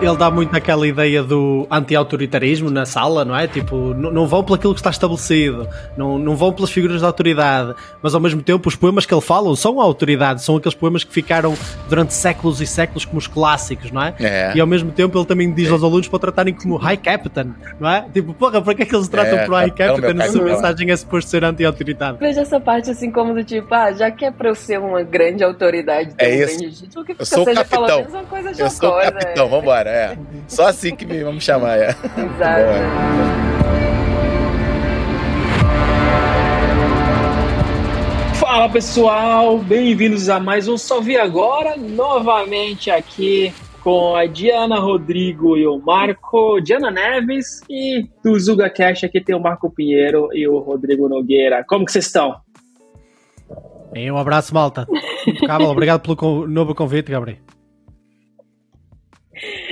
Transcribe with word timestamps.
ele 0.00 0.16
dá 0.16 0.30
muito 0.30 0.54
aquela 0.56 0.86
ideia 0.86 1.22
do 1.22 1.66
anti-autoritarismo 1.70 2.70
na 2.70 2.86
sala, 2.86 3.24
não 3.24 3.34
é? 3.36 3.46
Tipo, 3.48 3.92
não 3.94 4.26
vão 4.26 4.42
pelo 4.44 4.54
aquilo 4.54 4.72
que 4.74 4.80
está 4.80 4.90
estabelecido, 4.90 5.68
não, 5.96 6.18
não 6.18 6.36
vão 6.36 6.52
pelas 6.52 6.70
figuras 6.70 7.00
de 7.00 7.04
autoridade, 7.06 7.74
mas 8.02 8.14
ao 8.14 8.20
mesmo 8.20 8.40
tempo 8.42 8.68
os 8.68 8.76
poemas 8.76 9.04
que 9.04 9.12
ele 9.12 9.20
fala 9.20 9.54
são 9.56 9.80
a 9.80 9.84
autoridade, 9.84 10.42
são 10.42 10.56
aqueles 10.56 10.74
poemas 10.74 11.02
que 11.04 11.12
ficaram 11.12 11.54
durante 11.88 12.14
séculos 12.14 12.60
e 12.60 12.66
séculos 12.66 13.04
como 13.04 13.18
os 13.18 13.26
clássicos, 13.26 13.90
não 13.90 14.02
é? 14.02 14.14
É. 14.20 14.52
E 14.54 14.60
ao 14.60 14.66
mesmo 14.66 14.92
tempo 14.92 15.18
ele 15.18 15.26
também 15.26 15.52
diz 15.52 15.70
aos 15.70 15.82
alunos 15.82 16.06
para 16.08 16.18
tratarem 16.20 16.54
como 16.54 16.76
High 16.76 16.96
Captain, 16.98 17.52
não 17.80 17.88
é? 17.90 18.06
Tipo, 18.12 18.32
porra, 18.34 18.62
para 18.62 18.74
que 18.74 18.82
é 18.82 18.86
que 18.86 18.94
eles 18.94 19.08
tratam 19.08 19.38
É, 19.38 19.46
por 19.46 19.54
High 19.54 19.70
capitão, 19.70 19.96
Captain 19.96 20.30
se 20.30 20.38
a 20.40 20.42
mensagem 20.44 20.90
é 20.90 20.96
suposto 20.96 21.30
ser 21.30 21.44
anti-autoridade? 21.44 22.18
Veja 22.20 22.42
essa 22.42 22.60
parte 22.60 22.90
assim 22.90 23.10
como 23.10 23.34
do 23.34 23.42
tipo, 23.42 23.72
ah, 23.74 23.92
já 23.92 24.10
que 24.10 24.24
é 24.24 24.30
pra 24.30 24.48
eu 24.50 24.54
ser 24.54 24.78
uma 24.78 25.02
grande 25.02 25.42
autoridade, 25.42 26.14
É 26.18 26.28
um 26.28 26.30
isso. 26.44 26.58
grande 26.58 26.76
título, 26.76 27.04
que 27.04 27.16
Eu 27.18 27.26
sou 27.26 27.42
o 27.42 27.54
capitão. 27.54 27.86
menos 27.98 28.12
uma 28.14 28.22
coisa 28.24 28.50
Eu 28.62 28.70
sou 28.70 28.90
o 28.90 29.00
capitão, 29.00 29.46
é. 29.46 29.87
Vambora, 29.88 29.90
é. 29.90 30.18
Só 30.46 30.66
assim 30.66 30.94
que 30.94 31.06
me 31.06 31.22
vamos 31.24 31.42
chamar, 31.42 31.78
é. 31.78 31.88
Exato. 31.88 33.18
Fala 38.34 38.68
pessoal, 38.68 39.58
bem-vindos 39.58 40.28
a 40.28 40.40
mais 40.40 40.68
um 40.68 40.76
Só 40.76 41.00
Vi 41.00 41.16
Agora, 41.16 41.76
novamente 41.76 42.90
aqui 42.90 43.52
com 43.82 44.16
a 44.16 44.26
Diana 44.26 44.80
Rodrigo 44.80 45.56
e 45.56 45.66
o 45.66 45.78
Marco, 45.78 46.60
Diana 46.60 46.90
Neves 46.90 47.62
e 47.70 48.08
do 48.24 48.38
Zuga 48.38 48.68
Cash 48.68 49.04
aqui 49.04 49.20
tem 49.20 49.36
o 49.36 49.40
Marco 49.40 49.70
Pinheiro 49.70 50.28
e 50.32 50.48
o 50.48 50.58
Rodrigo 50.58 51.08
Nogueira. 51.08 51.64
Como 51.66 51.84
que 51.84 51.92
vocês 51.92 52.06
estão? 52.06 52.36
Um 53.94 54.16
abraço, 54.16 54.52
malta. 54.52 54.86
Impecável, 55.26 55.68
obrigado 55.68 56.02
pelo 56.02 56.46
novo 56.46 56.74
convite, 56.74 57.10
Gabriel. 57.10 57.38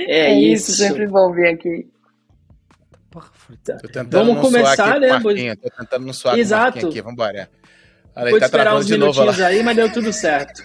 É, 0.07 0.31
É 0.31 0.33
isso, 0.39 0.71
isso. 0.71 0.81
sempre 0.83 1.05
bom 1.07 1.31
vir 1.33 1.47
aqui. 1.47 1.87
Porra, 3.11 3.29
foi- 3.33 3.57
Tô 3.57 3.73
tentando 3.87 4.09
Vamos 4.11 4.35
não 4.35 4.41
começar, 4.41 4.75
suar 4.75 4.89
aqui 4.91 4.99
né, 4.99 5.07
Marquinho, 5.19 5.57
Tô 5.57 5.69
tentando 5.69 6.05
não 6.05 6.13
suar 6.13 6.37
Exato. 6.39 6.87
aqui, 6.87 7.01
vambora. 7.01 7.49
Olha, 8.15 8.31
Vou 8.31 8.39
tá 8.39 8.45
esperar 8.45 8.75
uns 8.75 8.87
de 8.87 8.97
novo 8.97 9.19
lá. 9.19 9.25
minutinhos 9.25 9.47
aí, 9.47 9.63
mas 9.63 9.75
deu 9.75 9.91
tudo 9.91 10.11
certo. 10.13 10.61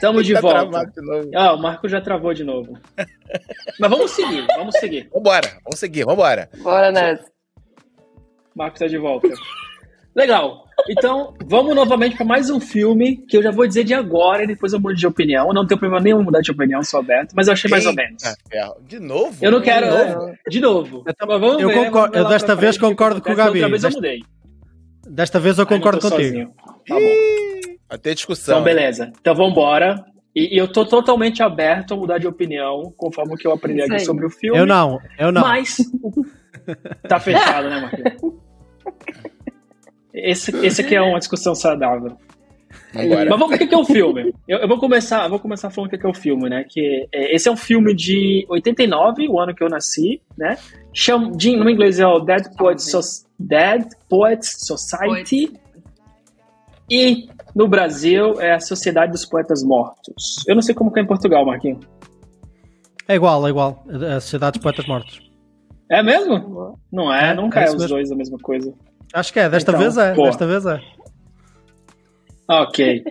Tamo 0.00 0.22
de 0.24 0.32
Tá 0.34 0.40
volta. 0.40 0.86
de 0.86 1.00
novo. 1.06 1.30
Ah, 1.34 1.52
o 1.52 1.58
Marco 1.60 1.88
já 1.88 2.00
travou 2.00 2.32
de 2.32 2.44
novo. 2.44 2.78
Mas 3.78 3.90
vamos 3.90 4.10
seguir, 4.12 4.46
vamos 4.56 4.74
seguir. 4.78 5.08
Vambora, 5.12 5.48
vamos 5.64 5.78
seguir, 5.78 6.04
vambora. 6.04 6.48
Bora 6.58 6.90
nessa. 6.90 7.24
O 8.54 8.58
Marco 8.58 8.78
tá 8.78 8.86
de 8.86 8.98
volta. 8.98 9.28
Legal. 10.14 10.64
Então, 10.88 11.34
vamos 11.46 11.74
novamente 11.76 12.16
para 12.16 12.24
mais 12.26 12.50
um 12.50 12.58
filme 12.58 13.16
que 13.28 13.36
eu 13.36 13.42
já 13.42 13.50
vou 13.50 13.66
dizer 13.66 13.84
de 13.84 13.94
agora 13.94 14.42
e 14.42 14.46
depois 14.46 14.72
eu 14.72 14.80
mudo 14.80 14.94
de 14.94 15.06
opinião. 15.06 15.48
Eu 15.48 15.54
não 15.54 15.66
tenho 15.66 15.78
problema 15.78 16.02
nenhum 16.02 16.22
mudar 16.22 16.40
de 16.40 16.50
opinião, 16.50 16.82
sou 16.82 17.00
aberto, 17.00 17.32
mas 17.34 17.46
eu 17.46 17.52
achei 17.52 17.70
mais 17.70 17.86
ou 17.86 17.92
menos. 17.94 18.22
Eita. 18.24 18.74
De 18.86 18.98
novo? 18.98 19.36
Eu 19.40 19.50
não 19.52 19.60
quero. 19.60 19.86
De 19.86 19.92
novo? 20.14 20.34
De 20.48 20.60
novo. 20.60 21.04
Eu 21.06 21.38
vamos 21.38 21.62
eu 21.62 21.68
ver, 21.68 21.84
concordo- 21.86 22.16
eu 22.18 22.28
desta 22.28 22.54
vez 22.56 22.76
frente 22.76 22.90
concordo 22.90 23.22
com 23.22 23.30
o. 23.32 23.36
Gabi. 23.36 23.62
Outra 23.62 23.68
vez 23.68 23.84
eu 23.84 23.88
Desta- 23.90 23.98
mudei. 24.00 24.22
Desta 25.08 25.38
vez 25.40 25.58
eu 25.58 25.66
Ai, 25.68 25.76
concordo 25.76 26.00
tô 26.00 26.10
contigo. 26.10 26.28
sozinho. 26.28 26.52
Tá 26.88 26.94
bom. 26.94 27.76
Vai 27.88 27.98
ter 27.98 28.14
discussão. 28.14 28.54
Então, 28.54 28.64
beleza. 28.64 29.12
Então, 29.20 29.34
vamos 29.34 29.52
embora. 29.52 30.04
E, 30.34 30.54
e 30.54 30.58
eu 30.58 30.66
tô 30.68 30.84
totalmente 30.86 31.42
aberto 31.42 31.94
a 31.94 31.96
mudar 31.96 32.18
de 32.18 32.26
opinião, 32.26 32.92
conforme 32.96 33.34
o 33.34 33.36
que 33.36 33.46
eu 33.46 33.52
aprendi 33.52 33.82
aqui 33.82 34.00
sobre 34.00 34.24
o 34.26 34.30
filme. 34.30 34.58
Eu 34.58 34.64
não, 34.66 34.98
eu 35.18 35.30
não. 35.30 35.42
Mas. 35.42 35.76
tá 37.08 37.18
fechado, 37.20 37.68
né, 37.68 37.80
Marquinhos? 37.80 38.34
Esse, 40.12 40.54
esse 40.64 40.80
aqui 40.80 40.94
é 40.94 41.00
uma 41.00 41.18
discussão 41.18 41.54
saudável. 41.54 42.16
Vambora. 42.94 43.30
Mas 43.30 43.38
vamos 43.38 43.48
ver 43.48 43.54
o 43.54 43.58
que 43.58 43.66
que 43.68 43.74
é 43.74 43.78
o 43.78 43.84
filme. 43.84 44.32
Eu, 44.48 44.58
eu 44.58 44.68
vou 44.68 44.78
começar, 44.78 45.24
eu 45.24 45.30
vou 45.30 45.38
começar 45.38 45.70
falando 45.70 45.88
o 45.88 45.90
que 45.90 45.98
que 45.98 46.06
é 46.06 46.08
o 46.08 46.14
filme, 46.14 46.48
né? 46.48 46.64
Que 46.68 47.06
é, 47.12 47.34
esse 47.34 47.48
é 47.48 47.52
um 47.52 47.56
filme 47.56 47.94
de 47.94 48.44
89, 48.48 49.28
o 49.28 49.38
ano 49.40 49.54
que 49.54 49.62
eu 49.62 49.68
nasci, 49.68 50.20
né? 50.36 50.56
Chama, 50.92 51.30
de, 51.36 51.56
no 51.56 51.68
inglês 51.70 52.00
é 52.00 52.06
o 52.06 52.18
Dead 52.20 52.44
Poets, 52.56 52.90
So- 52.90 53.26
Dead 53.38 53.84
Poets 54.08 54.56
Society. 54.66 55.52
E 56.90 57.28
no 57.54 57.68
Brasil 57.68 58.40
é 58.40 58.52
a 58.54 58.60
Sociedade 58.60 59.12
dos 59.12 59.24
Poetas 59.24 59.62
Mortos. 59.62 60.44
Eu 60.46 60.54
não 60.54 60.62
sei 60.62 60.74
como 60.74 60.90
que 60.92 60.98
é 60.98 61.02
em 61.02 61.06
Portugal, 61.06 61.44
Marquinhos. 61.46 61.84
É 63.06 63.14
igual, 63.14 63.46
é 63.46 63.50
igual. 63.50 63.84
A 63.88 64.20
Sociedade 64.20 64.54
dos 64.54 64.62
Poetas 64.62 64.86
Mortos. 64.86 65.20
É 65.88 66.02
mesmo? 66.02 66.76
Não 66.92 67.12
é, 67.12 67.30
É, 67.30 67.34
nunca 67.34 67.60
é 67.60 67.64
é, 67.64 67.66
os 67.68 67.74
mesmo. 67.74 67.88
dois 67.88 68.10
a 68.12 68.16
mesma 68.16 68.38
coisa. 68.38 68.72
Acho 69.12 69.32
que 69.32 69.40
é, 69.40 69.48
desta 69.48 69.70
Então, 69.72 69.80
vez 69.80 69.96
é. 69.96 70.14
pô. 70.14 70.24
Desta 70.24 70.46
vez 70.46 70.66
é. 70.66 70.80
Ok. 72.48 73.04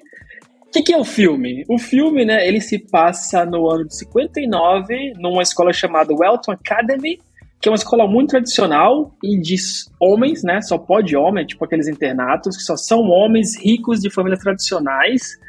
O 0.67 0.71
que, 0.71 0.83
que 0.83 0.93
é 0.93 0.97
o 0.97 1.03
filme? 1.03 1.63
O 1.67 1.79
filme, 1.79 2.23
né, 2.23 2.47
ele 2.47 2.61
se 2.61 2.77
passa 2.77 3.43
no 3.45 3.69
ano 3.69 3.87
de 3.87 3.97
59, 3.97 5.13
numa 5.17 5.41
escola 5.41 5.73
chamada 5.73 6.13
Welton 6.13 6.51
Academy, 6.51 7.19
que 7.59 7.67
é 7.67 7.71
uma 7.71 7.75
escola 7.75 8.07
muito 8.07 8.29
tradicional 8.29 9.11
e 9.23 9.39
de 9.39 9.55
homens, 9.99 10.43
né, 10.43 10.61
só 10.61 10.77
pode 10.77 11.15
homem, 11.15 11.45
tipo 11.45 11.65
aqueles 11.65 11.87
internatos, 11.87 12.55
que 12.55 12.63
só 12.63 12.77
são 12.77 13.01
homens 13.09 13.57
ricos 13.59 13.99
de 13.99 14.11
famílias 14.11 14.41
tradicionais, 14.41 15.39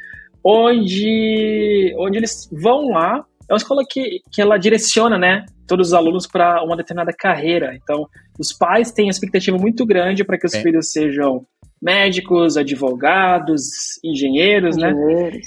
onde, 0.43 1.94
onde 1.99 2.17
eles 2.17 2.49
vão 2.50 2.88
lá. 2.88 3.22
É 3.49 3.53
uma 3.53 3.59
escola 3.59 3.82
que, 3.88 4.22
que 4.32 4.41
ela 4.41 4.56
direciona, 4.56 5.19
né, 5.19 5.44
todos 5.70 5.88
os 5.88 5.94
alunos 5.94 6.26
para 6.26 6.64
uma 6.64 6.76
determinada 6.76 7.12
carreira. 7.16 7.78
Então, 7.81 8.08
os 8.36 8.53
pais 8.53 8.91
têm 8.91 9.04
uma 9.04 9.12
expectativa 9.12 9.56
muito 9.56 9.86
grande 9.86 10.25
para 10.25 10.36
que 10.36 10.44
os 10.44 10.53
É. 10.53 10.60
filhos 10.60 10.91
sejam 10.91 11.47
médicos, 11.81 12.56
advogados, 12.56 13.62
engenheiros, 14.04 14.76
né? 14.76 14.91
Engenheiros. 14.91 15.47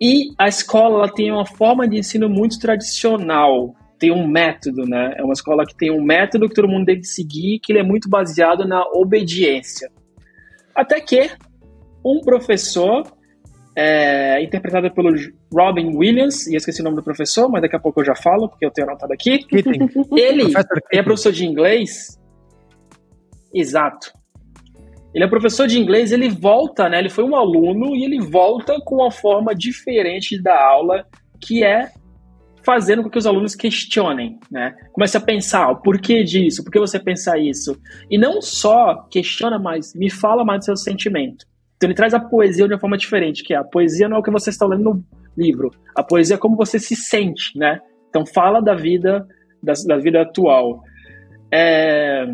E 0.00 0.30
a 0.38 0.48
escola 0.48 1.12
tem 1.12 1.30
uma 1.30 1.44
forma 1.44 1.86
de 1.86 1.98
ensino 1.98 2.26
muito 2.26 2.58
tradicional, 2.58 3.74
tem 3.98 4.10
um 4.10 4.26
método, 4.26 4.86
né? 4.86 5.14
É 5.18 5.22
uma 5.22 5.34
escola 5.34 5.66
que 5.66 5.76
tem 5.76 5.90
um 5.90 6.02
método 6.02 6.48
que 6.48 6.54
todo 6.54 6.66
mundo 6.66 6.86
deve 6.86 7.04
seguir, 7.04 7.60
que 7.62 7.70
ele 7.70 7.80
é 7.80 7.84
muito 7.84 8.08
baseado 8.08 8.66
na 8.66 8.82
obediência. 8.94 9.90
Até 10.74 11.00
que 11.02 11.30
um 12.02 12.20
professor, 12.20 13.06
é, 13.76 14.42
interpretado 14.42 14.92
pelo 14.92 15.10
Robin 15.52 15.96
Williams, 15.96 16.46
e 16.46 16.54
eu 16.54 16.58
esqueci 16.58 16.80
o 16.80 16.84
nome 16.84 16.96
do 16.96 17.02
professor, 17.02 17.48
mas 17.48 17.62
daqui 17.62 17.76
a 17.76 17.80
pouco 17.80 18.00
eu 18.00 18.04
já 18.04 18.14
falo, 18.14 18.48
porque 18.48 18.64
eu 18.64 18.70
tenho 18.70 18.88
anotado 18.88 19.12
aqui. 19.12 19.38
Keating. 19.38 19.88
Ele 20.16 20.52
é 20.92 21.02
professor 21.02 21.32
de 21.32 21.44
inglês. 21.44 22.18
Exato. 23.52 24.12
Ele 25.14 25.24
é 25.24 25.28
professor 25.28 25.66
de 25.66 25.78
inglês, 25.78 26.10
ele 26.10 26.28
volta, 26.28 26.88
né? 26.88 26.98
Ele 26.98 27.08
foi 27.08 27.22
um 27.22 27.36
aluno 27.36 27.94
e 27.94 28.04
ele 28.04 28.20
volta 28.20 28.80
com 28.84 28.96
uma 28.96 29.12
forma 29.12 29.54
diferente 29.54 30.40
da 30.42 30.60
aula, 30.60 31.06
que 31.40 31.62
é 31.64 31.92
fazendo 32.64 33.02
com 33.02 33.10
que 33.10 33.18
os 33.18 33.26
alunos 33.26 33.54
questionem, 33.54 34.38
né? 34.50 34.74
Comece 34.92 35.16
a 35.16 35.20
pensar, 35.20 35.70
o 35.70 35.76
porquê 35.82 36.24
disso? 36.24 36.64
Por 36.64 36.72
que 36.72 36.80
você 36.80 36.98
pensa 36.98 37.38
isso? 37.38 37.78
E 38.10 38.18
não 38.18 38.40
só 38.40 39.06
questiona, 39.10 39.58
mas 39.58 39.94
me 39.94 40.10
fala 40.10 40.44
mais 40.44 40.60
do 40.60 40.64
seu 40.64 40.76
sentimento. 40.76 41.44
Então 41.84 41.90
ele 41.90 41.96
traz 41.96 42.14
a 42.14 42.20
poesia 42.20 42.66
de 42.66 42.72
uma 42.72 42.80
forma 42.80 42.96
diferente, 42.96 43.44
que 43.44 43.52
é 43.52 43.58
a 43.58 43.62
poesia 43.62 44.08
não 44.08 44.16
é 44.16 44.20
o 44.20 44.22
que 44.22 44.30
você 44.30 44.48
está 44.48 44.66
lendo 44.66 44.84
no 44.84 45.04
livro. 45.36 45.70
A 45.94 46.02
poesia 46.02 46.36
é 46.36 46.38
como 46.38 46.56
você 46.56 46.78
se 46.78 46.96
sente, 46.96 47.58
né? 47.58 47.78
Então 48.08 48.24
fala 48.24 48.62
da 48.62 48.74
vida, 48.74 49.26
da, 49.62 49.74
da 49.86 49.98
vida 49.98 50.22
atual. 50.22 50.82
É, 51.52 52.26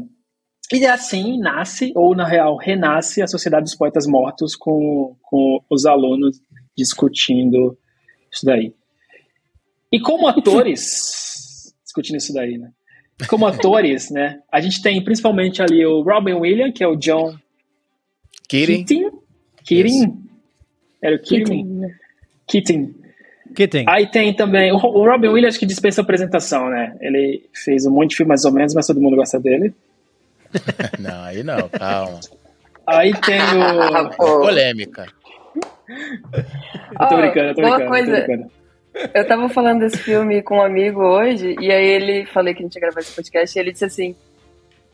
E 0.73 0.87
assim 0.87 1.37
nasce, 1.41 1.93
ou 1.97 2.15
na 2.15 2.25
real 2.25 2.57
renasce, 2.57 3.23
a 3.23 3.27
Sociedade 3.27 3.65
dos 3.65 3.75
Poetas 3.75 4.07
Mortos 4.07 4.55
com, 4.55 5.17
com 5.21 5.59
os 5.69 5.85
alunos 5.85 6.41
discutindo 6.77 7.77
isso 8.33 8.47
daí. 8.47 8.73
E 9.91 9.99
como 9.99 10.29
atores, 10.29 11.75
discutindo 11.83 12.19
isso 12.19 12.33
daí, 12.33 12.57
né? 12.57 12.71
Como 13.29 13.47
atores, 13.47 14.13
né? 14.13 14.39
A 14.51 14.61
gente 14.61 14.81
tem 14.81 15.03
principalmente 15.03 15.61
ali 15.61 15.85
o 15.85 16.03
Robin 16.03 16.35
Williams, 16.35 16.73
que 16.73 16.85
é 16.85 16.87
o 16.87 16.95
John 16.95 17.37
Kirin. 18.49 18.85
Keating. 18.85 19.20
Keating? 19.71 20.23
Era 21.03 21.17
o 21.17 21.19
Keating? 21.21 21.91
Keating. 22.47 22.95
Keating. 23.55 23.85
Aí 23.89 24.07
tem 24.11 24.35
também 24.35 24.73
o 24.73 24.77
Robin 24.77 25.29
Williams 25.29 25.57
que 25.57 25.67
dispensa 25.67 26.01
apresentação, 26.01 26.69
né? 26.69 26.97
Ele 27.01 27.49
fez 27.53 27.87
um 27.87 27.91
monte 27.93 28.11
de 28.11 28.17
filme 28.17 28.29
mais 28.29 28.45
ou 28.45 28.53
menos, 28.53 28.75
mas 28.75 28.87
todo 28.87 29.01
mundo 29.01 29.17
gosta 29.17 29.39
dele. 29.39 29.73
Não, 30.99 31.23
aí 31.23 31.45
não, 31.45 31.69
calma. 31.69 32.19
Aí 32.85 33.13
tem 33.21 33.39
o. 33.41 34.11
Polêmica. 34.19 35.07
Eu 35.89 37.09
tô 37.09 37.15
Ó, 37.15 37.17
brincando, 37.17 37.49
eu 37.49 37.55
tô 37.55 37.63
boa 37.63 37.77
brincando, 37.77 37.85
tô 37.85 37.89
coisa. 37.89 38.27
brincando. 38.27 38.51
Eu 39.15 39.27
tava 39.29 39.49
falando 39.49 39.81
desse 39.81 39.99
filme 39.99 40.43
com 40.43 40.57
um 40.57 40.63
amigo 40.63 41.01
hoje, 41.01 41.55
e 41.61 41.71
aí 41.71 41.87
ele 41.87 42.27
falei 42.27 42.53
que 42.53 42.61
a 42.61 42.63
gente 42.65 42.75
ia 42.75 42.81
gravar 42.81 43.01
esse 43.01 43.15
podcast, 43.15 43.57
e 43.57 43.61
ele 43.61 43.71
disse 43.73 43.85
assim. 43.85 44.17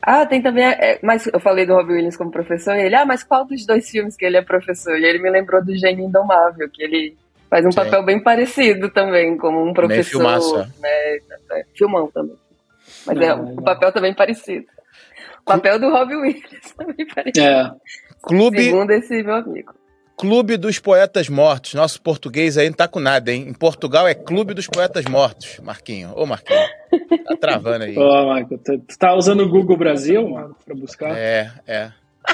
Ah, 0.09 0.25
tem 0.25 0.41
também. 0.41 0.63
É, 0.63 0.99
mas 1.03 1.27
eu 1.27 1.37
falei 1.37 1.65
do 1.65 1.73
Robin 1.73 1.95
Williams 1.95 2.15
como 2.15 2.31
professor, 2.31 2.77
e 2.77 2.83
ele, 2.83 2.95
ah, 2.95 3.05
mas 3.05 3.25
qual 3.25 3.43
dos 3.43 3.65
dois 3.65 3.89
filmes 3.89 4.15
que 4.15 4.25
ele 4.25 4.37
é 4.37 4.41
professor? 4.41 4.97
E 4.97 5.03
ele 5.03 5.19
me 5.19 5.29
lembrou 5.29 5.61
do 5.61 5.75
Gênio 5.75 6.05
Indomável, 6.05 6.69
que 6.69 6.81
ele 6.81 7.17
faz 7.49 7.65
um 7.65 7.71
Sim. 7.71 7.75
papel 7.75 8.05
bem 8.05 8.23
parecido 8.23 8.89
também, 8.89 9.35
como 9.35 9.61
um 9.61 9.73
professor. 9.73 10.21
é. 10.61 10.81
né, 10.81 11.19
é, 11.51 11.65
filmão 11.75 12.09
também. 12.09 12.37
Mas 13.05 13.17
é, 13.17 13.27
Não, 13.27 13.41
o 13.43 13.55
não. 13.55 13.63
papel 13.63 13.91
também 13.91 14.13
parecido. 14.13 14.65
O 15.41 15.43
papel 15.43 15.77
do 15.77 15.89
Robin 15.89 16.15
Williams 16.15 16.71
também 16.77 17.05
parecido. 17.13 17.45
É. 17.45 17.71
Clube, 18.21 18.63
Segundo 18.63 18.91
esse 18.91 19.21
meu 19.21 19.35
amigo. 19.35 19.73
Clube 20.17 20.57
dos 20.57 20.79
Poetas 20.79 21.29
Mortos. 21.29 21.75
Nosso 21.75 22.01
português 22.01 22.57
aí 22.57 22.67
não 22.69 22.75
tá 22.75 22.87
com 22.87 22.99
nada, 22.99 23.31
hein? 23.31 23.45
Em 23.47 23.53
Portugal 23.53 24.07
é 24.07 24.15
Clube 24.15 24.53
dos 24.55 24.65
Poetas 24.67 25.05
Mortos, 25.05 25.59
Marquinho. 25.63 26.11
Ô, 26.15 26.25
Marquinho. 26.25 26.59
Tá 27.25 27.37
travando 27.39 27.83
aí. 27.83 27.95
Ô, 27.97 28.25
Marco, 28.25 28.57
tu, 28.57 28.79
tu 28.79 28.97
tá 28.97 29.13
usando 29.15 29.41
o 29.43 29.49
Google 29.49 29.77
Brasil, 29.77 30.27
Marco, 30.27 30.57
pra 30.65 30.75
buscar? 30.75 31.15
É, 31.15 31.51
é. 31.67 31.91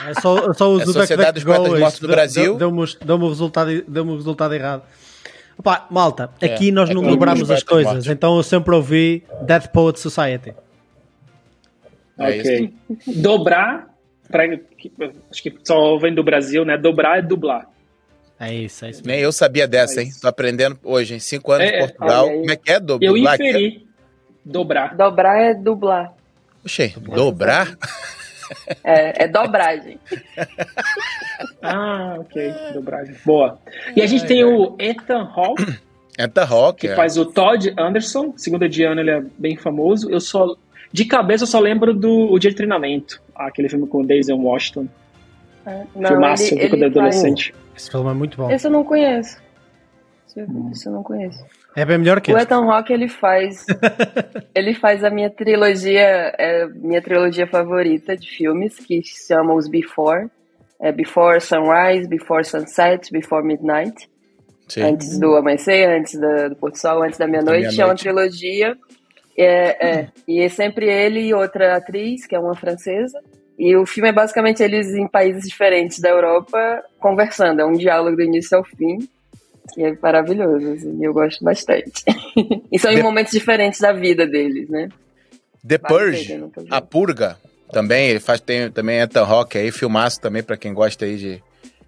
É 0.10 0.14
só, 0.22 0.38
eu 0.40 0.54
só 0.54 0.70
uso 0.70 0.86
É 0.86 0.90
o 0.90 0.94
Sociedade 0.94 1.34
dos 1.34 1.44
Poetas 1.44 1.80
Mortos 1.80 2.00
do 2.00 2.08
Brasil. 2.08 2.56
deu- 2.58 2.72
Deu-me 3.06 3.26
o 3.26 3.28
resultado, 3.30 3.84
deu 3.88 4.08
o 4.08 4.16
resultado 4.16 4.54
errado. 4.56 4.84
Opa, 5.58 5.86
malta, 5.92 6.32
É, 6.42 6.48
aqui 6.48 6.72
nós 6.72 6.90
é 6.90 6.94
não 6.96 7.02
Clube 7.02 7.16
dobramos 7.18 7.52
as 7.52 7.62
coisas, 7.62 7.92
Mortos. 7.94 8.10
então 8.10 8.38
eu 8.38 8.44
sempre 8.44 8.74
ouvi 8.74 9.24
Dead 9.44 9.68
Poet 9.68 10.00
Society. 10.00 10.56
É 12.18 12.40
ok. 12.40 12.74
Dobrar, 13.18 13.88
pra, 14.30 14.46
acho 15.30 15.44
que 15.44 15.54
só 15.64 15.98
vem 15.98 16.14
do 16.14 16.24
Brasil, 16.24 16.64
né? 16.66 16.76
Dobrar 16.78 17.20
é 17.20 17.22
dublar. 17.22 17.68
É 18.48 18.54
isso, 18.54 18.86
é 18.86 18.90
isso. 18.90 19.02
Nem 19.06 19.20
eu 19.20 19.32
sabia 19.32 19.68
dessa, 19.68 20.02
hein? 20.02 20.12
Tô 20.22 20.28
aprendendo 20.28 20.78
hoje, 20.84 21.16
em 21.16 21.20
cinco 21.20 21.52
anos 21.52 21.68
É, 21.68 21.70
em 21.70 21.76
é, 21.76 21.80
Portugal. 21.80 22.30
Como 22.30 22.52
é 22.52 22.56
que 22.56 22.72
é? 22.72 22.80
Do, 22.80 22.98
Eu 23.02 23.18
inferi. 23.18 23.88
Dobrar. 24.44 24.96
Dobrar 24.96 25.42
é 25.42 25.54
dublar. 25.54 26.14
Oxê, 26.66 26.94
dobrar? 26.98 27.78
É, 28.84 29.24
é 29.24 29.28
dobragem. 29.28 30.00
Ah, 31.62 32.18
ok. 32.20 32.54
Dobragem. 32.74 33.16
Boa. 33.26 33.58
E 33.96 34.02
a 34.02 34.06
gente 34.06 34.26
tem 34.26 34.44
o 34.44 34.76
Ethan 34.78 35.30
Hawke, 35.34 35.80
Enta 36.20 36.44
Rock. 36.44 36.82
que 36.82 36.88
é. 36.88 36.96
faz 36.96 37.18
o 37.18 37.26
Todd 37.26 37.74
Anderson. 37.78 38.34
Segunda 38.38 38.68
de 38.68 38.84
ano 38.84 39.02
ele 39.02 39.12
é 39.12 39.24
bem 39.38 39.56
famoso. 39.56 40.10
Eu 40.10 40.20
só. 40.20 40.56
De 40.92 41.06
cabeça 41.06 41.44
eu 41.44 41.48
só 41.48 41.60
lembro 41.60 41.94
do 41.94 42.32
O 42.32 42.38
Dia 42.38 42.52
de 42.52 42.56
Treinamento. 42.58 43.22
aquele 43.36 43.68
filme 43.68 43.88
com 43.88 44.02
o 44.02 44.06
Denzel 44.06 44.38
Washington. 44.38 44.88
É, 45.66 45.84
Não, 45.96 46.10
Filmaço 46.10 46.54
ele, 46.56 46.76
ele 46.76 46.86
adolescente. 46.86 47.54
Esse 47.76 47.90
filme 47.90 48.10
é 48.10 48.14
muito 48.14 48.38
bom. 48.38 48.52
Esse 48.52 48.68
eu 48.68 48.72
não 48.72 48.84
conheço. 48.84 49.38
Esse, 50.28 50.46
esse 50.72 50.88
eu 50.88 50.94
não 50.94 51.04
conheço. 51.04 51.44
É 51.76 51.86
bem 51.86 51.98
melhor 51.98 52.22
que 52.22 52.32
O. 52.34 52.38
Ethan 52.38 52.64
Hawke 52.70 52.94
ele 52.94 53.08
faz 53.08 53.66
ele 54.54 54.74
faz 54.76 55.04
a 55.04 55.10
minha 55.10 55.30
trilogia 55.30 56.34
é, 56.38 56.68
minha 56.68 57.02
trilogia 57.02 57.48
favorita 57.48 58.16
de 58.16 58.30
filmes 58.30 58.76
que 58.78 59.02
se 59.04 59.28
chama 59.28 59.54
os 59.56 59.68
Before 59.68 60.28
é 60.80 60.92
Before 60.92 61.40
Sunrise, 61.42 62.08
Before 62.08 62.44
Sunset, 62.44 63.12
Before 63.12 63.44
Midnight 63.46 64.08
Sim. 64.68 64.82
antes 64.84 65.18
do 65.20 65.36
amanhecer, 65.36 65.88
antes 65.90 66.20
da- 66.20 66.50
do 66.50 66.56
pôr 66.56 66.72
do 66.72 66.78
sol, 66.78 67.04
antes 67.04 67.18
da 67.18 67.26
meia-noite. 67.28 67.60
meia-noite. 67.76 67.82
é 67.82 67.86
uma 67.86 67.96
trilogia. 67.96 68.78
É, 69.38 69.88
é, 69.88 70.08
e 70.28 70.42
é 70.42 70.50
sempre 70.50 70.86
ele 70.88 71.22
e 71.22 71.34
outra 71.34 71.76
atriz, 71.76 72.26
que 72.28 72.36
é 72.36 72.40
uma 72.40 72.56
francesa. 72.56 73.20
E 73.58 73.76
o 73.76 73.86
filme 73.86 74.10
é 74.10 74.12
basicamente 74.12 74.64
eles 74.64 74.88
em 74.94 75.08
países 75.08 75.44
diferentes 75.48 76.00
da 76.00 76.10
Europa 76.10 76.84
conversando. 77.00 77.60
É 77.62 77.66
um 77.66 77.74
diálogo 77.74 78.16
do 78.18 78.24
início 78.24 78.58
ao 78.58 78.64
fim. 78.64 78.98
E 79.78 79.84
é 79.84 79.96
maravilhoso, 80.02 80.72
assim, 80.74 80.98
eu 81.04 81.14
gosto 81.14 81.44
bastante. 81.44 82.04
e 82.72 82.78
são 82.80 82.92
em 82.92 82.98
The- 82.98 83.04
momentos 83.04 83.32
diferentes 83.32 83.80
da 83.80 83.94
vida 83.94 84.28
deles, 84.28 84.70
né? 84.70 84.90
The 85.66 85.78
Vale 85.78 85.88
Purge, 86.12 86.44
a 86.70 86.82
Purga, 86.82 87.38
também, 87.72 88.10
ele 88.10 88.20
faz, 88.20 88.42
tem 88.42 88.70
também 88.70 89.00
Ethan 89.00 89.24
Rock 89.24 89.58
aí, 89.58 89.72
filmaço 89.72 90.20
também 90.20 90.44
pra 90.44 90.58
quem 90.58 90.74
gosta 90.74 91.06
aí 91.06 91.16
de 91.18 91.42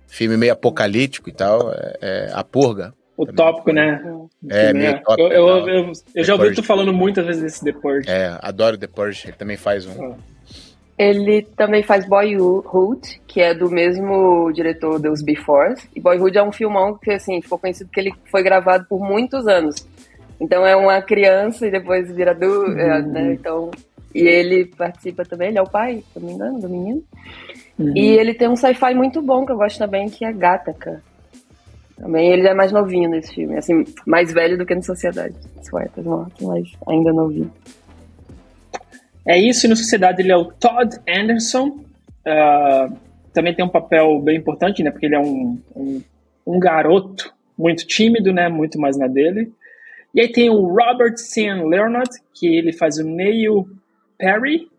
filme 0.08 0.38
meio 0.38 0.54
apocalíptico 0.54 1.30
e 1.30 1.34
tal, 1.34 1.72
é, 1.74 1.98
é 2.02 2.32
A 2.34 2.44
Purga. 2.44 2.94
O 3.18 3.26
Também. 3.26 3.36
tópico, 3.46 3.72
né? 3.74 4.02
É, 4.50 4.66
Filme, 4.68 4.80
meio 4.82 5.02
tópico 5.04 5.22
Eu, 5.34 5.48
eu, 5.48 5.68
eu, 5.70 5.92
eu 6.16 6.24
já 6.24 6.34
ouvi 6.34 6.46
Purge. 6.48 6.62
tu 6.62 6.66
falando 6.66 6.94
muitas 6.94 7.26
vezes 7.26 7.42
desse 7.42 7.64
The 7.64 7.74
Purge. 7.74 8.10
É, 8.10 8.38
adoro 8.42 8.78
The 8.78 8.88
Purge, 8.88 9.28
ele 9.28 9.38
também 9.38 9.58
faz 9.58 9.86
um. 9.86 10.16
Ele 10.98 11.42
também 11.58 11.84
faz 11.84 12.08
Boyhood, 12.08 13.22
que 13.28 13.42
é 13.42 13.54
do 13.54 13.70
mesmo 13.70 14.52
diretor 14.54 15.00
dos 15.00 15.22
Befores. 15.22 15.88
E 15.96 16.00
Boyhood 16.00 16.38
é 16.38 16.44
um 16.44 16.52
filmão 16.52 16.98
que, 16.98 17.12
assim, 17.12 17.42
ficou 17.42 17.60
conhecido 17.60 17.90
que 17.92 18.00
ele 18.00 18.14
foi 18.32 18.42
gravado 18.42 18.86
por 18.88 19.00
muitos 19.00 19.48
anos. 19.48 19.88
Então 20.40 20.66
é 20.66 20.76
uma 20.76 21.02
criança 21.02 21.68
e 21.68 21.72
depois 21.72 22.10
vira 22.12 22.32
adulto, 22.32 22.72
é, 22.72 23.02
né? 23.02 23.34
Então... 23.34 23.72
E 24.14 24.22
ele 24.22 24.66
participa 24.66 25.26
também, 25.26 25.50
ele 25.50 25.58
é 25.58 25.62
o 25.62 25.70
pai, 25.70 26.02
se 26.14 26.20
não 26.22 26.28
me 26.28 26.34
engano, 26.36 26.62
do 26.62 26.70
menino. 26.70 27.04
Uhum. 27.78 27.92
E 27.94 28.18
ele 28.18 28.34
tem 28.34 28.48
um 28.48 28.56
sci-fi 28.56 28.96
muito 28.96 29.22
bom 29.22 29.46
que 29.46 29.52
eu 29.52 29.58
gosto 29.58 29.78
também, 29.78 30.08
que 30.08 30.24
é 30.24 30.32
Gattaca. 30.32 31.04
Também 31.98 32.32
ele 32.32 32.48
é 32.48 32.54
mais 32.54 32.72
novinho 32.72 33.10
nesse 33.10 33.36
filme, 33.36 33.58
assim, 33.58 33.84
mais 34.06 34.32
velho 34.32 34.58
do 34.58 34.66
que 34.66 34.74
no 34.74 34.82
Sociedade. 34.82 35.36
dos 35.58 35.70
Poetas 35.70 36.06
Mortos, 36.06 36.48
mas 36.48 36.72
ainda 36.88 37.12
novinho. 37.12 37.52
É 39.28 39.38
isso, 39.40 39.66
e 39.66 39.70
no 39.70 39.76
Sociedade 39.76 40.22
ele 40.22 40.32
é 40.32 40.38
o 40.38 40.46
Todd 40.46 40.96
Anderson. 41.08 41.80
Ah, 42.26 42.90
também 43.34 43.54
tem 43.56 43.66
um 43.66 43.70
papel 43.70 44.20
bem 44.22 44.38
importante, 44.38 44.82
né? 44.84 44.92
Porque 44.92 45.06
ele 45.08 45.16
é 45.16 45.20
um, 45.20 45.60
um, 45.76 46.02
um 46.46 46.60
garoto 46.60 47.34
muito 47.58 47.86
tímido, 47.88 48.32
né? 48.32 48.48
Muito 48.50 48.80
mais 48.80 48.98
na 48.98 49.08
dele. 49.08 49.52
E 50.14 50.22
aí 50.22 50.32
tem 50.32 50.50
o 50.50 50.62
Robert 50.68 51.18
Sean 51.18 51.64
Leonard, 51.66 52.10
que 52.34 52.48
ele 52.48 52.72
faz 52.72 52.98
o 52.98 53.04
Neil 53.04 53.68
Perry. 54.18 54.70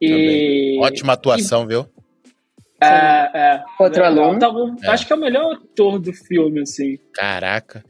E, 0.00 0.78
Ótima 0.80 1.14
atuação, 1.14 1.66
viu? 1.66 1.86
É, 2.80 2.86
é, 2.86 3.64
Outro 3.80 4.04
aluno. 4.04 4.36
Então, 4.36 4.76
É. 4.82 4.88
Acho 4.90 5.06
que 5.06 5.12
é 5.12 5.16
o 5.16 5.20
melhor 5.20 5.54
ator 5.54 5.98
do 5.98 6.12
filme, 6.12 6.60
assim. 6.60 6.98
Caraca. 7.14 7.82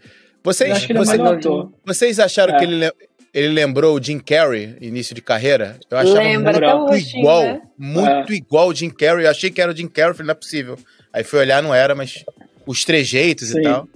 Vocês, 0.42 0.70
acho 0.70 0.86
que 0.86 0.92
ele 0.92 0.98
é 1.00 1.04
vocês, 1.04 1.18
melhor 1.18 1.36
ator. 1.36 1.72
vocês 1.84 2.20
acharam 2.20 2.54
É. 2.54 2.58
que 2.58 2.64
ele, 2.64 2.76
le- 2.76 2.92
ele 3.34 3.48
lembrou 3.48 3.96
o 3.98 4.02
Jim 4.02 4.18
Carrey, 4.20 4.76
início 4.80 5.14
de 5.14 5.20
carreira? 5.20 5.76
Eu 5.90 5.98
achava 5.98 6.18
Lembra 6.22 6.52
muito 6.52 6.64
até 6.64 6.74
o 6.74 6.78
muito 6.78 6.90
rostinho, 6.92 7.20
igual, 7.20 7.42
né? 7.42 7.62
muito 7.76 8.32
igual 8.32 8.68
o 8.68 8.74
Jim 8.74 8.90
Carrey. 8.90 9.24
Eu 9.26 9.30
achei 9.30 9.50
que 9.50 9.60
era 9.60 9.72
o 9.72 9.76
Jim 9.76 9.88
Carrey, 9.88 10.14
falei, 10.14 10.26
não 10.28 10.32
é 10.32 10.36
possível. 10.36 10.78
Aí 11.12 11.24
fui 11.24 11.38
olhar, 11.40 11.62
não 11.62 11.74
era, 11.74 11.94
mas 11.94 12.24
os 12.66 12.84
trejeitos 12.84 13.48
Sim. 13.48 13.58
e 13.58 13.62
tal, 13.62 13.88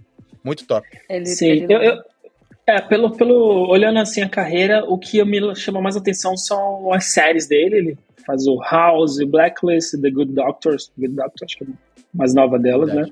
muito 0.45 0.67
top. 0.67 0.87
Ele, 1.09 1.27
Sim, 1.27 1.47
ele- 1.51 1.73
eu, 1.73 1.81
eu- 1.83 2.03
é, 2.67 2.81
pelo, 2.83 3.17
pelo, 3.17 3.67
olhando 3.71 3.99
assim 3.99 4.21
a 4.21 4.29
carreira, 4.29 4.85
o 4.85 4.99
que 4.99 5.25
me 5.25 5.55
chama 5.57 5.81
mais 5.81 5.97
atenção 5.97 6.37
são 6.37 6.93
as 6.93 7.07
séries 7.13 7.47
dele. 7.49 7.77
Ele 7.77 7.99
faz 8.27 8.47
o 8.47 8.61
House, 8.61 9.19
o 9.21 9.27
Blacklist, 9.27 9.93
The 10.01 10.11
Good 10.11 10.33
Doctors, 10.35 10.93
Good 10.99 11.15
Doctor, 11.15 11.45
acho 11.47 11.57
que 11.57 11.65
é 11.65 11.67
a 11.67 11.71
mais 12.13 12.35
nova 12.35 12.59
delas, 12.59 12.93
né? 12.93 13.07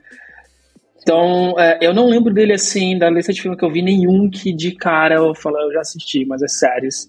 Então, 1.06 1.54
é, 1.56 1.78
eu 1.80 1.94
não 1.94 2.08
lembro 2.08 2.34
dele 2.34 2.52
assim, 2.52 2.98
da 2.98 3.08
lista 3.08 3.32
de 3.32 3.40
filmes 3.40 3.56
que 3.56 3.64
eu 3.64 3.70
vi, 3.70 3.80
nenhum 3.80 4.28
que 4.28 4.52
de 4.52 4.72
cara 4.72 5.14
eu 5.14 5.36
falo, 5.36 5.56
eu 5.58 5.72
já 5.72 5.80
assisti, 5.82 6.24
mas 6.24 6.42
é 6.42 6.48
séries. 6.48 7.08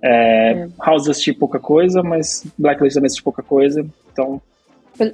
É, 0.00 0.68
House 0.80 1.06
eu 1.06 1.10
assisti 1.10 1.32
pouca 1.32 1.58
coisa, 1.58 2.04
mas 2.04 2.46
Blacklist 2.56 2.94
também 2.94 3.06
assisti 3.06 3.24
pouca 3.24 3.42
coisa, 3.42 3.84
então, 4.12 4.40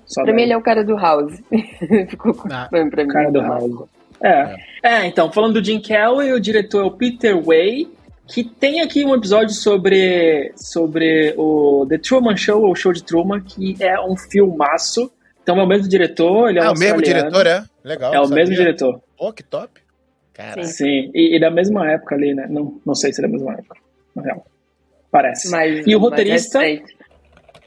só 0.05 0.25
Pra 0.25 0.35
mim 0.35 0.43
ele 0.43 0.53
é 0.53 0.57
o 0.59 0.61
cara 0.61 0.85
do 0.85 0.95
House. 0.95 1.41
Ficou 2.11 2.35
com 2.35 2.49
Ah, 2.53 2.69
pra 2.69 2.85
mim. 2.85 3.09
cara 3.09 3.31
do 3.31 3.41
House. 3.41 3.89
É. 4.23 4.57
é, 4.83 5.07
então, 5.07 5.33
falando 5.33 5.55
do 5.55 5.65
Jim 5.65 5.81
Kelly, 5.81 6.35
o 6.35 6.41
diretor 6.41 6.83
é 6.83 6.87
o 6.87 6.91
Peter 6.91 7.43
Way, 7.43 7.89
que 8.29 8.45
tem 8.45 8.83
aqui 8.83 9.07
um 9.07 9.15
episódio 9.15 9.55
sobre, 9.55 10.53
sobre 10.55 11.33
o 11.39 11.87
The 11.89 11.97
Truman 11.97 12.37
Show, 12.37 12.63
ou 12.63 12.75
Show 12.77 12.93
de 12.93 13.03
Truman, 13.03 13.41
que 13.41 13.75
é 13.81 13.99
um 13.99 14.19
filmaço. 14.19 15.11
Então 15.43 15.59
é 15.59 15.65
o 15.65 15.67
mesmo 15.67 15.89
diretor, 15.89 16.51
ele 16.51 16.59
é, 16.61 16.65
É, 16.65 16.71
o 16.71 16.79
mesmo 16.79 17.01
diretor, 17.01 17.47
é? 17.47 17.65
Legal. 17.85 18.15
É 18.15 18.21
o 18.21 18.25
sabia. 18.25 18.37
mesmo 18.45 18.55
diretor. 18.55 19.01
Pô, 19.17 19.33
que 19.33 19.43
top. 19.43 19.81
Caraca. 20.33 20.65
Sim, 20.65 21.11
e, 21.15 21.37
e 21.37 21.41
da 21.41 21.51
mesma 21.51 21.91
época 21.91 22.15
ali, 22.15 22.35
né? 22.35 22.47
Não, 22.49 22.81
não 22.87 22.95
sei 22.95 23.13
se 23.13 23.21
é 23.21 23.23
da 23.23 23.29
mesma 23.29 23.53
época, 23.53 23.77
na 24.17 24.23
real. 24.23 24.47
Parece. 25.11 25.51
Mas, 25.51 25.87
E 25.87 25.95
o 25.95 26.01
mais 26.01 26.11
roteirista? 26.11 26.61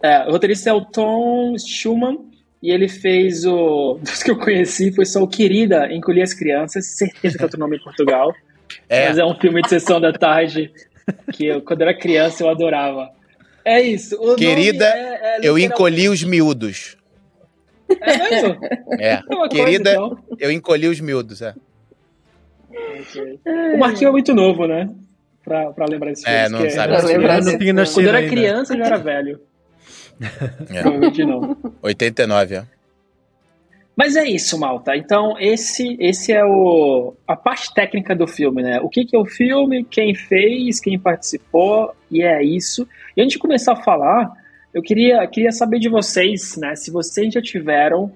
É, 0.02 0.28
o 0.28 0.32
roteirista 0.32 0.70
é 0.70 0.74
o 0.74 0.82
Tom 0.84 1.56
Schumann, 1.58 2.30
e 2.62 2.72
ele 2.72 2.88
fez 2.88 3.46
o. 3.46 4.00
Dos 4.04 4.24
que 4.24 4.32
eu 4.32 4.38
conheci, 4.38 4.92
foi 4.92 5.06
só 5.06 5.22
o 5.22 5.28
Querida 5.28 5.92
Encolher 5.94 6.24
as 6.24 6.34
Crianças, 6.34 6.86
certeza 6.98 7.38
que 7.38 7.44
é 7.44 7.46
outro 7.46 7.60
nome 7.60 7.78
em 7.78 7.84
Portugal. 7.84 8.34
É, 8.90 9.08
Mas 9.10 9.18
é 9.20 9.26
um 9.26 9.36
filme 9.36 9.62
de 9.62 9.70
sessão 9.70 10.02
da 10.02 10.12
tarde 10.12 10.72
que 11.34 11.46
eu, 11.46 11.62
quando 11.62 11.82
era 11.84 11.94
criança, 11.96 12.44
eu 12.44 12.50
adorava. 12.50 13.10
É 13.64 13.80
isso. 13.82 14.16
o 14.20 14.26
nome 14.28 14.38
Querida, 14.40 14.86
é- 14.86 15.38
é 15.38 15.40
eu 15.44 15.56
literal- 15.56 15.78
encolhi 15.78 16.10
os 16.10 16.24
miúdos. 16.24 16.98
É 18.02 18.18
mesmo? 18.18 18.58
É, 19.00 19.14
É 19.14 19.20
uma 19.30 19.48
coisa, 19.50 19.66
querida, 19.66 19.92
então. 19.92 20.18
eu 20.40 20.52
encolhi 20.52 20.88
os 20.88 21.00
miúdos, 21.00 21.42
é. 21.42 21.54
O 23.74 23.78
Marquinhos 23.78 24.10
é 24.10 24.12
muito 24.12 24.34
novo, 24.34 24.68
né? 24.68 24.90
Pra, 25.44 25.72
pra 25.72 25.86
lembrar 25.86 26.10
desse 26.10 26.24
filme. 26.24 26.38
É, 26.38 26.50
não 26.50 26.70
sabe. 26.70 26.96
Pra 26.98 27.06
lembrar 27.06 27.40
Eu 27.40 27.46
não 27.46 27.58
tinha 27.58 27.74
nascido 27.74 27.96
Quando 27.96 28.06
eu 28.06 28.10
era 28.10 28.18
ainda. 28.20 28.30
criança, 28.32 28.78
já 28.78 28.86
era 28.86 28.98
velho. 28.98 29.40
É. 30.70 30.82
Provavelmente 30.82 31.24
não. 31.26 31.58
89, 31.82 32.56
é. 32.56 32.64
Mas 33.96 34.16
é 34.18 34.26
isso, 34.26 34.60
malta. 34.60 34.96
Então, 34.98 35.36
esse, 35.40 35.96
esse 36.02 36.34
é 36.34 36.44
o, 36.44 37.14
a 37.28 37.36
parte 37.36 37.74
técnica 37.74 38.14
do 38.16 38.28
filme, 38.28 38.62
né? 38.62 38.80
O 38.82 38.90
que, 38.90 39.06
que 39.06 39.16
é 39.16 39.20
o 39.20 39.26
filme, 39.26 39.86
quem 39.86 40.14
fez, 40.14 40.82
quem 40.82 41.00
participou, 41.00 41.94
e 42.12 42.22
é 42.22 42.44
isso. 42.44 42.86
E 43.16 43.22
antes 43.22 43.34
de 43.34 43.40
começar 43.40 43.72
a 43.74 43.78
falar, 43.78 44.32
eu 44.76 44.82
queria, 44.82 45.26
queria 45.26 45.54
saber 45.54 45.80
de 45.80 45.88
vocês, 45.88 46.58
né? 46.58 46.76
Se 46.76 46.92
vocês 46.92 47.34
já 47.34 47.42
tiveram 47.42 48.12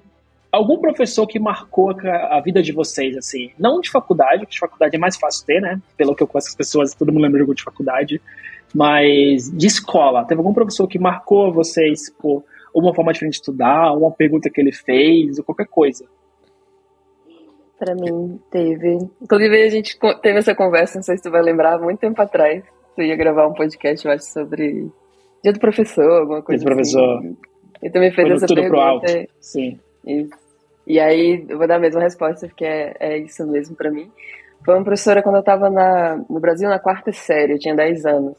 algum 0.52 0.76
professor 0.78 1.26
que 1.26 1.38
marcou 1.38 1.90
a, 1.90 2.36
a 2.36 2.40
vida 2.42 2.62
de 2.62 2.70
vocês, 2.70 3.16
assim. 3.16 3.50
Não 3.58 3.80
de 3.80 3.90
faculdade, 3.90 4.40
porque 4.40 4.52
de 4.52 4.58
faculdade 4.58 4.94
é 4.94 4.98
mais 4.98 5.16
fácil 5.16 5.46
ter, 5.46 5.62
né? 5.62 5.80
Pelo 5.96 6.14
que 6.14 6.22
eu 6.22 6.26
conheço 6.26 6.48
as 6.48 6.54
pessoas, 6.54 6.94
todo 6.94 7.10
mundo 7.10 7.22
lembra 7.22 7.42
de 7.42 7.54
de 7.54 7.62
faculdade. 7.62 8.20
Mas 8.74 9.50
de 9.50 9.66
escola, 9.66 10.22
teve 10.26 10.38
algum 10.38 10.52
professor 10.52 10.86
que 10.86 10.98
marcou 10.98 11.50
vocês 11.50 12.10
por 12.20 12.44
uma 12.74 12.94
forma 12.94 13.10
diferente 13.10 13.32
de 13.32 13.38
estudar, 13.38 13.94
uma 13.94 14.10
pergunta 14.10 14.50
que 14.50 14.60
ele 14.60 14.70
fez, 14.70 15.38
ou 15.38 15.44
qualquer 15.44 15.66
coisa? 15.66 16.04
Pra 17.78 17.94
mim, 17.94 18.38
teve. 18.50 18.98
Inclusive, 19.22 19.62
a 19.62 19.70
gente 19.70 19.98
teve 20.20 20.38
essa 20.38 20.54
conversa, 20.54 20.98
não 20.98 21.02
sei 21.02 21.16
se 21.16 21.22
tu 21.22 21.30
vai 21.30 21.40
lembrar, 21.40 21.78
muito 21.80 22.00
tempo 22.00 22.20
atrás. 22.20 22.62
Tu 22.94 23.02
ia 23.02 23.16
gravar 23.16 23.48
um 23.48 23.54
podcast, 23.54 24.06
eu 24.06 24.12
acho, 24.12 24.24
sobre 24.24 24.92
Dia 25.42 25.52
do 25.52 25.60
Professor, 25.60 26.20
alguma 26.20 26.42
coisa 26.42 26.64
Dia 26.64 26.74
do 26.74 26.80
assim. 26.80 26.92
professor. 26.92 27.36
E 27.82 27.90
tu 27.90 27.98
me 27.98 28.10
fez 28.10 28.26
Foi 28.28 28.36
essa 28.36 28.46
tudo 28.46 28.60
pergunta. 28.60 28.80
pro 28.80 28.88
alto. 28.88 29.28
Sim. 29.40 29.78
Isso. 30.06 30.32
E 30.86 30.98
aí, 31.00 31.44
eu 31.48 31.56
vou 31.58 31.66
dar 31.66 31.76
a 31.76 31.78
mesma 31.80 32.00
resposta, 32.00 32.46
porque 32.46 32.64
é, 32.64 32.94
é 33.00 33.18
isso 33.18 33.46
mesmo 33.46 33.76
pra 33.76 33.90
mim. 33.90 34.10
Foi 34.64 34.74
uma 34.74 34.84
professora 34.84 35.22
quando 35.22 35.36
eu 35.36 35.42
tava 35.42 35.70
na, 35.70 36.16
no 36.28 36.40
Brasil 36.40 36.68
na 36.68 36.78
quarta 36.78 37.12
série, 37.12 37.54
eu 37.54 37.58
tinha 37.58 37.74
10 37.74 38.04
anos. 38.04 38.36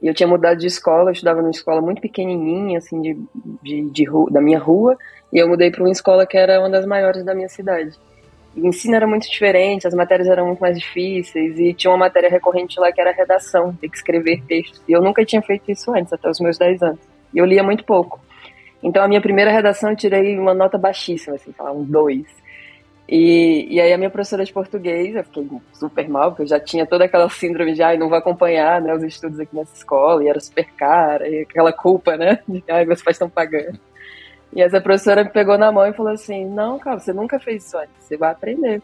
E 0.00 0.06
eu 0.06 0.14
tinha 0.14 0.28
mudado 0.28 0.58
de 0.58 0.66
escola, 0.68 1.08
eu 1.10 1.12
estudava 1.12 1.40
numa 1.40 1.50
escola 1.50 1.80
muito 1.80 2.00
pequenininha, 2.00 2.78
assim, 2.78 3.00
de, 3.00 3.18
de, 3.62 3.90
de 3.90 4.04
ru- 4.04 4.30
da 4.30 4.40
minha 4.40 4.58
rua, 4.60 4.96
e 5.32 5.38
eu 5.38 5.48
mudei 5.48 5.72
para 5.72 5.82
uma 5.82 5.90
escola 5.90 6.24
que 6.24 6.36
era 6.38 6.60
uma 6.60 6.70
das 6.70 6.86
maiores 6.86 7.24
da 7.24 7.34
minha 7.34 7.48
cidade. 7.48 7.96
Ensino 8.66 8.96
era 8.96 9.06
muito 9.06 9.28
diferente, 9.30 9.86
as 9.86 9.94
matérias 9.94 10.28
eram 10.28 10.46
muito 10.46 10.60
mais 10.60 10.78
difíceis, 10.78 11.58
e 11.58 11.72
tinha 11.74 11.90
uma 11.90 11.98
matéria 11.98 12.28
recorrente 12.28 12.78
lá 12.78 12.92
que 12.92 13.00
era 13.00 13.12
redação, 13.12 13.74
ter 13.74 13.88
que 13.88 13.96
escrever 13.96 14.42
textos. 14.46 14.82
E 14.88 14.92
eu 14.92 15.02
nunca 15.02 15.24
tinha 15.24 15.42
feito 15.42 15.70
isso 15.70 15.90
antes, 15.92 16.12
até 16.12 16.28
os 16.28 16.40
meus 16.40 16.58
10 16.58 16.82
anos. 16.82 17.00
E 17.34 17.38
eu 17.38 17.44
lia 17.44 17.62
muito 17.62 17.84
pouco. 17.84 18.20
Então 18.82 19.02
a 19.02 19.08
minha 19.08 19.20
primeira 19.20 19.50
redação 19.50 19.90
eu 19.90 19.96
tirei 19.96 20.38
uma 20.38 20.54
nota 20.54 20.78
baixíssima, 20.78 21.36
assim, 21.36 21.52
lá, 21.58 21.72
um 21.72 21.84
2. 21.84 22.24
E, 23.08 23.66
e 23.70 23.80
aí 23.80 23.90
a 23.92 23.96
minha 23.96 24.10
professora 24.10 24.44
de 24.44 24.52
português, 24.52 25.16
eu 25.16 25.24
fiquei 25.24 25.48
super 25.72 26.08
mal, 26.08 26.30
porque 26.30 26.42
eu 26.42 26.46
já 26.46 26.60
tinha 26.60 26.86
toda 26.86 27.06
aquela 27.06 27.28
síndrome 27.30 27.72
de, 27.72 27.82
ai, 27.82 27.96
não 27.96 28.08
vou 28.08 28.18
acompanhar 28.18 28.82
né, 28.82 28.94
os 28.94 29.02
estudos 29.02 29.40
aqui 29.40 29.56
nessa 29.56 29.74
escola, 29.74 30.22
e 30.22 30.28
era 30.28 30.38
super 30.38 30.66
cara, 30.76 31.26
e 31.26 31.40
aquela 31.40 31.72
culpa, 31.72 32.16
né, 32.18 32.40
de, 32.46 32.62
ai, 32.68 32.84
meus 32.84 33.02
pais 33.02 33.14
estão 33.14 33.30
pagando. 33.30 33.80
E 34.54 34.62
essa 34.62 34.80
professora 34.80 35.24
me 35.24 35.30
pegou 35.30 35.58
na 35.58 35.70
mão 35.70 35.86
e 35.86 35.92
falou 35.92 36.12
assim, 36.12 36.46
não, 36.46 36.78
cara, 36.78 36.98
você 36.98 37.12
nunca 37.12 37.38
fez 37.38 37.66
isso 37.66 37.76
antes, 37.76 37.92
você 38.00 38.16
vai 38.16 38.32
aprender. 38.32 38.82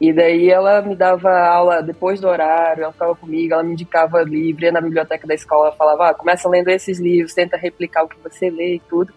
E 0.00 0.12
daí 0.12 0.50
ela 0.50 0.82
me 0.82 0.96
dava 0.96 1.30
aula 1.30 1.82
depois 1.82 2.20
do 2.20 2.28
horário, 2.28 2.82
ela 2.82 2.92
ficava 2.92 3.14
comigo, 3.14 3.54
ela 3.54 3.62
me 3.62 3.72
indicava 3.72 4.22
livro, 4.22 4.64
ia 4.64 4.72
na 4.72 4.80
biblioteca 4.80 5.26
da 5.26 5.34
escola, 5.34 5.68
ela 5.68 5.76
falava, 5.76 6.10
ah, 6.10 6.14
começa 6.14 6.48
lendo 6.48 6.68
esses 6.68 6.98
livros, 6.98 7.34
tenta 7.34 7.56
replicar 7.56 8.04
o 8.04 8.08
que 8.08 8.16
você 8.22 8.50
lê 8.50 8.74
e 8.74 8.80
tudo. 8.80 9.12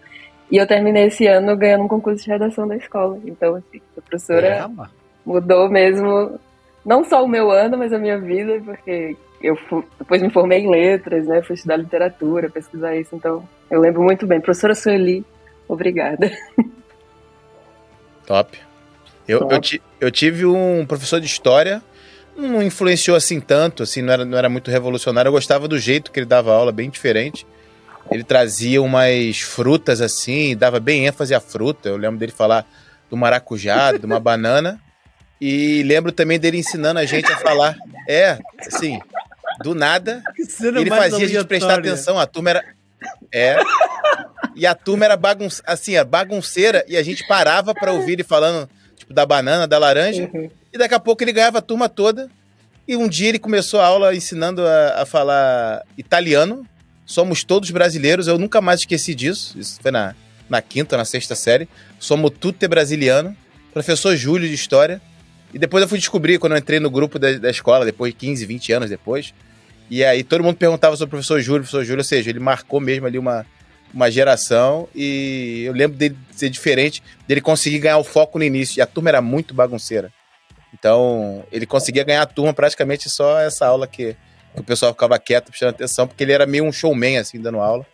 E 0.50 0.56
eu 0.56 0.66
terminei 0.66 1.06
esse 1.06 1.26
ano 1.26 1.56
ganhando 1.56 1.84
um 1.84 1.88
concurso 1.88 2.24
de 2.24 2.30
redação 2.30 2.66
da 2.66 2.76
escola. 2.76 3.18
Então, 3.24 3.56
assim, 3.56 3.80
a 3.96 4.00
professora 4.00 4.48
Caramba. 4.48 4.90
mudou 5.26 5.68
mesmo, 5.68 6.38
não 6.84 7.04
só 7.04 7.22
o 7.24 7.28
meu 7.28 7.50
ano, 7.50 7.76
mas 7.76 7.92
a 7.92 7.98
minha 7.98 8.18
vida, 8.18 8.60
porque 8.64 9.16
eu 9.42 9.56
depois 9.98 10.22
me 10.22 10.30
formei 10.30 10.60
em 10.60 10.70
letras, 10.70 11.26
né? 11.26 11.42
Fui 11.42 11.54
estudar 11.54 11.76
literatura, 11.76 12.48
pesquisar 12.48 12.96
isso. 12.96 13.14
Então, 13.14 13.46
eu 13.70 13.80
lembro 13.80 14.02
muito 14.02 14.26
bem. 14.26 14.40
Professora 14.40 14.74
Sueli, 14.74 15.24
obrigada. 15.68 16.30
Top. 18.26 18.58
Eu, 19.26 19.40
Top. 19.40 19.54
eu, 19.54 19.60
ti- 19.60 19.82
eu 20.00 20.10
tive 20.10 20.44
um 20.46 20.84
professor 20.86 21.20
de 21.20 21.26
história, 21.26 21.82
não 22.36 22.62
influenciou 22.62 23.16
assim 23.16 23.40
tanto, 23.40 23.82
assim, 23.82 24.00
não 24.02 24.12
era, 24.12 24.24
não 24.24 24.38
era 24.38 24.48
muito 24.48 24.70
revolucionário. 24.70 25.28
Eu 25.28 25.32
gostava 25.32 25.68
do 25.68 25.78
jeito 25.78 26.10
que 26.10 26.18
ele 26.20 26.26
dava 26.26 26.52
aula, 26.52 26.72
bem 26.72 26.88
diferente. 26.90 27.46
Ele 28.10 28.24
trazia 28.24 28.80
umas 28.80 29.40
frutas 29.40 30.00
assim, 30.00 30.56
dava 30.56 30.80
bem 30.80 31.06
ênfase 31.06 31.34
à 31.34 31.40
fruta. 31.40 31.88
Eu 31.90 31.96
lembro 31.96 32.18
dele 32.18 32.32
falar 32.32 32.66
do 33.10 33.16
maracujá, 33.16 33.92
de 33.92 34.06
uma 34.06 34.18
banana. 34.18 34.80
E 35.40 35.82
lembro 35.84 36.10
também 36.10 36.38
dele 36.38 36.58
ensinando 36.58 36.98
a 36.98 37.04
gente 37.04 37.30
a 37.30 37.36
falar. 37.36 37.76
É, 38.08 38.38
assim, 38.66 38.98
do 39.62 39.74
nada, 39.74 40.22
ele 40.80 40.90
fazia 40.90 41.26
a 41.26 41.28
gente 41.28 41.46
prestar 41.46 41.74
atenção, 41.90 42.18
a 42.18 42.26
turma 42.26 42.50
era. 42.50 42.64
É. 43.32 43.56
E 44.54 44.66
a 44.66 44.74
turma 44.74 45.04
era 45.04 45.16
bagun... 45.16 45.48
assim, 45.64 45.96
é 45.96 46.04
bagunceira, 46.04 46.84
e 46.88 46.96
a 46.96 47.02
gente 47.02 47.26
parava 47.26 47.74
pra 47.74 47.92
ouvir 47.92 48.14
ele 48.14 48.24
falando, 48.24 48.68
tipo, 48.96 49.12
da 49.12 49.24
banana, 49.24 49.66
da 49.66 49.78
laranja, 49.78 50.28
e 50.72 50.78
daqui 50.78 50.94
a 50.94 51.00
pouco 51.00 51.22
ele 51.22 51.32
ganhava 51.32 51.58
a 51.58 51.62
turma 51.62 51.88
toda. 51.88 52.28
E 52.86 52.96
um 52.96 53.06
dia 53.06 53.28
ele 53.28 53.38
começou 53.38 53.80
a 53.80 53.86
aula 53.86 54.14
ensinando 54.14 54.66
a, 54.66 55.02
a 55.02 55.06
falar 55.06 55.82
italiano. 55.96 56.66
Somos 57.04 57.44
todos 57.44 57.70
brasileiros, 57.70 58.26
eu 58.26 58.38
nunca 58.38 58.60
mais 58.60 58.80
esqueci 58.80 59.14
disso. 59.14 59.58
Isso 59.58 59.78
foi 59.80 59.90
na, 59.90 60.14
na 60.48 60.62
quinta, 60.62 60.96
na 60.96 61.04
sexta 61.04 61.34
série. 61.34 61.68
Somos 61.98 62.32
tutte 62.40 62.66
brasiliano. 62.66 63.36
Professor 63.72 64.16
Júlio 64.16 64.48
de 64.48 64.54
História. 64.54 65.00
E 65.52 65.58
depois 65.58 65.82
eu 65.82 65.88
fui 65.88 65.98
descobrir, 65.98 66.38
quando 66.38 66.52
eu 66.52 66.58
entrei 66.58 66.80
no 66.80 66.90
grupo 66.90 67.18
da, 67.18 67.32
da 67.32 67.50
escola, 67.50 67.84
depois 67.84 68.12
de 68.12 68.18
15, 68.18 68.46
20 68.46 68.72
anos 68.72 68.90
depois. 68.90 69.32
E 69.90 70.04
aí 70.04 70.22
todo 70.22 70.44
mundo 70.44 70.56
perguntava 70.56 70.96
sobre 70.96 71.08
o 71.08 71.18
professor 71.18 71.40
Júlio, 71.40 71.62
professor 71.62 71.84
Júlio, 71.84 72.00
ou 72.00 72.04
seja, 72.04 72.30
ele 72.30 72.40
marcou 72.40 72.80
mesmo 72.80 73.06
ali 73.06 73.18
uma, 73.18 73.46
uma 73.92 74.10
geração. 74.10 74.88
E 74.94 75.62
eu 75.64 75.72
lembro 75.72 75.96
dele 75.96 76.16
ser 76.30 76.50
diferente, 76.50 77.02
dele 77.26 77.40
conseguir 77.40 77.78
ganhar 77.78 77.98
o 77.98 78.04
foco 78.04 78.38
no 78.38 78.44
início. 78.44 78.78
E 78.78 78.82
a 78.82 78.86
turma 78.86 79.08
era 79.08 79.22
muito 79.22 79.54
bagunceira. 79.54 80.12
Então, 80.72 81.44
ele 81.50 81.66
conseguia 81.66 82.04
ganhar 82.04 82.22
a 82.22 82.26
turma 82.26 82.52
praticamente 82.52 83.08
só 83.08 83.40
essa 83.40 83.66
aula 83.66 83.86
que, 83.86 84.14
que 84.54 84.60
o 84.60 84.64
pessoal 84.64 84.92
ficava 84.92 85.18
quieto, 85.18 85.46
prestando 85.46 85.70
atenção, 85.70 86.06
porque 86.06 86.22
ele 86.22 86.32
era 86.32 86.46
meio 86.46 86.64
um 86.64 86.72
showman, 86.72 87.18
assim, 87.18 87.40
dando 87.40 87.58
aula. 87.58 87.86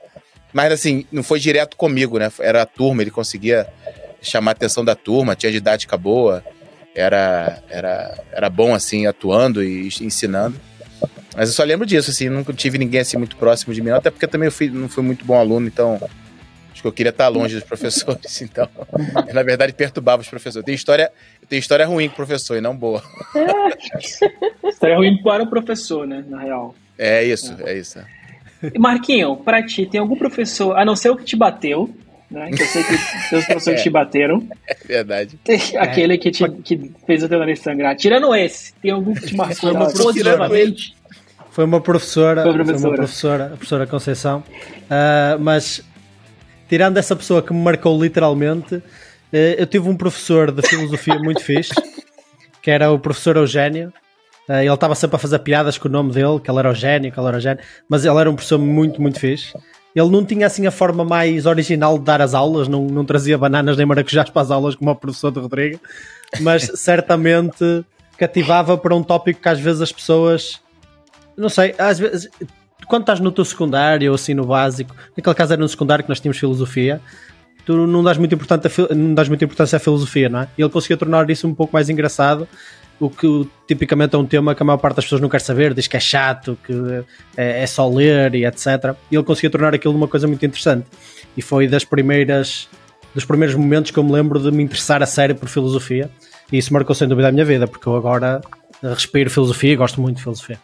Mas, 0.53 0.73
assim, 0.73 1.07
não 1.11 1.23
foi 1.23 1.39
direto 1.39 1.77
comigo, 1.77 2.19
né? 2.19 2.31
Era 2.41 2.63
a 2.63 2.67
turma, 2.67 3.03
ele 3.03 3.11
conseguia 3.11 3.67
chamar 4.21 4.53
a 4.53 4.53
atenção 4.53 4.85
da 4.85 4.95
turma, 4.95 5.37
tinha 5.37 5.53
didática 5.53 5.97
boa, 5.97 6.43
era, 6.95 7.63
era, 7.69 8.25
era 8.33 8.51
bom, 8.51 8.75
assim, 8.75 9.07
atuando 9.07 9.63
e 9.63 9.89
ensinando. 10.01 10.61
Mas 11.37 11.49
eu 11.49 11.55
só 11.55 11.65
lembro 11.65 11.87
disso, 11.87 12.11
assim, 12.11 12.29
nunca 12.29 12.53
tive 12.53 12.79
ninguém, 12.79 13.01
assim, 13.01 13.17
muito 13.17 13.37
próximo 13.37 13.75
de 13.75 13.83
mim, 13.83 13.91
até 13.91 14.11
porque 14.11 14.27
também 14.27 14.47
eu 14.47 14.53
fui, 14.53 14.69
não 14.69 14.89
fui 14.89 15.03
muito 15.03 15.25
bom 15.25 15.39
aluno, 15.39 15.67
então 15.67 16.01
acho 16.73 16.83
que 16.83 16.87
eu 16.87 16.93
queria 16.93 17.11
estar 17.11 17.29
longe 17.29 17.55
dos 17.55 17.65
professores, 17.65 18.41
então, 18.43 18.69
eu, 19.27 19.35
na 19.35 19.43
verdade, 19.43 19.73
perturbava 19.73 20.23
os 20.23 20.29
professores. 20.29 20.65
Tem 20.65 20.75
história, 20.75 21.11
tem 21.49 21.59
história 21.59 21.87
ruim 21.87 22.09
com 22.09 22.15
o 22.15 22.17
professor 22.17 22.57
e 22.57 22.61
não 22.61 22.77
boa. 22.77 23.03
Estaria 24.65 24.97
ruim 24.97 25.23
para 25.23 25.43
o 25.43 25.51
professor, 25.51 26.07
né, 26.07 26.25
na 26.29 26.41
real. 26.41 26.75
É 26.97 27.25
isso, 27.25 27.57
é 27.65 27.77
isso. 27.77 27.99
E 28.73 28.79
Marquinho, 28.79 29.37
pra 29.37 29.63
ti, 29.63 29.85
tem 29.85 30.01
algum 30.01 30.17
professor, 30.17 30.77
a 30.77 30.85
não 30.85 30.97
ser 30.97 31.11
o 31.11 31.17
que 31.17 31.25
te 31.25 31.37
bateu, 31.37 31.95
né? 32.31 32.51
Que 32.51 32.63
eu 32.63 32.67
sei 32.67 32.83
que 32.85 32.97
seus 33.29 33.45
professores 33.47 33.81
É. 33.81 33.83
te 33.83 33.91
bateram. 33.91 34.47
É 34.69 34.75
verdade. 34.87 35.39
Tem 35.45 35.61
aquele 35.79 36.19
que, 36.19 36.31
te, 36.31 36.49
que 36.49 36.93
fez 37.07 37.23
o 37.23 37.29
teu 37.29 37.39
nariz 37.39 37.61
sangrar. 37.61 37.97
Tirando 37.97 38.35
esse, 38.35 38.73
tem 38.75 38.91
algum 38.91 39.15
que 39.15 39.27
te 39.27 39.37
marcou 39.37 39.57
Foi 39.57 39.71
uma 39.73 39.91
positivamente? 39.91 40.95
Foi 41.51 41.65
uma 41.65 41.81
professora, 41.81 42.43
Foi 42.43 42.53
foi 42.53 42.65
professora. 42.65 42.89
uma 42.91 42.97
professora, 42.97 43.45
a 43.45 43.49
professora 43.51 43.87
Conceição. 43.87 44.45
Ah, 44.91 45.37
mas 45.39 45.83
tirando 46.69 46.97
essa 46.97 47.15
pessoa 47.15 47.41
que 47.43 47.53
me 47.53 47.61
marcou 47.63 48.01
literalmente, 48.03 48.83
eh, 49.33 49.55
eu 49.59 49.67
tive 49.67 49.89
um 49.89 49.97
professor 49.97 50.51
de 50.51 50.67
filosofia 50.67 51.17
muito 51.19 51.41
fixe, 51.45 51.73
que 52.61 52.71
era 52.71 52.91
o 52.91 52.99
professor 52.99 53.37
Eugénio. 53.37 53.93
Ah, 54.49 54.65
ele 54.65 54.75
estava 54.75 54.95
sempre 54.97 55.15
a 55.17 55.19
fazer 55.19 55.39
piadas 55.39 55.79
com 55.79 55.87
o 55.87 55.91
nome 55.91 56.13
dele, 56.13 56.41
que 56.43 56.51
ele 56.51 56.59
era 56.59 56.71
Eugénio, 56.71 57.13
que 57.13 57.21
ele 57.21 57.29
era 57.29 57.37
Eugénio, 57.37 57.63
mas 57.89 58.05
ele 58.05 58.19
era 58.19 58.29
um 58.29 58.35
professor 58.35 58.59
muito, 58.59 59.01
muito 59.01 59.21
fixe. 59.21 59.53
Ele 59.95 60.09
não 60.11 60.25
tinha 60.25 60.47
assim 60.47 60.67
a 60.67 60.71
forma 60.71 61.05
mais 61.05 61.47
original 61.47 61.99
de 61.99 62.05
dar 62.05 62.21
as 62.21 62.35
aulas, 62.35 62.67
não, 62.67 62.87
não 62.87 63.05
trazia 63.05 63.39
bananas 63.39 63.77
nem 63.77 63.87
maracujás 63.87 64.29
para 64.29 64.43
as 64.43 64.51
aulas 64.51 64.75
como 64.75 64.91
o 64.91 64.97
professor 64.97 65.31
de 65.31 65.39
Rodrigo, 65.39 65.79
mas 66.41 66.65
certamente 66.75 67.85
cativava 68.19 68.77
para 68.77 68.95
um 68.95 69.03
tópico 69.03 69.41
que 69.41 69.49
às 69.49 69.61
vezes 69.61 69.81
as 69.83 69.93
pessoas 69.93 70.61
não 71.37 71.49
sei, 71.49 71.75
às 71.79 71.99
vezes, 71.99 72.29
quando 72.87 73.03
estás 73.03 73.19
no 73.21 73.33
teu 73.33 73.45
secundário 73.45 74.11
ou 74.11 74.15
assim 74.15 74.35
no 74.35 74.45
básico, 74.47 74.95
naquele 75.17 75.35
caso 75.35 75.53
era 75.53 75.61
no 75.61 75.69
secundário 75.69 76.05
que 76.05 76.09
nós 76.09 76.21
tínhamos 76.21 76.39
filosofia, 76.39 77.01
tu 77.67 77.87
não 77.87 78.03
dás 78.05 78.17
muito, 78.19 78.35
importante 78.35 78.67
a 78.67 78.71
fil- 78.71 78.89
não 78.95 79.15
dás 79.15 79.29
muita 79.29 79.45
importância 79.45 79.77
à 79.77 79.81
filosofia, 79.81 80.29
não 80.29 80.41
é? 80.41 80.49
E 80.57 80.63
ele 80.63 80.71
conseguia 80.71 80.97
tornar 80.97 81.29
isso 81.31 81.47
um 81.49 81.55
pouco 81.55 81.73
mais 81.73 81.89
engraçado, 81.89 82.47
o 83.01 83.11
que 83.11 83.49
tipicamente 83.67 84.15
é 84.15 84.19
um 84.19 84.27
tema 84.27 84.55
que 84.55 84.63
a 84.63 84.67
maior 84.67 84.79
parte 84.79 84.97
das 84.97 85.05
pessoas 85.05 85.21
não 85.21 85.29
quer 85.29 85.41
saber, 85.41 85.75
diz 85.75 85.87
que 85.87 85.97
é 85.97 86.01
chato, 86.01 86.59
que 86.65 86.73
é, 87.37 87.63
é 87.63 87.67
só 87.67 87.89
ler 87.89 88.35
e 88.35 88.45
etc. 88.45 88.95
E 89.11 89.17
ele 89.17 89.25
conseguia 89.25 89.51
tornar 89.51 89.75
aquilo 89.75 89.95
uma 89.95 90.09
coisa 90.09 90.27
muito 90.27 90.45
interessante. 90.45 90.87
E 91.37 91.43
foi 91.43 91.67
das 91.67 91.85
primeiras 91.85 92.69
dos 93.15 93.25
primeiros 93.25 93.55
momentos 93.55 93.91
que 93.91 93.99
eu 93.99 94.03
me 94.03 94.11
lembro 94.11 94.41
de 94.41 94.51
me 94.51 94.63
interessar 94.63 95.03
a 95.03 95.07
sério 95.07 95.37
por 95.37 95.49
filosofia. 95.49 96.11
E 96.53 96.59
isso 96.59 96.73
marcou 96.73 96.95
sem 96.95 97.07
dúvida 97.07 97.29
a 97.29 97.33
minha 97.33 97.45
vida, 97.45 97.67
porque 97.67 97.87
eu 97.87 97.95
agora 97.95 98.41
respiro 98.83 99.31
filosofia 99.31 99.73
e 99.73 99.77
gosto 99.77 100.01
muito 100.01 100.17
de 100.17 100.23
filosofia. 100.23 100.59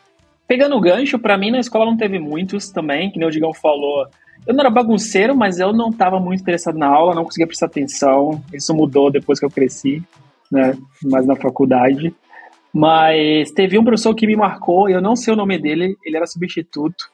Pegando 0.46 0.76
o 0.76 0.80
gancho, 0.80 1.18
pra 1.18 1.38
mim 1.38 1.52
na 1.52 1.60
escola 1.60 1.86
não 1.86 1.96
teve 1.96 2.18
muitos 2.18 2.70
também, 2.70 3.10
que 3.10 3.18
nem 3.18 3.28
o 3.28 3.30
Digão 3.30 3.54
falou. 3.54 4.06
Eu 4.46 4.52
não 4.52 4.60
era 4.60 4.70
bagunceiro, 4.70 5.36
mas 5.36 5.60
eu 5.60 5.72
não 5.72 5.90
estava 5.90 6.18
muito 6.18 6.40
interessado 6.40 6.76
na 6.76 6.88
aula, 6.88 7.14
não 7.14 7.24
conseguia 7.24 7.46
prestar 7.46 7.66
atenção. 7.66 8.42
Isso 8.52 8.74
mudou 8.74 9.10
depois 9.10 9.38
que 9.38 9.44
eu 9.44 9.50
cresci, 9.50 10.02
né? 10.50 10.76
Mais 11.04 11.24
na 11.26 11.36
faculdade. 11.36 12.12
Mas 12.72 13.50
teve 13.50 13.78
um 13.78 13.84
professor 13.84 14.14
que 14.14 14.26
me 14.26 14.36
marcou, 14.36 14.88
eu 14.88 15.00
não 15.00 15.16
sei 15.16 15.34
o 15.34 15.36
nome 15.36 15.58
dele, 15.58 15.96
ele 16.04 16.16
era 16.16 16.26
substituto. 16.26 17.10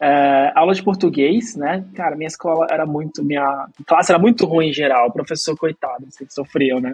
É, 0.00 0.52
aula 0.54 0.74
de 0.74 0.82
português, 0.82 1.56
né? 1.56 1.84
Cara, 1.94 2.16
minha 2.16 2.26
escola 2.28 2.66
era 2.70 2.84
muito. 2.84 3.24
Minha 3.24 3.66
classe 3.86 4.12
era 4.12 4.18
muito 4.18 4.44
ruim 4.44 4.68
em 4.68 4.72
geral, 4.72 5.08
o 5.08 5.12
professor, 5.12 5.56
coitado, 5.56 6.06
você 6.10 6.26
sofreu, 6.28 6.80
né? 6.80 6.92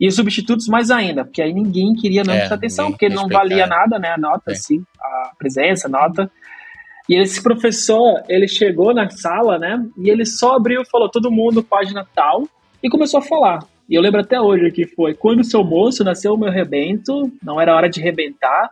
E 0.00 0.08
os 0.08 0.16
substitutos 0.16 0.66
mais 0.66 0.90
ainda, 0.90 1.24
porque 1.24 1.40
aí 1.40 1.52
ninguém 1.52 1.94
queria 1.94 2.24
não 2.24 2.34
É, 2.34 2.38
prestar 2.38 2.56
atenção, 2.56 2.90
porque 2.90 3.08
não 3.08 3.28
valia 3.28 3.66
nada, 3.66 3.98
né? 3.98 4.10
A 4.10 4.18
nota, 4.18 4.50
É. 4.50 4.52
assim, 4.52 4.82
a 5.00 5.32
presença, 5.38 5.86
a 5.86 5.90
nota. 5.90 6.30
E 7.08 7.16
esse 7.20 7.42
professor, 7.42 8.22
ele 8.28 8.48
chegou 8.48 8.92
na 8.92 9.08
sala, 9.10 9.58
né? 9.58 9.84
E 9.96 10.10
ele 10.10 10.26
só 10.26 10.56
abriu 10.56 10.84
falou: 10.90 11.08
todo 11.08 11.30
mundo, 11.30 11.62
página 11.62 12.06
tal, 12.14 12.48
e 12.82 12.88
começou 12.88 13.18
a 13.18 13.22
falar. 13.22 13.60
E 13.92 13.94
eu 13.94 14.00
lembro 14.00 14.22
até 14.22 14.40
hoje 14.40 14.70
que 14.70 14.86
foi: 14.86 15.12
quando 15.12 15.44
seu 15.44 15.62
moço 15.62 16.02
nasceu 16.02 16.32
o 16.32 16.38
meu 16.38 16.50
rebento, 16.50 17.30
não 17.42 17.60
era 17.60 17.76
hora 17.76 17.90
de 17.90 18.00
rebentar, 18.00 18.70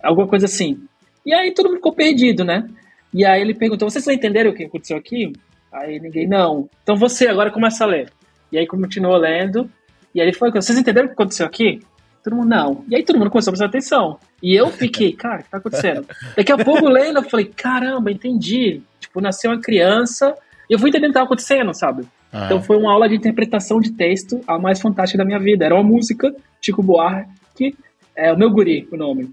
alguma 0.00 0.28
coisa 0.28 0.46
assim. 0.46 0.80
E 1.26 1.34
aí 1.34 1.52
todo 1.52 1.66
mundo 1.66 1.78
ficou 1.78 1.92
perdido, 1.92 2.44
né? 2.44 2.70
E 3.12 3.24
aí 3.24 3.40
ele 3.40 3.52
perguntou: 3.52 3.90
vocês 3.90 4.06
não 4.06 4.14
entenderam 4.14 4.52
o 4.52 4.54
que 4.54 4.62
aconteceu 4.62 4.96
aqui? 4.96 5.32
Aí 5.72 5.98
ninguém, 5.98 6.28
não. 6.28 6.68
Então 6.84 6.94
você 6.94 7.26
agora 7.26 7.50
começa 7.50 7.82
a 7.82 7.86
ler. 7.88 8.12
E 8.52 8.58
aí 8.58 8.64
continuou 8.64 9.16
lendo. 9.16 9.68
E 10.14 10.20
aí 10.20 10.28
ele 10.28 10.36
falou: 10.36 10.54
vocês 10.54 10.78
entenderam 10.78 11.06
o 11.06 11.08
que 11.08 11.14
aconteceu 11.14 11.46
aqui? 11.46 11.80
Todo 12.22 12.36
mundo, 12.36 12.48
não. 12.50 12.84
E 12.88 12.94
aí 12.94 13.02
todo 13.02 13.18
mundo 13.18 13.30
começou 13.30 13.50
a 13.50 13.54
prestar 13.54 13.66
atenção. 13.66 14.20
E 14.40 14.54
eu 14.54 14.68
fiquei, 14.68 15.12
cara, 15.12 15.40
o 15.40 15.42
que 15.42 15.50
tá 15.50 15.56
acontecendo? 15.56 16.06
Daqui 16.36 16.52
a 16.52 16.56
pouco 16.56 16.88
lendo, 16.88 17.18
eu 17.18 17.24
falei, 17.24 17.46
caramba, 17.46 18.12
entendi. 18.12 18.82
Tipo, 19.00 19.20
nasceu 19.20 19.50
uma 19.50 19.60
criança. 19.60 20.32
E 20.68 20.74
eu 20.74 20.78
fui 20.78 20.90
entendendo 20.90 21.08
o 21.08 21.12
que 21.12 21.14
tava 21.14 21.26
acontecendo, 21.26 21.74
sabe? 21.74 22.06
Ah. 22.32 22.46
Então 22.46 22.62
foi 22.62 22.76
uma 22.76 22.92
aula 22.92 23.08
de 23.08 23.16
interpretação 23.16 23.80
de 23.80 23.92
texto 23.92 24.40
a 24.46 24.58
mais 24.58 24.80
fantástica 24.80 25.18
da 25.18 25.24
minha 25.24 25.38
vida. 25.38 25.64
Era 25.64 25.74
uma 25.74 25.82
música, 25.82 26.34
Chico 26.60 26.82
Buarque, 26.82 27.76
é 28.16 28.32
o 28.32 28.38
meu 28.38 28.50
guri, 28.50 28.88
o 28.90 28.96
nome. 28.96 29.30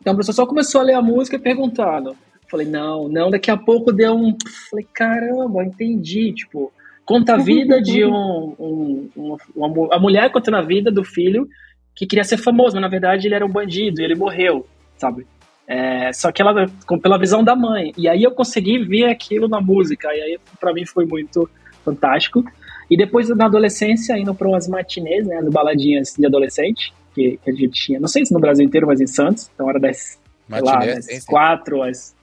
Então 0.00 0.12
o 0.12 0.16
professor 0.16 0.32
só 0.32 0.46
começou 0.46 0.80
a 0.80 0.84
ler 0.84 0.94
a 0.94 1.02
música 1.02 1.36
e 1.36 1.40
perguntando. 1.40 2.16
Falei, 2.50 2.66
não, 2.66 3.08
não, 3.08 3.30
daqui 3.30 3.50
a 3.50 3.56
pouco 3.56 3.92
deu 3.92 4.14
um. 4.14 4.36
Falei, 4.68 4.86
caramba, 4.92 5.64
entendi. 5.64 6.32
Tipo, 6.32 6.72
conta 7.04 7.34
a 7.34 7.38
vida 7.38 7.80
de 7.80 8.04
um, 8.06 8.54
um, 8.58 9.10
um 9.16 9.36
uma, 9.54 9.94
a 9.94 9.98
mulher 9.98 10.30
contando 10.32 10.56
a 10.56 10.62
vida 10.62 10.90
do 10.90 11.04
filho 11.04 11.48
que 11.94 12.06
queria 12.06 12.24
ser 12.24 12.38
famoso, 12.38 12.74
mas 12.74 12.82
na 12.82 12.88
verdade 12.88 13.26
ele 13.28 13.34
era 13.34 13.44
um 13.44 13.50
bandido 13.50 14.00
e 14.00 14.04
ele 14.04 14.14
morreu, 14.14 14.66
sabe? 14.96 15.26
É, 15.66 16.12
só 16.12 16.32
que 16.32 16.42
ela, 16.42 16.66
pela 17.02 17.18
visão 17.18 17.44
da 17.44 17.54
mãe. 17.54 17.92
E 17.96 18.08
aí 18.08 18.22
eu 18.22 18.32
consegui 18.32 18.78
ver 18.78 19.04
aquilo 19.04 19.48
na 19.48 19.60
música, 19.60 20.08
e 20.12 20.20
aí 20.20 20.40
para 20.58 20.72
mim 20.72 20.84
foi 20.86 21.04
muito 21.04 21.48
fantástico. 21.84 22.44
E 22.90 22.96
depois, 22.96 23.28
na 23.28 23.46
adolescência, 23.46 24.18
indo 24.18 24.34
para 24.34 24.48
umas 24.48 24.66
matinês, 24.66 25.26
né, 25.26 25.36
as 25.36 25.48
baladinhas 25.48 26.14
de 26.18 26.26
adolescente, 26.26 26.92
que, 27.14 27.38
que, 27.42 27.50
a 27.50 27.54
gente 27.54 27.70
tinha, 27.70 28.00
não 28.00 28.08
sei 28.08 28.24
se 28.24 28.32
no 28.32 28.40
Brasil 28.40 28.64
inteiro, 28.64 28.86
mas 28.86 29.00
em 29.00 29.06
Santos, 29.06 29.50
então 29.54 29.68
era 29.68 29.78
das, 29.78 30.18
Matinê, 30.48 30.70
lá, 30.70 30.78
das 30.78 31.24
quatro 31.24 31.82
às, 31.82 32.14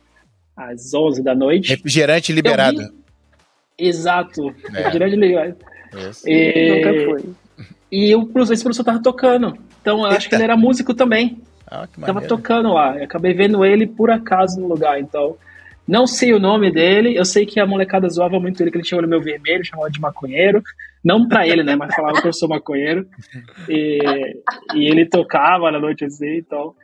às 0.56 0.94
11 0.94 1.24
da 1.24 1.34
noite. 1.34 1.70
Refrigerante 1.70 2.34
liberado. 2.34 2.80
Vi... 2.80 3.88
Exato, 3.88 4.54
é. 4.74 4.78
refrigerante 4.78 5.16
liberado. 5.16 5.56
E... 6.26 6.76
Nunca 6.76 7.06
foi. 7.06 7.34
E 7.92 8.16
o, 8.16 8.30
esse 8.52 8.64
professor 8.64 8.84
tava 8.84 9.02
tocando. 9.02 9.58
Então 9.82 10.00
eu 10.00 10.06
Eita. 10.06 10.18
acho 10.18 10.30
que 10.30 10.36
ele 10.36 10.44
era 10.44 10.58
músico 10.58 10.94
também. 10.94 11.42
Ah, 11.66 11.88
que 11.88 12.00
tava 12.02 12.22
tocando 12.22 12.74
lá. 12.74 12.98
Eu 12.98 13.04
acabei 13.04 13.34
vendo 13.34 13.66
ele 13.66 13.88
por 13.88 14.10
acaso 14.10 14.60
no 14.60 14.68
lugar. 14.68 15.00
Então, 15.00 15.38
não 15.88 16.06
sei 16.06 16.34
o 16.34 16.40
nome 16.40 16.72
dele. 16.72 17.16
Eu 17.16 17.24
sei 17.24 17.46
que 17.46 17.60
a 17.60 17.66
molecada 17.66 18.10
zoava 18.10 18.40
muito 18.40 18.62
ele, 18.62 18.70
que 18.70 18.78
ele 18.78 18.84
tinha 18.84 18.98
olho 18.98 19.08
meu 19.08 19.22
vermelho, 19.22 19.64
chamava 19.64 19.90
de 19.90 20.02
maconheiro. 20.02 20.62
Não 21.04 21.28
pra 21.28 21.48
ele, 21.48 21.64
né? 21.64 21.76
Mas 21.76 21.96
falava 21.96 22.22
que 22.22 22.28
eu 22.28 22.34
sou 22.34 22.50
maconheiro. 22.50 23.08
E, 23.70 24.00
e 24.76 24.86
ele 24.86 25.06
tocava 25.06 25.72
na 25.72 25.80
noite 25.80 26.04
assim, 26.04 26.38
então. 26.38 26.76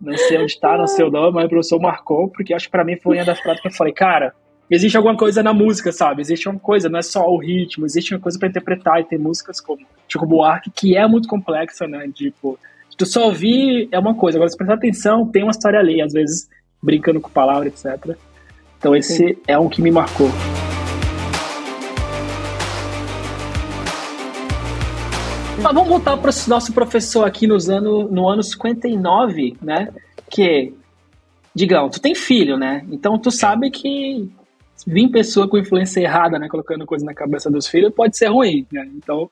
Não 0.00 0.16
sei 0.16 0.38
onde 0.38 0.58
tá, 0.58 0.76
não 0.76 0.88
sei 0.88 1.04
o 1.04 1.10
nome, 1.10 1.36
mas 1.36 1.46
o 1.46 1.48
professor 1.48 1.80
marcou, 1.80 2.28
porque 2.28 2.52
acho 2.52 2.66
que 2.66 2.72
pra 2.72 2.84
mim 2.84 2.96
foi 2.96 3.16
uma 3.16 3.24
das 3.24 3.40
práticas 3.40 3.70
que 3.70 3.74
eu 3.74 3.78
falei, 3.78 3.92
cara, 3.92 4.34
existe 4.68 4.96
alguma 4.96 5.16
coisa 5.16 5.42
na 5.42 5.52
música, 5.52 5.92
sabe? 5.92 6.20
Existe 6.20 6.48
uma 6.48 6.58
coisa, 6.58 6.88
não 6.88 6.98
é 6.98 7.02
só 7.02 7.26
o 7.28 7.38
ritmo, 7.38 7.86
existe 7.86 8.12
uma 8.12 8.20
coisa 8.20 8.38
para 8.38 8.48
interpretar 8.48 9.00
e 9.00 9.04
tem 9.04 9.18
músicas 9.18 9.60
como 9.60 9.86
Chico 10.08 10.26
Buarque 10.26 10.70
que 10.70 10.96
é 10.96 11.06
muito 11.06 11.28
complexa, 11.28 11.86
né? 11.86 12.10
Tipo, 12.12 12.58
tu 12.98 13.06
só 13.06 13.26
ouvir 13.26 13.88
é 13.92 13.98
uma 13.98 14.14
coisa, 14.14 14.36
agora 14.36 14.50
se 14.50 14.56
prestar 14.56 14.74
atenção, 14.74 15.26
tem 15.30 15.42
uma 15.42 15.52
história 15.52 15.78
ali, 15.78 16.02
às 16.02 16.12
vezes 16.12 16.48
brincando 16.84 17.20
com 17.20 17.30
palavras, 17.30 17.84
etc. 17.84 18.16
Então 18.78 18.94
esse 18.94 19.16
Sim. 19.16 19.36
é 19.48 19.58
um 19.58 19.68
que 19.68 19.80
me 19.80 19.90
marcou. 19.90 20.28
Mas 25.62 25.72
vamos 25.72 25.88
voltar 25.88 26.16
para 26.18 26.30
o 26.30 26.48
nosso 26.48 26.72
professor 26.74 27.24
aqui 27.24 27.46
nos 27.46 27.70
anos, 27.70 28.10
no 28.10 28.28
ano 28.28 28.42
59, 28.42 29.56
né? 29.62 29.88
Que, 30.30 30.74
digão, 31.54 31.88
tu 31.88 32.00
tem 32.00 32.14
filho, 32.14 32.58
né? 32.58 32.84
Então 32.90 33.18
tu 33.18 33.30
sabe 33.30 33.70
que 33.70 34.30
vir 34.86 35.08
pessoa 35.08 35.48
com 35.48 35.56
influência 35.56 36.00
errada, 36.00 36.38
né, 36.38 36.48
colocando 36.48 36.84
coisa 36.84 37.06
na 37.06 37.14
cabeça 37.14 37.50
dos 37.50 37.66
filhos, 37.66 37.94
pode 37.94 38.18
ser 38.18 38.26
ruim, 38.26 38.66
né? 38.70 38.86
Então, 38.94 39.30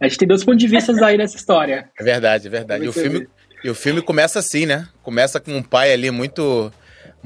a 0.00 0.08
gente 0.08 0.18
tem 0.18 0.28
dois 0.28 0.42
pontos 0.42 0.60
de 0.60 0.68
vista 0.68 0.92
aí 1.04 1.18
nessa 1.18 1.36
história. 1.36 1.90
É 1.98 2.02
verdade, 2.02 2.46
é 2.46 2.50
verdade. 2.50 2.84
E 2.84 2.88
o, 2.88 2.92
filme, 2.92 3.26
e 3.64 3.68
o 3.68 3.74
filme 3.74 4.00
começa 4.00 4.38
assim, 4.38 4.64
né? 4.64 4.88
Começa 5.02 5.40
com 5.40 5.52
um 5.52 5.62
pai 5.62 5.92
ali 5.92 6.10
muito, 6.10 6.72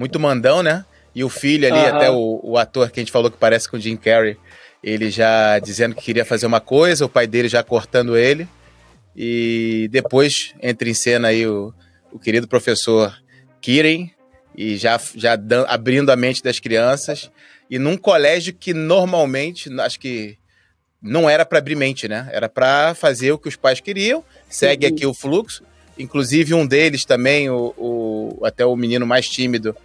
muito 0.01 0.19
mandão, 0.19 0.63
né? 0.63 0.85
E 1.15 1.23
o 1.23 1.29
filho 1.29 1.67
ali, 1.69 1.87
até 1.87 2.11
o, 2.11 2.41
o 2.43 2.57
ator 2.57 2.91
que 2.91 2.99
a 2.99 3.03
gente 3.03 3.13
falou 3.13 3.31
que 3.31 3.37
parece 3.37 3.69
com 3.69 3.77
o 3.77 3.81
Jim 3.81 3.97
Carrey, 3.97 4.39
ele 4.83 5.11
já 5.11 5.59
dizendo 5.59 5.95
que 5.95 6.03
queria 6.03 6.25
fazer 6.25 6.47
uma 6.47 6.61
coisa, 6.61 7.05
o 7.05 7.09
pai 7.09 7.27
dele 7.27 7.49
já 7.49 7.63
cortando 7.63 8.17
ele. 8.17 8.49
E 9.15 9.89
depois 9.93 10.55
entra 10.63 10.89
em 10.89 10.95
cena 10.95 11.29
aí 11.29 11.47
o, 11.47 11.75
o 12.11 12.19
querido 12.19 12.49
professor 12.49 13.15
Kiren, 13.61 14.11
e 14.57 14.79
já, 14.79 14.99
já 15.15 15.39
abrindo 15.69 16.11
a 16.11 16.17
mente 16.17 16.43
das 16.43 16.59
crianças 16.59 17.31
e 17.71 17.79
num 17.79 17.97
colégio 17.97 18.55
que 18.55 18.73
normalmente, 18.73 19.71
acho 19.81 20.01
que 20.01 20.39
não 21.01 21.29
era 21.29 21.45
para 21.45 21.59
abrir 21.59 21.77
mente, 21.77 22.09
né? 22.09 22.29
Era 22.33 22.49
para 22.49 22.95
fazer 22.95 23.33
o 23.33 23.39
que 23.39 23.49
os 23.49 23.57
pais 23.57 23.81
queriam, 23.81 24.25
segue 24.49 24.87
aqui 24.87 25.07
o 25.07 25.15
fluxo. 25.15 25.63
Inclusive, 25.99 26.55
um 26.55 26.67
deles 26.67 27.05
também, 27.05 27.51
o, 27.51 27.75
o, 27.77 28.41
até 28.45 28.65
o 28.65 28.75
menino 28.75 29.07
mais 29.07 29.29
tímido, 29.29 29.77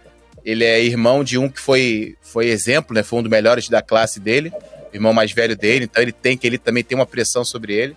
ele 0.46 0.64
é 0.64 0.80
irmão 0.80 1.24
de 1.24 1.36
um 1.36 1.48
que 1.48 1.60
foi, 1.60 2.16
foi 2.22 2.46
exemplo, 2.46 2.94
né? 2.94 3.02
Foi 3.02 3.18
um 3.18 3.22
dos 3.22 3.30
melhores 3.30 3.68
da 3.68 3.82
classe 3.82 4.20
dele, 4.20 4.52
irmão 4.92 5.12
mais 5.12 5.32
velho 5.32 5.56
dele, 5.56 5.86
então 5.86 6.00
ele 6.00 6.12
tem 6.12 6.38
que 6.38 6.46
ele 6.46 6.56
também 6.56 6.84
tem 6.84 6.96
uma 6.96 7.04
pressão 7.04 7.44
sobre 7.44 7.74
ele. 7.74 7.96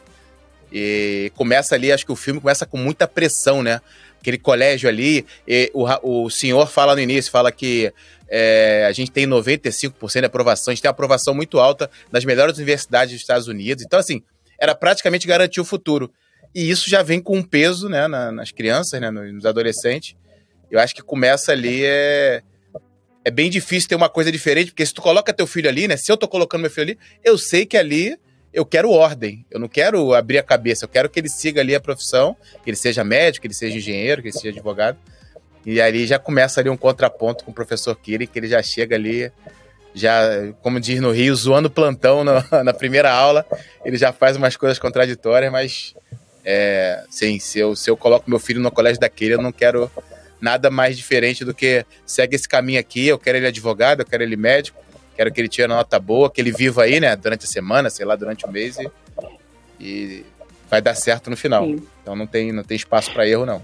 E 0.74 1.32
começa 1.36 1.76
ali, 1.76 1.92
acho 1.92 2.04
que 2.04 2.12
o 2.12 2.16
filme 2.16 2.42
começa 2.42 2.66
com 2.66 2.78
muita 2.78 3.08
pressão, 3.08 3.62
né? 3.62 3.80
Aquele 4.20 4.40
colégio 4.40 4.90
ali, 4.90 5.26
o, 5.74 6.26
o 6.26 6.30
senhor 6.32 6.68
fala 6.68 6.96
no 6.96 7.02
início, 7.02 7.32
fala 7.32 7.52
que 7.52 7.94
é, 8.28 8.86
a 8.90 8.92
gente 8.92 9.12
tem 9.12 9.28
95% 9.28 10.20
de 10.20 10.26
aprovação, 10.26 10.72
a 10.72 10.76
gente 10.76 10.82
tem 10.82 10.90
aprovação 10.90 11.36
muito 11.36 11.60
alta 11.60 11.90
nas 12.12 12.26
melhores 12.26 12.58
universidades 12.58 13.14
dos 13.14 13.22
Estados 13.22 13.48
Unidos. 13.48 13.84
Então, 13.86 14.00
assim, 14.00 14.24
era 14.60 14.74
praticamente 14.74 15.28
garantir 15.28 15.62
o 15.62 15.66
futuro. 15.66 16.12
E 16.54 16.68
isso 16.70 16.90
já 16.90 17.04
vem 17.04 17.22
com 17.22 17.38
um 17.38 17.44
peso 17.44 17.88
né, 17.88 18.08
na, 18.08 18.32
nas 18.32 18.52
crianças, 18.52 19.00
né, 19.00 19.12
nos 19.12 19.46
adolescentes. 19.46 20.16
Eu 20.72 20.80
acho 20.80 20.94
que 20.96 21.02
começa 21.02 21.52
ali 21.52 21.84
é. 21.84 22.42
É 23.26 23.32
bem 23.32 23.50
difícil 23.50 23.90
ter 23.90 23.96
uma 23.96 24.08
coisa 24.08 24.32
diferente, 24.32 24.72
porque 24.72 24.86
se 24.86 24.94
tu 24.94 25.02
coloca 25.02 25.34
teu 25.34 25.46
filho 25.46 25.70
ali, 25.70 25.88
né? 25.88 25.98
Se 25.98 26.12
eu 26.12 26.16
tô 26.16 26.28
colocando 26.28 26.62
meu 26.62 26.72
filho 26.72 26.92
ali, 26.92 27.00
eu 27.24 27.38
sei 27.38 27.66
que 27.66 27.78
ali 27.78 28.18
eu 28.54 28.66
quero 28.66 28.90
ordem. 28.90 29.46
Eu 29.52 29.60
não 29.60 29.68
quero 29.68 30.14
abrir 30.14 30.38
a 30.38 30.44
cabeça. 30.44 30.86
Eu 30.86 30.90
quero 30.90 31.10
que 31.10 31.20
ele 31.20 31.30
siga 31.30 31.62
ali 31.62 31.76
a 31.76 31.80
profissão, 31.80 32.36
que 32.64 32.70
ele 32.70 32.78
seja 32.78 33.04
médico, 33.04 33.42
que 33.42 33.48
ele 33.48 33.54
seja 33.54 33.78
engenheiro, 33.78 34.22
que 34.22 34.30
ele 34.30 34.38
seja 34.38 34.50
advogado. 34.50 34.98
E 35.66 35.82
ali 35.82 36.08
já 36.08 36.18
começa 36.18 36.60
ali 36.60 36.70
um 36.70 36.78
contraponto 36.78 37.44
com 37.44 37.52
o 37.52 37.54
professor 37.54 37.96
Kiri, 37.96 38.26
que 38.26 38.40
ele 38.40 38.48
já 38.48 38.64
chega 38.64 38.96
ali, 38.96 39.32
já, 39.94 40.22
como 40.62 40.80
diz 40.80 41.00
no 41.00 41.12
Rio, 41.12 41.36
zoando 41.36 41.70
plantão 41.70 42.24
no, 42.24 42.34
na 42.64 42.74
primeira 42.74 43.12
aula. 43.12 43.46
Ele 43.84 43.98
já 43.98 44.12
faz 44.12 44.38
umas 44.38 44.56
coisas 44.56 44.80
contraditórias, 44.80 45.52
mas 45.52 45.94
é, 46.44 47.04
sim, 47.10 47.38
se 47.38 47.60
eu, 47.60 47.76
se 47.76 47.90
eu 47.90 47.98
coloco 47.98 48.30
meu 48.30 48.40
filho 48.40 48.62
no 48.62 48.72
colégio 48.72 49.00
daquele, 49.00 49.36
eu 49.36 49.42
não 49.42 49.52
quero 49.52 49.92
nada 50.42 50.70
mais 50.70 50.98
diferente 50.98 51.44
do 51.44 51.54
que 51.54 51.86
segue 52.06 52.36
esse 52.36 52.48
caminho 52.48 52.80
aqui, 52.80 53.08
eu 53.08 53.20
quero 53.20 53.38
ele 53.38 53.48
advogado, 53.48 54.02
eu 54.02 54.06
quero 54.06 54.24
ele 54.24 54.36
médico, 54.36 54.80
quero 55.16 55.32
que 55.32 55.42
ele 55.42 55.50
tire 55.50 55.68
uma 55.68 55.78
nota 55.78 56.00
boa, 56.00 56.30
que 56.30 56.40
ele 56.40 56.52
viva 56.52 56.84
aí, 56.84 57.00
né, 57.00 57.16
durante 57.16 57.46
a 57.46 57.48
semana, 57.48 57.90
sei 57.90 58.06
lá, 58.06 58.16
durante 58.16 58.46
o 58.46 58.52
mês 58.52 58.78
e, 58.78 58.90
e 59.80 60.26
vai 60.70 60.82
dar 60.82 60.96
certo 60.96 61.30
no 61.30 61.38
final. 61.38 61.66
Sim. 61.66 61.82
Então 62.02 62.16
não 62.16 62.28
tem, 62.28 62.52
não 62.52 62.64
tem 62.64 62.76
espaço 62.76 63.12
para 63.12 63.28
erro, 63.28 63.46
não. 63.46 63.62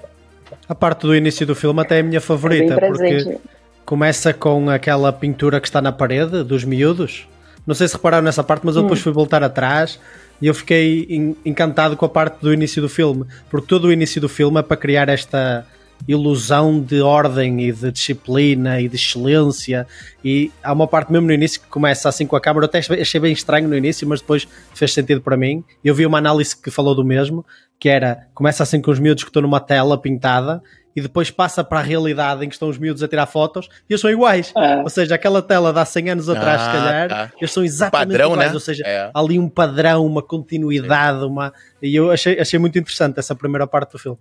A 0.67 0.75
parte 0.75 1.01
do 1.01 1.15
início 1.15 1.45
do 1.45 1.55
filme 1.55 1.81
até 1.81 1.97
é 1.97 1.99
a 2.01 2.03
minha 2.03 2.21
favorita, 2.21 2.73
é 2.73 2.87
porque 2.87 3.37
começa 3.85 4.33
com 4.33 4.69
aquela 4.69 5.13
pintura 5.13 5.61
que 5.61 5.67
está 5.67 5.81
na 5.81 5.91
parede 5.91 6.43
dos 6.43 6.63
miúdos. 6.63 7.27
Não 7.65 7.73
sei 7.73 7.87
se 7.87 7.95
repararam 7.95 8.23
nessa 8.23 8.43
parte, 8.43 8.65
mas 8.65 8.75
eu 8.75 8.83
depois 8.83 8.99
hum. 8.99 9.03
fui 9.03 9.13
voltar 9.13 9.43
atrás 9.43 9.99
e 10.41 10.47
eu 10.47 10.53
fiquei 10.53 11.35
encantado 11.45 11.95
com 11.95 12.05
a 12.05 12.09
parte 12.09 12.41
do 12.41 12.53
início 12.53 12.81
do 12.81 12.89
filme, 12.89 13.25
porque 13.49 13.67
todo 13.67 13.85
o 13.85 13.91
início 13.93 14.19
do 14.19 14.27
filme 14.27 14.59
é 14.59 14.63
para 14.63 14.77
criar 14.77 15.09
esta 15.09 15.65
ilusão 16.07 16.79
de 16.79 17.01
ordem 17.01 17.61
e 17.61 17.71
de 17.71 17.91
disciplina 17.91 18.79
e 18.79 18.87
de 18.87 18.95
excelência. 18.95 19.87
E 20.23 20.51
há 20.63 20.71
uma 20.71 20.87
parte 20.87 21.11
mesmo 21.11 21.27
no 21.27 21.33
início 21.33 21.59
que 21.61 21.67
começa 21.67 22.07
assim 22.07 22.27
com 22.27 22.35
a 22.35 22.41
câmera. 22.41 22.65
Eu 22.65 22.69
até 22.69 22.79
achei 23.01 23.19
bem 23.19 23.33
estranho 23.33 23.67
no 23.67 23.75
início, 23.75 24.07
mas 24.07 24.21
depois 24.21 24.47
fez 24.73 24.93
sentido 24.93 25.21
para 25.21 25.35
mim. 25.35 25.63
Eu 25.83 25.95
vi 25.95 26.05
uma 26.05 26.17
análise 26.17 26.55
que 26.55 26.69
falou 26.69 26.93
do 26.93 27.03
mesmo, 27.03 27.45
que 27.79 27.89
era 27.89 28.27
começa 28.33 28.63
assim 28.63 28.81
com 28.81 28.91
os 28.91 28.99
miúdos 28.99 29.23
que 29.23 29.29
estão 29.29 29.41
numa 29.41 29.59
tela 29.59 29.99
pintada 29.99 30.61
e 30.95 31.01
depois 31.01 31.29
passa 31.29 31.63
para 31.63 31.79
a 31.79 31.83
realidade 31.83 32.45
em 32.45 32.47
que 32.47 32.55
estão 32.55 32.69
os 32.69 32.77
miúdos 32.77 33.03
a 33.03 33.07
tirar 33.07 33.25
fotos 33.25 33.67
e 33.89 33.93
eles 33.93 33.99
são 33.99 34.09
iguais. 34.09 34.53
É. 34.55 34.77
Ou 34.77 34.89
seja, 34.89 35.15
aquela 35.15 35.41
tela 35.41 35.73
de 35.73 35.79
há 35.79 35.85
100 35.85 36.09
anos 36.11 36.29
atrás, 36.29 36.61
ah, 36.61 36.65
se 36.65 36.71
calhar, 36.71 37.09
tá. 37.09 37.31
eles 37.37 37.51
são 37.51 37.63
exatamente 37.63 38.11
padrão, 38.11 38.31
iguais. 38.31 38.49
Né? 38.49 38.53
Ou 38.53 38.59
seja, 38.61 38.83
é. 38.85 39.11
ali 39.13 39.37
um 39.37 39.49
padrão, 39.49 40.05
uma 40.05 40.21
continuidade, 40.21 41.19
Sim. 41.19 41.25
uma. 41.25 41.53
E 41.81 41.93
eu 41.93 42.11
achei, 42.11 42.39
achei 42.39 42.57
muito 42.57 42.79
interessante 42.79 43.19
essa 43.19 43.35
primeira 43.35 43.67
parte 43.67 43.91
do 43.91 43.99
filme. 43.99 44.17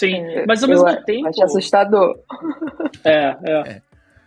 Sim, 0.00 0.24
mas 0.48 0.62
ao 0.62 0.68
mesmo 0.68 0.88
eu, 0.88 1.04
tempo. 1.04 1.28
Acho 1.28 1.44
assustador. 1.44 2.16
É, 3.04 3.36
é, 3.44 3.52
é. 3.52 3.82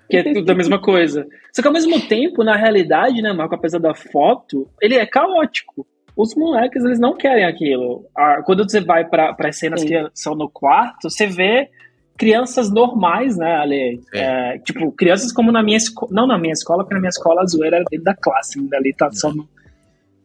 que 0.10 0.18
é 0.18 0.34
tudo 0.34 0.50
a 0.52 0.56
mesma 0.56 0.80
coisa. 0.80 1.28
Só 1.54 1.62
que 1.62 1.68
ao 1.68 1.74
mesmo 1.74 2.00
tempo, 2.08 2.44
na 2.44 2.56
realidade, 2.56 3.22
né, 3.22 3.32
Marco, 3.32 3.54
apesar 3.54 3.78
da 3.78 3.94
foto, 3.94 4.68
ele 4.82 4.96
é 4.96 5.06
caótico. 5.06 5.86
Os 6.16 6.34
moleques, 6.34 6.84
eles 6.84 7.00
não 7.00 7.16
querem 7.16 7.46
aquilo. 7.46 8.06
Quando 8.46 8.68
você 8.68 8.80
vai 8.80 9.06
para 9.06 9.36
as 9.38 9.60
cenas 9.60 9.82
Sim. 9.82 9.88
que 9.88 10.10
são 10.14 10.34
no 10.34 10.50
quarto, 10.50 11.10
você 11.10 11.28
vê 11.28 11.70
crianças 12.18 12.72
normais, 12.72 13.38
né, 13.38 13.56
ali. 13.58 14.02
É. 14.14 14.20
É, 14.56 14.58
tipo, 14.60 14.92
crianças 14.94 15.32
como 15.32 15.52
na 15.52 15.62
minha 15.62 15.78
escola. 15.78 16.12
Não 16.12 16.26
na 16.26 16.38
minha 16.38 16.54
escola, 16.54 16.84
porque 16.84 16.96
na 16.96 17.02
minha 17.02 17.10
escola 17.10 17.42
a 17.42 17.46
zoeira 17.46 17.78
era 17.78 17.86
dentro 17.92 18.06
da 18.06 18.16
classe, 18.16 18.60
ainda 18.60 18.78
ali 18.78 18.94
tá 18.94 19.12
só 19.12 19.32
no. 19.32 19.48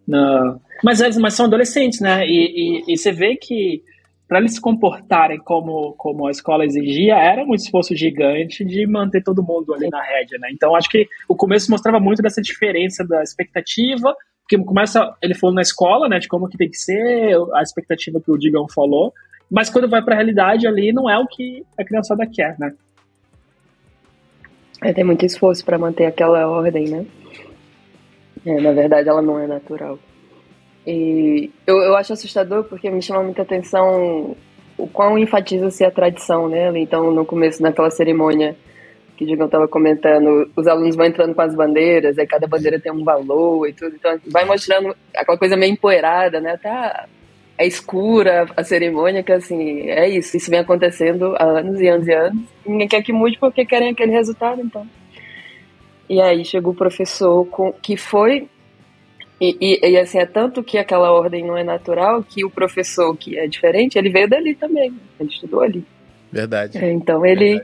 no... 0.07 0.61
Mas, 0.83 1.19
mas 1.19 1.35
são 1.35 1.47
adolescentes, 1.47 2.01
né? 2.01 2.27
E, 2.27 2.85
e, 2.87 2.95
e 2.95 2.97
você 2.97 3.13
vê 3.13 3.37
que 3.37 3.83
para 4.29 4.39
eles 4.39 4.55
se 4.55 4.61
comportarem 4.61 5.39
como, 5.39 5.95
como 5.95 6.27
a 6.27 6.31
escola 6.31 6.65
exigia, 6.65 7.17
era 7.17 7.43
um 7.43 7.55
esforço 7.55 7.97
gigante 7.97 8.63
de 8.63 8.87
manter 8.87 9.23
todo 9.23 9.43
mundo 9.43 9.73
ali 9.73 9.89
na 9.89 10.03
rédea, 10.03 10.39
né? 10.39 10.51
Então 10.53 10.77
acho 10.77 10.91
que 10.91 11.09
o 11.27 11.35
começo 11.35 11.71
mostrava 11.71 11.99
muito 11.99 12.21
dessa 12.21 12.43
diferença 12.43 13.03
da 13.07 13.23
expectativa, 13.23 14.15
porque 14.43 14.63
começa, 14.63 15.17
ele 15.23 15.35
falou 15.35 15.55
na 15.55 15.63
escola, 15.63 16.09
né, 16.09 16.19
de 16.19 16.29
como 16.29 16.49
que 16.49 16.59
tem 16.59 16.69
que 16.69 16.77
ser, 16.77 17.37
a 17.55 17.63
expectativa 17.63 18.21
que 18.21 18.31
o 18.31 18.39
Digão 18.39 18.67
falou, 18.69 19.13
mas 19.51 19.71
quando 19.71 19.89
vai 19.89 20.03
para 20.03 20.15
a 20.15 20.17
realidade 20.19 20.67
ali 20.67 20.93
não 20.93 21.09
é 21.09 21.19
o 21.19 21.27
que 21.27 21.65
a 21.79 21.85
criançada 21.85 22.27
quer, 22.27 22.55
né? 22.59 22.75
É, 24.83 24.93
tem 24.93 25.05
muito 25.05 25.25
esforço 25.25 25.65
para 25.65 25.79
manter 25.79 26.05
aquela 26.05 26.47
ordem, 26.47 26.89
né? 26.89 27.07
É, 28.45 28.61
na 28.61 28.73
verdade, 28.73 29.09
ela 29.09 29.23
não 29.23 29.39
é 29.39 29.47
natural. 29.47 29.99
E 30.87 31.51
eu, 31.67 31.77
eu 31.79 31.97
acho 31.97 32.13
assustador 32.13 32.65
porque 32.65 32.91
me 32.91 33.03
chama 33.03 33.23
muita 33.23 33.43
atenção 33.43 34.37
o 34.77 34.87
quão 34.87 35.19
enfatiza-se 35.19 35.85
a 35.85 35.91
tradição, 35.91 36.49
né? 36.49 36.71
Então, 36.79 37.11
no 37.11 37.27
começo 37.27 37.61
daquela 37.61 37.91
cerimônia 37.91 38.57
que 39.17 39.25
o 39.25 39.27
Digão 39.27 39.47
estava 39.47 39.67
comentando, 39.67 40.49
os 40.55 40.69
alunos 40.69 40.95
vão 40.95 41.05
entrando 41.05 41.35
com 41.35 41.43
as 41.43 41.53
bandeiras, 41.53 42.17
aí 42.17 42.27
cada 42.27 42.47
bandeira 42.47 42.79
tem 42.79 42.93
um 42.93 43.03
valor 43.03 43.67
e 43.69 43.73
tudo. 43.73 43.97
Então, 43.97 44.17
vai 44.29 44.45
mostrando 44.45 44.95
aquela 45.15 45.37
coisa 45.37 45.57
meio 45.57 45.73
empoeirada, 45.73 46.41
né? 46.41 46.53
Até 46.53 47.07
é 47.59 47.67
escura 47.67 48.47
a 48.57 48.63
cerimônia, 48.63 49.25
que 49.25 49.33
assim, 49.33 49.91
é 49.91 50.09
isso. 50.09 50.37
Isso 50.37 50.49
vem 50.49 50.61
acontecendo 50.61 51.35
há 51.37 51.45
anos 51.45 51.81
e 51.81 51.89
anos 51.89 52.07
e 52.07 52.13
anos. 52.13 52.43
Ninguém 52.65 52.87
quer 52.87 53.03
que 53.03 53.13
mude 53.13 53.37
porque 53.39 53.67
querem 53.67 53.91
aquele 53.91 54.13
resultado, 54.13 54.61
então. 54.61 54.87
E 56.09 56.21
aí 56.21 56.45
chegou 56.45 56.73
o 56.73 56.77
professor 56.77 57.45
com, 57.47 57.73
que 57.73 57.97
foi 57.97 58.49
e, 59.41 59.57
e, 59.61 59.91
e, 59.91 59.99
assim, 59.99 60.19
é 60.19 60.27
tanto 60.27 60.63
que 60.65 60.79
aquela 60.79 61.13
ordem 61.13 61.45
não 61.45 61.57
é 61.57 61.63
natural 61.63 62.25
que 62.25 62.45
o 62.45 62.51
professor 62.51 63.17
que 63.17 63.39
é 63.39 63.47
diferente, 63.47 63.97
ele 63.97 64.11
veio 64.11 64.29
dali 64.29 64.55
também. 64.55 64.93
Ele 65.19 65.29
estudou 65.29 65.61
ali. 65.61 65.85
Verdade. 66.31 66.77
É, 66.77 66.91
então 66.91 67.25
ele 67.25 67.63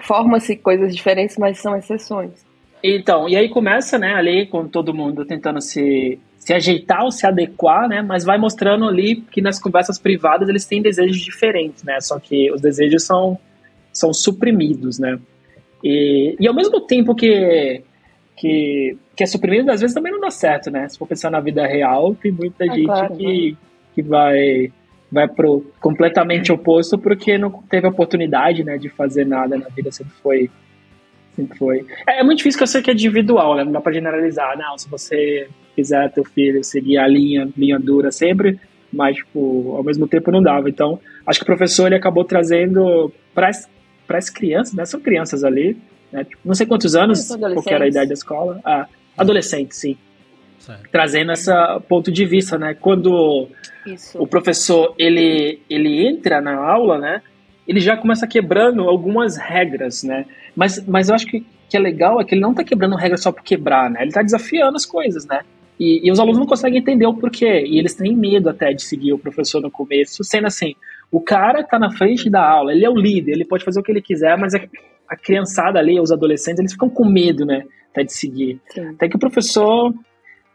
forma-se 0.00 0.56
coisas 0.56 0.94
diferentes, 0.94 1.36
mas 1.36 1.58
são 1.58 1.76
exceções. 1.76 2.46
Então, 2.82 3.28
e 3.28 3.36
aí 3.36 3.48
começa, 3.48 3.98
né, 3.98 4.14
ali 4.14 4.46
com 4.46 4.68
todo 4.68 4.94
mundo 4.94 5.24
tentando 5.24 5.60
se, 5.60 6.18
se 6.38 6.54
ajeitar 6.54 7.02
ou 7.04 7.10
se 7.10 7.26
adequar, 7.26 7.88
né, 7.88 8.00
mas 8.00 8.24
vai 8.24 8.38
mostrando 8.38 8.86
ali 8.86 9.16
que 9.32 9.42
nas 9.42 9.58
conversas 9.58 9.98
privadas 9.98 10.48
eles 10.48 10.64
têm 10.64 10.80
desejos 10.80 11.18
diferentes, 11.18 11.82
né, 11.82 12.00
só 12.00 12.20
que 12.20 12.52
os 12.52 12.60
desejos 12.60 13.04
são, 13.04 13.36
são 13.92 14.14
suprimidos, 14.14 15.00
né. 15.00 15.18
E, 15.82 16.36
e 16.38 16.46
ao 16.46 16.54
mesmo 16.54 16.80
tempo 16.80 17.16
que 17.16 17.82
que, 18.38 18.96
que 19.16 19.24
é 19.24 19.26
suprimido, 19.26 19.70
às 19.70 19.80
vezes 19.80 19.94
também 19.94 20.12
não 20.12 20.20
dá 20.20 20.30
certo, 20.30 20.70
né? 20.70 20.88
Se 20.88 20.98
for 20.98 21.06
pensar 21.06 21.30
na 21.30 21.40
vida 21.40 21.66
real, 21.66 22.14
tem 22.14 22.30
muita 22.30 22.64
é 22.64 22.70
gente 22.70 22.86
claro, 22.86 23.16
que, 23.16 23.56
que 23.94 24.02
vai 24.02 24.72
vai 25.10 25.26
pro 25.26 25.64
completamente 25.80 26.52
oposto 26.52 26.98
porque 26.98 27.38
não 27.38 27.50
teve 27.50 27.86
oportunidade, 27.86 28.62
né, 28.62 28.76
de 28.76 28.90
fazer 28.90 29.24
nada 29.24 29.56
na 29.56 29.66
vida, 29.70 29.90
sempre 29.90 30.12
foi 30.22 30.50
sempre 31.34 31.58
foi. 31.58 31.86
É, 32.06 32.20
é 32.20 32.24
muito 32.24 32.38
difícil 32.38 32.58
que 32.58 32.64
eu 32.64 32.68
sei 32.68 32.82
que 32.82 32.90
é 32.90 32.92
individual, 32.92 33.56
né? 33.56 33.64
Não 33.64 33.72
dá 33.72 33.80
para 33.80 33.92
generalizar, 33.92 34.56
não, 34.58 34.76
se 34.76 34.88
você 34.88 35.48
quiser 35.74 36.10
teu 36.12 36.24
filho 36.24 36.62
seguir 36.62 36.98
a 36.98 37.06
linha, 37.06 37.48
linha 37.56 37.78
dura 37.78 38.10
sempre, 38.10 38.58
mas 38.92 39.16
tipo, 39.16 39.74
ao 39.76 39.84
mesmo 39.84 40.06
tempo 40.06 40.30
não 40.30 40.42
dava. 40.42 40.68
Então, 40.68 40.98
acho 41.26 41.38
que 41.38 41.44
o 41.44 41.46
professor 41.46 41.86
ele 41.86 41.94
acabou 41.94 42.24
trazendo 42.24 43.12
para 43.34 43.48
as 43.48 44.30
crianças, 44.30 44.74
né? 44.74 44.84
São 44.84 45.00
crianças 45.00 45.44
ali, 45.44 45.76
né? 46.12 46.24
Tipo, 46.24 46.40
não 46.44 46.54
sei 46.54 46.66
quantos 46.66 46.94
anos, 46.94 47.28
qual 47.28 47.62
era 47.66 47.84
a 47.84 47.88
idade 47.88 48.08
da 48.08 48.14
escola. 48.14 48.60
Ah, 48.64 48.86
adolescente, 49.16 49.74
sim. 49.74 49.96
Certo. 50.58 50.88
Trazendo 50.90 51.32
esse 51.32 51.50
ponto 51.88 52.10
de 52.10 52.24
vista, 52.24 52.58
né? 52.58 52.74
Quando 52.74 53.48
Isso. 53.86 54.20
o 54.20 54.26
professor 54.26 54.94
ele, 54.98 55.60
ele 55.68 56.06
entra 56.06 56.40
na 56.40 56.54
aula, 56.56 56.98
né? 56.98 57.22
Ele 57.66 57.80
já 57.80 57.96
começa 57.96 58.26
quebrando 58.26 58.82
algumas 58.82 59.36
regras, 59.36 60.02
né? 60.02 60.26
Mas, 60.56 60.84
mas 60.86 61.08
eu 61.08 61.14
acho 61.14 61.26
que, 61.26 61.44
que 61.68 61.76
é 61.76 61.80
legal 61.80 62.20
é 62.20 62.24
que 62.24 62.34
ele 62.34 62.40
não 62.40 62.50
está 62.50 62.64
quebrando 62.64 62.96
regras 62.96 63.22
só 63.22 63.30
por 63.30 63.42
quebrar, 63.42 63.90
né? 63.90 64.00
Ele 64.00 64.08
está 64.08 64.22
desafiando 64.22 64.76
as 64.76 64.84
coisas, 64.84 65.26
né? 65.26 65.40
E, 65.78 66.06
e, 66.06 66.10
os 66.10 66.18
alunos 66.18 66.38
não 66.38 66.46
conseguem 66.46 66.80
entender 66.80 67.06
o 67.06 67.14
porquê. 67.14 67.64
E 67.66 67.78
eles 67.78 67.94
têm 67.94 68.16
medo 68.16 68.48
até 68.48 68.72
de 68.72 68.82
seguir 68.82 69.12
o 69.12 69.18
professor 69.18 69.60
no 69.60 69.70
começo, 69.70 70.24
sendo 70.24 70.48
assim, 70.48 70.74
o 71.10 71.20
cara 71.20 71.60
está 71.60 71.78
na 71.78 71.90
frente 71.90 72.28
da 72.28 72.44
aula, 72.44 72.72
ele 72.72 72.84
é 72.84 72.90
o 72.90 72.96
líder, 72.96 73.32
ele 73.32 73.44
pode 73.44 73.64
fazer 73.64 73.78
o 73.78 73.82
que 73.82 73.92
ele 73.92 74.02
quiser, 74.02 74.36
mas 74.36 74.54
é 74.54 74.68
a 75.08 75.16
criançada 75.16 75.78
ali, 75.78 75.98
os 76.00 76.12
adolescentes, 76.12 76.60
eles 76.60 76.72
ficam 76.72 76.90
com 76.90 77.04
medo, 77.04 77.46
né, 77.46 77.64
até 77.90 78.04
de 78.04 78.12
seguir. 78.12 78.60
Sim. 78.70 78.88
Até 78.88 79.08
que 79.08 79.16
o 79.16 79.20
professor, 79.20 79.94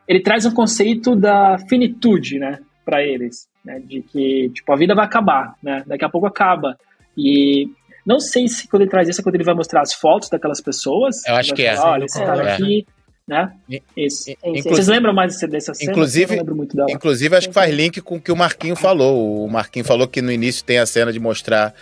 ele 0.08 0.22
traz 0.22 0.46
um 0.46 0.52
conceito 0.52 1.16
da 1.16 1.58
finitude, 1.70 2.39
né, 2.39 2.60
para 2.86 3.04
eles, 3.04 3.48
né, 3.63 3.80
de 3.80 4.02
que, 4.02 4.50
tipo, 4.54 4.72
a 4.72 4.76
vida 4.76 4.94
vai 4.94 5.06
acabar, 5.06 5.56
né, 5.62 5.84
daqui 5.88 6.06
a 6.06 6.10
pouco 6.10 6.28
acaba. 6.28 6.78
E 7.18 7.68
não 8.06 8.20
sei 8.20 8.48
se 8.48 8.68
quando 8.68 8.82
ele 8.82 8.92
traz 8.92 9.08
isso 9.08 9.22
é 9.22 9.24
quando 9.24 9.36
ele 9.36 9.44
vai 9.44 9.56
mostrar 9.56 9.82
as 9.82 9.94
fotos 9.94 10.30
daquelas 10.30 10.62
pessoas. 10.62 11.26
Eu 11.26 11.36
acho 11.36 11.54
que 11.54 11.63
é. 11.63 11.76
Falar, 11.76 11.88
é. 11.88 11.92
Olha, 11.92 12.06
esse 12.06 12.20
cara 12.20 12.44
é. 12.44 12.54
aqui, 12.54 12.86
né? 13.28 13.54
Isso. 13.96 14.32
Vocês 14.66 14.88
lembram 14.88 15.13
mais 15.13 15.39
dessa 15.39 15.74
cena? 15.74 15.92
Inclusive, 15.92 16.38
inclusive 16.89 17.36
acho 17.36 17.48
que 17.48 17.54
faz 17.54 17.74
link 17.74 18.02
com 18.02 18.18
o 18.18 18.22
que 18.22 18.32
o 18.32 18.36
Marquinho 18.36 18.76
falou. 18.76 19.46
O 19.46 19.50
Marquinho 19.50 19.86
falou 19.86 20.08
que 20.08 20.22
no 20.22 20.32
início 20.32 20.66
tem 20.66 20.80
a 20.80 20.86
cena 20.86 21.13
de 21.13 21.20
mostrar 21.20 21.74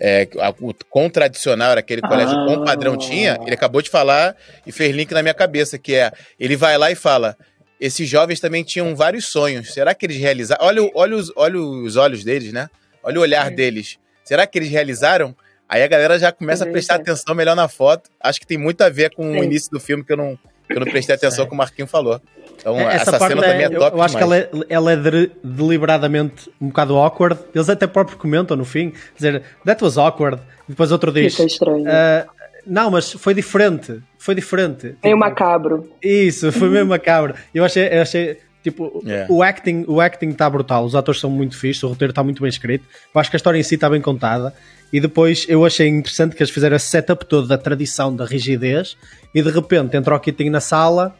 é, 0.00 0.26
o 0.60 0.72
quão 0.88 1.10
tradicional 1.10 1.72
era 1.72 1.80
aquele 1.80 2.00
colégio, 2.00 2.34
ah. 2.34 2.46
quão 2.46 2.64
padrão 2.64 2.96
tinha, 2.96 3.38
ele 3.42 3.54
acabou 3.54 3.82
de 3.82 3.90
falar 3.90 4.34
e 4.66 4.72
fez 4.72 4.94
link 4.94 5.12
na 5.12 5.22
minha 5.22 5.34
cabeça, 5.34 5.78
que 5.78 5.94
é, 5.94 6.10
ele 6.38 6.56
vai 6.56 6.78
lá 6.78 6.90
e 6.90 6.94
fala, 6.94 7.36
esses 7.78 8.08
jovens 8.08 8.40
também 8.40 8.64
tinham 8.64 8.96
vários 8.96 9.26
sonhos, 9.26 9.74
será 9.74 9.94
que 9.94 10.06
eles 10.06 10.16
realizaram? 10.16 10.64
Olha, 10.64 10.90
olha, 10.94 11.16
os, 11.16 11.32
olha 11.36 11.60
os 11.60 11.96
olhos 11.96 12.24
deles, 12.24 12.52
né? 12.52 12.68
Olha 13.02 13.18
o 13.18 13.22
olhar 13.22 13.46
é. 13.46 13.50
deles. 13.54 13.98
Será 14.24 14.46
que 14.46 14.58
eles 14.58 14.70
realizaram? 14.70 15.36
Aí 15.68 15.82
a 15.82 15.86
galera 15.86 16.18
já 16.18 16.32
começa 16.32 16.64
a 16.64 16.66
prestar 16.66 16.96
atenção 16.96 17.34
melhor 17.34 17.54
na 17.54 17.68
foto. 17.68 18.10
Acho 18.20 18.40
que 18.40 18.46
tem 18.46 18.58
muito 18.58 18.82
a 18.82 18.88
ver 18.88 19.14
com 19.14 19.22
Sim. 19.22 19.40
o 19.40 19.44
início 19.44 19.70
do 19.70 19.78
filme 19.78 20.04
que 20.04 20.12
eu 20.12 20.16
não, 20.16 20.36
que 20.66 20.76
eu 20.76 20.80
não 20.80 20.86
prestei 20.86 21.14
atenção 21.14 21.46
que 21.46 21.52
o 21.52 21.56
Marquinho 21.56 21.86
falou. 21.86 22.20
Então, 22.60 22.78
é, 22.78 22.94
essa, 22.94 23.16
essa 23.16 23.28
cena 23.28 23.44
é, 23.44 23.50
também 23.50 23.66
é 23.66 23.70
top. 23.70 23.92
Eu, 23.92 23.98
eu 23.98 24.02
acho 24.02 24.16
que 24.16 24.22
ela 24.22 24.36
é, 24.36 24.50
ela 24.68 24.92
é 24.92 24.96
de, 24.96 25.30
deliberadamente 25.42 26.50
um 26.60 26.68
bocado 26.68 26.96
awkward. 26.96 27.40
Eles 27.54 27.68
até 27.68 27.86
próprio 27.86 28.16
comentam 28.16 28.56
no 28.56 28.64
fim, 28.64 28.92
dizer, 29.16 29.42
that 29.64 29.82
was 29.82 29.96
awkward. 29.96 30.40
E 30.68 30.70
depois 30.70 30.92
outro 30.92 31.10
diz. 31.12 31.34
Fica 31.34 31.46
estranho. 31.46 31.84
Uh, 31.84 32.30
não, 32.66 32.90
mas 32.90 33.12
foi 33.12 33.34
diferente. 33.34 34.00
Foi 34.18 34.34
diferente. 34.34 34.84
Meio 34.84 34.98
tipo, 35.00 35.16
macabro. 35.16 35.90
Isso, 36.02 36.52
foi 36.52 36.68
meio 36.68 36.86
macabro. 36.86 37.34
Eu 37.54 37.64
achei, 37.64 37.88
eu 37.88 38.02
achei 38.02 38.38
Tipo, 38.62 39.02
yeah. 39.06 39.32
o 39.32 39.42
acting 39.42 39.84
o 39.88 40.00
acting 40.00 40.28
está 40.28 40.48
brutal, 40.50 40.84
os 40.84 40.94
atores 40.94 41.18
são 41.18 41.30
muito 41.30 41.56
fixos, 41.56 41.82
o 41.82 41.88
roteiro 41.88 42.10
está 42.10 42.22
muito 42.22 42.42
bem 42.42 42.48
escrito. 42.50 42.84
Eu 43.14 43.18
acho 43.20 43.30
que 43.30 43.36
a 43.36 43.38
história 43.38 43.58
em 43.58 43.62
si 43.62 43.76
está 43.76 43.88
bem 43.88 44.02
contada. 44.02 44.54
E 44.92 45.00
depois 45.00 45.46
eu 45.48 45.64
achei 45.64 45.88
interessante 45.88 46.36
que 46.36 46.42
eles 46.42 46.52
fizeram 46.52 46.76
esse 46.76 46.86
setup 46.86 47.24
todo 47.24 47.46
da 47.46 47.56
tradição, 47.56 48.14
da 48.14 48.26
rigidez, 48.26 48.96
e 49.34 49.40
de 49.40 49.50
repente 49.50 49.96
entra 49.96 50.14
o 50.14 50.20
Keating 50.20 50.50
na 50.50 50.60
sala 50.60 51.14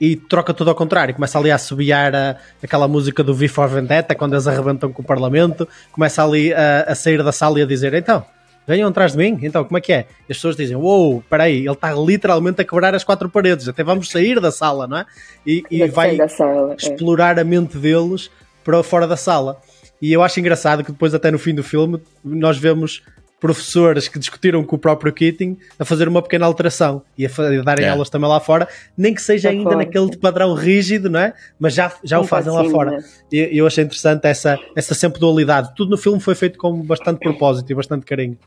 e 0.00 0.16
troca 0.16 0.54
tudo 0.54 0.70
ao 0.70 0.74
contrário. 0.74 1.14
Começa 1.14 1.38
ali 1.38 1.50
a 1.50 1.56
assobiar 1.56 2.14
a, 2.14 2.36
aquela 2.62 2.88
música 2.88 3.22
do 3.22 3.34
V 3.34 3.48
for 3.48 3.68
Vendetta 3.68 4.14
quando 4.14 4.32
eles 4.32 4.46
arrebentam 4.46 4.90
com 4.92 5.02
o 5.02 5.04
Parlamento. 5.04 5.68
Começa 5.92 6.24
ali 6.24 6.52
a, 6.54 6.84
a 6.88 6.94
sair 6.94 7.22
da 7.22 7.32
sala 7.32 7.60
e 7.60 7.62
a 7.62 7.66
dizer: 7.66 7.92
Então, 7.92 8.24
venham 8.66 8.88
atrás 8.88 9.12
de 9.12 9.18
mim? 9.18 9.38
Então, 9.42 9.62
como 9.64 9.76
é 9.76 9.80
que 9.80 9.92
é? 9.92 10.06
E 10.28 10.32
as 10.32 10.38
pessoas 10.38 10.56
dizem: 10.56 10.76
Uou, 10.76 11.12
wow, 11.12 11.24
peraí, 11.28 11.58
ele 11.58 11.70
está 11.70 11.92
literalmente 11.92 12.62
a 12.62 12.64
quebrar 12.64 12.94
as 12.94 13.04
quatro 13.04 13.28
paredes. 13.28 13.68
Até 13.68 13.84
vamos 13.84 14.10
sair 14.10 14.40
da 14.40 14.50
sala, 14.50 14.86
não 14.86 14.98
é? 14.98 15.06
E, 15.46 15.62
e 15.70 15.86
vai 15.86 16.16
sala, 16.28 16.72
é. 16.72 16.76
explorar 16.76 17.36
é. 17.36 17.42
a 17.42 17.44
mente 17.44 17.76
deles 17.76 18.30
para 18.64 18.82
fora 18.82 19.06
da 19.06 19.16
sala. 19.16 19.60
E 20.00 20.12
eu 20.14 20.22
acho 20.22 20.40
engraçado 20.40 20.82
que 20.82 20.92
depois, 20.92 21.12
até 21.12 21.30
no 21.30 21.38
fim 21.38 21.54
do 21.54 21.62
filme, 21.62 22.00
nós 22.24 22.56
vemos 22.56 23.02
professores 23.40 24.06
que 24.06 24.18
discutiram 24.18 24.62
com 24.62 24.76
o 24.76 24.78
próprio 24.78 25.12
Keating 25.12 25.56
a 25.78 25.84
fazer 25.84 26.06
uma 26.06 26.22
pequena 26.22 26.44
alteração 26.44 27.02
e 27.16 27.26
a, 27.26 27.28
a 27.28 27.62
darem 27.62 27.82
yeah. 27.82 27.92
aulas 27.92 28.10
também 28.10 28.28
lá 28.28 28.38
fora, 28.38 28.68
nem 28.96 29.14
que 29.14 29.22
seja 29.22 29.48
ainda 29.48 29.74
naquele 29.74 30.14
padrão 30.16 30.54
rígido, 30.54 31.08
não 31.08 31.18
é? 31.18 31.32
Mas 31.58 31.74
já, 31.74 31.92
já 32.04 32.20
o 32.20 32.24
fazem 32.24 32.52
lá 32.52 32.64
fora. 32.66 32.92
Né? 32.92 33.04
E 33.32 33.58
eu 33.58 33.66
achei 33.66 33.82
interessante 33.82 34.26
essa, 34.26 34.58
essa 34.76 34.94
sempre 34.94 35.18
dualidade. 35.18 35.72
Tudo 35.74 35.90
no 35.90 35.96
filme 35.98 36.20
foi 36.20 36.34
feito 36.34 36.58
com 36.58 36.82
bastante 36.82 37.18
propósito 37.18 37.70
e 37.72 37.74
bastante 37.74 38.04
carinho. 38.04 38.38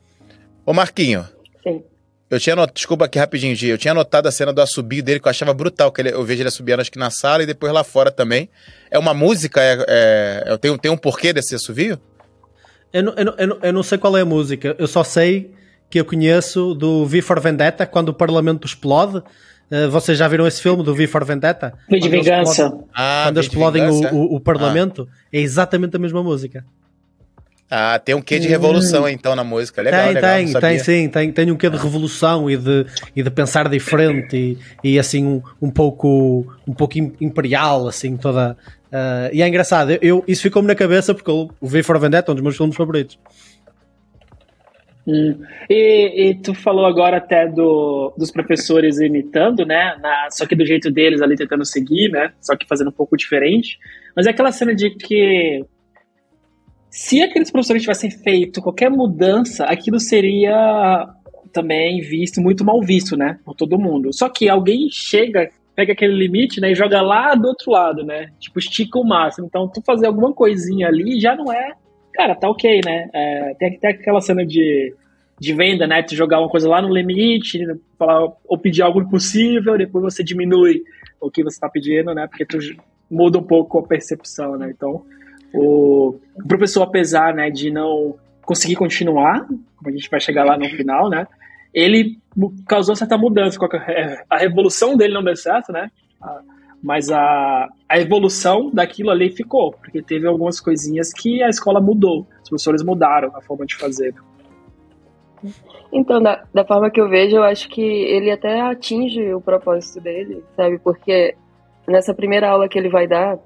Ô 0.65 0.73
Marquinho. 0.73 1.27
Sim. 1.63 1.83
Eu 2.29 2.39
tinha 2.39 2.55
notado, 2.55 2.73
desculpa 2.73 3.05
aqui 3.05 3.19
rapidinho, 3.19 3.55
Gi, 3.55 3.67
eu 3.67 3.77
tinha 3.77 3.93
notado 3.93 4.27
a 4.27 4.31
cena 4.31 4.51
do 4.51 4.59
assobio 4.59 5.03
dele 5.03 5.19
que 5.19 5.27
eu 5.27 5.29
achava 5.29 5.53
brutal, 5.53 5.91
que 5.91 6.01
ele, 6.01 6.13
eu 6.13 6.23
vejo 6.23 6.41
ele 6.41 6.47
assobiando 6.47 6.81
acho 6.81 6.91
que 6.91 6.97
na 6.97 7.11
sala 7.11 7.43
e 7.43 7.45
depois 7.45 7.71
lá 7.71 7.83
fora 7.83 8.09
também. 8.09 8.49
É 8.89 8.97
uma 8.97 9.13
música? 9.13 9.61
É, 9.61 9.85
é, 9.87 10.43
é 10.47 10.57
tem, 10.57 10.75
tem 10.77 10.89
um 10.89 10.97
porquê 10.97 11.31
desse 11.31 11.53
assobio? 11.53 11.99
Eu 12.93 13.03
não, 13.03 13.13
eu, 13.17 13.25
não, 13.25 13.33
eu, 13.37 13.47
não, 13.47 13.57
eu 13.63 13.73
não 13.73 13.83
sei 13.83 13.97
qual 13.97 14.15
é 14.17 14.21
a 14.21 14.25
música, 14.25 14.75
eu 14.77 14.87
só 14.87 15.03
sei 15.03 15.51
que 15.89 15.99
eu 15.99 16.05
conheço 16.05 16.73
do 16.75 17.05
V 17.05 17.21
for 17.21 17.39
Vendetta, 17.39 17.85
quando 17.85 18.09
o 18.09 18.13
Parlamento 18.13 18.65
explode. 18.67 19.17
Uh, 19.71 19.89
vocês 19.89 20.17
já 20.17 20.27
viram 20.27 20.45
esse 20.45 20.61
filme 20.61 20.83
do 20.83 20.93
V 20.93 21.07
for 21.07 21.23
Vendetta? 21.25 21.73
V 21.89 21.99
de 21.99 22.07
Vingança. 22.09 22.63
Explodem, 22.65 22.87
Ah, 22.93 23.23
quando 23.27 23.39
explodem 23.39 23.87
o, 23.89 24.15
o- 24.15 24.35
o 24.35 24.39
Parlamento, 24.39 25.07
é 25.31 25.39
exatamente 25.39 25.95
a 25.95 25.99
mesma 25.99 26.21
música. 26.21 26.63
Ah, 27.71 27.97
tem 27.97 28.13
um 28.13 28.21
quê 28.21 28.37
de 28.37 28.47
revolução 28.47 29.09
então 29.09 29.35
na 29.35 29.43
música. 29.43 29.81
Legal, 29.81 30.05
tem, 30.05 30.13
legal. 30.13 30.31
tem, 30.35 30.45
tem 30.61 30.79
sim, 30.79 31.09
tem, 31.09 31.31
tem 31.31 31.51
um 31.51 31.55
quê 31.55 31.69
de 31.71 31.77
revolução 31.77 32.47
e 32.49 32.55
de, 32.55 32.85
e 33.15 33.23
de 33.23 33.31
pensar 33.31 33.67
diferente 33.67 34.35
e, 34.83 34.91
e 34.91 34.99
assim 34.99 35.25
um, 35.25 35.41
um 35.59 35.71
pouco 35.71 36.45
um 36.67 36.73
pouco 36.73 36.99
im- 36.99 37.13
imperial, 37.19 37.87
assim, 37.87 38.15
toda. 38.15 38.55
Ah, 38.93 39.29
e 39.33 39.41
é 39.41 39.47
engraçado, 39.47 39.97
eu, 40.01 40.23
isso 40.27 40.43
ficou-me 40.43 40.67
na 40.67 40.75
cabeça 40.75 41.13
porque 41.13 41.31
o 41.31 41.49
V 41.61 41.83
for 41.83 41.99
Vendetta 41.99 42.29
é 42.29 42.31
um 42.31 42.35
dos 42.35 42.43
meus 42.43 42.55
filmes 42.55 42.75
favoritos. 42.75 43.17
Hum. 45.05 45.37
E, 45.69 46.29
e 46.29 46.35
tu 46.35 46.53
falou 46.53 46.85
agora 46.85 47.17
até 47.17 47.45
do, 47.47 48.13
dos 48.17 48.31
professores 48.31 48.99
imitando, 48.99 49.65
né? 49.65 49.97
Na- 50.01 50.29
só 50.31 50.45
que 50.45 50.55
do 50.55 50.65
jeito 50.65 50.89
deles 50.89 51.21
ali 51.21 51.35
tentando 51.35 51.65
seguir, 51.65 52.09
né? 52.09 52.31
Só 52.39 52.55
que 52.55 52.65
fazendo 52.65 52.87
um 52.87 52.93
pouco 52.93 53.17
diferente. 53.17 53.77
Mas 54.15 54.27
é 54.27 54.29
aquela 54.29 54.51
cena 54.51 54.73
de 54.73 54.91
que 54.91 55.65
se 56.89 57.21
aqueles 57.21 57.51
professores 57.51 57.81
tivessem 57.81 58.11
feito 58.11 58.61
qualquer 58.61 58.89
mudança, 58.89 59.65
aquilo 59.65 59.99
seria 59.99 61.05
também 61.51 61.99
visto, 61.99 62.39
muito 62.39 62.63
mal 62.63 62.79
visto, 62.81 63.17
né? 63.17 63.39
Por 63.43 63.55
todo 63.55 63.77
mundo. 63.77 64.13
Só 64.13 64.29
que 64.29 64.47
alguém 64.47 64.87
chega, 64.89 65.49
pega 65.75 65.93
aquele 65.93 66.13
limite, 66.13 66.61
né? 66.61 66.71
E 66.71 66.75
joga 66.75 67.01
lá 67.01 67.35
do 67.35 67.47
outro 67.47 67.71
lado, 67.71 68.03
né? 68.03 68.31
Tipo, 68.39 68.59
estica 68.59 68.99
o 68.99 69.03
máximo. 69.03 69.47
Então, 69.47 69.67
tu 69.67 69.81
fazer 69.85 70.07
alguma 70.07 70.33
coisinha 70.33 70.87
ali 70.87 71.19
já 71.19 71.35
não 71.35 71.51
é 71.51 71.73
cara, 72.13 72.35
tá 72.35 72.49
ok, 72.49 72.81
né? 72.85 73.09
É, 73.11 73.55
tem 73.55 73.75
até 73.75 73.89
aquela 73.89 74.21
cena 74.21 74.45
de, 74.45 74.93
de 75.39 75.53
venda, 75.53 75.87
né? 75.87 76.03
Tu 76.03 76.15
jogar 76.15 76.39
uma 76.39 76.49
coisa 76.49 76.69
lá 76.69 76.81
no 76.81 76.93
limite, 76.93 77.59
falar, 77.97 78.31
ou 78.45 78.57
pedir 78.57 78.83
algo 78.83 79.01
impossível, 79.01 79.77
depois 79.77 80.03
você 80.03 80.23
diminui 80.23 80.83
o 81.19 81.31
que 81.31 81.43
você 81.43 81.59
tá 81.59 81.67
pedindo, 81.67 82.13
né? 82.13 82.27
Porque 82.27 82.45
tu 82.45 82.59
muda 83.09 83.39
um 83.39 83.43
pouco 83.43 83.79
a 83.79 83.83
percepção, 83.83 84.57
né? 84.57 84.71
Então, 84.75 85.03
o, 85.53 86.15
o 86.35 86.47
professor, 86.47 86.83
apesar 86.83 87.33
né, 87.33 87.49
de 87.49 87.71
não 87.71 88.15
conseguir 88.43 88.75
continuar, 88.75 89.45
como 89.47 89.89
a 89.89 89.91
gente 89.91 90.09
vai 90.09 90.19
chegar 90.19 90.43
lá 90.43 90.57
no 90.57 90.65
final, 90.69 91.09
né? 91.09 91.27
Ele 91.73 92.17
causou 92.67 92.95
certa 92.95 93.17
mudança. 93.17 93.57
A, 93.59 93.91
é, 93.91 94.23
a 94.29 94.37
revolução 94.37 94.95
dele 94.95 95.13
não 95.13 95.23
deu 95.23 95.35
certo, 95.35 95.71
né? 95.71 95.89
Mas 96.81 97.09
a, 97.09 97.69
a 97.87 97.99
evolução 97.99 98.69
daquilo 98.71 99.09
ali 99.09 99.29
ficou, 99.29 99.71
porque 99.71 100.01
teve 100.01 100.27
algumas 100.27 100.59
coisinhas 100.59 101.13
que 101.13 101.41
a 101.41 101.49
escola 101.49 101.79
mudou, 101.79 102.27
os 102.43 102.49
professores 102.49 102.83
mudaram 102.83 103.31
a 103.35 103.41
forma 103.41 103.65
de 103.65 103.75
fazer. 103.75 104.13
Então, 105.91 106.21
da, 106.21 106.43
da 106.53 106.65
forma 106.65 106.89
que 106.89 106.99
eu 106.99 107.07
vejo, 107.07 107.37
eu 107.37 107.43
acho 107.43 107.69
que 107.69 107.81
ele 107.81 108.31
até 108.31 108.61
atinge 108.61 109.33
o 109.33 109.41
propósito 109.41 110.01
dele, 110.01 110.43
sabe? 110.55 110.79
Porque 110.79 111.35
nessa 111.87 112.13
primeira 112.13 112.49
aula 112.49 112.67
que 112.67 112.77
ele 112.77 112.89
vai 112.89 113.07
dar, 113.07 113.37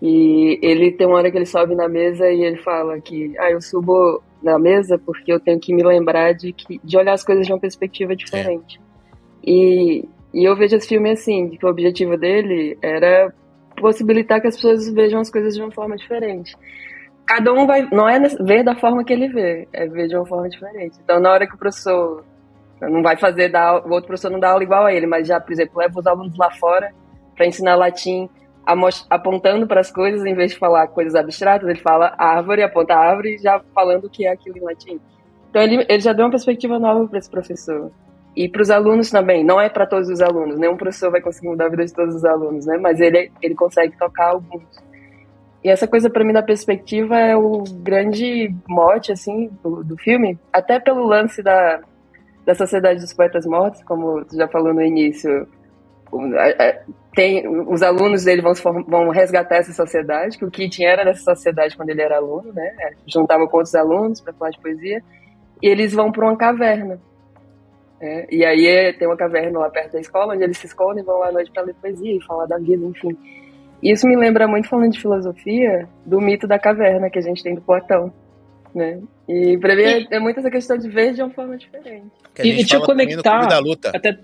e 0.00 0.58
ele 0.62 0.92
tem 0.92 1.06
uma 1.06 1.16
hora 1.16 1.30
que 1.30 1.36
ele 1.36 1.46
sobe 1.46 1.74
na 1.74 1.88
mesa 1.88 2.30
e 2.30 2.42
ele 2.42 2.58
fala 2.58 3.00
que, 3.00 3.34
ah, 3.38 3.50
eu 3.50 3.60
subo 3.60 4.22
na 4.42 4.58
mesa 4.58 4.98
porque 4.98 5.32
eu 5.32 5.40
tenho 5.40 5.58
que 5.58 5.74
me 5.74 5.82
lembrar 5.82 6.32
de, 6.32 6.52
que, 6.52 6.80
de 6.82 6.96
olhar 6.96 7.14
as 7.14 7.24
coisas 7.24 7.46
de 7.46 7.52
uma 7.52 7.58
perspectiva 7.58 8.14
diferente. 8.14 8.80
E, 9.44 10.04
e 10.32 10.44
eu 10.44 10.54
vejo 10.56 10.76
esse 10.76 10.88
filme 10.88 11.10
assim, 11.10 11.50
que 11.50 11.64
o 11.64 11.68
objetivo 11.68 12.16
dele 12.16 12.78
era 12.80 13.32
possibilitar 13.76 14.40
que 14.40 14.48
as 14.48 14.56
pessoas 14.56 14.88
vejam 14.92 15.20
as 15.20 15.30
coisas 15.30 15.54
de 15.54 15.62
uma 15.62 15.70
forma 15.72 15.96
diferente 15.96 16.56
cada 17.28 17.52
um 17.52 17.66
vai. 17.66 17.86
Não 17.92 18.08
é 18.08 18.18
ver 18.40 18.64
da 18.64 18.74
forma 18.74 19.04
que 19.04 19.12
ele 19.12 19.28
vê, 19.28 19.68
é 19.70 19.86
ver 19.86 20.08
de 20.08 20.16
uma 20.16 20.26
forma 20.26 20.48
diferente. 20.48 20.98
Então, 21.04 21.20
na 21.20 21.30
hora 21.30 21.46
que 21.46 21.54
o 21.54 21.58
professor 21.58 22.24
não 22.80 23.02
vai 23.02 23.18
fazer, 23.18 23.50
dar, 23.50 23.86
o 23.86 23.90
outro 23.90 24.06
professor 24.06 24.30
não 24.30 24.40
dá 24.40 24.50
aula 24.50 24.62
igual 24.62 24.86
a 24.86 24.94
ele, 24.94 25.06
mas 25.06 25.28
já, 25.28 25.38
por 25.38 25.52
exemplo, 25.52 25.78
leva 25.78 26.00
os 26.00 26.06
alunos 26.06 26.36
lá 26.38 26.50
fora 26.52 26.90
para 27.36 27.46
ensinar 27.46 27.76
latim, 27.76 28.30
apontando 29.08 29.66
para 29.66 29.80
as 29.80 29.90
coisas, 29.90 30.24
em 30.24 30.34
vez 30.34 30.52
de 30.52 30.58
falar 30.58 30.88
coisas 30.88 31.14
abstratas, 31.14 31.68
ele 31.68 31.78
fala 31.78 32.14
árvore, 32.18 32.62
aponta 32.62 32.94
a 32.94 32.98
árvore, 32.98 33.38
já 33.38 33.60
falando 33.74 34.04
o 34.04 34.10
que 34.10 34.26
é 34.26 34.32
aquilo 34.32 34.58
em 34.58 34.62
latim. 34.62 35.00
Então, 35.50 35.62
ele, 35.62 35.86
ele 35.88 36.00
já 36.00 36.12
deu 36.12 36.26
uma 36.26 36.30
perspectiva 36.30 36.78
nova 36.78 37.06
para 37.08 37.18
esse 37.18 37.30
professor. 37.30 37.90
E 38.36 38.48
para 38.48 38.62
os 38.62 38.70
alunos 38.70 39.10
também, 39.10 39.42
não 39.42 39.60
é 39.60 39.68
para 39.68 39.86
todos 39.86 40.08
os 40.08 40.20
alunos, 40.20 40.58
nenhum 40.58 40.76
professor 40.76 41.10
vai 41.10 41.20
conseguir 41.20 41.48
mudar 41.48 41.66
a 41.66 41.68
vida 41.70 41.84
de 41.84 41.92
todos 41.92 42.14
os 42.14 42.24
alunos, 42.24 42.66
né? 42.66 42.78
Mas 42.78 43.00
ele, 43.00 43.32
ele 43.42 43.54
consegue 43.54 43.96
tocar 43.96 44.28
alguns. 44.28 44.62
E 45.64 45.68
essa 45.68 45.88
coisa 45.88 46.08
para 46.08 46.24
mim 46.24 46.32
da 46.32 46.42
perspectiva 46.42 47.18
é 47.18 47.36
o 47.36 47.64
grande 47.82 48.54
mote 48.68 49.10
assim 49.10 49.50
do, 49.62 49.82
do, 49.82 49.96
filme, 49.96 50.38
até 50.52 50.78
pelo 50.78 51.04
lance 51.04 51.42
da, 51.42 51.80
da 52.46 52.54
Sociedade 52.54 53.00
dos 53.00 53.12
Poetas 53.12 53.44
Mortos, 53.44 53.82
como 53.82 54.24
tu 54.24 54.36
já 54.36 54.46
falou 54.46 54.72
no 54.72 54.82
início. 54.82 55.48
Tem, 57.14 57.48
os 57.66 57.82
alunos 57.82 58.24
dele 58.24 58.42
vão, 58.42 58.52
vão 58.86 59.10
resgatar 59.10 59.56
essa 59.56 59.72
sociedade, 59.72 60.38
que 60.38 60.44
o 60.44 60.50
Keating 60.50 60.84
era 60.84 61.04
dessa 61.04 61.34
sociedade 61.34 61.76
quando 61.76 61.90
ele 61.90 62.02
era 62.02 62.16
aluno, 62.16 62.52
né? 62.52 62.72
Juntava 63.06 63.46
com 63.48 63.56
outros 63.56 63.74
alunos 63.74 64.20
para 64.20 64.32
falar 64.32 64.50
de 64.50 64.60
poesia, 64.60 65.02
e 65.62 65.68
eles 65.68 65.92
vão 65.92 66.12
para 66.12 66.24
uma 66.24 66.36
caverna. 66.36 67.00
Né? 68.00 68.26
E 68.30 68.44
aí 68.44 68.94
tem 68.98 69.08
uma 69.08 69.16
caverna 69.16 69.58
lá 69.58 69.70
perto 69.70 69.92
da 69.92 70.00
escola, 70.00 70.34
onde 70.34 70.44
eles 70.44 70.58
se 70.58 70.66
escondem 70.66 71.02
e 71.02 71.06
vão 71.06 71.18
lá 71.18 71.28
à 71.28 71.32
noite 71.32 71.50
para 71.50 71.64
ler 71.64 71.74
poesia 71.74 72.16
e 72.16 72.22
falar 72.24 72.46
da 72.46 72.56
vida, 72.56 72.86
enfim. 72.86 73.16
Isso 73.82 74.06
me 74.06 74.16
lembra 74.16 74.48
muito, 74.48 74.68
falando 74.68 74.92
de 74.92 75.00
filosofia, 75.00 75.88
do 76.04 76.20
mito 76.20 76.46
da 76.46 76.58
caverna 76.58 77.10
que 77.10 77.18
a 77.18 77.22
gente 77.22 77.42
tem 77.42 77.54
do 77.54 77.60
Platão, 77.60 78.12
né? 78.74 79.00
E 79.28 79.56
pra 79.58 79.74
mim 79.76 79.82
é, 79.82 80.16
é 80.16 80.20
muito 80.20 80.40
essa 80.40 80.50
questão 80.50 80.76
de 80.76 80.88
ver 80.88 81.12
de 81.14 81.22
uma 81.22 81.30
forma 81.30 81.56
diferente. 81.56 82.06
E, 82.38 82.48
e 82.48 82.56
deixa 82.56 82.76
eu 82.76 82.82
conectar 82.82 83.46
da 83.46 83.58
luta. 83.58 83.90
até 83.94 84.18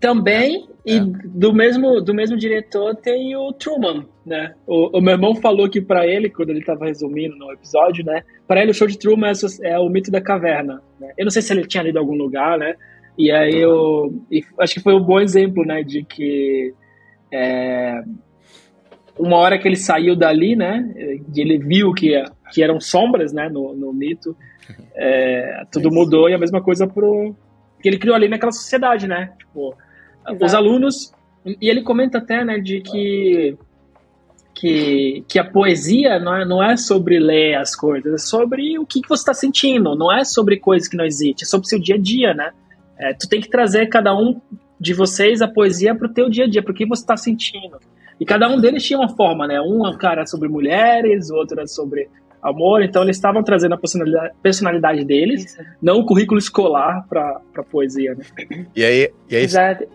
também 0.00 0.68
é. 0.86 0.94
e 0.94 1.00
do 1.00 1.52
mesmo 1.52 2.00
do 2.00 2.14
mesmo 2.14 2.36
diretor 2.36 2.94
tem 2.96 3.34
o 3.36 3.52
Truman, 3.52 4.06
né? 4.24 4.54
O, 4.66 4.98
o 4.98 5.00
meu 5.00 5.14
irmão 5.14 5.34
falou 5.34 5.68
que 5.68 5.80
para 5.80 6.06
ele 6.06 6.30
quando 6.30 6.50
ele 6.50 6.60
estava 6.60 6.86
resumindo 6.86 7.36
no 7.36 7.52
episódio, 7.52 8.04
né? 8.04 8.22
Para 8.46 8.62
ele 8.62 8.70
o 8.70 8.74
show 8.74 8.86
de 8.86 8.98
Truman 8.98 9.30
é, 9.30 9.70
é, 9.70 9.78
o 9.78 9.88
mito 9.88 10.10
da 10.10 10.20
caverna. 10.20 10.82
Né? 11.00 11.12
Eu 11.16 11.24
não 11.24 11.30
sei 11.30 11.42
se 11.42 11.52
ele 11.52 11.66
tinha 11.66 11.82
lido 11.82 11.96
em 11.96 12.00
algum 12.00 12.16
lugar, 12.16 12.58
né? 12.58 12.74
E 13.16 13.30
aí 13.30 13.56
eu 13.56 14.22
e 14.30 14.42
acho 14.58 14.74
que 14.74 14.80
foi 14.80 14.94
um 14.94 15.02
bom 15.02 15.20
exemplo, 15.20 15.64
né? 15.64 15.82
De 15.82 16.04
que 16.04 16.74
é, 17.32 18.02
uma 19.18 19.36
hora 19.36 19.58
que 19.58 19.66
ele 19.66 19.76
saiu 19.76 20.16
dali, 20.16 20.56
né, 20.56 20.92
ele 21.34 21.58
viu 21.58 21.92
que, 21.92 22.22
que 22.52 22.62
eram 22.62 22.80
sombras, 22.80 23.32
né, 23.32 23.48
no, 23.48 23.74
no 23.74 23.92
mito, 23.92 24.36
é, 24.94 25.62
tudo 25.70 25.90
mudou 25.90 26.28
e 26.28 26.34
a 26.34 26.38
mesma 26.38 26.62
coisa 26.62 26.86
pro 26.86 27.34
que 27.84 27.88
ele 27.90 27.98
criou 27.98 28.16
ali 28.16 28.30
naquela 28.30 28.50
sociedade, 28.50 29.06
né, 29.06 29.30
tipo, 29.38 29.76
Exato. 30.26 30.42
os 30.42 30.54
alunos 30.54 31.12
e 31.44 31.68
ele 31.68 31.82
comenta 31.82 32.16
até, 32.16 32.42
né, 32.42 32.58
de 32.58 32.80
que 32.80 33.58
que, 34.54 35.22
que 35.28 35.38
a 35.38 35.44
poesia 35.44 36.18
não 36.18 36.34
é, 36.34 36.44
não 36.46 36.62
é 36.62 36.76
sobre 36.78 37.18
ler 37.18 37.56
as 37.56 37.76
coisas, 37.76 38.14
é 38.14 38.16
sobre 38.16 38.78
o 38.78 38.86
que, 38.86 39.02
que 39.02 39.08
você 39.08 39.20
está 39.20 39.34
sentindo, 39.34 39.94
não 39.94 40.10
é 40.10 40.24
sobre 40.24 40.58
coisas 40.58 40.88
que 40.88 40.96
não 40.96 41.04
existem, 41.04 41.42
é 41.42 41.44
sobre 41.44 41.66
o 41.66 41.68
seu 41.68 41.78
dia 41.78 41.96
a 41.96 41.98
dia, 41.98 42.32
né, 42.32 42.52
é, 42.98 43.12
tu 43.12 43.28
tem 43.28 43.38
que 43.38 43.50
trazer 43.50 43.88
cada 43.88 44.16
um 44.16 44.40
de 44.80 44.94
vocês 44.94 45.42
a 45.42 45.48
poesia 45.48 45.94
para 45.94 46.06
o 46.06 46.12
teu 46.12 46.30
dia 46.30 46.44
a 46.44 46.48
dia, 46.48 46.62
para 46.62 46.72
o 46.72 46.74
que 46.74 46.86
você 46.86 47.02
está 47.02 47.18
sentindo. 47.18 47.78
E 48.18 48.24
cada 48.24 48.48
um 48.48 48.58
deles 48.58 48.82
tinha 48.82 48.98
uma 48.98 49.14
forma, 49.14 49.46
né? 49.46 49.60
Um 49.60 49.82
cara 49.98 50.24
sobre 50.24 50.48
mulheres, 50.48 51.30
outro 51.30 51.58
era 51.58 51.66
sobre 51.66 52.08
amor, 52.44 52.82
então 52.82 53.02
eles 53.02 53.16
estavam 53.16 53.42
trazendo 53.42 53.74
a 53.74 53.78
personalidade, 53.78 54.34
personalidade 54.42 55.04
deles, 55.04 55.46
Isso. 55.46 55.58
não 55.80 56.00
o 56.00 56.04
currículo 56.04 56.38
escolar 56.38 57.06
para 57.08 57.40
a 57.56 57.62
poesia, 57.62 58.14
né? 58.14 58.66
E 58.76 58.84
aí, 58.84 59.10
e 59.30 59.36
aí 59.36 59.44
Exato. 59.44 59.86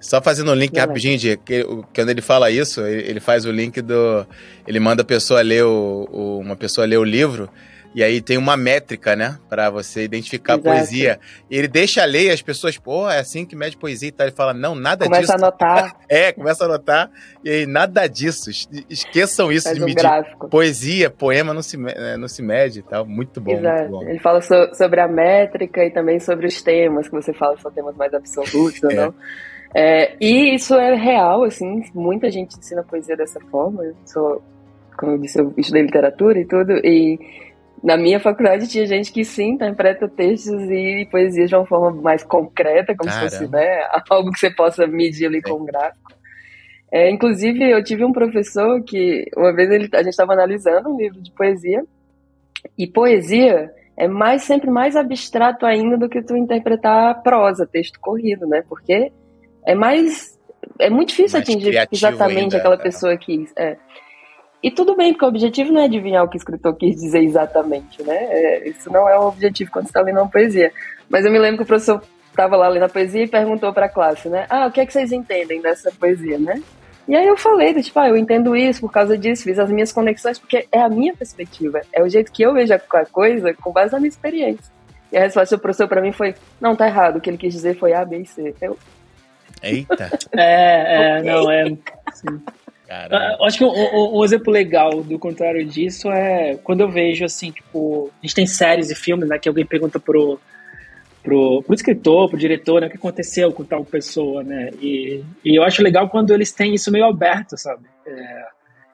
só 0.00 0.22
fazendo 0.22 0.50
um 0.50 0.54
link 0.54 0.72
Não 0.72 0.80
rapidinho, 0.80 1.18
de 1.18 1.36
que, 1.36 1.62
quando 1.94 2.08
ele 2.08 2.22
fala 2.22 2.50
isso, 2.50 2.80
ele, 2.80 3.10
ele, 3.10 3.20
faz 3.20 3.44
o 3.44 3.52
link 3.52 3.82
do. 3.82 4.26
Ele 4.66 4.80
manda 4.80 5.02
a 5.02 5.04
pessoa 5.04 5.42
ler 5.42 5.64
o, 5.64 6.08
o, 6.10 6.38
uma 6.38 6.56
pessoa 6.56 6.86
ler 6.86 6.96
o 6.96 7.04
livro. 7.04 7.50
E 7.94 8.02
aí 8.02 8.20
tem 8.20 8.36
uma 8.36 8.56
métrica, 8.56 9.16
né? 9.16 9.38
Pra 9.48 9.70
você 9.70 10.04
identificar 10.04 10.54
Exato. 10.54 10.68
a 10.68 10.72
poesia. 10.72 11.20
Ele 11.50 11.66
deixa 11.66 12.04
ler 12.04 12.24
e 12.26 12.30
as 12.30 12.42
pessoas, 12.42 12.76
pô, 12.76 13.08
é 13.08 13.18
assim 13.18 13.46
que 13.46 13.56
mede 13.56 13.76
poesia 13.76 14.08
e 14.08 14.12
tal. 14.12 14.26
Ele 14.26 14.36
fala, 14.36 14.52
não, 14.52 14.74
nada 14.74 15.04
começa 15.04 15.22
disso. 15.22 15.32
Começa 15.32 15.44
a 15.44 15.78
anotar. 15.78 15.96
É, 16.08 16.32
começa 16.32 16.64
a 16.64 16.66
anotar. 16.66 17.10
E 17.44 17.50
aí, 17.50 17.66
nada 17.66 18.06
disso. 18.06 18.50
Esqueçam 18.88 19.50
isso 19.50 19.64
Faz 19.64 19.76
de 19.76 19.82
um 19.82 19.86
medir. 19.86 20.02
Gráfico. 20.02 20.48
Poesia, 20.48 21.10
poema 21.10 21.52
não 21.52 21.62
se, 21.62 21.76
não 21.76 22.28
se 22.28 22.42
mede 22.42 22.80
e 22.80 22.82
tal. 22.82 23.06
Muito 23.06 23.40
bom, 23.40 23.52
Exato. 23.52 23.78
muito 23.80 23.90
bom. 23.90 24.02
Ele 24.02 24.18
fala 24.18 24.40
so, 24.40 24.54
sobre 24.74 25.00
a 25.00 25.08
métrica 25.08 25.84
e 25.84 25.90
também 25.90 26.20
sobre 26.20 26.46
os 26.46 26.62
temas, 26.62 27.08
que 27.08 27.14
você 27.14 27.32
fala 27.32 27.56
que 27.56 27.62
são 27.62 27.70
temas 27.70 27.96
mais 27.96 28.12
absolutos 28.14 28.82
ou 28.82 28.90
É. 28.92 28.94
não. 28.94 29.14
É, 29.74 30.16
e 30.20 30.54
isso 30.54 30.74
é 30.74 30.94
real, 30.94 31.44
assim, 31.44 31.82
muita 31.94 32.30
gente 32.30 32.58
ensina 32.58 32.82
poesia 32.82 33.16
dessa 33.16 33.40
forma. 33.50 33.84
Eu 33.84 33.94
sou, 34.06 34.42
como 34.96 35.12
eu 35.12 35.18
disse, 35.18 35.38
eu 35.38 35.52
estudei 35.56 35.82
literatura 35.82 36.38
e 36.38 36.44
tudo, 36.46 36.72
e 36.84 37.18
na 37.82 37.96
minha 37.96 38.18
faculdade 38.18 38.68
tinha 38.68 38.86
gente 38.86 39.12
que 39.12 39.24
sim, 39.24 39.50
interpreta 39.52 40.08
textos 40.08 40.60
e 40.62 41.06
poesia 41.10 41.46
de 41.46 41.54
uma 41.54 41.66
forma 41.66 42.02
mais 42.02 42.22
concreta, 42.22 42.94
como 42.96 43.10
Caramba. 43.10 43.30
se 43.30 43.38
fosse 43.38 43.50
né, 43.52 43.82
algo 44.10 44.30
que 44.32 44.38
você 44.38 44.50
possa 44.50 44.86
medir 44.86 45.26
ali 45.26 45.40
com 45.40 45.54
um 45.54 45.64
gráfico. 45.64 46.12
É, 46.90 47.10
inclusive, 47.10 47.70
eu 47.70 47.84
tive 47.84 48.04
um 48.04 48.12
professor 48.12 48.82
que, 48.82 49.26
uma 49.36 49.52
vez 49.52 49.70
ele, 49.70 49.88
a 49.92 49.98
gente 49.98 50.08
estava 50.08 50.32
analisando 50.32 50.88
um 50.88 50.96
livro 50.96 51.20
de 51.20 51.30
poesia, 51.32 51.84
e 52.76 52.86
poesia 52.86 53.70
é 53.96 54.08
mais 54.08 54.42
sempre 54.42 54.70
mais 54.70 54.96
abstrato 54.96 55.66
ainda 55.66 55.96
do 55.96 56.08
que 56.08 56.22
tu 56.22 56.36
interpretar 56.36 57.22
prosa, 57.22 57.66
texto 57.66 57.98
corrido, 58.00 58.46
né? 58.46 58.62
Porque 58.68 59.12
é 59.66 59.74
mais 59.74 60.38
é 60.78 60.88
muito 60.88 61.10
difícil 61.10 61.38
Mais 61.38 61.48
atingir 61.48 61.88
exatamente 61.90 62.42
ainda, 62.44 62.56
aquela 62.58 62.76
né? 62.76 62.82
pessoa 62.82 63.16
quis. 63.16 63.52
É. 63.56 63.76
E 64.62 64.70
tudo 64.70 64.96
bem, 64.96 65.12
porque 65.12 65.24
o 65.24 65.28
objetivo 65.28 65.72
não 65.72 65.80
é 65.80 65.84
adivinhar 65.84 66.24
o 66.24 66.28
que 66.28 66.36
o 66.36 66.38
escritor 66.38 66.74
quis 66.76 66.96
dizer 66.96 67.22
exatamente, 67.22 68.02
né? 68.02 68.16
É, 68.16 68.68
isso 68.68 68.90
não 68.92 69.08
é 69.08 69.16
o 69.18 69.28
objetivo 69.28 69.70
quando 69.70 69.84
você 69.84 69.90
está 69.90 70.00
lendo 70.00 70.18
uma 70.18 70.28
poesia. 70.28 70.72
Mas 71.08 71.24
eu 71.24 71.30
me 71.30 71.38
lembro 71.38 71.58
que 71.58 71.62
o 71.62 71.66
professor 71.66 72.02
estava 72.28 72.56
lá 72.56 72.68
lendo 72.68 72.84
a 72.84 72.88
poesia 72.88 73.22
e 73.22 73.28
perguntou 73.28 73.72
para 73.72 73.86
a 73.86 73.88
classe, 73.88 74.28
né? 74.28 74.46
Ah, 74.48 74.66
o 74.66 74.72
que 74.72 74.80
é 74.80 74.86
que 74.86 74.92
vocês 74.92 75.12
entendem 75.12 75.60
dessa 75.60 75.92
poesia, 75.92 76.38
né? 76.38 76.60
E 77.06 77.16
aí 77.16 77.26
eu 77.26 77.36
falei, 77.36 77.72
tipo, 77.82 77.98
ah, 77.98 78.08
eu 78.08 78.16
entendo 78.16 78.54
isso 78.54 78.80
por 78.80 78.92
causa 78.92 79.16
disso, 79.16 79.44
fiz 79.44 79.58
as 79.58 79.70
minhas 79.70 79.92
conexões, 79.92 80.38
porque 80.38 80.68
é 80.70 80.82
a 80.82 80.88
minha 80.88 81.14
perspectiva, 81.14 81.80
é 81.92 82.02
o 82.02 82.08
jeito 82.08 82.30
que 82.30 82.42
eu 82.42 82.52
vejo 82.52 82.74
a 82.74 83.06
coisa 83.06 83.54
com 83.54 83.72
base 83.72 83.92
na 83.92 83.98
minha 83.98 84.10
experiência. 84.10 84.70
E 85.10 85.16
a 85.16 85.20
resposta 85.20 85.56
do 85.56 85.62
professor 85.62 85.88
para 85.88 86.02
mim 86.02 86.12
foi, 86.12 86.34
não, 86.60 86.76
tá 86.76 86.86
errado, 86.86 87.16
o 87.16 87.20
que 87.20 87.30
ele 87.30 87.38
quis 87.38 87.54
dizer 87.54 87.78
foi 87.78 87.94
A, 87.94 88.04
B 88.04 88.18
e 88.18 88.26
C. 88.26 88.54
Eu, 88.60 88.76
Eita, 89.62 90.10
É, 90.36 91.18
é, 91.18 91.22
não, 91.22 91.50
é. 91.50 91.64
sim. 92.12 92.40
Caralho. 92.88 93.36
Ah, 93.40 93.46
Acho 93.46 93.58
que 93.58 93.64
um, 93.64 93.68
um- 93.70 94.18
um 94.18 94.24
exemplo 94.24 94.52
legal 94.52 95.02
do 95.02 95.18
contrário 95.18 95.64
disso 95.64 96.10
é 96.10 96.56
quando 96.64 96.80
eu 96.80 96.88
vejo, 96.90 97.24
assim, 97.24 97.50
tipo, 97.52 98.10
a 98.22 98.26
gente 98.26 98.34
tem 98.34 98.46
séries 98.46 98.90
e 98.90 98.94
filmes, 98.94 99.28
né, 99.28 99.38
que 99.38 99.48
alguém 99.48 99.64
pergunta 99.66 100.00
pro, 100.00 100.40
pro, 101.22 101.62
pro 101.62 101.74
escritor, 101.74 102.28
pro 102.28 102.38
diretor, 102.38 102.80
né, 102.80 102.86
o 102.86 102.90
que 102.90 102.96
aconteceu 102.96 103.52
com 103.52 103.62
tal 103.64 103.84
pessoa, 103.84 104.42
né, 104.42 104.70
e, 104.80 105.22
e 105.44 105.54
eu 105.56 105.62
acho 105.62 105.82
legal 105.82 106.08
quando 106.08 106.32
eles 106.32 106.50
têm 106.52 106.74
isso 106.74 106.90
meio 106.90 107.04
aberto, 107.04 107.56
sabe? 107.56 107.82
É, 108.06 108.46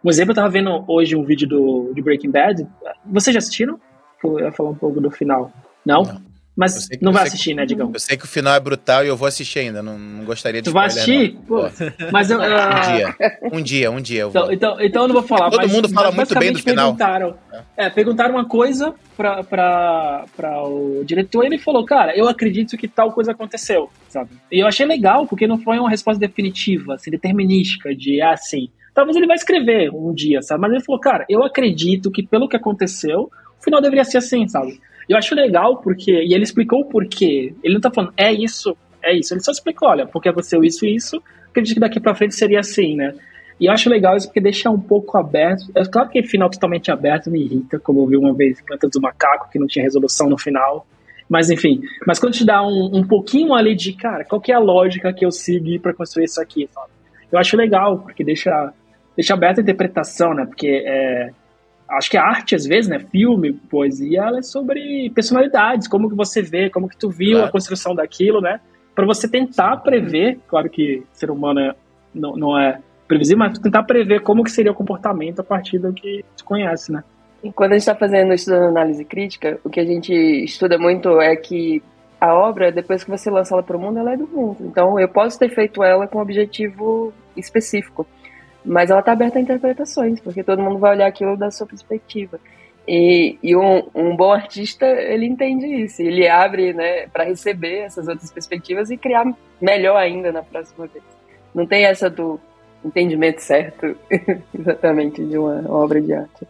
um 0.02 0.11
exemplo, 0.11 0.33
eu 0.33 0.37
tava 0.37 0.50
vendo 0.50 0.85
hoje 0.87 1.16
um 1.16 1.24
vídeo 1.24 1.48
do, 1.48 1.92
de 1.94 2.02
Breaking 2.02 2.30
Bad, 2.30 2.66
vocês 3.07 3.33
já 3.33 3.38
assistiram? 3.38 3.80
Eu 4.22 4.40
ia 4.40 4.52
falar 4.52 4.70
um 4.70 4.74
pouco 4.74 5.00
do 5.00 5.11
final. 5.11 5.50
Não? 5.85 6.02
Não. 6.02 6.22
Mas 6.56 6.88
que- 6.88 6.98
não 7.02 7.12
vai 7.12 7.22
sei 7.22 7.30
que- 7.30 7.34
assistir, 7.34 7.54
né, 7.54 7.66
Digão? 7.66 7.90
Eu 7.92 7.98
sei 7.98 8.16
que 8.16 8.24
o 8.24 8.28
final 8.28 8.54
é 8.54 8.60
brutal 8.60 9.04
e 9.04 9.08
eu 9.08 9.16
vou 9.16 9.26
assistir 9.26 9.58
ainda. 9.58 9.82
Não, 9.82 9.98
não 9.98 10.24
gostaria 10.24 10.62
de 10.62 10.70
Tu 10.70 10.72
vai 10.72 10.86
assistir? 10.86 11.36
Pô, 11.48 11.68
mas 12.12 12.30
eu, 12.30 12.38
Um 12.38 12.42
ah, 12.42 12.80
dia. 12.80 13.16
Um 13.52 13.60
dia, 13.62 13.90
um 13.90 14.00
dia 14.00 14.20
eu 14.22 14.30
vou. 14.30 14.52
Então, 14.52 14.52
então, 14.76 14.84
então 14.84 15.02
eu 15.02 15.08
não 15.08 15.14
vou 15.14 15.22
falar. 15.24 15.50
Todo 15.50 15.62
mas- 15.62 15.72
mundo 15.72 15.88
fala 15.88 16.12
muito 16.12 16.38
bem 16.38 16.52
do 16.52 16.58
final. 16.60 16.94
Perguntaram, 16.94 17.36
é, 17.76 17.90
perguntaram 17.90 18.34
uma 18.34 18.44
coisa 18.46 18.94
pra, 19.16 19.42
pra, 19.42 20.24
pra 20.36 20.62
o 20.62 21.02
diretor 21.04 21.42
e 21.42 21.46
ele 21.46 21.58
falou, 21.58 21.84
cara, 21.84 22.16
eu 22.16 22.28
acredito 22.28 22.76
que 22.76 22.86
tal 22.86 23.10
coisa 23.12 23.32
aconteceu, 23.32 23.90
sabe? 24.08 24.30
E 24.52 24.60
eu 24.60 24.66
achei 24.68 24.86
legal, 24.86 25.26
porque 25.26 25.46
não 25.48 25.58
foi 25.58 25.76
uma 25.78 25.90
resposta 25.90 26.20
definitiva, 26.20 26.94
assim, 26.94 27.10
determinística, 27.10 27.94
de, 27.94 28.20
ah, 28.22 28.36
sim. 28.36 28.68
Talvez 28.94 29.16
ele 29.16 29.26
vai 29.26 29.34
escrever 29.34 29.90
um 29.92 30.14
dia, 30.14 30.40
sabe? 30.40 30.60
Mas 30.60 30.70
ele 30.72 30.84
falou, 30.84 31.00
cara, 31.00 31.24
eu 31.28 31.42
acredito 31.42 32.12
que 32.12 32.22
pelo 32.24 32.48
que 32.48 32.54
aconteceu, 32.54 33.28
o 33.60 33.64
final 33.64 33.80
deveria 33.80 34.04
ser 34.04 34.18
assim, 34.18 34.46
sabe? 34.46 34.80
Eu 35.08 35.16
acho 35.16 35.34
legal 35.34 35.78
porque. 35.78 36.12
E 36.12 36.34
ele 36.34 36.44
explicou 36.44 36.80
o 36.80 36.84
porquê. 36.86 37.54
Ele 37.62 37.74
não 37.74 37.80
tá 37.80 37.90
falando, 37.90 38.12
é 38.16 38.32
isso, 38.32 38.76
é 39.02 39.14
isso. 39.16 39.34
Ele 39.34 39.40
só 39.40 39.50
explicou, 39.50 39.88
olha, 39.88 40.06
porque 40.06 40.28
aconteceu 40.28 40.64
isso 40.64 40.86
e 40.86 40.94
isso, 40.94 41.22
acredito 41.48 41.74
que 41.74 41.80
daqui 41.80 42.00
pra 42.00 42.14
frente 42.14 42.34
seria 42.34 42.60
assim, 42.60 42.96
né? 42.96 43.14
E 43.60 43.66
eu 43.66 43.72
acho 43.72 43.88
legal 43.88 44.16
isso 44.16 44.26
porque 44.26 44.40
deixa 44.40 44.68
um 44.70 44.80
pouco 44.80 45.16
aberto. 45.16 45.64
É 45.74 45.84
claro 45.84 46.08
que 46.08 46.22
final 46.22 46.50
totalmente 46.50 46.90
aberto 46.90 47.30
me 47.30 47.40
irrita, 47.44 47.78
como 47.78 48.00
eu 48.00 48.06
vi 48.06 48.16
uma 48.16 48.34
vez 48.34 48.60
em 48.60 48.64
Planta 48.64 48.88
do 48.88 49.00
Macaco, 49.00 49.48
que 49.50 49.58
não 49.58 49.66
tinha 49.66 49.84
resolução 49.84 50.28
no 50.28 50.36
final. 50.36 50.86
Mas 51.28 51.50
enfim, 51.50 51.80
mas 52.06 52.18
quando 52.18 52.34
te 52.34 52.44
dá 52.44 52.62
um, 52.62 52.98
um 52.98 53.06
pouquinho 53.06 53.54
ali 53.54 53.74
de, 53.74 53.92
cara, 53.92 54.24
qual 54.24 54.40
que 54.40 54.52
é 54.52 54.54
a 54.54 54.58
lógica 54.58 55.12
que 55.12 55.24
eu 55.24 55.30
segui 55.30 55.78
pra 55.78 55.94
construir 55.94 56.24
isso 56.24 56.40
aqui? 56.40 56.68
Eu 57.32 57.38
acho 57.38 57.56
legal, 57.56 58.00
porque 58.00 58.22
deixa, 58.22 58.72
deixa 59.16 59.34
aberta 59.34 59.60
a 59.60 59.62
interpretação, 59.62 60.34
né? 60.34 60.44
Porque 60.44 60.82
é, 60.84 61.30
acho 61.88 62.10
que 62.10 62.16
a 62.16 62.24
arte, 62.24 62.54
às 62.54 62.66
vezes, 62.66 62.88
né? 62.88 62.98
Filme, 62.98 63.52
poesia, 63.52 64.22
ela 64.22 64.38
é 64.38 64.42
sobre 64.42 65.10
personalidades, 65.14 65.86
como 65.88 66.08
que 66.08 66.16
você 66.16 66.42
vê, 66.42 66.70
como 66.70 66.88
que 66.88 66.96
tu 66.96 67.10
viu 67.10 67.32
Claro. 67.32 67.48
a 67.48 67.52
construção 67.52 67.94
daquilo, 67.94 68.40
né? 68.40 68.60
Pra 68.94 69.04
você 69.06 69.28
tentar 69.28 69.76
prever, 69.78 70.38
claro 70.48 70.70
que 70.70 71.02
ser 71.12 71.30
humano 71.30 71.60
é, 71.60 71.74
não, 72.14 72.36
não 72.36 72.58
é 72.58 72.78
previsível, 73.08 73.38
mas 73.38 73.58
tentar 73.58 73.82
prever 73.82 74.20
como 74.22 74.42
que 74.44 74.50
seria 74.50 74.72
o 74.72 74.74
comportamento 74.74 75.40
a 75.40 75.44
partir 75.44 75.78
do 75.78 75.92
que 75.92 76.24
tu 76.36 76.44
conhece, 76.44 76.92
né? 76.92 77.02
E 77.42 77.52
quando 77.52 77.72
a 77.72 77.74
gente 77.74 77.82
está 77.82 77.94
fazendo 77.94 78.32
estudando 78.32 78.68
análise 78.68 79.04
crítica, 79.04 79.58
o 79.62 79.68
que 79.68 79.78
a 79.78 79.84
gente 79.84 80.12
estuda 80.44 80.78
muito 80.78 81.20
é 81.20 81.36
que 81.36 81.82
a 82.18 82.32
obra, 82.32 82.72
depois 82.72 83.04
que 83.04 83.10
você 83.10 83.28
lança 83.30 83.54
ela 83.54 83.62
para 83.62 83.76
o 83.76 83.80
mundo, 83.80 83.98
ela 83.98 84.14
é 84.14 84.16
do 84.16 84.26
mundo. 84.26 84.56
Então, 84.60 84.98
eu 84.98 85.08
posso 85.08 85.38
ter 85.38 85.50
feito 85.50 85.82
ela 85.82 86.06
com 86.06 86.18
um 86.18 86.22
objetivo 86.22 87.12
específico, 87.36 88.06
mas 88.64 88.90
ela 88.90 89.00
está 89.00 89.12
aberta 89.12 89.38
a 89.38 89.42
interpretações, 89.42 90.20
porque 90.20 90.42
todo 90.42 90.62
mundo 90.62 90.79
vai 90.79 90.92
olhar 90.96 91.07
aquilo 91.07 91.37
da 91.37 91.50
sua 91.50 91.66
perspectiva. 91.66 92.38
E, 92.87 93.38
e 93.42 93.57
um, 93.57 93.83
um 93.94 94.14
bom 94.16 94.31
artista, 94.33 94.85
ele 94.87 95.24
entende 95.27 95.66
isso, 95.66 96.03
ele 96.03 96.29
abre 96.29 96.72
né, 96.74 97.07
para 97.09 97.24
receber 97.24 97.79
essas 97.79 98.09
outras 98.09 98.31
perspectivas 98.31 98.90
e 98.90 98.96
criar 98.96 99.24
melhor 99.61 99.96
ainda 99.96 100.31
na 100.31 100.42
próxima 100.42 100.87
vez. 100.87 101.05
Não 101.55 101.66
tem 101.66 101.85
essa 101.85 102.11
do 102.11 102.38
entendimento 102.85 103.40
certo, 103.40 103.96
exatamente, 104.53 105.24
de 105.24 105.38
uma 105.38 105.64
obra 105.70 106.00
de 106.00 106.12
arte. 106.12 106.46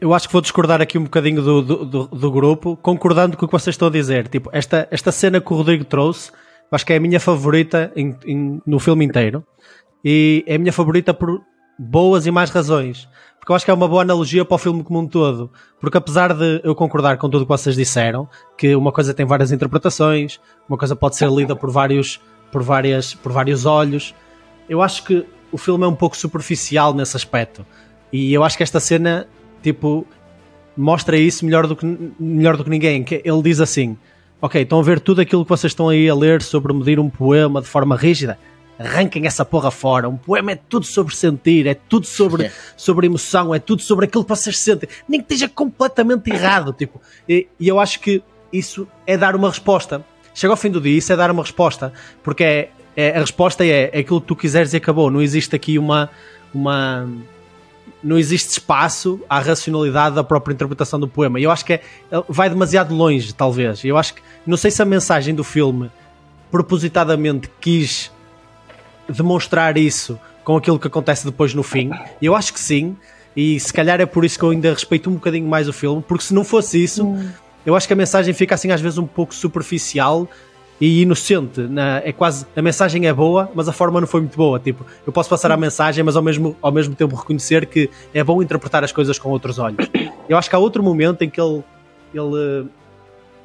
Eu- 0.00 0.14
acho 0.14 0.28
que 0.28 0.32
vou 0.32 0.40
discordar 0.42 0.80
aqui 0.80 0.96
um 0.96 1.04
bocadinho 1.04 1.42
do, 1.42 1.60
do, 1.62 1.84
do- 1.84 2.06
do 2.06 2.30
grupo, 2.30 2.76
concordando 2.80 3.36
com 3.36 3.44
o 3.44 3.48
que 3.48 3.52
vocês 3.52 3.74
estão 3.74 3.88
a 3.88 3.90
dizer. 3.90 4.28
Tipo, 4.28 4.48
esta, 4.52 4.86
esta 4.90 5.10
cena 5.10 5.40
que 5.40 5.52
o 5.52 5.56
Rodrigo 5.56 5.84
trouxe, 5.84 6.30
acho 6.70 6.86
que 6.86 6.92
é 6.92 6.96
a 6.96 7.00
minha 7.00 7.18
favorita 7.20 7.92
em- 7.96 8.16
em- 8.24 8.62
no 8.64 8.78
filme 8.78 9.04
inteiro. 9.04 9.44
E 10.04 10.44
é 10.46 10.56
a 10.56 10.58
minha 10.58 10.72
favorita 10.72 11.14
por 11.14 11.42
boas 11.78 12.26
e 12.26 12.30
mais 12.30 12.50
razões. 12.50 13.08
Porque 13.38 13.50
eu 13.50 13.56
acho 13.56 13.64
que 13.64 13.70
é 13.70 13.74
uma 13.74 13.88
boa 13.88 14.02
analogia 14.02 14.44
para 14.44 14.54
o 14.54 14.58
filme 14.58 14.84
como 14.84 15.00
um 15.00 15.06
todo. 15.06 15.50
Porque 15.80 15.98
apesar 15.98 16.32
de 16.32 16.60
eu 16.62 16.74
concordar 16.74 17.16
com 17.18 17.28
tudo 17.28 17.42
o 17.42 17.44
que 17.44 17.48
vocês 17.48 17.74
disseram, 17.74 18.28
que 18.56 18.74
uma 18.76 18.92
coisa 18.92 19.12
tem 19.12 19.26
várias 19.26 19.50
interpretações, 19.50 20.40
uma 20.68 20.78
coisa 20.78 20.94
pode 20.94 21.16
ser 21.16 21.28
lida 21.28 21.56
por 21.56 21.70
vários, 21.70 22.20
por 22.52 22.62
várias, 22.62 23.14
por 23.14 23.32
vários 23.32 23.66
olhos, 23.66 24.14
eu 24.68 24.80
acho 24.80 25.04
que 25.04 25.26
o 25.50 25.58
filme 25.58 25.84
é 25.84 25.88
um 25.88 25.94
pouco 25.94 26.16
superficial 26.16 26.94
nesse 26.94 27.16
aspecto. 27.16 27.66
E 28.12 28.32
eu 28.32 28.44
acho 28.44 28.56
que 28.56 28.62
esta 28.62 28.78
cena, 28.78 29.26
tipo, 29.62 30.06
mostra 30.76 31.16
isso 31.16 31.44
melhor 31.44 31.66
do 31.66 31.74
que, 31.74 31.84
melhor 32.18 32.56
do 32.56 32.64
que 32.64 32.70
ninguém. 32.70 33.02
Que 33.02 33.22
ele 33.24 33.42
diz 33.42 33.60
assim: 33.60 33.96
Ok, 34.40 34.60
estão 34.60 34.80
a 34.80 34.82
ver 34.82 35.00
tudo 35.00 35.20
aquilo 35.20 35.44
que 35.44 35.48
vocês 35.48 35.70
estão 35.70 35.88
aí 35.88 36.08
a 36.08 36.14
ler 36.14 36.42
sobre 36.42 36.72
medir 36.72 36.98
um 36.98 37.08
poema 37.08 37.60
de 37.60 37.68
forma 37.68 37.96
rígida? 37.96 38.38
Arranquem 38.78 39.26
essa 39.26 39.44
porra 39.44 39.70
fora. 39.70 40.08
Um 40.08 40.16
poema 40.16 40.52
é 40.52 40.56
tudo 40.56 40.86
sobre 40.86 41.14
sentir, 41.14 41.66
é 41.66 41.74
tudo 41.74 42.06
sobre, 42.06 42.50
sobre 42.76 43.06
emoção, 43.06 43.54
é 43.54 43.58
tudo 43.58 43.82
sobre 43.82 44.06
aquilo 44.06 44.24
que 44.24 44.30
vocês 44.30 44.58
sentem. 44.58 44.88
Nem 45.08 45.20
que 45.20 45.32
esteja 45.32 45.48
completamente 45.48 46.30
errado. 46.30 46.72
Tipo, 46.72 47.00
e, 47.28 47.46
e 47.60 47.68
eu 47.68 47.78
acho 47.78 48.00
que 48.00 48.22
isso 48.52 48.86
é 49.06 49.16
dar 49.16 49.36
uma 49.36 49.48
resposta. 49.48 50.04
Chega 50.34 50.52
ao 50.52 50.56
fim 50.56 50.70
do 50.70 50.80
dia, 50.80 50.96
isso 50.96 51.12
é 51.12 51.16
dar 51.16 51.30
uma 51.30 51.42
resposta. 51.42 51.92
Porque 52.22 52.42
é, 52.42 52.70
é- 52.96 53.16
a 53.16 53.20
resposta 53.20 53.64
é, 53.64 53.90
é 53.92 53.98
aquilo 54.00 54.20
que 54.20 54.26
tu 54.26 54.36
quiseres 54.36 54.72
e 54.72 54.76
acabou. 54.78 55.10
Não 55.10 55.20
existe 55.22 55.54
aqui 55.54 55.78
uma. 55.78 56.10
uma 56.54 57.08
não 58.02 58.18
existe 58.18 58.50
espaço 58.50 59.20
à 59.28 59.38
racionalidade 59.38 60.16
da 60.16 60.24
própria 60.24 60.52
interpretação 60.52 60.98
do 60.98 61.06
poema. 61.06 61.38
E 61.38 61.44
eu 61.44 61.52
acho 61.52 61.64
que 61.64 61.74
é, 61.74 61.80
vai 62.28 62.48
demasiado 62.48 62.92
longe, 62.92 63.32
talvez. 63.32 63.84
Eu 63.84 63.96
acho 63.96 64.14
que 64.14 64.22
não 64.44 64.56
sei 64.56 64.72
se 64.72 64.82
a 64.82 64.84
mensagem 64.84 65.34
do 65.34 65.44
filme 65.44 65.88
propositadamente 66.50 67.48
quis 67.60 68.10
demonstrar 69.08 69.76
isso 69.76 70.18
com 70.44 70.56
aquilo 70.56 70.78
que 70.78 70.86
acontece 70.86 71.24
depois 71.24 71.54
no 71.54 71.62
fim. 71.62 71.90
Eu 72.20 72.34
acho 72.34 72.52
que 72.52 72.60
sim. 72.60 72.96
E 73.36 73.58
se 73.58 73.72
calhar 73.72 74.00
é 74.00 74.06
por 74.06 74.24
isso 74.24 74.38
que 74.38 74.44
eu 74.44 74.50
ainda 74.50 74.70
respeito 74.70 75.08
um 75.08 75.14
bocadinho 75.14 75.48
mais 75.48 75.68
o 75.68 75.72
filme, 75.72 76.04
porque 76.06 76.24
se 76.24 76.34
não 76.34 76.44
fosse 76.44 76.82
isso, 76.82 77.16
eu 77.64 77.74
acho 77.74 77.86
que 77.86 77.92
a 77.92 77.96
mensagem 77.96 78.34
fica 78.34 78.54
assim 78.54 78.70
às 78.70 78.80
vezes 78.80 78.98
um 78.98 79.06
pouco 79.06 79.34
superficial 79.34 80.28
e 80.80 81.02
inocente. 81.02 81.60
Na, 81.60 81.98
é 81.98 82.12
quase 82.12 82.44
a 82.54 82.60
mensagem 82.60 83.06
é 83.06 83.12
boa, 83.12 83.50
mas 83.54 83.68
a 83.68 83.72
forma 83.72 84.00
não 84.00 84.06
foi 84.06 84.20
muito 84.20 84.36
boa. 84.36 84.58
Tipo, 84.58 84.84
eu 85.06 85.12
posso 85.12 85.30
passar 85.30 85.50
a 85.50 85.56
mensagem, 85.56 86.04
mas 86.04 86.16
ao 86.16 86.22
mesmo, 86.22 86.56
ao 86.60 86.72
mesmo 86.72 86.94
tempo 86.94 87.14
reconhecer 87.14 87.66
que 87.66 87.88
é 88.12 88.22
bom 88.22 88.42
interpretar 88.42 88.84
as 88.84 88.92
coisas 88.92 89.18
com 89.18 89.30
outros 89.30 89.58
olhos. 89.58 89.88
Eu 90.28 90.36
acho 90.36 90.50
que 90.50 90.56
há 90.56 90.58
outro 90.58 90.82
momento 90.82 91.22
em 91.22 91.30
que 91.30 91.40
ele, 91.40 91.62
ele 92.12 92.66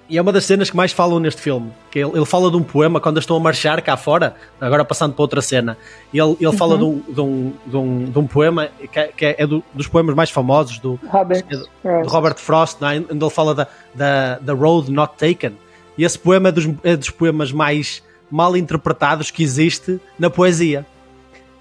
e 0.09 0.17
é 0.17 0.21
uma 0.21 0.31
das 0.31 0.45
cenas 0.45 0.69
que 0.69 0.75
mais 0.77 0.91
falam 0.91 1.19
neste 1.19 1.41
filme. 1.41 1.71
Que 1.91 1.99
ele, 1.99 2.11
ele 2.15 2.25
fala 2.25 2.49
de 2.49 2.57
um 2.57 2.63
poema 2.63 2.99
quando 2.99 3.19
estão 3.19 3.35
a 3.35 3.39
marchar 3.39 3.81
cá 3.81 3.97
fora, 3.97 4.35
agora 4.59 4.85
passando 4.85 5.13
para 5.13 5.21
outra 5.21 5.41
cena. 5.41 5.77
Ele, 6.13 6.37
ele 6.39 6.55
fala 6.57 6.77
de 6.77 6.83
um, 6.83 7.01
de, 7.07 7.21
um, 7.21 7.53
de, 7.65 7.77
um, 7.77 8.05
de 8.05 8.19
um 8.19 8.27
poema 8.27 8.69
que 8.91 8.99
é, 8.99 9.07
que 9.07 9.25
é 9.37 9.45
do- 9.47 9.63
dos 9.73 9.87
poemas 9.87 10.15
mais 10.15 10.29
famosos 10.29 10.79
do, 10.79 10.99
Robert. 11.09 11.43
do 11.83 12.07
Robert 12.09 12.37
Frost, 12.37 12.81
é? 12.83 12.97
onde 13.11 13.23
ele 13.23 13.29
fala 13.29 13.53
da, 13.53 13.67
da, 13.93 14.39
da 14.39 14.53
Road 14.53 14.91
Not 14.91 15.13
Taken. 15.17 15.57
E 15.97 16.03
esse 16.05 16.17
poema 16.17 16.49
é 16.49 16.51
dos, 16.51 16.67
é 16.83 16.95
dos 16.95 17.09
poemas 17.09 17.51
mais 17.51 18.03
mal 18.29 18.55
interpretados 18.55 19.31
que 19.31 19.41
existe 19.43 19.99
na 20.19 20.29
poesia. 20.29 20.85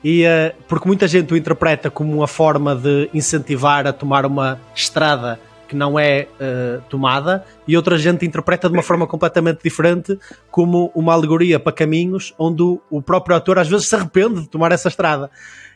E, 0.04 0.24
eh, 0.24 0.54
porque 0.68 0.86
muita 0.86 1.08
gente 1.08 1.32
o 1.32 1.36
interpreta 1.36 1.90
como 1.90 2.12
uma 2.14 2.28
forma 2.28 2.76
de 2.76 3.08
incentivar 3.14 3.86
a 3.86 3.92
tomar 3.92 4.24
uma 4.26 4.60
estrada 4.74 5.40
que 5.66 5.76
não 5.76 5.98
é 5.98 6.28
eh, 6.40 6.80
tomada, 6.88 7.44
e 7.66 7.76
outra 7.76 7.98
gente 7.98 8.24
interpreta 8.24 8.68
de 8.68 8.74
uma 8.74 8.82
forma 8.82 9.06
completamente 9.06 9.60
diferente, 9.62 10.18
como 10.50 10.90
uma 10.94 11.12
alegoria 11.12 11.58
para 11.58 11.72
caminhos 11.72 12.34
onde 12.38 12.62
o, 12.62 12.80
o 12.90 13.02
próprio 13.02 13.36
ator 13.36 13.58
às 13.58 13.68
vezes 13.68 13.88
se 13.88 13.94
arrepende 13.94 14.42
de 14.42 14.48
tomar 14.48 14.72
essa 14.72 14.88
estrada. 14.88 15.30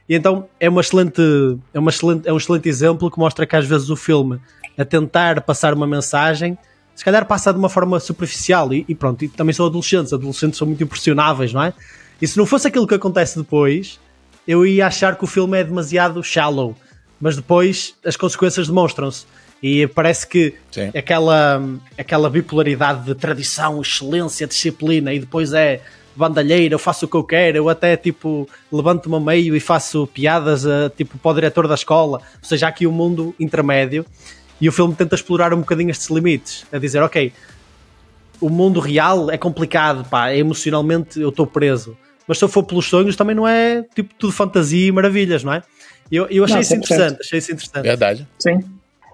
E 0.09 0.15
então 0.15 0.49
é, 0.59 0.69
uma 0.69 0.81
excelente, 0.81 1.23
é, 1.73 1.79
uma 1.79 1.91
excelente, 1.91 2.29
é 2.29 2.33
um 2.33 2.37
excelente 2.37 2.69
exemplo 2.69 3.11
que 3.11 3.19
mostra 3.19 3.47
que 3.47 3.55
às 3.55 3.67
vezes 3.67 3.91
o 3.91 3.97
filme 3.97 4.41
a 4.77 4.85
tentar 4.85 5.41
passar 5.43 5.75
uma 5.75 5.87
mensagem, 5.87 6.59
se 6.95 7.05
calhar 7.05 7.25
passa 7.27 7.53
de 7.53 7.59
uma 7.59 7.69
forma 7.69 7.99
superficial 8.01 8.73
e, 8.73 8.85
e 8.89 8.95
pronto, 8.95 9.25
e 9.25 9.29
também 9.29 9.53
são 9.53 9.67
adolescentes, 9.67 10.13
adolescentes 10.13 10.59
são 10.59 10.67
muito 10.67 10.83
impressionáveis, 10.83 11.53
não 11.53 11.63
é? 11.63 11.73
E 12.21 12.27
se 12.27 12.37
não 12.37 12.45
fosse 12.45 12.69
aquilo 12.69 12.87
que 12.87 12.95
acontece 12.95 13.39
depois, 13.39 13.99
eu 14.47 14.67
ia 14.67 14.87
achar 14.87 15.17
que 15.17 15.25
o 15.25 15.27
filme 15.27 15.59
é 15.59 15.65
demasiado 15.65 16.23
shallow, 16.23 16.75
mas 17.21 17.37
depois 17.37 17.95
as 18.05 18.17
consequências 18.17 18.67
demonstram-se. 18.67 19.27
E 19.63 19.87
parece 19.87 20.27
que 20.27 20.55
aquela, 20.97 21.63
aquela 21.99 22.31
bipolaridade 22.31 23.05
de 23.05 23.15
tradição, 23.15 23.81
excelência, 23.81 24.47
disciplina, 24.47 25.13
e 25.13 25.19
depois 25.19 25.53
é 25.53 25.81
bandalheira, 26.17 26.75
eu 26.75 26.79
faço 26.79 27.07
o 27.07 27.09
que 27.09 27.17
eu 27.17 27.25
quero, 27.25 27.57
eu 27.57 27.69
até 27.69 27.97
tipo 27.97 28.49
levanto-me 28.71 29.17
a 29.17 29.21
meio 29.21 29.55
e 29.55 29.61
faço 29.61 30.07
piadas 30.07 30.67
a, 30.67 30.91
tipo 30.91 31.17
para 31.19 31.31
o 31.31 31.35
diretor 31.35 31.69
da 31.69 31.75
escola, 31.75 32.21
ou 32.43 32.49
seja, 32.49 32.67
há 32.67 32.69
aqui 32.69 32.87
um 32.87 32.93
mundo 32.93 33.35
intermédio 33.39 34.05
e 34.61 34.69
o 34.69 34.73
filme 34.73 34.95
tenta 34.95 35.15
explorar 35.15 35.55
um 35.55 35.61
bocadinho 35.61 35.91
estes 35.91 36.09
limites, 36.11 36.67
a 36.73 36.79
dizer, 36.79 37.03
ok, 37.03 37.33
o 38.41 38.49
mundo 38.49 38.81
real 38.81 39.31
é 39.31 39.39
complicado, 39.39 40.09
pá, 40.09 40.35
emocionalmente 40.35 41.21
eu 41.21 41.29
estou 41.29 41.47
preso, 41.47 41.97
mas 42.27 42.39
se 42.39 42.45
eu 42.45 42.49
for 42.49 42.65
pelos 42.65 42.87
sonhos 42.87 43.17
também 43.17 43.35
não 43.35 43.47
é 43.47 43.83
tipo 43.95 44.15
tudo 44.19 44.33
fantasia 44.33 44.89
e 44.89 44.93
maravilhas, 44.93 45.45
não 45.45 45.55
é? 45.55 45.63
Eu, 46.11 46.27
eu 46.29 46.45
achei 46.45 46.57
não, 46.57 46.63
isso 46.63 46.75
interessante, 46.75 47.21
achei 47.21 47.39
isso 47.39 47.53
interessante. 47.53 47.83
Verdade. 47.83 48.27
Sim. 48.39 48.61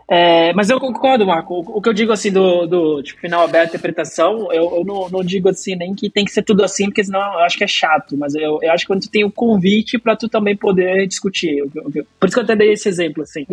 É, 0.08 0.52
mas 0.52 0.70
eu 0.70 0.78
concordo, 0.78 1.26
Marco. 1.26 1.54
O, 1.54 1.78
o, 1.78 1.82
que 1.82 1.88
eu 1.88 1.92
digo 1.92 2.12
assim 2.12 2.30
do, 2.30 2.66
do 2.66 3.02
tipo, 3.02 3.20
final 3.20 3.42
aberto, 3.42 3.70
interpretação, 3.70 4.52
eu, 4.52 4.76
eu 4.76 4.84
não, 4.84 5.08
não, 5.08 5.24
digo 5.24 5.48
assim 5.48 5.74
nem 5.74 5.94
que 5.96 6.08
tem 6.08 6.24
que 6.24 6.30
ser 6.30 6.42
tudo 6.42 6.62
assim, 6.62 6.84
porque 6.84 7.02
senão 7.02 7.20
eu 7.20 7.40
acho 7.40 7.58
que 7.58 7.64
é 7.64 7.68
chato. 7.68 8.16
Mas 8.16 8.34
eu, 8.34 8.60
eu 8.62 8.72
acho 8.72 8.84
que 8.84 8.88
quando 8.88 9.02
tu 9.02 9.10
tem 9.10 9.24
o 9.24 9.32
convite 9.32 9.98
para 9.98 10.14
tu 10.14 10.28
também 10.28 10.56
poder 10.56 11.06
discutir. 11.08 11.58
Eu, 11.58 11.70
eu, 11.94 12.06
por 12.20 12.26
isso 12.26 12.36
que 12.36 12.40
eu 12.40 12.44
até 12.44 12.54
dei 12.54 12.72
esse 12.72 12.88
exemplo, 12.88 13.22
assim. 13.22 13.46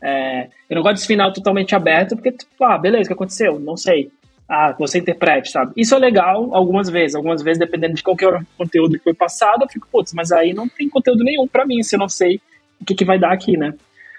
É, 0.00 0.48
eu 0.70 0.76
não 0.76 0.82
gosto 0.82 0.94
desse 0.94 1.06
final 1.06 1.32
totalmente 1.32 1.74
aberto, 1.74 2.14
porque, 2.16 2.32
tipo, 2.32 2.64
ah, 2.64 2.78
beleza, 2.78 3.04
o 3.04 3.06
que 3.08 3.12
aconteceu? 3.12 3.58
Não 3.58 3.76
sei. 3.76 4.10
Ah, 4.48 4.74
você 4.78 4.98
interprete, 4.98 5.50
sabe? 5.50 5.72
Isso 5.76 5.94
é 5.94 5.98
legal 5.98 6.54
algumas 6.54 6.88
vezes. 6.88 7.14
Algumas 7.14 7.42
vezes, 7.42 7.58
dependendo 7.58 7.94
de 7.94 8.02
qualquer 8.02 8.42
conteúdo 8.56 8.96
que 8.96 9.04
foi 9.04 9.12
passado, 9.12 9.62
eu 9.62 9.68
fico, 9.68 9.86
putz, 9.92 10.14
mas 10.14 10.32
aí 10.32 10.54
não 10.54 10.66
tem 10.66 10.88
conteúdo 10.88 11.22
nenhum 11.22 11.46
para 11.46 11.66
mim, 11.66 11.82
se 11.82 11.96
eu 11.96 11.98
não 11.98 12.08
sei 12.08 12.40
o 12.80 12.84
que, 12.86 12.94
que 12.94 13.04
vai 13.04 13.18
dar 13.18 13.32
aqui, 13.32 13.58
né? 13.58 13.74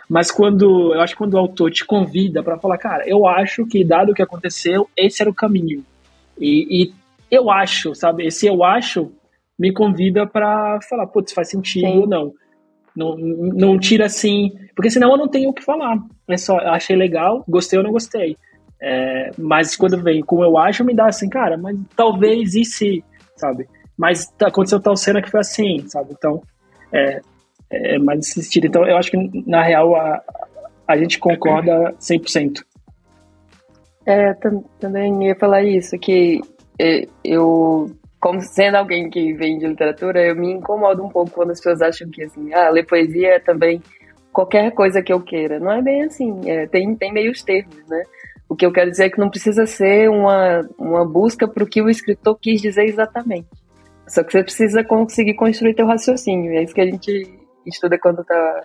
Mas 0.10 0.32
quando 0.32 0.94
eu 0.94 1.02
acho 1.02 1.14
que 1.14 1.20
quando 1.20 1.36
o 1.36 1.38
autor 1.38 1.70
te 1.72 1.86
convida 1.86 2.42
para 2.42 2.58
falar, 2.58 2.80
cara, 2.80 3.08
eu 3.08 3.28
acho 3.28 3.66
que 3.68 3.86
dado 3.86 4.12
o 4.12 4.16
que 4.16 4.24
aconteceu, 4.24 4.90
esse 4.98 5.22
era 5.22 5.30
o 5.30 5.36
caminho. 5.36 5.86
E, 6.40 6.84
e 6.84 6.94
eu 7.30 7.52
acho, 7.52 7.94
sabe? 7.94 8.26
Esse 8.26 8.48
eu 8.48 8.64
acho 8.64 9.12
me 9.58 9.72
convida 9.72 10.26
para 10.26 10.80
falar, 10.90 11.06
putz, 11.06 11.32
faz 11.32 11.50
sentido 11.50 11.88
Sim. 11.88 12.00
ou 12.00 12.08
não. 12.08 12.34
não. 12.96 13.16
Não 13.18 13.80
tira 13.80 14.08
assim, 14.08 14.52
porque 14.76 14.90
senão 14.90 15.12
eu 15.12 15.18
não 15.18 15.28
tenho 15.28 15.52
o 15.52 15.54
que 15.54 15.64
falar. 15.64 16.00
É 16.28 16.38
só, 16.38 16.58
achei 16.58 16.96
legal, 16.96 17.44
gostei 17.48 17.78
ou 17.78 17.84
não 17.84 17.92
gostei. 17.92 18.36
É, 18.82 19.32
mas 19.38 19.76
quando 19.76 20.02
vem 20.02 20.22
com 20.22 20.44
eu 20.44 20.58
acho, 20.58 20.84
me 20.84 20.96
dá 20.96 21.08
assim, 21.08 21.30
cara, 21.30 21.58
mas 21.58 21.78
talvez 21.96 22.56
e 22.56 22.66
se, 22.66 23.04
sabe? 23.36 23.68
Mas 23.98 24.34
aconteceu 24.42 24.80
tal 24.80 24.96
cena 24.96 25.22
que 25.22 25.30
foi 25.30 25.42
assim, 25.42 25.86
sabe? 25.88 26.14
Então, 26.18 26.42
é, 26.92 27.22
é, 27.70 27.98
mais 28.00 28.18
nesse 28.20 28.44
sentido. 28.44 28.68
Então, 28.68 28.86
eu 28.86 28.98
acho 28.98 29.12
que, 29.12 29.44
na 29.46 29.64
real, 29.64 29.96
a, 29.96 30.22
a 30.88 30.98
gente 30.98 31.20
concorda 31.20 31.94
100%. 32.00 32.64
É, 34.06 34.34
também 34.80 35.28
ia 35.28 35.36
falar 35.36 35.64
isso, 35.64 35.98
que 36.00 36.42
é, 36.80 37.08
eu, 37.24 37.92
como 38.20 38.42
sendo 38.42 38.76
alguém 38.76 39.10
que 39.10 39.34
vem 39.34 39.60
de 39.60 39.68
literatura, 39.68 40.26
eu 40.26 40.36
me 40.36 40.52
incomodo 40.52 41.04
um 41.04 41.10
pouco 41.10 41.32
quando 41.32 41.52
as 41.52 41.60
pessoas 41.60 41.82
acham 41.82 42.10
que, 42.10 42.24
assim, 42.24 42.54
ah, 42.54 42.70
ler 42.70 42.86
poesia 42.86 43.36
é 43.36 43.40
também 43.40 43.82
qualquer 44.32 44.72
coisa 44.72 45.02
que 45.02 45.14
eu 45.14 45.22
queira. 45.22 45.60
Não 45.60 45.72
é 45.72 45.82
bem 45.82 46.04
assim, 46.04 46.50
é, 46.50 46.66
tem, 46.68 46.96
tem 46.96 47.14
meios 47.14 47.44
termos, 47.44 47.78
né? 47.88 48.04
O 48.48 48.56
que 48.56 48.66
eu 48.66 48.72
quero 48.72 48.90
dizer 48.90 49.06
é 49.06 49.10
que 49.10 49.20
não 49.20 49.30
precisa 49.30 49.68
ser 49.68 50.10
uma, 50.10 50.68
uma 50.78 51.06
busca 51.06 51.48
para 51.48 51.64
o 51.64 51.68
que 51.68 51.82
o 51.82 51.90
escritor 51.90 52.36
quis 52.42 52.60
dizer 52.60 52.86
exatamente. 52.86 53.48
Só 54.08 54.24
que 54.24 54.32
você 54.32 54.42
precisa 54.42 54.84
conseguir 54.84 55.36
construir 55.36 55.76
teu 55.76 55.86
raciocínio. 55.86 56.54
É 56.54 56.64
isso 56.64 56.74
que 56.74 56.82
a 56.82 56.86
gente 56.86 57.39
estuda 57.66 57.98
quando 58.00 58.24
tá 58.24 58.64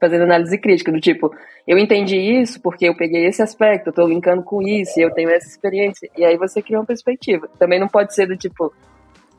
fazendo 0.00 0.22
análise 0.22 0.56
crítica, 0.58 0.92
do 0.92 1.00
tipo, 1.00 1.34
eu 1.66 1.76
entendi 1.76 2.16
isso 2.16 2.60
porque 2.62 2.88
eu 2.88 2.96
peguei 2.96 3.26
esse 3.26 3.42
aspecto, 3.42 3.88
eu 3.88 3.92
tô 3.92 4.06
linkando 4.06 4.42
com 4.42 4.62
isso, 4.62 4.98
e 4.98 5.02
eu 5.02 5.12
tenho 5.12 5.30
essa 5.30 5.48
experiência. 5.48 6.08
E 6.16 6.24
aí 6.24 6.36
você 6.36 6.62
cria 6.62 6.78
uma 6.78 6.86
perspectiva. 6.86 7.48
Também 7.58 7.80
não 7.80 7.88
pode 7.88 8.14
ser 8.14 8.26
do 8.26 8.36
tipo, 8.36 8.72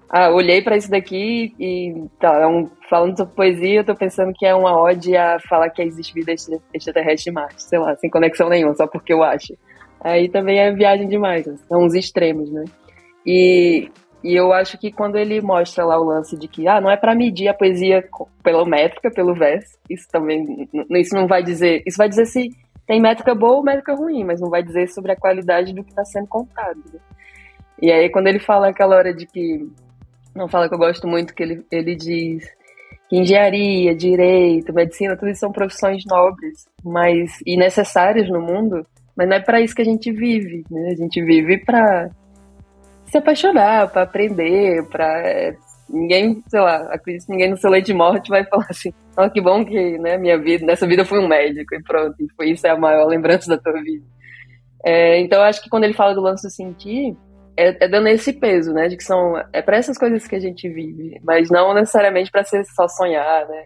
ah, 0.09 0.29
olhei 0.31 0.61
para 0.61 0.75
isso 0.75 0.89
daqui 0.89 1.53
e 1.59 2.03
tá, 2.19 2.41
é 2.41 2.47
um, 2.47 2.67
falando 2.89 3.15
sobre 3.15 3.35
poesia, 3.35 3.79
eu 3.79 3.85
tô 3.85 3.95
pensando 3.95 4.33
que 4.33 4.45
é 4.45 4.55
uma 4.55 4.75
ode 4.81 5.15
a 5.15 5.39
falar 5.47 5.69
que 5.69 5.81
existe 5.81 6.13
vida 6.13 6.33
extraterrestre 6.73 7.29
em 7.29 7.33
Marte, 7.33 7.61
sei 7.61 7.79
lá, 7.79 7.95
sem 7.95 8.09
conexão 8.09 8.49
nenhuma, 8.49 8.75
só 8.75 8.87
porque 8.87 9.13
eu 9.13 9.23
acho. 9.23 9.55
Aí 10.01 10.27
também 10.27 10.59
é 10.59 10.71
viagem 10.71 11.07
demais, 11.07 11.45
são 11.67 11.83
uns 11.83 11.93
extremos, 11.93 12.51
né? 12.51 12.65
E 13.25 13.91
e 14.23 14.35
eu 14.35 14.51
acho 14.51 14.77
que 14.77 14.91
quando 14.91 15.17
ele 15.17 15.41
mostra 15.41 15.85
lá 15.85 15.99
o 15.99 16.03
lance 16.03 16.37
de 16.37 16.47
que 16.47 16.67
ah, 16.67 16.81
não 16.81 16.91
é 16.91 16.97
para 16.97 17.15
medir 17.15 17.47
a 17.47 17.53
poesia 17.53 18.03
pela 18.43 18.65
métrica, 18.65 19.09
pelo 19.09 19.33
verso, 19.33 19.77
isso 19.89 20.07
também 20.11 20.67
isso 20.91 21.15
não 21.15 21.25
vai 21.25 21.41
dizer, 21.41 21.81
isso 21.85 21.97
vai 21.97 22.09
dizer 22.09 22.25
se 22.25 22.49
tem 22.85 22.99
métrica 22.99 23.33
boa 23.33 23.57
ou 23.57 23.63
métrica 23.63 23.95
ruim, 23.95 24.25
mas 24.25 24.41
não 24.41 24.49
vai 24.49 24.61
dizer 24.61 24.89
sobre 24.89 25.13
a 25.13 25.15
qualidade 25.15 25.73
do 25.73 25.83
que 25.83 25.91
está 25.91 26.03
sendo 26.03 26.27
contado. 26.27 26.79
Né? 26.93 26.99
E 27.81 27.91
aí 27.91 28.09
quando 28.09 28.27
ele 28.27 28.39
fala 28.39 28.69
aquela 28.69 28.97
hora 28.97 29.13
de 29.13 29.25
que 29.25 29.65
não 30.35 30.49
fala 30.49 30.67
que 30.67 30.75
eu 30.75 30.79
gosto 30.79 31.07
muito 31.07 31.33
que 31.33 31.43
ele 31.43 31.65
ele 31.71 31.95
diz 31.95 32.45
que 33.09 33.17
engenharia, 33.17 33.95
direito, 33.95 34.73
medicina, 34.73 35.17
tudo 35.17 35.29
isso 35.29 35.39
são 35.39 35.51
profissões 35.51 36.03
nobres, 36.05 36.67
mas 36.83 37.39
e 37.45 37.57
necessárias 37.57 38.29
no 38.29 38.41
mundo, 38.41 38.85
mas 39.15 39.27
não 39.27 39.37
é 39.37 39.39
para 39.39 39.61
isso 39.61 39.73
que 39.73 39.81
a 39.81 39.85
gente 39.85 40.11
vive, 40.11 40.63
né? 40.69 40.89
A 40.91 40.95
gente 40.95 41.23
vive 41.23 41.57
para 41.57 42.11
se 43.09 43.17
apaixonar, 43.17 43.89
para 43.89 44.03
aprender, 44.03 44.87
para 44.87 45.27
é, 45.27 45.55
ninguém, 45.89 46.43
sei 46.47 46.59
lá, 46.59 46.77
acredito 46.93 47.25
que 47.25 47.31
ninguém 47.31 47.49
no 47.49 47.57
seu 47.57 47.69
leite 47.69 47.87
de 47.87 47.93
morte 47.93 48.29
vai 48.29 48.45
falar 48.45 48.67
assim, 48.69 48.93
oh, 49.17 49.29
que 49.29 49.41
bom 49.41 49.65
que, 49.65 49.97
né, 49.97 50.17
minha 50.17 50.37
vida, 50.37 50.65
nessa 50.65 50.87
vida 50.87 51.01
eu 51.01 51.05
fui 51.05 51.19
um 51.19 51.27
médico 51.27 51.75
e 51.75 51.83
pronto, 51.83 52.15
e 52.19 52.27
foi 52.35 52.51
isso 52.51 52.65
é 52.67 52.69
a 52.69 52.77
maior 52.77 53.05
lembrança 53.07 53.49
da 53.55 53.57
tua 53.57 53.81
vida. 53.81 54.05
É, 54.85 55.19
então 55.19 55.39
eu 55.39 55.45
acho 55.45 55.61
que 55.61 55.69
quando 55.69 55.83
ele 55.83 55.93
fala 55.93 56.13
do 56.13 56.21
lance 56.21 56.49
sentir, 56.49 57.15
é, 57.57 57.85
é 57.85 57.87
dando 57.87 58.07
esse 58.07 58.31
peso, 58.31 58.73
né, 58.73 58.87
de 58.87 58.95
que 58.95 59.03
são, 59.03 59.35
é 59.51 59.61
para 59.61 59.77
essas 59.77 59.97
coisas 59.97 60.27
que 60.27 60.35
a 60.35 60.39
gente 60.39 60.69
vive, 60.69 61.19
mas 61.23 61.49
não 61.49 61.73
necessariamente 61.73 62.31
para 62.31 62.43
ser 62.43 62.63
só 62.65 62.87
sonhar, 62.87 63.47
né, 63.47 63.65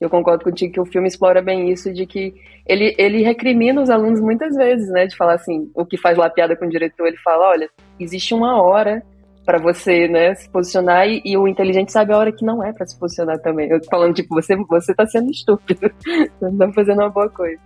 eu 0.00 0.10
concordo 0.10 0.44
contigo 0.44 0.74
que 0.74 0.80
o 0.80 0.86
filme 0.86 1.08
explora 1.08 1.40
bem 1.40 1.70
isso 1.70 1.92
de 1.92 2.06
que 2.06 2.34
ele, 2.66 2.94
ele 2.98 3.22
recrimina 3.22 3.80
os 3.80 3.90
alunos 3.90 4.20
muitas 4.20 4.54
vezes, 4.54 4.88
né? 4.90 5.06
De 5.06 5.16
falar 5.16 5.34
assim, 5.34 5.70
o 5.74 5.84
que 5.84 5.96
faz 5.96 6.18
lá 6.18 6.28
piada 6.28 6.56
com 6.56 6.66
o 6.66 6.68
diretor, 6.68 7.06
ele 7.06 7.16
fala, 7.18 7.48
olha, 7.48 7.70
existe 7.98 8.34
uma 8.34 8.60
hora 8.60 9.02
para 9.44 9.58
você, 9.58 10.08
né, 10.08 10.34
se 10.34 10.50
posicionar 10.50 11.06
e, 11.08 11.22
e, 11.24 11.36
o 11.36 11.46
inteligente 11.46 11.92
sabe 11.92 12.12
a 12.12 12.18
hora 12.18 12.32
que 12.32 12.44
não 12.44 12.64
é 12.64 12.72
para 12.72 12.84
se 12.84 12.98
posicionar 12.98 13.38
também. 13.38 13.70
Eu 13.70 13.80
tô 13.80 13.88
falando, 13.88 14.12
tipo, 14.12 14.34
você, 14.34 14.56
você 14.56 14.92
tá 14.92 15.06
sendo 15.06 15.30
estúpido, 15.30 15.88
você 16.04 16.50
não 16.50 16.58
tá 16.58 16.72
fazendo 16.72 16.98
uma 16.98 17.10
boa 17.10 17.30
coisa. 17.30 17.60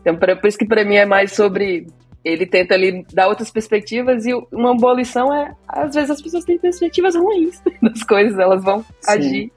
Então, 0.00 0.16
pra, 0.16 0.34
por 0.34 0.48
isso 0.48 0.58
que 0.58 0.66
para 0.66 0.84
mim 0.84 0.96
é 0.96 1.06
mais 1.06 1.30
sobre 1.30 1.86
ele 2.24 2.46
tenta 2.46 2.74
ali 2.74 3.04
dar 3.12 3.28
outras 3.28 3.50
perspectivas 3.50 4.26
e 4.26 4.32
uma 4.52 4.76
boa 4.76 4.94
lição 4.94 5.32
é, 5.32 5.54
às 5.66 5.94
vezes 5.94 6.10
as 6.10 6.22
pessoas 6.22 6.44
têm 6.44 6.58
perspectivas 6.58 7.16
ruins 7.16 7.60
das 7.82 8.02
coisas, 8.04 8.38
elas 8.38 8.62
vão 8.62 8.80
Sim. 8.80 8.86
agir 9.08 9.52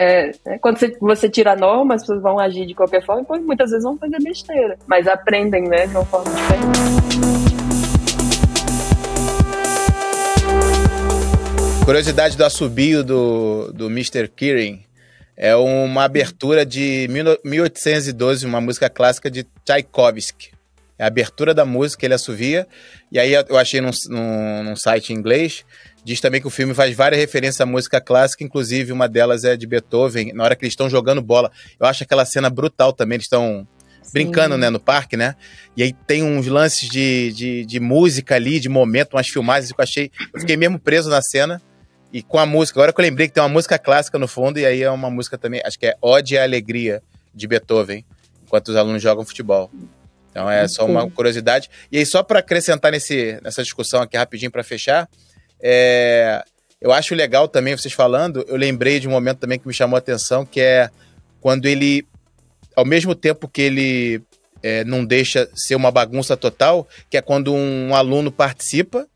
é, 0.00 0.30
é, 0.46 0.58
quando 0.58 0.78
você, 0.78 0.96
você, 1.00 1.28
tira 1.28 1.54
a 1.54 1.56
norma, 1.56 1.96
as 1.96 2.02
pessoas 2.02 2.22
vão 2.22 2.38
agir 2.38 2.64
de 2.64 2.72
qualquer 2.72 3.04
forma, 3.04 3.26
e 3.36 3.40
muitas 3.40 3.70
vezes 3.70 3.82
vão 3.82 3.98
fazer 3.98 4.22
besteira, 4.22 4.78
mas 4.86 5.08
aprendem, 5.08 5.64
né, 5.64 5.88
de 5.88 5.96
uma 5.96 6.04
forma 6.04 6.32
diferente. 6.32 6.78
Curiosidade 11.84 12.36
do 12.36 12.44
assobio 12.44 13.02
do, 13.02 13.72
do 13.72 13.86
Mr. 13.86 14.28
Kirin 14.28 14.84
é 15.36 15.56
uma 15.56 16.04
abertura 16.04 16.64
de 16.64 17.08
1812, 17.42 18.46
uma 18.46 18.60
música 18.60 18.88
clássica 18.88 19.28
de 19.28 19.44
Tchaikovsky. 19.64 20.52
É 20.96 21.04
a 21.04 21.06
abertura 21.08 21.52
da 21.52 21.64
música, 21.64 22.06
ele 22.06 22.14
assovia, 22.14 22.68
e 23.10 23.18
aí 23.18 23.32
eu 23.32 23.56
achei 23.56 23.80
num, 23.80 23.90
num, 24.08 24.62
num 24.62 24.76
site 24.76 25.12
em 25.12 25.16
inglês 25.16 25.64
Diz 26.04 26.20
também 26.20 26.40
que 26.40 26.46
o 26.46 26.50
filme 26.50 26.74
faz 26.74 26.96
várias 26.96 27.20
referências 27.20 27.60
à 27.60 27.66
música 27.66 28.00
clássica, 28.00 28.44
inclusive 28.44 28.92
uma 28.92 29.08
delas 29.08 29.44
é 29.44 29.56
de 29.56 29.66
Beethoven, 29.66 30.32
na 30.32 30.44
hora 30.44 30.56
que 30.56 30.64
eles 30.64 30.72
estão 30.72 30.88
jogando 30.88 31.20
bola. 31.20 31.50
Eu 31.78 31.86
acho 31.86 32.02
aquela 32.02 32.24
cena 32.24 32.48
brutal 32.48 32.92
também, 32.92 33.16
eles 33.16 33.26
estão 33.26 33.66
brincando, 34.12 34.56
né, 34.56 34.70
no 34.70 34.80
parque, 34.80 35.16
né? 35.16 35.34
E 35.76 35.82
aí 35.82 35.92
tem 35.92 36.22
uns 36.22 36.46
lances 36.46 36.88
de, 36.88 37.32
de, 37.32 37.64
de, 37.64 37.80
música 37.80 38.34
ali, 38.36 38.58
de 38.58 38.68
momento, 38.68 39.14
umas 39.14 39.28
filmagens 39.28 39.70
que 39.70 39.78
eu 39.78 39.82
achei. 39.82 40.10
Eu 40.32 40.40
fiquei 40.40 40.56
mesmo 40.56 40.78
preso 40.78 41.10
na 41.10 41.20
cena 41.20 41.60
e 42.12 42.22
com 42.22 42.38
a 42.38 42.46
música. 42.46 42.78
Agora 42.78 42.92
que 42.92 43.00
eu 43.00 43.04
lembrei 43.04 43.28
que 43.28 43.34
tem 43.34 43.42
uma 43.42 43.48
música 43.48 43.78
clássica 43.78 44.18
no 44.18 44.26
fundo, 44.26 44.58
e 44.58 44.64
aí 44.64 44.82
é 44.82 44.90
uma 44.90 45.10
música 45.10 45.36
também, 45.36 45.60
acho 45.64 45.78
que 45.78 45.86
é 45.86 45.94
Ode 46.00 46.38
à 46.38 46.42
Alegria, 46.42 47.02
de 47.34 47.46
Beethoven, 47.46 48.04
enquanto 48.44 48.68
os 48.68 48.76
alunos 48.76 49.02
jogam 49.02 49.24
futebol. 49.24 49.70
Então 50.30 50.50
é 50.50 50.66
só 50.68 50.84
uma 50.84 51.08
curiosidade. 51.10 51.70
E 51.90 51.98
aí, 51.98 52.06
só 52.06 52.22
para 52.22 52.40
acrescentar 52.40 52.92
nesse, 52.92 53.40
nessa 53.42 53.62
discussão 53.62 54.02
aqui 54.02 54.16
rapidinho 54.16 54.50
para 54.50 54.62
fechar, 54.62 55.08
é, 55.62 56.42
eu 56.80 56.92
acho 56.92 57.14
legal 57.14 57.48
também 57.48 57.76
vocês 57.76 57.92
falando, 57.94 58.44
eu 58.48 58.56
lembrei 58.56 59.00
de 59.00 59.08
um 59.08 59.10
momento 59.10 59.38
também 59.38 59.58
que 59.58 59.66
me 59.66 59.74
chamou 59.74 59.96
a 59.96 59.98
atenção, 59.98 60.46
que 60.46 60.60
é 60.60 60.90
quando 61.40 61.66
ele, 61.66 62.06
ao 62.76 62.84
mesmo 62.84 63.14
tempo 63.14 63.48
que 63.48 63.62
ele 63.62 64.22
é, 64.62 64.84
não 64.84 65.04
deixa 65.04 65.48
ser 65.54 65.74
uma 65.74 65.90
bagunça 65.90 66.36
total, 66.36 66.86
que 67.10 67.16
é 67.16 67.22
quando 67.22 67.52
um 67.52 67.94
aluno 67.94 68.30
participa, 68.30 69.06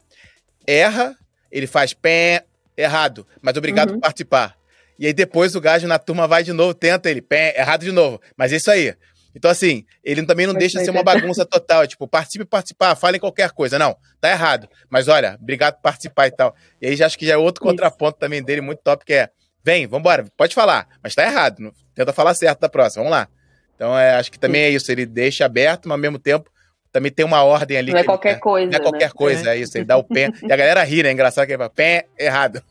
erra, 0.67 1.17
ele 1.51 1.67
faz 1.67 1.93
pé 1.93 2.45
errado, 2.77 3.27
mas 3.41 3.57
obrigado 3.57 3.91
Uhum. 3.91 3.95
por 3.97 4.03
participar. 4.03 4.57
E 4.99 5.07
aí 5.07 5.13
depois 5.13 5.55
o 5.57 5.61
gajo 5.61 5.87
na 5.87 5.99
turma 5.99 6.29
vai 6.29 6.45
de 6.45 6.53
novo, 6.53 6.75
tenta 6.75 7.11
ele, 7.11 7.21
pé, 7.21 7.59
errado 7.59 7.81
de 7.85 7.91
novo. 7.91 8.21
Mas 8.37 8.53
é 8.53 8.57
isso 8.57 8.71
aí. 8.71 8.95
Então, 9.35 9.51
assim, 9.51 9.85
ele 10.05 10.25
também 10.25 10.47
não 10.47 10.53
Mas 10.55 10.61
deixa 10.61 10.79
vai 10.79 10.85
ser 10.85 10.91
uma 10.91 11.03
bagunça 11.03 11.45
total. 11.45 11.83
É 11.83 11.87
tipo, 11.87 12.07
participe, 12.07 12.45
participar, 12.45 12.95
fale 12.95 13.19
qualquer 13.19 13.51
coisa. 13.51 13.79
Não, 13.79 13.97
tá 14.21 14.31
errado. 14.31 14.69
Mas 14.91 15.09
olha, 15.09 15.39
obrigado 15.41 15.77
por 15.77 15.83
participar 15.83 16.27
e 16.27 16.31
tal. 16.31 16.55
E 16.81 16.89
aí 16.89 16.97
já 16.97 17.07
acho 17.07 17.19
que 17.19 17.27
já 17.27 17.35
é 17.35 17.37
outro 17.37 17.65
Isso. 17.65 17.71
contraponto 17.71 18.19
também 18.19 18.43
dele, 18.43 18.61
muito 18.61 18.81
top, 18.81 19.05
que 19.05 19.15
é: 19.15 19.31
vem, 19.65 19.87
vambora, 19.87 20.27
pode 20.37 20.55
falar, 20.55 20.87
mas 21.03 21.15
tá 21.15 21.25
errado. 21.25 21.73
Tenta 21.95 22.13
falar 22.13 22.35
certo 22.35 22.61
da 22.61 22.69
próxima, 22.69 23.05
vamos 23.05 23.19
lá. 23.19 23.29
Então, 23.75 23.99
é, 23.99 24.15
acho 24.15 24.31
que 24.31 24.39
também 24.39 24.63
é 24.63 24.71
isso. 24.71 24.93
Ele 24.93 25.07
deixa 25.07 25.45
aberto, 25.45 25.89
mas 25.89 25.93
ao 25.93 25.99
mesmo 25.99 26.19
tempo 26.19 26.52
também 26.93 27.11
tem 27.11 27.25
uma 27.25 27.43
ordem 27.43 27.79
ali. 27.79 27.91
Não 27.93 27.99
é 27.99 28.03
que 28.03 28.07
ele 28.07 28.07
qualquer 28.07 28.35
quer. 28.35 28.41
coisa. 28.41 28.71
Não 28.71 28.77
é 28.77 28.81
qualquer 28.81 29.07
né? 29.07 29.13
coisa, 29.15 29.51
é 29.51 29.59
isso. 29.59 29.79
Ele 29.79 29.85
dá 29.85 29.97
o 29.97 30.05
pé. 30.05 30.31
E 30.43 30.53
a 30.53 30.57
galera 30.57 30.83
ri, 30.85 31.03
né? 31.03 31.09
É 31.09 31.13
engraçado 31.13 31.47
que 31.47 31.53
ele 31.53 31.59
fala, 31.59 31.71
pé, 31.71 32.07
errado. 32.19 32.63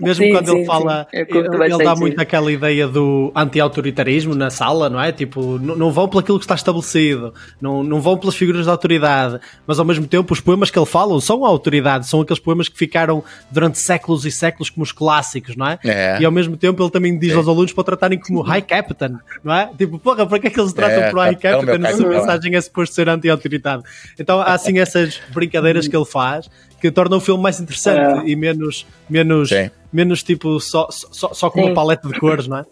Mesmo 0.00 0.24
Sim, 0.24 0.32
quando 0.32 0.48
sim, 0.48 0.56
ele 0.58 0.64
fala, 0.64 1.06
ele, 1.12 1.26
ele 1.64 1.84
dá 1.84 1.94
muito 1.96 2.20
aquela 2.20 2.52
ideia 2.52 2.86
do 2.86 3.32
anti-autoritarismo 3.34 4.34
na 4.34 4.48
sala, 4.48 4.88
não 4.88 5.00
é? 5.00 5.10
Tipo, 5.10 5.58
não 5.58 5.90
vão 5.90 6.08
pelo 6.08 6.22
que 6.22 6.32
está 6.44 6.54
estabelecido, 6.54 7.34
não, 7.60 7.82
não 7.82 8.00
vão 8.00 8.16
pelas 8.16 8.36
figuras 8.36 8.64
de 8.64 8.70
autoridade, 8.70 9.40
mas 9.66 9.78
ao 9.80 9.84
mesmo 9.84 10.06
tempo 10.06 10.32
os 10.32 10.40
poemas 10.40 10.70
que 10.70 10.78
ele 10.78 10.86
fala 10.86 11.20
são 11.20 11.44
a 11.44 11.48
autoridade, 11.48 12.06
são 12.06 12.20
aqueles 12.20 12.38
poemas 12.40 12.68
que 12.68 12.78
ficaram 12.78 13.24
durante 13.50 13.78
séculos 13.78 14.24
e 14.24 14.30
séculos 14.30 14.70
como 14.70 14.84
os 14.84 14.92
clássicos, 14.92 15.56
não 15.56 15.66
é? 15.66 15.78
É. 15.84 16.18
E 16.20 16.24
ao 16.24 16.30
mesmo 16.32 16.56
tempo 16.56 16.80
ele 16.82 16.90
também 16.90 17.18
diz 17.18 17.32
É. 17.32 17.36
aos 17.36 17.48
alunos 17.48 17.72
para 17.72 17.84
tratarem 17.84 18.18
como 18.20 18.40
High 18.46 18.62
Captain, 18.62 19.16
não 19.42 19.52
é? 19.54 19.68
Tipo, 19.76 19.98
porra, 19.98 20.26
para 20.26 20.38
que 20.38 20.46
é 20.46 20.50
que 20.50 20.60
eles 20.60 20.72
tratam 20.72 21.02
É, 21.02 21.10
por 21.10 21.18
High 21.18 21.34
capitão, 21.36 21.62
meu 21.62 21.74
Captain 21.74 21.80
se 21.82 21.86
a 21.86 21.90
capitão. 22.04 22.20
mensagem 22.20 22.55
é 22.56 22.60
suposto 22.60 22.94
ser 22.94 23.08
anti-autoridade? 23.08 23.82
Então 24.18 24.40
há 24.40 24.54
assim 24.54 24.78
essas 24.78 25.20
brincadeiras 25.32 25.86
que 25.88 25.96
ele 25.96 26.04
faz 26.04 26.48
que 26.80 26.90
tornam 26.90 27.18
o 27.18 27.20
filme 27.20 27.42
mais 27.42 27.58
interessante 27.60 28.26
É. 28.26 28.30
e 28.30 28.36
menos, 28.36 28.86
menos, 29.08 29.48
Sim. 29.48 29.70
menos 29.92 30.22
tipo 30.22 30.60
só, 30.60 30.88
só, 30.90 31.32
só 31.32 31.50
com 31.50 31.60
Sim. 31.60 31.66
uma 31.68 31.74
paleta 31.74 32.06
de 32.08 32.18
cores, 32.18 32.46
não 32.46 32.58
é? 32.58 32.64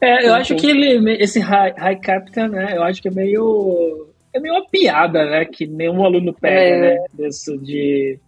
É, 0.00 0.18
eu 0.26 0.34
Sim, 0.34 0.40
acho 0.40 0.56
que 0.56 0.66
ele, 0.68 1.12
esse 1.22 1.40
High, 1.40 1.74
high 1.76 1.96
Captain, 2.00 2.48
né? 2.48 2.76
Eu 2.76 2.82
acho 2.84 3.02
que 3.02 3.08
é 3.08 3.10
meio. 3.10 4.06
É 4.32 4.38
meio 4.40 4.54
uma 4.54 4.68
piada, 4.68 5.24
né? 5.28 5.44
Que 5.44 5.66
nenhum 5.66 6.04
aluno 6.04 6.32
pega, 6.32 6.86
É. 6.86 6.94
né? 6.94 7.04
Desse 7.12 7.56
de. 7.58 8.18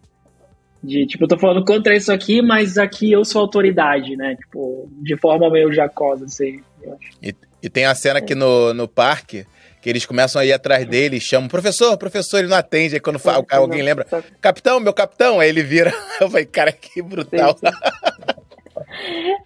De, 0.83 1.05
tipo, 1.07 1.25
eu 1.25 1.29
tô 1.29 1.39
falando 1.39 1.65
contra 1.65 1.97
isso 1.97 2.13
aqui, 2.13 2.41
mas 2.43 2.79
aqui 2.79 3.11
eu 3.11 3.25
sou 3.25 3.41
autoridade, 3.41 4.15
né? 4.17 4.37
Tipo, 4.37 4.89
de 5.03 5.17
forma 5.17 5.51
meio 5.51 5.73
jacosa, 5.73 6.27
assim. 6.27 6.61
eu 6.83 6.93
acho. 6.93 7.11
E, 7.23 7.35
e 7.63 7.69
tem 7.69 7.85
a 7.87 7.95
cena 7.95 8.19
aqui 8.21 8.35
no, 8.35 8.73
no 8.75 8.87
parque 8.87 9.47
que 9.87 9.91
eles 9.91 10.05
começam 10.05 10.43
a 10.43 10.45
ir 10.45 10.53
atrás 10.53 10.85
dele 10.85 11.19
e 11.19 11.21
chamam, 11.21 11.49
professor, 11.49 11.97
professor, 11.97 12.39
ele 12.41 12.49
não 12.49 12.57
atende. 12.57 12.97
Aí 12.97 13.01
quando 13.01 13.21
fa- 13.21 13.39
o 13.39 13.45
cara- 13.45 13.63
alguém 13.63 13.83
lembra, 13.83 14.05
Só- 14.11 14.21
capitão, 14.41 14.81
meu 14.81 14.93
capitão, 14.93 15.39
aí 15.39 15.49
ele 15.49 15.63
vira. 15.63 15.93
Eu 16.21 16.29
falei, 16.29 16.45
cara, 16.45 16.73
que 16.73 17.01
brutal. 17.01 17.57
Sim, 17.57 17.67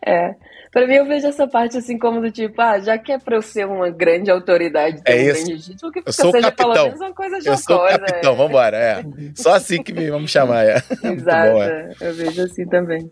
É. 0.03 0.34
Pra 0.72 0.86
mim, 0.86 0.95
eu 0.95 1.05
vejo 1.05 1.26
essa 1.26 1.47
parte 1.49 1.76
assim 1.76 1.99
como 1.99 2.20
do 2.22 2.30
tipo, 2.30 2.55
ah, 2.62 2.78
já 2.78 2.97
que 2.97 3.11
é 3.11 3.18
pra 3.18 3.34
eu 3.36 3.43
ser 3.43 3.66
uma 3.66 3.91
grande 3.91 4.30
autoridade, 4.30 5.03
É 5.05 5.16
isso. 5.20 5.45
que 5.93 6.01
Eu 6.07 6.12
sou 6.12 6.30
seja 6.30 6.51
pelo 6.53 6.68
capitão. 6.70 6.84
menos 6.86 7.01
uma 7.01 7.12
coisa 7.12 7.36
Eu 7.38 7.43
sou 7.59 7.76
o 7.76 7.80
jocosa. 7.88 7.99
capitão, 7.99 8.36
vambora, 8.36 8.76
é. 8.78 9.05
Só 9.34 9.53
assim 9.55 9.82
que 9.82 9.93
me 9.93 10.09
vamos 10.09 10.30
chamar, 10.30 10.64
é. 10.64 10.76
Exato, 11.05 11.53
bom, 11.53 11.62
é. 11.64 11.91
eu 12.01 12.14
vejo 12.14 12.43
assim 12.45 12.64
também. 12.66 13.11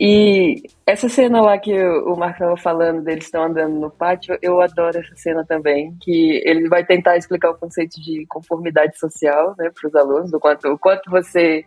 E 0.00 0.62
essa 0.86 1.10
cena 1.10 1.42
lá 1.42 1.58
que 1.58 1.78
o 1.78 2.16
Marco 2.16 2.36
estava 2.42 2.56
falando, 2.56 3.02
deles 3.02 3.26
estão 3.26 3.44
andando 3.44 3.78
no 3.78 3.90
pátio, 3.90 4.38
eu 4.40 4.58
adoro 4.62 4.98
essa 4.98 5.14
cena 5.14 5.44
também, 5.44 5.94
que 6.00 6.42
ele 6.46 6.70
vai 6.70 6.82
tentar 6.86 7.18
explicar 7.18 7.50
o 7.50 7.58
conceito 7.58 8.00
de 8.00 8.24
conformidade 8.26 8.98
social, 8.98 9.54
né, 9.58 9.70
para 9.78 9.88
os 9.88 9.94
alunos, 9.94 10.30
do 10.30 10.40
quanto, 10.40 10.68
o 10.68 10.78
quanto 10.78 11.10
você 11.10 11.66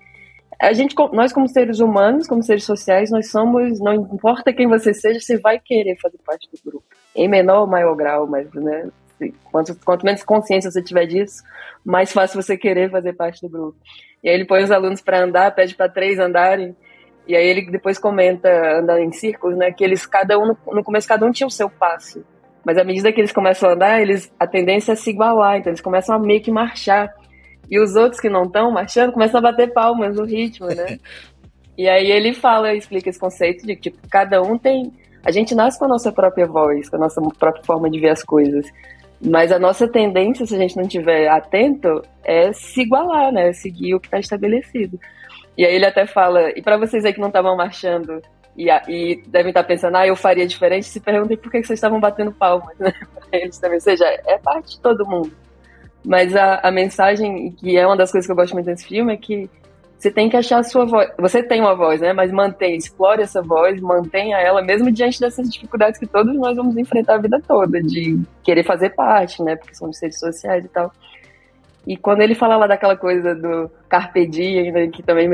a 0.59 0.71
gente, 0.73 0.95
nós 1.11 1.34
como 1.34 1.47
seres 1.47 1.79
humanos, 1.79 2.27
como 2.27 2.41
seres 2.41 2.63
sociais, 2.63 3.11
nós 3.11 3.29
somos, 3.29 3.79
não 3.79 3.93
importa 3.93 4.53
quem 4.53 4.67
você 4.67 4.93
seja, 4.93 5.19
você 5.19 5.38
vai 5.38 5.59
querer 5.59 5.97
fazer 6.01 6.17
parte 6.25 6.49
do 6.51 6.71
grupo, 6.71 6.86
em 7.15 7.27
menor 7.27 7.61
ou 7.61 7.67
maior 7.67 7.95
grau, 7.95 8.25
mas, 8.27 8.51
né, 8.53 8.89
quanto, 9.51 9.75
quanto 9.84 10.05
menos 10.05 10.23
consciência 10.23 10.71
você 10.71 10.81
tiver 10.81 11.05
disso, 11.05 11.43
mais 11.86 12.11
fácil 12.11 12.41
você 12.41 12.57
querer 12.57 12.89
fazer 12.89 13.13
parte 13.13 13.41
do 13.41 13.49
grupo. 13.49 13.77
E 14.23 14.29
aí 14.29 14.36
ele 14.36 14.45
põe 14.45 14.63
os 14.63 14.71
alunos 14.71 15.01
para 15.01 15.23
andar, 15.23 15.53
pede 15.53 15.75
para 15.75 15.89
três 15.89 16.17
andarem, 16.17 16.75
e 17.28 17.36
aí 17.36 17.47
ele 17.47 17.71
depois 17.71 17.97
comenta, 17.97 18.49
andando 18.80 18.99
em 18.99 19.11
círculos, 19.11 19.57
né, 19.57 19.71
que 19.71 19.84
eles, 19.84 20.05
cada 20.05 20.38
um, 20.38 20.55
no 20.67 20.84
começo, 20.84 21.07
cada 21.07 21.26
um 21.26 21.32
tinha 21.32 21.47
o 21.47 21.51
seu 21.51 21.69
passo. 21.69 22.24
Mas 22.65 22.78
à 22.78 22.84
medida 22.84 23.11
que 23.11 23.19
eles 23.19 23.32
começam 23.32 23.69
a 23.69 23.74
andar, 23.74 24.01
eles, 24.01 24.32
a 24.39 24.47
tendência 24.47 24.93
é 24.93 24.95
se 24.95 25.09
igualar, 25.09 25.57
então 25.57 25.71
eles 25.71 25.82
começam 25.82 26.15
a 26.15 26.19
meio 26.19 26.41
que 26.41 26.51
marchar. 26.51 27.13
E 27.69 27.80
os 27.80 27.95
outros 27.95 28.19
que 28.19 28.30
não 28.30 28.43
estão 28.43 28.71
marchando 28.71 29.11
começam 29.11 29.39
a 29.39 29.41
bater 29.41 29.71
palmas 29.74 30.15
no 30.15 30.26
ritmo, 30.26 30.67
né? 30.67 30.97
e 31.78 31.88
aí 31.88 32.11
ele 32.11 32.34
fala, 32.34 32.74
explica 32.74 33.09
esse 33.09 33.19
conceito 33.19 33.65
de 33.65 33.76
que, 33.76 33.89
tipo, 33.89 33.97
cada 34.09 34.41
um 34.41 34.57
tem. 34.57 34.93
A 35.26 35.32
gente 35.32 35.55
nasce 35.55 35.80
com 35.80 35.86
a 35.86 35.89
nossa 35.89 36.11
própria 36.11 36.45
voz, 36.45 36.89
com 36.89 36.97
a 36.97 36.99
nossa 36.99 37.21
própria 37.39 37.63
forma 37.63 37.89
de 37.89 37.99
ver 37.99 38.09
as 38.09 38.24
coisas. 38.24 38.65
Mas 39.21 39.51
a 39.53 39.59
nossa 39.59 39.88
tendência, 39.88 40.45
se 40.45 40.53
a 40.53 40.57
gente 40.57 40.76
não 40.76 40.84
estiver 40.84 41.30
atento, 41.30 42.01
é 42.24 42.51
se 42.51 42.82
igualar, 42.82 43.32
né? 43.32 43.53
Seguir 43.53 43.95
o 43.95 43.99
que 43.99 44.07
está 44.07 44.19
estabelecido. 44.19 44.99
E 45.58 45.66
aí 45.66 45.76
ele 45.76 45.86
até 45.86 46.06
fala, 46.06 46.49
e 46.58 46.62
para 46.62 46.78
vocês 46.78 47.06
aí 47.06 47.14
que 47.14 47.20
não 47.20 47.28
estavam 47.28 47.56
marchando 47.56 48.22
e, 48.58 48.70
e, 48.88 49.24
devem 49.28 49.49
estar 49.49 49.64
pensando, 49.64 49.97
ah, 49.97 50.08
eu 50.08 50.16
faria 50.16 50.47
diferente, 50.47 50.86
se 50.88 50.99
perguntem 50.99 51.38
por 51.38 51.51
que 51.51 51.64
vocês 51.64 51.78
estavam 51.78 51.99
batendo 51.99 52.32
palmas, 52.32 52.78
né? 52.78 52.93
Eles 53.32 53.58
também, 53.58 53.78
ou 53.78 53.82
seja, 53.82 54.06
é 54.06 54.38
parte 54.38 54.76
de 54.76 54.80
todo 54.80 55.08
mundo. 55.08 55.32
Mas 56.06 56.36
a, 56.36 56.60
a 56.62 56.72
mensagem, 56.72 57.51
que 57.51 57.78
é 57.78 57.86
uma 57.86 57.97
das 57.97 58.12
coisas 58.12 58.28
que 58.28 58.32
eu 58.32 58.36
gosto 58.36 58.54
muito 58.54 58.66
desse 58.66 58.86
filme, 58.86 59.14
é 59.14 59.18
que 59.18 59.49
você 60.04 60.12
tem 60.12 60.30
que 60.30 60.36
achar 60.36 60.60
a 60.60 60.64
sua 60.64 60.86
voz. 60.86 61.10
Você 61.18 61.41
tem 61.41 61.62
uma 61.62 61.74
voz, 61.76 62.01
né? 62.01 62.12
Mas 62.12 62.30
mantenha, 62.30 62.76
explore 62.76 63.22
essa 63.22 63.41
voz, 63.41 63.80
mantenha 63.80 64.38
ela, 64.38 64.62
mesmo 64.62 64.91
diante 64.91 65.18
dessas 65.20 65.49
dificuldades 65.49 65.97
que 65.97 66.06
todos 66.06 66.36
nós 66.36 66.58
vamos 66.58 66.76
enfrentar 66.76 67.16
a 67.16 67.20
vida 67.20 67.41
toda, 67.47 67.82
de 67.82 68.22
querer 68.43 68.66
fazer 68.66 68.89
parte, 68.89 69.41
né? 69.41 69.56
Porque 69.56 69.74
somos 69.74 69.97
seres 69.97 70.20
sociais 70.20 70.66
e 70.66 70.68
tal. 70.68 70.91
E 71.86 71.97
quando 71.97 72.21
ele 72.21 72.36
fala 72.36 72.55
lá 72.55 72.67
daquela 72.67 72.95
coisa 72.95 73.36
do 73.36 73.69
Carpe 73.89 74.25
Diem, 74.25 74.71
né, 74.71 74.88
que 74.88 75.03
também 75.03 75.29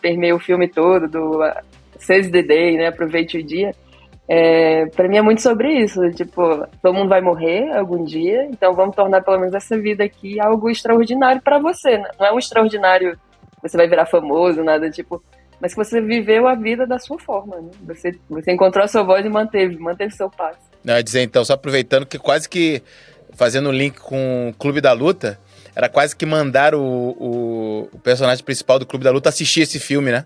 permeia 0.00 0.34
o 0.34 0.40
filme 0.40 0.68
todo, 0.68 1.06
do 1.06 1.42
uh, 1.42 1.52
Seize 1.98 2.30
the 2.30 2.42
Day, 2.42 2.76
né? 2.76 2.86
Aproveite 2.86 3.38
o 3.38 3.42
dia. 3.42 3.74
É, 4.28 4.86
para 4.86 5.08
mim 5.08 5.18
é 5.18 5.22
muito 5.22 5.42
sobre 5.42 5.68
isso, 5.82 6.00
tipo, 6.12 6.66
todo 6.80 6.94
mundo 6.94 7.08
vai 7.08 7.20
morrer 7.20 7.70
algum 7.72 8.04
dia, 8.04 8.44
então 8.44 8.72
vamos 8.72 8.94
tornar 8.94 9.20
pelo 9.20 9.38
menos 9.38 9.52
essa 9.52 9.76
vida 9.76 10.04
aqui 10.04 10.40
algo 10.40 10.70
extraordinário 10.70 11.42
para 11.42 11.58
você. 11.58 11.98
Né? 11.98 12.08
Não 12.18 12.26
é 12.26 12.32
um 12.32 12.38
extraordinário 12.38 13.18
você 13.62 13.76
vai 13.76 13.88
virar 13.88 14.06
famoso, 14.06 14.62
nada 14.64 14.90
tipo, 14.90 15.22
mas 15.60 15.72
que 15.72 15.84
você 15.84 16.00
viveu 16.00 16.48
a 16.48 16.54
vida 16.54 16.86
da 16.86 16.98
sua 16.98 17.18
forma, 17.18 17.60
né? 17.60 17.70
Você, 17.86 18.18
você 18.28 18.52
encontrou 18.52 18.84
a 18.84 18.88
sua 18.88 19.04
voz 19.04 19.24
e 19.24 19.28
manteve, 19.28 19.76
manteve 19.78 20.12
seu 20.12 20.28
passo. 20.28 20.58
Não, 20.82 20.96
eu 20.96 21.02
dizer 21.02 21.22
então, 21.22 21.44
só 21.44 21.52
aproveitando 21.52 22.04
que 22.04 22.18
quase 22.18 22.48
que 22.48 22.82
fazendo 23.34 23.68
um 23.68 23.72
link 23.72 24.00
com 24.00 24.48
o 24.48 24.54
Clube 24.54 24.80
da 24.80 24.92
Luta, 24.92 25.38
era 25.74 25.88
quase 25.88 26.14
que 26.14 26.26
mandar 26.26 26.74
o, 26.74 26.82
o, 26.82 27.88
o 27.92 27.98
personagem 27.98 28.44
principal 28.44 28.78
do 28.78 28.86
Clube 28.86 29.04
da 29.04 29.10
Luta 29.10 29.28
assistir 29.28 29.62
esse 29.62 29.78
filme, 29.78 30.10
né? 30.12 30.24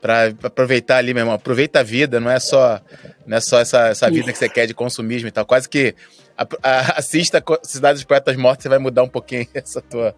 Pra, 0.00 0.32
pra 0.32 0.48
aproveitar 0.48 0.96
ali, 0.98 1.12
meu 1.12 1.22
irmão. 1.22 1.34
Aproveita 1.34 1.80
a 1.80 1.82
vida, 1.82 2.20
não 2.20 2.30
é 2.30 2.38
só, 2.38 2.80
não 3.26 3.36
é 3.36 3.40
só 3.40 3.60
essa, 3.60 3.88
essa 3.88 4.10
vida 4.10 4.32
que 4.32 4.38
você 4.38 4.48
quer 4.48 4.66
de 4.66 4.74
consumismo 4.74 5.28
e 5.28 5.30
tal. 5.30 5.44
Quase 5.44 5.68
que 5.68 5.94
a, 6.36 6.46
a, 6.62 6.98
assista 6.98 7.42
Cidade 7.62 7.94
dos 7.94 8.04
Poetas 8.04 8.36
Mortos, 8.36 8.62
você 8.62 8.68
vai 8.68 8.78
mudar 8.78 9.02
um 9.02 9.08
pouquinho 9.08 9.46
essa 9.54 9.80
tua. 9.82 10.14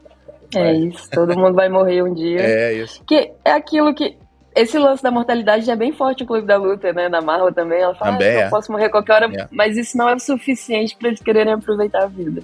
É 0.54 0.72
isso, 0.72 1.08
todo 1.10 1.38
mundo 1.38 1.54
vai 1.54 1.68
morrer 1.68 2.02
um 2.02 2.12
dia. 2.12 2.40
É 2.40 2.72
isso. 2.74 3.02
Que 3.04 3.32
é 3.44 3.52
aquilo 3.52 3.94
que. 3.94 4.16
Esse 4.54 4.76
lance 4.78 5.00
da 5.00 5.12
mortalidade 5.12 5.70
é 5.70 5.76
bem 5.76 5.92
forte 5.92 6.22
no 6.22 6.26
Clube 6.26 6.44
da 6.44 6.56
Luta, 6.56 6.92
né? 6.92 7.08
Na 7.08 7.20
Marvel 7.20 7.52
também. 7.54 7.80
Ela 7.80 7.94
fala, 7.94 8.12
também 8.12 8.28
ah, 8.28 8.40
é. 8.40 8.46
eu 8.46 8.50
posso 8.50 8.72
morrer 8.72 8.88
qualquer 8.88 9.12
hora, 9.12 9.26
é. 9.32 9.46
mas 9.50 9.76
isso 9.76 9.96
não 9.96 10.08
é 10.08 10.14
o 10.16 10.18
suficiente 10.18 10.96
para 10.96 11.08
eles 11.08 11.22
quererem 11.22 11.52
aproveitar 11.52 12.02
a 12.02 12.06
vida. 12.06 12.42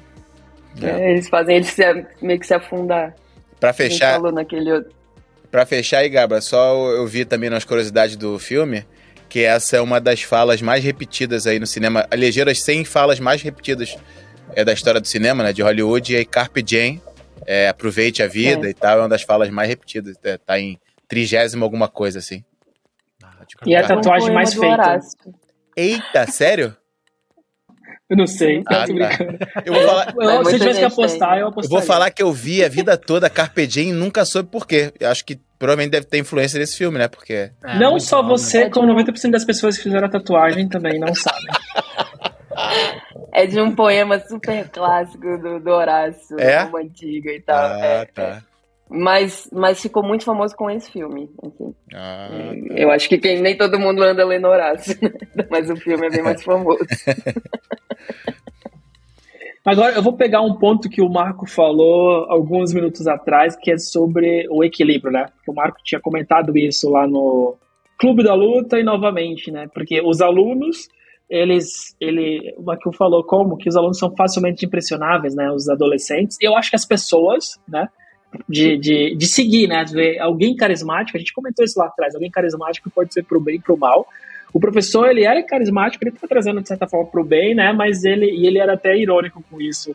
É. 0.82 1.10
Eles 1.10 1.28
fazem 1.28 1.56
eles 1.56 1.68
se, 1.68 2.06
meio 2.20 2.38
que 2.38 2.46
se 2.46 2.54
afundar. 2.54 3.14
Pra 3.58 3.72
fechar. 3.72 4.14
falou 4.14 4.32
naquele 4.32 4.72
outro. 4.72 4.94
Pra 5.50 5.64
fechar 5.64 5.98
aí, 5.98 6.08
Gabra, 6.08 6.40
só 6.40 6.90
eu 6.90 7.06
vi 7.06 7.24
também 7.24 7.48
nas 7.48 7.64
curiosidades 7.64 8.16
do 8.16 8.38
filme 8.38 8.84
que 9.28 9.42
essa 9.42 9.76
é 9.76 9.80
uma 9.80 10.00
das 10.00 10.22
falas 10.22 10.62
mais 10.62 10.82
repetidas 10.82 11.46
aí 11.46 11.58
no 11.58 11.66
cinema. 11.66 12.06
Elegeram 12.10 12.50
as 12.50 12.62
100 12.62 12.84
falas 12.84 13.20
mais 13.20 13.42
repetidas 13.42 13.96
é, 14.54 14.64
da 14.64 14.72
história 14.72 15.00
do 15.00 15.06
cinema, 15.06 15.42
né? 15.42 15.52
De 15.52 15.62
Hollywood. 15.62 16.12
E 16.12 16.16
aí, 16.16 16.24
Carpe 16.24 16.62
Diem, 16.62 17.02
é, 17.46 17.68
aproveite 17.68 18.22
a 18.22 18.26
vida 18.26 18.66
é. 18.66 18.70
e 18.70 18.74
tal, 18.74 18.98
é 18.98 19.02
uma 19.02 19.08
das 19.08 19.22
falas 19.22 19.50
mais 19.50 19.68
repetidas. 19.68 20.16
É, 20.22 20.38
tá 20.38 20.58
em 20.58 20.78
trigésimo 21.08 21.64
alguma 21.64 21.88
coisa, 21.88 22.18
assim. 22.18 22.44
E 23.64 23.76
a 23.76 23.86
tatuagem 23.86 24.32
mais 24.32 24.54
feita. 24.54 25.00
Eita, 25.76 26.26
sério? 26.26 26.76
Eu 28.08 28.16
não 28.16 28.26
sei, 28.26 28.62
ah, 28.66 28.86
tô 28.86 28.94
brincando. 28.94 29.38
Tá. 29.38 29.62
Eu 29.64 29.72
vou 29.74 29.82
falar. 29.82 30.14
Eu, 30.16 30.44
se 30.44 30.52
eu 30.52 30.58
tivesse 30.60 30.78
que 30.78 30.84
apostar, 30.84 31.38
eu 31.38 31.48
apostaria. 31.48 31.76
Eu 31.76 31.80
vou 31.80 31.82
falar 31.82 32.10
que 32.10 32.22
eu 32.22 32.32
vi 32.32 32.64
a 32.64 32.68
vida 32.68 32.96
toda 32.96 33.28
Carpe 33.28 33.66
Diem 33.66 33.88
e 33.88 33.92
nunca 33.92 34.24
soube 34.24 34.48
por 34.48 34.64
quê. 34.64 34.92
Eu 35.00 35.10
acho 35.10 35.24
que 35.24 35.40
provavelmente 35.58 35.90
deve 35.90 36.06
ter 36.06 36.18
influência 36.18 36.56
desse 36.58 36.76
filme, 36.76 36.98
né? 36.98 37.08
Porque. 37.08 37.50
É, 37.64 37.78
não 37.78 37.98
só 37.98 38.22
bom, 38.22 38.28
você, 38.28 38.64
né? 38.64 38.70
como 38.70 38.92
90% 38.94 39.30
das 39.32 39.44
pessoas 39.44 39.76
que 39.76 39.82
fizeram 39.82 40.06
a 40.06 40.10
tatuagem 40.10 40.68
também 40.68 41.00
não 41.00 41.12
sabem. 41.14 41.46
É 43.32 43.44
de 43.44 43.60
um 43.60 43.74
poema 43.74 44.18
super 44.20 44.68
clássico 44.68 45.36
do, 45.38 45.60
do 45.60 45.70
Horácio, 45.70 46.38
É? 46.38 46.62
uma 46.64 46.80
antiga 46.80 47.32
e 47.32 47.40
tal. 47.40 47.58
Ah, 47.58 47.84
é, 47.84 48.04
tá. 48.06 48.42
Mas, 48.88 49.48
mas 49.52 49.82
ficou 49.82 50.02
muito 50.02 50.24
famoso 50.24 50.54
com 50.54 50.70
esse 50.70 50.90
filme. 50.90 51.28
assim. 51.42 51.74
Ah, 51.92 52.30
Eu 52.76 52.90
acho 52.90 53.08
que 53.08 53.18
quem, 53.18 53.40
nem 53.40 53.56
todo 53.56 53.80
mundo 53.80 54.02
anda 54.02 54.24
lendo 54.24 54.46
Horácio, 54.46 54.96
né? 55.02 55.10
mas 55.50 55.68
o 55.68 55.76
filme 55.76 56.06
é 56.06 56.10
bem 56.10 56.22
mais 56.22 56.42
famoso. 56.42 56.78
Agora 59.66 59.96
eu 59.96 60.02
vou 60.02 60.12
pegar 60.12 60.42
um 60.42 60.54
ponto 60.54 60.88
que 60.88 61.02
o 61.02 61.08
Marco 61.08 61.44
falou 61.44 62.30
alguns 62.30 62.72
minutos 62.72 63.08
atrás, 63.08 63.56
que 63.56 63.72
é 63.72 63.78
sobre 63.78 64.46
o 64.48 64.62
equilíbrio, 64.62 65.12
né? 65.12 65.26
Porque 65.34 65.50
o 65.50 65.54
Marco 65.54 65.78
tinha 65.82 66.00
comentado 66.00 66.56
isso 66.56 66.88
lá 66.88 67.04
no 67.08 67.56
Clube 67.98 68.22
da 68.22 68.32
Luta 68.32 68.78
e 68.78 68.84
novamente, 68.84 69.50
né? 69.50 69.66
Porque 69.74 70.00
os 70.00 70.20
alunos, 70.20 70.86
eles, 71.28 71.96
ele, 72.00 72.54
o 72.56 72.62
Marco 72.62 72.92
falou 72.92 73.24
como 73.24 73.56
que 73.56 73.68
os 73.68 73.76
alunos 73.76 73.98
são 73.98 74.14
facilmente 74.14 74.64
impressionáveis, 74.64 75.34
né? 75.34 75.50
Os 75.50 75.68
adolescentes. 75.68 76.36
Eu 76.40 76.56
acho 76.56 76.70
que 76.70 76.76
as 76.76 76.86
pessoas, 76.86 77.58
né? 77.68 77.88
De, 78.48 78.76
de, 78.78 79.14
de 79.16 79.26
seguir, 79.26 79.68
né? 79.68 79.84
De 79.84 80.18
alguém 80.18 80.54
carismático, 80.54 81.16
a 81.16 81.20
gente 81.20 81.32
comentou 81.32 81.64
isso 81.64 81.78
lá 81.78 81.86
atrás, 81.86 82.14
alguém 82.14 82.30
carismático 82.30 82.90
pode 82.90 83.12
ser 83.12 83.22
pro 83.22 83.40
bem 83.40 83.56
e 83.56 83.60
pro 83.60 83.76
mal. 83.76 84.06
O 84.52 84.60
professor, 84.60 85.08
ele 85.10 85.24
era 85.24 85.42
carismático, 85.42 86.02
ele 86.04 86.16
tá 86.16 86.26
trazendo, 86.26 86.62
de 86.62 86.68
certa 86.68 86.86
forma, 86.88 87.10
pro 87.10 87.24
bem, 87.24 87.54
né? 87.54 87.72
Mas 87.72 88.04
ele, 88.04 88.26
e 88.26 88.46
ele 88.46 88.58
era 88.58 88.74
até 88.74 88.96
irônico 88.96 89.42
com 89.50 89.60
isso, 89.60 89.94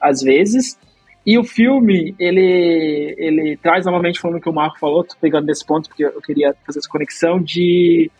às 0.00 0.20
vezes. 0.20 0.78
E 1.24 1.38
o 1.38 1.44
filme, 1.44 2.14
ele, 2.18 3.14
ele 3.18 3.56
traz 3.58 3.84
novamente, 3.84 4.18
falando 4.18 4.38
o 4.38 4.40
que 4.40 4.48
o 4.48 4.52
Marco 4.52 4.78
falou, 4.78 5.04
tô 5.04 5.14
pegando 5.20 5.46
desse 5.46 5.64
ponto, 5.64 5.88
porque 5.88 6.04
eu 6.04 6.20
queria 6.22 6.54
fazer 6.66 6.78
essa 6.78 6.88
conexão, 6.88 7.40
de, 7.40 8.10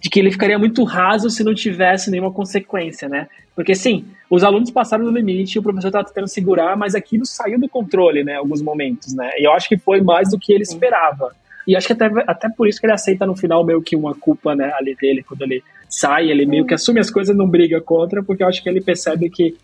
de 0.00 0.10
que 0.10 0.20
ele 0.20 0.30
ficaria 0.30 0.58
muito 0.58 0.84
raso 0.84 1.30
se 1.30 1.42
não 1.42 1.54
tivesse 1.54 2.10
nenhuma 2.10 2.32
consequência, 2.32 3.08
né? 3.08 3.26
Porque, 3.54 3.74
sim, 3.74 4.04
os 4.28 4.44
alunos 4.44 4.70
passaram 4.70 5.04
do 5.04 5.10
limite, 5.10 5.58
o 5.58 5.62
professor 5.62 5.88
estava 5.88 6.04
tentando 6.04 6.28
segurar, 6.28 6.76
mas 6.76 6.94
aquilo 6.94 7.24
saiu 7.24 7.58
do 7.58 7.68
controle, 7.68 8.22
né? 8.24 8.32
Em 8.32 8.36
alguns 8.36 8.60
momentos, 8.60 9.14
né? 9.14 9.30
E 9.38 9.46
eu 9.46 9.52
acho 9.52 9.68
que 9.68 9.78
foi 9.78 10.00
mais 10.00 10.30
do 10.30 10.38
que 10.38 10.52
ele 10.52 10.62
esperava. 10.62 11.34
E 11.66 11.74
acho 11.74 11.86
que 11.86 11.92
até, 11.94 12.10
até 12.26 12.48
por 12.48 12.68
isso 12.68 12.78
que 12.78 12.86
ele 12.86 12.92
aceita 12.92 13.24
no 13.24 13.36
final 13.36 13.64
meio 13.64 13.80
que 13.80 13.96
uma 13.96 14.14
culpa, 14.14 14.54
né, 14.54 14.70
ali 14.74 14.94
dele, 14.94 15.22
quando 15.22 15.42
ele 15.42 15.62
sai, 15.88 16.30
ele 16.30 16.44
meio 16.44 16.66
que 16.66 16.74
assume 16.74 17.00
as 17.00 17.10
coisas 17.10 17.34
e 17.34 17.38
não 17.38 17.48
briga 17.48 17.80
contra, 17.80 18.22
porque 18.22 18.42
eu 18.42 18.48
acho 18.48 18.62
que 18.62 18.68
ele 18.68 18.80
percebe 18.80 19.30
que, 19.30 19.56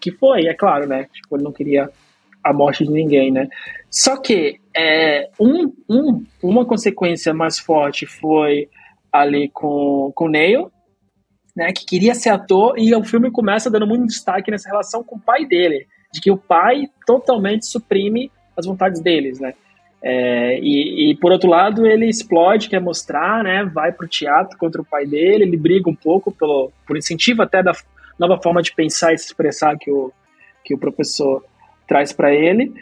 que 0.00 0.10
foi, 0.10 0.46
é 0.46 0.54
claro, 0.54 0.86
né? 0.86 1.06
Tipo, 1.12 1.36
ele 1.36 1.44
não 1.44 1.52
queria 1.52 1.88
a 2.42 2.52
morte 2.52 2.84
de 2.84 2.90
ninguém, 2.90 3.30
né? 3.30 3.48
Só 3.90 4.16
que 4.16 4.58
é, 4.76 5.30
um, 5.38 5.72
um, 5.88 6.24
uma 6.42 6.64
consequência 6.64 7.32
mais 7.32 7.58
forte 7.58 8.06
foi 8.06 8.68
ali 9.14 9.48
com, 9.48 10.10
com 10.12 10.24
o 10.24 10.28
Neil, 10.28 10.72
né, 11.56 11.72
que 11.72 11.86
queria 11.86 12.16
ser 12.16 12.30
ator, 12.30 12.74
e 12.76 12.92
o 12.92 13.04
filme 13.04 13.30
começa 13.30 13.70
dando 13.70 13.86
muito 13.86 14.06
destaque 14.06 14.50
nessa 14.50 14.68
relação 14.68 15.04
com 15.04 15.14
o 15.14 15.20
pai 15.20 15.46
dele, 15.46 15.86
de 16.12 16.20
que 16.20 16.32
o 16.32 16.36
pai 16.36 16.88
totalmente 17.06 17.64
suprime 17.64 18.32
as 18.56 18.66
vontades 18.66 19.00
deles, 19.00 19.38
né? 19.38 19.54
É, 20.02 20.58
e, 20.60 21.12
e, 21.12 21.16
por 21.16 21.32
outro 21.32 21.48
lado, 21.48 21.86
ele 21.86 22.06
explode, 22.06 22.68
quer 22.68 22.80
mostrar, 22.80 23.42
né? 23.42 23.64
Vai 23.64 23.90
pro 23.90 24.06
teatro 24.06 24.58
contra 24.58 24.82
o 24.82 24.84
pai 24.84 25.06
dele, 25.06 25.44
ele 25.44 25.56
briga 25.56 25.88
um 25.88 25.94
pouco 25.94 26.30
pelo, 26.30 26.70
por 26.86 26.96
incentivo 26.96 27.40
até 27.40 27.62
da 27.62 27.72
nova 28.18 28.40
forma 28.42 28.60
de 28.60 28.74
pensar 28.74 29.14
e 29.14 29.18
se 29.18 29.26
expressar 29.26 29.78
que 29.78 29.90
o, 29.90 30.12
que 30.64 30.74
o 30.74 30.78
professor 30.78 31.42
traz 31.88 32.12
para 32.12 32.34
ele. 32.34 32.72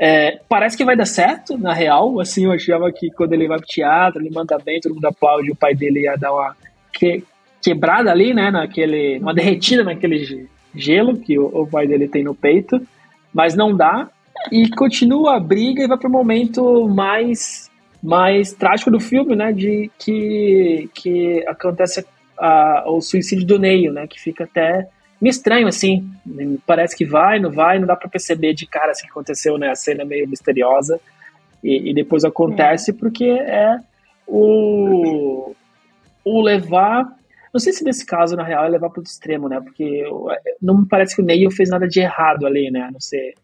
É, 0.00 0.38
parece 0.48 0.76
que 0.76 0.84
vai 0.84 0.96
dar 0.96 1.06
certo, 1.06 1.58
na 1.58 1.72
real. 1.72 2.20
Assim, 2.20 2.44
eu 2.44 2.52
achava 2.52 2.90
que 2.92 3.10
quando 3.10 3.32
ele 3.32 3.48
vai 3.48 3.58
pro 3.58 3.66
teatro, 3.66 4.20
ele 4.20 4.30
manda 4.30 4.58
bem, 4.58 4.80
todo 4.80 4.94
mundo 4.94 5.06
aplaude, 5.06 5.50
o 5.50 5.56
pai 5.56 5.74
dele 5.74 6.02
ia 6.02 6.16
dar 6.16 6.32
uma 6.32 6.56
que, 6.92 7.24
quebrada 7.62 8.10
ali, 8.10 8.32
né? 8.32 8.50
Naquele, 8.50 9.18
uma 9.18 9.34
derretida 9.34 9.82
naquele 9.82 10.48
gelo 10.74 11.18
que 11.18 11.38
o, 11.38 11.46
o 11.46 11.66
pai 11.66 11.86
dele 11.86 12.08
tem 12.08 12.22
no 12.22 12.34
peito, 12.34 12.80
mas 13.34 13.54
não 13.54 13.76
dá 13.76 14.08
e 14.52 14.68
continua 14.70 15.36
a 15.36 15.40
briga 15.40 15.82
e 15.82 15.88
vai 15.88 15.98
para 15.98 16.08
o 16.08 16.12
momento 16.12 16.88
mais 16.88 17.68
mais 18.00 18.52
trágico 18.52 18.92
do 18.92 19.00
filme, 19.00 19.34
né, 19.34 19.52
de 19.52 19.90
que 19.98 20.88
que 20.94 21.44
acontece 21.48 22.06
a, 22.38 22.84
o 22.86 23.00
suicídio 23.00 23.44
do 23.44 23.58
Neil, 23.58 23.92
né, 23.92 24.06
que 24.06 24.20
fica 24.20 24.44
até 24.44 24.88
meio 25.20 25.30
estranho 25.30 25.66
assim, 25.66 26.08
parece 26.66 26.96
que 26.96 27.04
vai, 27.04 27.38
não 27.38 27.50
vai, 27.50 27.78
não 27.78 27.86
dá 27.86 27.96
para 27.96 28.08
perceber 28.08 28.54
de 28.54 28.66
cara 28.66 28.92
assim 28.92 29.04
que 29.04 29.10
aconteceu, 29.10 29.58
né, 29.58 29.70
a 29.70 29.74
cena 29.74 30.04
meio 30.04 30.28
misteriosa 30.28 31.00
e, 31.62 31.90
e 31.90 31.94
depois 31.94 32.24
acontece 32.24 32.92
porque 32.92 33.24
é 33.24 33.78
o 34.26 35.54
o 36.24 36.42
levar 36.42 37.18
não 37.52 37.58
sei 37.58 37.72
se 37.72 37.82
nesse 37.82 38.04
caso, 38.04 38.36
na 38.36 38.44
real, 38.44 38.64
é 38.64 38.68
levar 38.68 38.90
para 38.90 39.00
o 39.00 39.02
extremo, 39.02 39.48
né? 39.48 39.60
Porque 39.60 40.04
não 40.60 40.78
me 40.78 40.86
parece 40.86 41.16
que 41.16 41.22
o 41.22 41.24
Neil 41.24 41.50
fez 41.50 41.70
nada 41.70 41.88
de 41.88 41.98
errado 41.98 42.46
ali, 42.46 42.70
né? 42.70 42.82
A 42.82 42.90
não 42.90 43.00
ser 43.00 43.34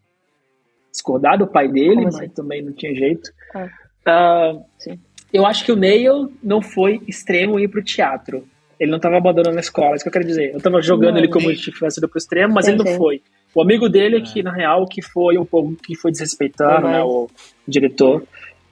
discordar 0.91 1.37
do 1.37 1.47
pai 1.47 1.67
dele, 1.67 1.95
Como 1.95 2.03
mas 2.03 2.15
assim? 2.15 2.29
também 2.29 2.61
não 2.61 2.71
tinha 2.71 2.95
jeito. 2.95 3.29
Ah. 3.53 3.69
Ah, 4.05 4.53
Sim. 4.77 4.99
eu 5.33 5.45
acho 5.45 5.65
que 5.65 5.71
o 5.71 5.75
Neil 5.75 6.31
não 6.41 6.61
foi 6.61 7.01
extremo 7.07 7.59
ir 7.59 7.67
pro 7.67 7.83
teatro. 7.83 8.47
Ele 8.79 8.91
não 8.91 8.97
estava 8.97 9.17
abandonando 9.17 9.57
a 9.57 9.61
escola, 9.61 9.91
é 9.91 9.95
isso 9.95 10.03
que 10.03 10.09
eu 10.09 10.13
quero 10.13 10.25
dizer. 10.25 10.51
Eu 10.51 10.57
estava 10.57 10.81
jogando 10.81 11.13
Não, 11.13 11.19
ele 11.19 11.29
como 11.29 11.49
se 11.49 11.71
tivesse 11.71 11.99
ido 11.99 12.09
pro 12.09 12.17
extremo, 12.17 12.53
mas 12.53 12.65
Sim, 12.65 12.73
ele 12.73 12.83
não 12.83 12.97
foi. 12.97 13.21
O 13.53 13.61
amigo 13.61 13.87
dele, 13.87 14.21
que 14.21 14.43
na 14.43 14.51
real, 14.51 14.85
que 14.85 15.01
foi 15.01 15.37
um 15.37 15.45
pouco 15.45 15.75
que 15.75 15.95
foi 15.95 16.11
desrespeitando, 16.11 16.87
né, 16.87 17.01
o 17.01 17.29
diretor. 17.67 18.23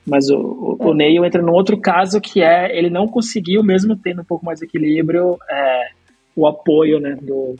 Mas 0.06 0.28
o, 0.28 0.36
o, 0.36 0.88
o 0.88 0.92
É. 0.92 0.94
Neil 0.94 1.24
entra 1.24 1.40
num 1.40 1.54
outro 1.54 1.80
caso 1.80 2.20
que 2.20 2.42
é 2.42 2.76
ele 2.76 2.90
não 2.90 3.08
conseguiu, 3.08 3.62
mesmo 3.62 3.96
tendo 3.96 4.20
um 4.20 4.24
pouco 4.24 4.44
mais 4.44 4.58
de 4.58 4.66
equilíbrio, 4.66 5.38
é, 5.50 5.88
o 6.36 6.46
apoio 6.46 7.00
né, 7.00 7.16
do, 7.22 7.54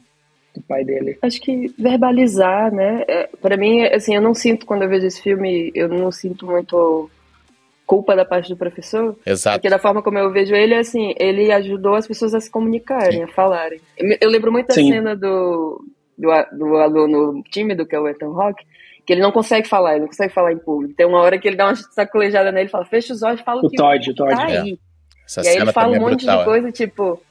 do 0.55 0.61
pai 0.69 0.85
dele. 0.85 1.17
Acho 1.23 1.41
que 1.41 1.75
verbalizar, 1.79 2.71
né? 2.71 3.05
É, 3.09 3.29
para 3.41 3.57
mim, 3.57 3.83
assim, 3.85 4.15
eu 4.15 4.21
não 4.21 4.35
sinto, 4.35 4.67
quando 4.67 4.83
eu 4.83 4.89
vejo 4.91 5.07
esse 5.07 5.23
filme, 5.23 5.73
eu 5.75 5.89
não 5.89 6.13
sinto 6.13 6.47
muito 6.47 7.09
culpa 7.87 8.17
da 8.17 8.25
parte 8.25 8.49
do 8.49 8.57
professor. 8.57 9.17
Exato. 9.27 9.59
Porque 9.59 9.69
da 9.69 9.79
forma 9.79 10.03
como 10.03 10.19
eu 10.19 10.31
vejo 10.33 10.55
ele, 10.55 10.75
assim, 10.75 11.15
ele 11.19 11.53
ajudou 11.53 11.95
as 11.95 12.07
pessoas 12.07 12.35
a 12.35 12.41
se 12.41 12.51
comunicarem, 12.51 13.23
a 13.23 13.29
falarem. 13.29 13.81
Eu, 14.21 14.31
lembro 14.31 14.51
muito 14.51 14.69
da 14.69 14.75
Sim. 14.75 14.91
cena 14.91 15.15
do, 15.15 15.85
do, 16.17 16.29
do 16.53 16.77
aluno 16.77 17.43
tímido, 17.51 17.87
que 17.87 17.95
é 17.95 18.01
o 18.01 18.09
Ethan 18.09 18.29
Rock, 18.31 18.65
que 19.07 19.13
ele 19.13 19.21
não 19.21 19.31
consegue 19.33 19.69
falar, 19.69 19.93
ele 19.93 20.01
não 20.01 20.09
consegue 20.09 20.33
falar 20.33 20.53
em 20.53 20.59
público. 20.59 20.95
Tem 20.95 21.07
uma 21.07 21.21
hora 21.21 21.39
que 21.39 21.47
ele 21.47 21.57
dá 21.57 21.67
uma 21.67 21.77
sacolejada 21.77 22.51
nele 22.51 22.69
e 22.69 22.71
fala, 22.71 22.87
fecha 22.87 23.13
os 23.13 23.23
olhos, 23.23 23.41
fala 23.43 23.61
o 23.63 23.67
O 23.67 23.71
que 23.71 23.77
Todd, 23.77 24.11
o 24.11 24.15
Todd. 24.15 24.35
tá 24.35 24.51
é. 24.51 24.59
aí. 24.59 24.79
Essa 25.27 25.41
E 25.43 25.47
aí 25.49 25.53
cena 25.55 25.65
ele 25.67 25.73
fala 25.73 25.87
também 25.89 26.01
um 26.01 26.07
é 26.07 26.11
monte 26.11 26.21
brutal. 26.25 26.37
de 26.37 26.43
é. 26.43 26.45
coisa, 26.45 26.73
tipo, 26.73 27.23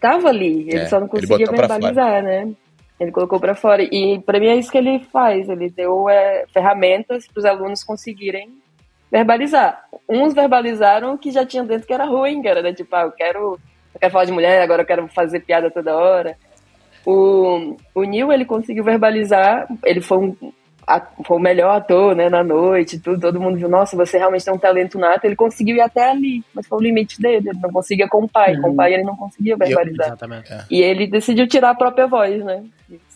tava 0.00 0.28
ali, 0.28 0.68
ele 0.70 0.78
É, 0.80 0.86
só 0.86 1.00
não 1.00 1.08
conseguia 1.08 1.46
verbalizar, 1.46 2.22
né? 2.22 2.52
Ele 2.98 3.10
colocou 3.12 3.40
pra 3.40 3.54
fora. 3.54 3.82
E 3.82 4.20
pra 4.24 4.38
mim 4.38 4.48
é 4.48 4.56
isso 4.56 4.70
que 4.70 4.78
ele 4.78 5.00
faz, 5.12 5.48
ele 5.48 5.70
deu 5.70 6.08
é, 6.08 6.44
ferramentas 6.52 7.26
para 7.26 7.38
os 7.40 7.44
alunos 7.44 7.82
conseguirem 7.82 8.50
verbalizar. 9.10 9.84
Uns 10.08 10.34
verbalizaram 10.34 11.14
o 11.14 11.18
que 11.18 11.30
já 11.30 11.44
tinha 11.44 11.62
dentro 11.64 11.86
que 11.86 11.92
era 11.92 12.04
ruim, 12.04 12.42
que 12.42 12.48
era 12.48 12.62
né? 12.62 12.72
tipo, 12.72 12.94
ah, 12.94 13.02
eu 13.02 13.12
quero, 13.12 13.58
eu 13.94 14.00
quero 14.00 14.12
falar 14.12 14.24
de 14.24 14.32
mulher, 14.32 14.62
agora 14.62 14.82
eu 14.82 14.86
quero 14.86 15.08
fazer 15.08 15.40
piada 15.40 15.70
toda 15.70 15.96
hora. 15.96 16.36
O, 17.04 17.76
o 17.94 18.02
Neil, 18.02 18.30
ele 18.32 18.44
conseguiu 18.44 18.84
verbalizar, 18.84 19.66
ele 19.84 20.00
foi 20.00 20.18
um 20.18 20.36
a- 20.86 21.06
foi 21.24 21.36
o 21.36 21.40
melhor 21.40 21.76
ator, 21.76 22.16
né, 22.16 22.28
na 22.28 22.42
noite, 22.42 22.98
tudo, 22.98 23.20
todo 23.20 23.40
mundo 23.40 23.56
viu, 23.56 23.68
nossa, 23.68 23.96
você 23.96 24.18
realmente 24.18 24.44
tem 24.44 24.52
um 24.52 24.58
talento 24.58 24.98
nato, 24.98 25.24
ele 25.24 25.36
conseguiu 25.36 25.76
ir 25.76 25.80
até 25.80 26.10
ali, 26.10 26.42
mas 26.52 26.66
foi 26.66 26.78
o 26.78 26.82
limite 26.82 27.20
dele, 27.22 27.50
ele 27.50 27.58
não 27.60 27.70
conseguia 27.70 28.08
com 28.08 28.24
o 28.24 28.28
pai, 28.28 28.56
com 28.56 28.70
o 28.70 28.74
pai 28.74 28.94
ele 28.94 29.04
não 29.04 29.14
conseguia 29.14 29.56
verbalizar. 29.56 30.06
Exatamente. 30.08 30.48
E 30.68 30.82
ele 30.82 31.06
decidiu 31.06 31.46
tirar 31.46 31.70
a 31.70 31.74
própria 31.76 32.08
voz, 32.08 32.42
né, 32.44 32.64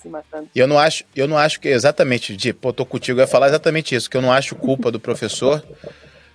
se 0.05 0.09
matando. 0.09 0.49
Eu 0.55 0.67
não 0.67 0.79
acho, 0.79 1.05
eu 1.17 1.27
não 1.27 1.37
acho 1.37 1.59
que 1.59 1.69
exatamente, 1.69 2.37
de, 2.37 2.53
pô, 2.53 2.73
tô 2.73 2.85
contigo, 2.85 3.19
eu 3.19 3.25
ia 3.25 3.27
falar 3.27 3.49
exatamente 3.49 3.95
isso, 3.95 4.09
que 4.09 4.17
eu 4.17 4.23
não 4.23 4.31
acho 4.31 4.55
culpa 4.55 4.93
do 4.93 5.01
professor, 5.01 5.65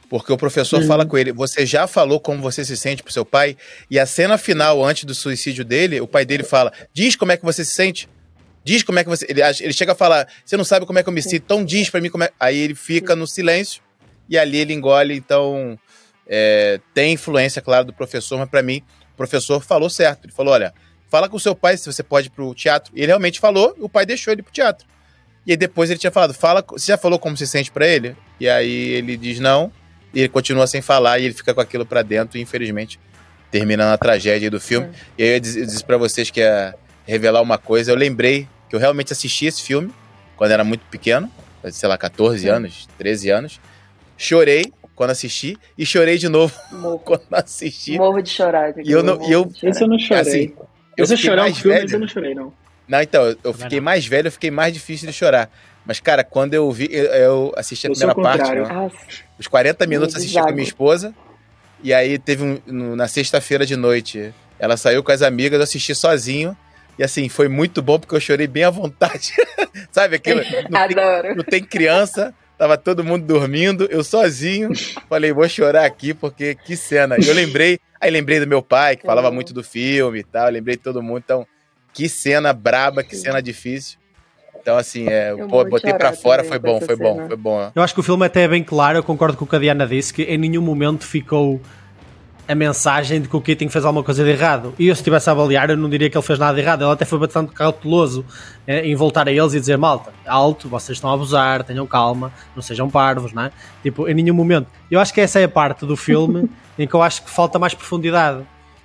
porque 0.09 0.34
o 0.34 0.38
professor 0.38 0.84
fala 0.84 1.05
com 1.05 1.17
ele, 1.17 1.32
você 1.32 1.65
já 1.65 1.86
falou 1.86 2.20
como 2.20 2.41
você 2.41 2.65
se 2.65 2.76
sente 2.76 3.03
pro 3.03 3.13
seu 3.13 3.24
pai? 3.24 3.55
E 3.89 3.99
a 3.99 4.05
cena 4.05 4.38
final, 4.38 4.84
antes 4.84 5.03
do 5.03 5.13
suicídio 5.13 5.63
dele, 5.63 6.01
o 6.01 6.07
pai 6.07 6.26
dele 6.26 6.43
fala, 6.43 6.74
diz 6.91 7.15
como 7.15 7.32
é 7.32 7.38
que 7.38 7.45
você 7.45 7.63
se 7.63 7.74
sente. 7.76 8.09
Diz 8.63 8.84
como 8.84 8.99
é 8.99 9.03
que 9.03 9.09
você. 9.09 9.26
Ele, 9.30 9.41
ele 9.41 9.74
chega 9.74 9.93
a 9.93 9.95
falar, 9.95 10.28
você 10.43 10.57
não 10.57 10.65
sabe 10.65 10.86
como 10.86 10.99
é 10.99 11.03
que 11.03 11.09
eu 11.09 11.13
me 11.13 11.22
sinto, 11.22 11.43
então 11.43 11.63
diz 11.63 11.89
pra 11.89 12.01
mim 12.01 12.09
como 12.09 12.24
é. 12.24 12.32
Aí 12.39 12.57
ele 12.57 12.76
fica 12.76 13.15
no 13.15 13.26
silêncio 13.26 13.82
e 14.28 14.38
ali 14.38 14.57
ele 14.57 14.74
engole, 14.74 15.15
então 15.15 15.80
é, 16.28 16.80
tem 16.93 17.13
influência, 17.13 17.61
claro, 17.61 17.86
do 17.86 17.93
professor, 17.93 18.38
mas 18.38 18.49
pra 18.49 18.61
mim, 18.61 18.84
o 19.13 19.17
professor 19.17 19.61
falou 19.61 19.89
certo. 19.89 20.26
Ele 20.26 20.34
falou: 20.34 20.53
olha, 20.53 20.74
fala 21.10 21.28
com 21.30 21.38
o 21.38 21.39
seu 21.39 21.55
pai 21.55 21.76
se 21.78 21.91
você 21.91 22.03
pode 22.03 22.28
ir 22.28 22.32
pro 22.32 22.53
teatro. 22.53 22.91
E 22.95 22.99
ele 22.99 23.07
realmente 23.07 23.39
falou, 23.39 23.76
o 23.80 23.89
pai 23.89 24.05
deixou 24.05 24.32
ele 24.32 24.41
pro 24.43 24.51
teatro. 24.53 24.86
E 25.45 25.51
aí 25.51 25.57
depois 25.57 25.89
ele 25.89 25.97
tinha 25.99 26.12
falado, 26.12 26.34
fala, 26.34 26.64
você 26.68 26.88
já 26.91 26.97
falou 26.97 27.18
como 27.18 27.36
se 27.36 27.47
sente 27.47 27.72
pra 27.72 27.88
ele? 27.88 28.16
E 28.39 28.47
aí 28.47 28.89
ele 28.89 29.18
diz 29.18 29.39
não, 29.39 29.72
e 30.14 30.20
ele 30.20 30.30
continua 30.30 30.68
sem 30.68 30.82
falar, 30.82 31.20
e 31.20 31.26
ele 31.26 31.34
fica 31.34 31.53
com 31.53 31.62
aquilo 31.62 31.86
pra 31.86 32.01
dentro, 32.01 32.38
e 32.38 32.41
infelizmente, 32.41 32.99
terminando 33.49 33.91
a 33.93 33.97
tragédia 33.97 34.51
do 34.51 34.60
filme. 34.60 34.89
E 35.18 35.24
aí 35.24 35.30
eu 35.36 35.39
disse, 35.39 35.60
eu 35.60 35.66
disse 35.66 35.84
pra 35.84 35.97
vocês 35.97 36.30
que 36.30 36.39
ia 36.41 36.76
revelar 37.07 37.41
uma 37.41 37.57
coisa, 37.57 37.91
eu 37.91 37.95
lembrei 37.95 38.47
que 38.70 38.76
eu 38.76 38.80
realmente 38.80 39.12
assisti 39.14 39.45
esse 39.47 39.64
filme 39.64 39.91
quando 40.38 40.51
era 40.51 40.64
muito 40.64 40.86
pequeno, 40.91 41.32
sei 41.72 41.89
lá, 41.89 41.97
14 41.97 42.43
Sim. 42.43 42.49
anos, 42.49 42.88
13 42.97 43.30
anos. 43.32 43.60
Chorei 44.18 44.72
quando 44.95 45.12
assisti, 45.12 45.57
e 45.78 45.86
chorei 45.86 46.18
de 46.18 46.28
novo 46.28 46.53
Morro, 46.74 46.99
quando 46.99 47.24
assisti. 47.32 47.97
morro 47.97 48.22
de 48.22 48.30
chorar. 48.30 48.74
E 48.78 48.91
eu 48.91 49.01
não- 49.01 49.28
e 49.28 49.32
eu-. 49.32 49.49
Esse 49.64 49.82
eu 49.84 49.88
não 49.88 49.97
chorei. 49.97 50.22
Assim, 50.22 50.53
eu 51.00 51.04
Esse 51.06 51.14
eu 51.14 51.34
um 51.34 51.36
mais 51.45 51.58
filme, 51.58 51.72
velho. 51.78 51.84
mas 51.86 51.93
eu 51.93 52.00
não 52.00 52.08
chorei, 52.08 52.36
não. 52.36 52.54
Não, 52.88 53.02
então, 53.02 53.24
eu, 53.26 53.38
eu 53.43 53.54
fiquei 53.54 53.80
mais 53.80 54.06
velho, 54.06 54.28
eu 54.28 54.32
fiquei 54.32 54.50
mais 54.52 54.74
difícil 54.74 55.08
de 55.08 55.14
chorar. 55.14 55.50
Mas, 55.86 56.00
cara, 56.00 56.24
quando 56.24 56.54
eu 56.54 56.72
vi, 56.72 56.88
eu, 56.91 57.06
eu 57.06 57.54
assisti 57.56 57.88
a 57.88 57.89
Eu 57.89 57.93
primeira 57.95 58.16
parte, 58.22 58.52
né? 58.52 58.68
Ah, 58.70 58.89
os 59.38 59.47
40 59.47 59.86
minutos 59.88 60.16
assisti 60.16 60.39
com 60.39 60.50
a 60.50 60.52
minha 60.52 60.64
esposa. 60.64 61.14
E 61.84 61.93
aí 61.93 62.18
teve 62.20 62.43
um, 62.43 62.60
no- 62.66 62.95
na 62.95 63.08
sexta-feira 63.08 63.66
de 63.66 63.76
noite, 63.76 64.34
ela 64.60 64.76
saiu 64.76 65.02
com 65.04 65.12
as 65.12 65.22
amigas, 65.22 65.58
eu 65.60 65.64
assisti 65.64 65.95
sozinho. 65.95 66.56
E 66.97 67.04
assim, 67.04 67.30
foi 67.30 67.47
muito 67.47 67.82
bom 67.82 67.97
porque 67.97 68.14
eu 68.16 68.20
chorei 68.20 68.45
bem 68.47 68.66
à 68.66 68.70
vontade. 68.70 69.34
Sabe 69.91 70.18
aquilo? 70.18 70.41
Não 70.70 70.80
tem, 70.88 70.97
adoro. 71.00 71.36
não 71.36 71.43
tem 71.43 71.64
criança, 71.64 72.34
tava 72.60 72.78
todo 72.78 73.03
mundo 73.03 73.26
dormindo, 73.26 73.88
eu 73.89 74.03
sozinho. 74.03 74.70
Falei, 75.07 75.32
vou 75.34 75.47
chorar 75.49 75.86
aqui 75.86 76.14
porque 76.14 76.53
que 76.53 76.76
cena. 76.76 77.16
E 77.18 77.26
eu 77.28 77.34
lembrei, 77.34 77.80
aí 77.99 78.12
lembrei 78.12 78.39
do 78.39 78.45
meu 78.45 78.62
pai, 78.62 78.97
que 78.97 79.05
falava 79.05 79.30
Uhum. 79.30 79.34
muito 79.36 79.53
do 79.53 79.64
filme 79.64 80.20
e 80.20 80.24
tal, 80.24 80.49
lembrei 80.49 80.76
de 80.76 80.84
todo 80.84 81.01
mundo. 81.01 81.20
Então, 81.24 81.47
que 81.93 82.07
cena 82.10 82.51
braba, 82.53 83.01
que 83.01 83.16
cena 83.16 83.41
difícil. 83.41 83.97
Então, 84.62 84.78
assim, 84.78 85.07
é, 85.07 85.32
Eu 85.32 85.47
pô, 85.47 85.64
botei 85.64 85.93
pra 85.93 86.12
fora, 86.12 86.43
foi 86.43 86.60
bom, 86.60 86.82
foi 86.82 86.95
bom, 86.97 87.16
cena. 87.16 87.28
foi 87.28 87.38
bom. 87.38 87.72
Eu 87.74 87.82
acho 87.82 87.93
que 87.93 88.01
o 88.01 88.03
filme 88.03 88.26
até 88.26 88.43
é 88.43 88.47
bem 88.47 88.62
claro, 88.62 88.97
eu 88.99 89.03
concordo 89.03 89.38
com 89.38 89.45
o 89.45 89.47
que 89.47 89.55
a 89.55 89.60
Diana 89.60 89.88
disse, 89.88 90.14
que 90.14 90.24
em 90.24 90.38
nenhum 90.38 90.62
momento 90.62 91.05
ficou 91.05 91.62
a 92.50 92.56
mensagem 92.56 93.22
de 93.22 93.30
que 93.30 93.36
o 93.36 93.41
Keating 93.41 93.70
fez 93.70 93.86
alguma 93.86 94.04
coisa 94.04 94.24
de 94.24 94.32
errado. 94.32 94.74
E 94.80 94.88
eu, 94.88 94.95
se 94.95 95.02
estivesse 95.02 95.30
a 95.30 95.34
avaliar, 95.34 95.70
eu 95.70 95.78
não 95.78 95.88
diria 95.88 96.10
que 96.10 96.18
ele 96.18 96.26
fez 96.26 96.39
nada 96.39 96.56
de 96.56 96.62
errado. 96.62 96.84
Ele 96.84 96.91
até 96.91 97.06
foi 97.06 97.20
bastante 97.20 97.54
cauteloso 97.54 98.26
eh, 98.66 98.88
em 98.88 98.95
voltar 98.95 99.28
a 99.28 99.32
eles 99.32 99.54
e 99.54 99.60
dizer: 99.60 99.78
malta, 99.78 100.12
alto, 100.26 100.68
vocês 100.68 100.97
estão 100.97 101.12
a 101.12 101.14
abusar, 101.14 101.64
tenham 101.64 101.86
calma, 101.86 102.34
não 102.56 102.64
sejam 102.64 102.89
parvos, 102.89 103.34
não 103.34 103.43
é? 103.43 103.52
Tipo, 103.84 104.08
em 104.10 104.16
nenhum 104.16 104.34
momento. 104.34 104.66
Eu 104.89 105.00
acho 105.00 105.14
que 105.14 105.22
essa 105.22 105.39
é 105.39 105.43
a 105.43 105.50
parte 105.50 105.86
do 105.86 105.95
filme 105.95 106.50
em 106.80 106.88
que 106.88 106.93
eu 106.95 107.04
acho 107.04 107.24
que 107.24 107.30
falta 107.30 107.60
mais 107.60 107.76
profundidade. 107.76 108.43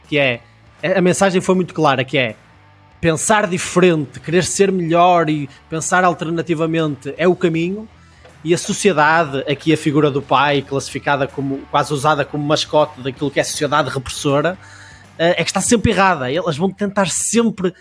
Que 0.09 0.19
é, 0.19 0.41
a 0.83 1.01
mensagem 1.01 1.41
foi 1.41 1.55
muito 1.55 1.73
clara, 1.73 2.05
que 2.05 2.19
é 2.19 2.37
pensar 3.01 3.47
diferente, 3.47 4.21
querer 4.21 4.45
ser 4.45 4.71
melhor 4.71 5.31
e 5.31 5.49
pensar 5.71 6.05
alternativamente 6.05 7.15
é 7.17 7.27
o 7.27 7.35
caminho. 7.35 7.89
E 8.45 8.53
a 8.53 8.59
sociedade, 8.59 9.39
aqui 9.51 9.73
a 9.73 9.77
figura 9.77 10.11
do 10.11 10.21
pai, 10.21 10.61
classificada 10.61 11.27
como 11.27 11.59
quase 11.71 11.93
usada 11.95 12.25
como 12.25 12.45
mascote 12.45 13.01
daquilo 13.01 13.31
que 13.31 13.39
é 13.39 13.43
a 13.43 13.45
sociedade 13.45 13.89
repressora, 13.89 14.59
eh, 15.19 15.41
é 15.41 15.45
que 15.45 15.51
está 15.51 15.63
sempre 15.63 15.93
errada. 15.93 16.31
Elas 16.31 16.57
vão 16.57 16.71
tentar 16.71 17.09
sempre 17.09 17.73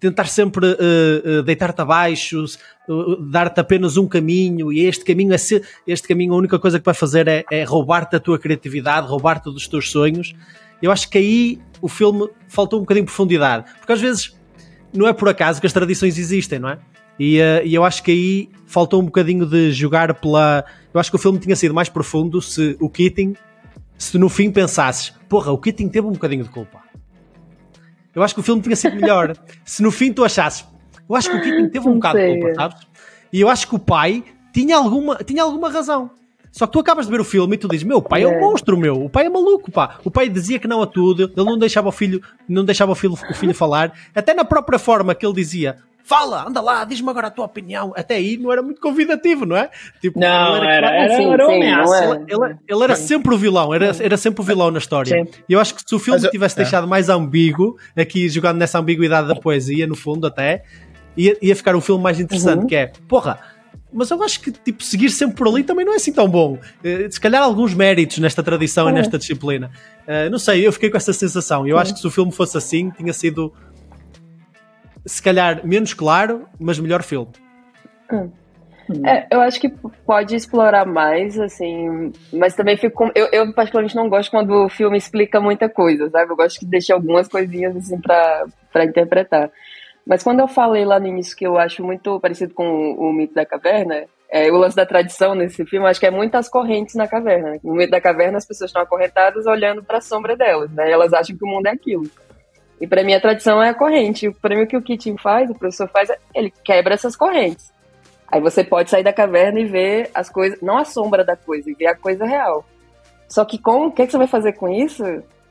tentar 0.00 0.26
sempre 0.26 0.66
eh, 0.70 1.22
eh, 1.24 1.42
deitar-te 1.42 1.80
abaixo, 1.80 2.44
eh, 2.44 2.92
dar-te 3.30 3.60
apenas 3.60 3.96
um 3.96 4.06
caminho, 4.06 4.72
e 4.72 4.80
este 4.84 5.04
caminho 5.04 5.32
é 5.32 5.38
ser, 5.38 5.66
este 5.86 6.06
caminho 6.06 6.34
a 6.34 6.36
única 6.36 6.58
coisa 6.58 6.78
que 6.78 6.84
vai 6.84 6.94
fazer 6.94 7.26
é, 7.26 7.44
é 7.50 7.64
roubar-te 7.64 8.16
a 8.16 8.20
tua 8.20 8.38
criatividade, 8.38 9.06
roubar-te 9.08 9.44
dos 9.44 9.66
teus 9.66 9.90
sonhos. 9.90 10.34
Eu 10.80 10.92
acho 10.92 11.10
que 11.10 11.18
aí 11.18 11.60
o 11.80 11.88
filme 11.88 12.28
faltou 12.48 12.78
um 12.78 12.82
bocadinho 12.82 13.06
de 13.06 13.10
profundidade, 13.10 13.64
porque 13.78 13.92
às 13.92 14.00
vezes 14.00 14.36
não 14.92 15.08
é 15.08 15.12
por 15.12 15.28
acaso 15.28 15.60
que 15.60 15.66
as 15.66 15.72
tradições 15.72 16.16
existem, 16.16 16.58
não 16.58 16.68
é? 16.68 16.78
E, 17.18 17.40
eh, 17.40 17.62
e 17.66 17.74
eu 17.74 17.84
acho 17.84 18.02
que 18.02 18.10
aí 18.10 18.48
faltou 18.66 19.00
um 19.00 19.04
bocadinho 19.06 19.44
de 19.46 19.72
jogar 19.72 20.14
pela. 20.14 20.64
Eu 20.92 21.00
acho 21.00 21.10
que 21.10 21.16
o 21.16 21.18
filme 21.18 21.38
tinha 21.38 21.56
sido 21.56 21.74
mais 21.74 21.88
profundo 21.88 22.40
se 22.40 22.76
o 22.80 22.88
Keating, 22.88 23.34
se 23.96 24.16
no 24.18 24.28
fim 24.28 24.50
pensasses, 24.50 25.12
porra, 25.28 25.50
o 25.52 25.58
Keating 25.58 25.88
teve 25.88 26.06
um 26.06 26.12
bocadinho 26.12 26.44
de 26.44 26.50
culpa. 26.50 26.78
Eu 28.14 28.22
acho 28.22 28.34
que 28.34 28.40
o 28.40 28.42
filme 28.42 28.62
tinha 28.62 28.76
sido 28.76 28.96
melhor 28.96 29.36
se 29.64 29.82
no 29.82 29.90
fim 29.90 30.12
tu 30.12 30.24
achasses, 30.24 30.64
eu 31.08 31.14
acho 31.16 31.30
que 31.30 31.36
o 31.36 31.42
Keating 31.42 31.68
teve 31.68 31.88
um 31.88 31.94
bocado 31.94 32.18
de 32.18 32.38
culpa, 32.40 32.54
sabes? 32.54 32.86
E 33.32 33.40
eu 33.40 33.48
acho 33.48 33.68
que 33.68 33.74
o 33.74 33.78
pai 33.78 34.24
tinha 34.52 34.76
alguma, 34.76 35.16
tinha 35.16 35.42
alguma 35.42 35.70
razão. 35.70 36.10
Só 36.50 36.66
que 36.66 36.72
tu 36.72 36.78
acabas 36.80 37.04
de 37.06 37.12
ver 37.12 37.20
o 37.20 37.24
filme 37.24 37.54
e 37.54 37.58
tu 37.58 37.68
dizes: 37.68 37.84
Meu, 37.84 37.98
o 37.98 38.02
pai 38.02 38.22
é 38.22 38.26
um 38.26 38.32
É. 38.32 38.40
monstro, 38.40 38.76
meu. 38.76 39.04
O 39.04 39.10
pai 39.10 39.26
é 39.26 39.28
maluco, 39.28 39.70
pá. 39.70 39.98
O 40.02 40.10
pai 40.10 40.28
dizia 40.28 40.58
que 40.58 40.66
não 40.66 40.80
a 40.80 40.86
tudo, 40.86 41.24
ele 41.24 41.32
não 41.36 41.58
deixava 41.58 41.88
o 41.88 41.92
filho, 41.92 42.22
não 42.48 42.64
deixava 42.64 42.92
o 42.92 42.94
filho, 42.94 43.12
o 43.12 43.34
filho 43.34 43.54
falar. 43.54 43.92
Até 44.14 44.32
na 44.32 44.44
própria 44.44 44.78
forma 44.78 45.14
que 45.14 45.26
ele 45.26 45.34
dizia: 45.34 45.76
Fala, 46.08 46.46
anda 46.48 46.60
lá, 46.62 46.84
diz-me 46.84 47.10
agora 47.10 47.26
a 47.26 47.30
tua 47.30 47.44
opinião. 47.44 47.92
Até 47.94 48.14
aí 48.14 48.38
não 48.38 48.50
era 48.50 48.62
muito 48.62 48.80
convidativo, 48.80 49.44
não 49.44 49.54
é? 49.54 49.68
Tipo, 50.00 50.18
Não, 50.18 50.56
ele 50.56 50.66
era, 50.66 50.88
claro- 50.88 51.02
era, 51.02 51.16
Sim, 51.16 51.32
era 51.34 51.44
uma 51.46 51.52
sim, 51.52 51.60
não 51.60 51.66
ameaça. 51.74 52.04
ele, 52.04 52.24
ele- 52.46 52.56
ele 52.66 52.82
era 52.84 52.96
sempre 52.96 53.34
o 53.34 53.36
vilão, 53.36 53.74
era, 53.74 53.94
era 54.00 54.16
sempre 54.16 54.40
o 54.40 54.44
vilão 54.44 54.70
na 54.70 54.78
história. 54.78 55.22
Sim. 55.24 55.30
E 55.46 55.52
eu 55.52 55.60
acho 55.60 55.74
que 55.74 55.82
se 55.86 55.94
o 55.94 55.98
filme 55.98 56.18
Mas 56.22 56.30
tivesse 56.30 56.54
é. 56.54 56.62
deixado 56.62 56.88
mais 56.88 57.10
ambíguo, 57.10 57.76
aqui 57.94 58.26
jogando 58.30 58.56
nessa 58.56 58.78
ambiguidade 58.78 59.28
da 59.28 59.34
poesia, 59.36 59.86
no 59.86 59.94
fundo 59.94 60.26
até, 60.26 60.64
ia, 61.14 61.36
ia 61.42 61.54
ficar 61.54 61.76
um 61.76 61.80
filme 61.82 62.02
mais 62.02 62.18
interessante, 62.18 62.60
Uhum. 62.62 62.66
que 62.66 62.74
é, 62.74 62.90
porra, 63.06 63.38
mas 63.92 64.10
eu 64.10 64.22
acho 64.22 64.40
que 64.40 64.50
tipo, 64.50 64.82
seguir 64.82 65.10
sempre 65.10 65.36
por 65.36 65.46
ali 65.48 65.62
também 65.62 65.84
não 65.84 65.92
é 65.92 65.96
assim 65.96 66.12
tão 66.12 66.26
bom. 66.28 66.58
Eh, 66.82 67.08
Se 67.10 67.20
calhar 67.20 67.42
alguns 67.42 67.74
méritos 67.74 68.18
nesta 68.18 68.42
tradição 68.42 68.86
e 68.88 68.92
É. 68.92 68.94
nesta 68.94 69.18
disciplina. 69.18 69.70
Eh, 70.06 70.30
não 70.30 70.38
sei, 70.38 70.66
eu 70.66 70.72
fiquei 70.72 70.88
com 70.88 70.96
essa 70.96 71.12
sensação. 71.12 71.66
Eu 71.66 71.76
acho 71.78 71.92
que 71.92 72.00
se 72.00 72.06
o 72.06 72.10
filme 72.10 72.32
fosse 72.32 72.56
assim, 72.56 72.90
tinha 72.90 73.12
sido 73.12 73.52
se 75.08 75.22
calhar 75.22 75.66
menos 75.66 75.94
claro, 75.94 76.46
mas 76.60 76.78
melhor 76.78 77.02
filme. 77.02 77.32
É, 79.04 79.26
eu 79.30 79.40
acho 79.40 79.60
que 79.60 79.68
pode 80.06 80.34
explorar 80.34 80.86
mais, 80.86 81.38
assim, 81.38 82.12
mas 82.32 82.54
também 82.54 82.76
fico. 82.76 83.10
Eu, 83.14 83.28
eu 83.32 83.52
particularmente 83.52 83.96
não 83.96 84.08
gosto 84.08 84.30
quando 84.30 84.64
o 84.64 84.68
filme 84.68 84.96
explica 84.96 85.40
muita 85.40 85.68
coisa, 85.68 86.08
sabe? 86.08 86.32
Eu 86.32 86.36
gosto 86.36 86.60
de 86.60 86.66
deixar 86.66 86.94
algumas 86.94 87.28
coisinhas, 87.28 87.76
assim, 87.76 88.00
pra 88.00 88.84
interpretar. 88.84 89.50
Mas 90.06 90.22
quando 90.22 90.40
eu 90.40 90.48
falei 90.48 90.86
lá 90.86 90.98
no 90.98 91.06
início 91.06 91.36
que 91.36 91.46
eu 91.46 91.58
acho 91.58 91.84
muito 91.84 92.18
parecido 92.18 92.54
com 92.54 92.66
o, 92.66 93.10
o 93.10 93.12
mito 93.12 93.34
da 93.34 93.44
caverna, 93.44 94.06
é, 94.30 94.50
o 94.50 94.56
lance 94.56 94.74
da 94.74 94.86
tradição 94.86 95.34
nesse 95.34 95.64
filme, 95.66 95.86
acho 95.86 96.00
que 96.00 96.06
é 96.06 96.10
muitas 96.10 96.48
correntes 96.48 96.94
na 96.94 97.06
caverna. 97.06 97.52
né? 97.52 97.60
No 97.62 97.74
mito 97.74 97.90
da 97.90 98.00
caverna, 98.00 98.38
as 98.38 98.46
pessoas 98.46 98.70
estão 98.70 98.80
acorrentadas 98.80 99.44
olhando 99.46 99.82
para 99.82 99.98
a 99.98 100.02
sombra 100.02 100.34
delas, 100.34 100.70
né? 100.70 100.90
Elas 100.90 101.12
acham 101.12 101.36
que 101.36 101.44
o 101.44 101.48
mundo 101.48 101.66
é 101.66 101.70
aquilo. 101.72 102.04
E 102.80 102.86
para 102.86 103.02
mim 103.02 103.12
a 103.14 103.20
tradição 103.20 103.62
é 103.62 103.70
a 103.70 103.74
corrente. 103.74 104.30
Para 104.40 104.54
mim 104.56 104.62
o 104.62 104.66
que 104.66 104.76
o 104.76 104.82
Keating 104.82 105.16
faz, 105.16 105.50
o 105.50 105.54
professor 105.54 105.88
faz, 105.88 106.10
é- 106.10 106.18
ele 106.34 106.52
quebra 106.64 106.94
essas 106.94 107.16
correntes. 107.16 107.72
Aí 108.30 108.40
você 108.40 108.62
pode 108.62 108.90
sair 108.90 109.02
da 109.02 109.12
caverna 109.12 109.58
e 109.60 109.64
ver 109.64 110.10
as 110.14 110.28
coisas, 110.28 110.60
não 110.60 110.78
a 110.78 110.84
sombra 110.84 111.24
da 111.24 111.34
coisa, 111.36 111.70
e 111.70 111.74
ver 111.74 111.86
a 111.86 111.96
coisa 111.96 112.24
real. 112.26 112.64
Só 113.28 113.44
que 113.44 113.58
com 113.58 113.86
o 113.86 113.92
que, 113.92 114.04
que 114.06 114.12
você 114.12 114.18
vai 114.18 114.26
fazer 114.26 114.52
com 114.52 114.68
isso? 114.68 115.02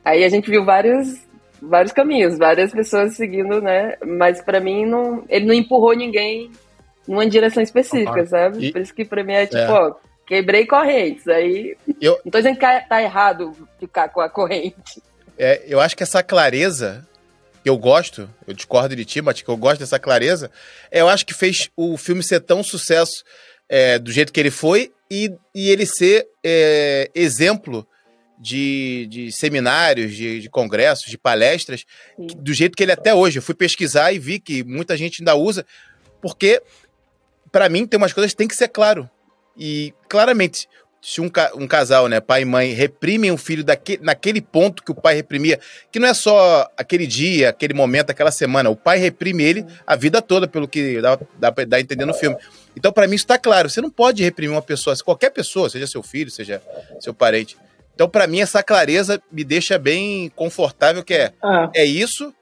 Aí 0.06 0.24
a 0.24 0.30
gente 0.30 0.50
viu 0.50 0.64
vários, 0.64 1.22
vários 1.62 1.92
caminhos, 1.92 2.38
várias 2.38 2.72
pessoas 2.72 3.16
seguindo, 3.16 3.62
né? 3.62 3.96
Mas 4.06 4.42
pra 4.42 4.60
mim 4.60 4.86
não, 4.86 5.24
ele 5.28 5.46
não 5.46 5.54
empurrou 5.54 5.94
ninguém 5.96 6.52
numa 7.08 7.28
direção 7.28 7.62
específica, 7.64 8.26
sabe? 8.26 8.68
E- 8.68 8.72
Por 8.72 8.82
isso 8.82 8.94
que 8.94 9.04
pra 9.06 9.24
mim 9.24 9.34
é 9.34 9.46
tipo, 9.46 9.58
É. 9.58 9.70
ó, 9.72 9.96
quebrei 10.26 10.66
correntes. 10.66 11.28
Aí 11.28 11.76
Eu- 12.02 12.20
não 12.24 12.32
tô 12.32 12.38
dizendo 12.38 12.58
que 12.58 12.66
tá 12.88 13.02
errado 13.02 13.52
ficar 13.80 14.10
com 14.10 14.22
a 14.22 14.30
corrente. 14.30 15.02
É, 15.38 15.64
eu 15.68 15.80
acho 15.80 15.96
que 15.96 16.04
essa 16.04 16.22
clareza 16.24 17.08
que 17.68 17.70
eu 17.70 17.78
gosto, 17.78 18.34
eu 18.48 18.54
discordo 18.54 18.96
de 18.96 19.04
ti, 19.04 19.22
mas 19.22 19.42
que 19.42 19.50
eu 19.50 19.58
gosto 19.58 19.82
dessa 19.82 20.00
clareza, 20.00 20.50
é, 20.90 21.02
eu 21.02 21.10
acho 21.10 21.26
que 21.26 21.34
fez 21.34 21.70
o 21.76 21.98
filme 21.98 22.24
ser 22.24 22.40
tão 22.40 22.64
sucesso 22.64 23.26
é, 23.68 24.00
do 24.00 24.10
jeito 24.10 24.32
que 24.32 24.40
ele 24.40 24.50
foi 24.50 24.94
e, 25.12 25.30
e 25.54 25.70
ele 25.70 25.86
ser 25.86 26.26
é, 26.42 27.12
exemplo 27.14 27.86
de, 28.40 29.06
de 29.10 29.32
seminários, 29.34 30.16
de, 30.16 30.40
de 30.40 30.50
congressos, 30.50 31.12
de 31.12 31.18
palestras, 31.18 31.84
Sim. 32.16 32.28
do 32.38 32.54
jeito 32.54 32.74
que 32.74 32.84
ele 32.84 32.92
é 32.92 32.94
até 32.94 33.14
hoje. 33.14 33.40
Eu 33.40 33.44
fui 33.44 33.54
pesquisar 33.54 34.14
e 34.14 34.20
vi 34.20 34.40
que 34.40 34.64
muita 34.64 34.96
gente 34.96 35.22
ainda 35.22 35.36
usa, 35.36 35.66
porque 36.22 36.64
para 37.52 37.68
mim 37.68 37.86
tem 37.86 37.98
umas 37.98 38.14
coisas 38.14 38.32
que 38.32 38.38
tem 38.38 38.48
que 38.48 38.56
ser 38.56 38.70
claro. 38.70 39.10
E 39.58 39.94
claramente, 40.08 40.70
se 41.10 41.22
um, 41.22 41.30
ca- 41.30 41.54
um 41.56 41.66
casal, 41.66 42.10
né, 42.10 42.20
pai 42.20 42.42
e 42.42 42.46
mãe, 42.46 42.74
reprimem 42.74 43.32
um 43.32 43.38
filho 43.38 43.64
daque, 43.64 43.98
naquele 44.02 44.42
ponto 44.42 44.84
que 44.84 44.92
o 44.92 44.94
pai 44.94 45.16
reprimia, 45.16 45.58
que 45.90 46.00
não 46.00 46.08
é 46.10 46.14
só 46.14 46.70
aquele 46.76 47.08
dia, 47.08 47.48
aquele 47.48 47.74
momento, 47.74 48.10
aquela 48.10 48.30
semana, 48.30 48.70
o 48.70 48.76
pai 48.76 48.98
reprime 48.98 49.42
ele 49.42 49.66
a 49.86 49.96
vida 49.96 50.22
toda, 50.22 50.50
pelo 50.50 50.68
que 50.68 51.00
dá, 51.02 51.18
dá, 51.40 51.50
pra- 51.50 51.80
entender 51.80 52.04
no 52.04 52.14
filme. 52.14 52.36
Então, 52.76 52.92
para 52.92 53.08
mim, 53.08 53.16
isso 53.16 53.26
tá 53.26 53.38
claro. 53.38 53.70
Você 53.70 53.80
não 53.80 53.90
pode 53.90 54.22
reprimir 54.22 54.52
uma 54.52 54.62
pessoa, 54.62 54.98
qualquer 54.98 55.30
pessoa, 55.30 55.70
seja 55.70 55.88
seu 55.88 56.04
filho, 56.04 56.30
seja 56.30 56.62
seu 57.00 57.14
parente. 57.14 57.56
Então, 57.96 58.10
para 58.10 58.28
mim, 58.28 58.42
essa 58.42 58.62
clareza 58.62 59.22
me 59.32 59.46
deixa 59.46 59.80
bem 59.80 60.30
confortável, 60.36 61.06
que 61.06 61.14
é, 61.14 61.32
Ah, 61.42 61.70
é 61.74 61.86
isso, 61.86 62.34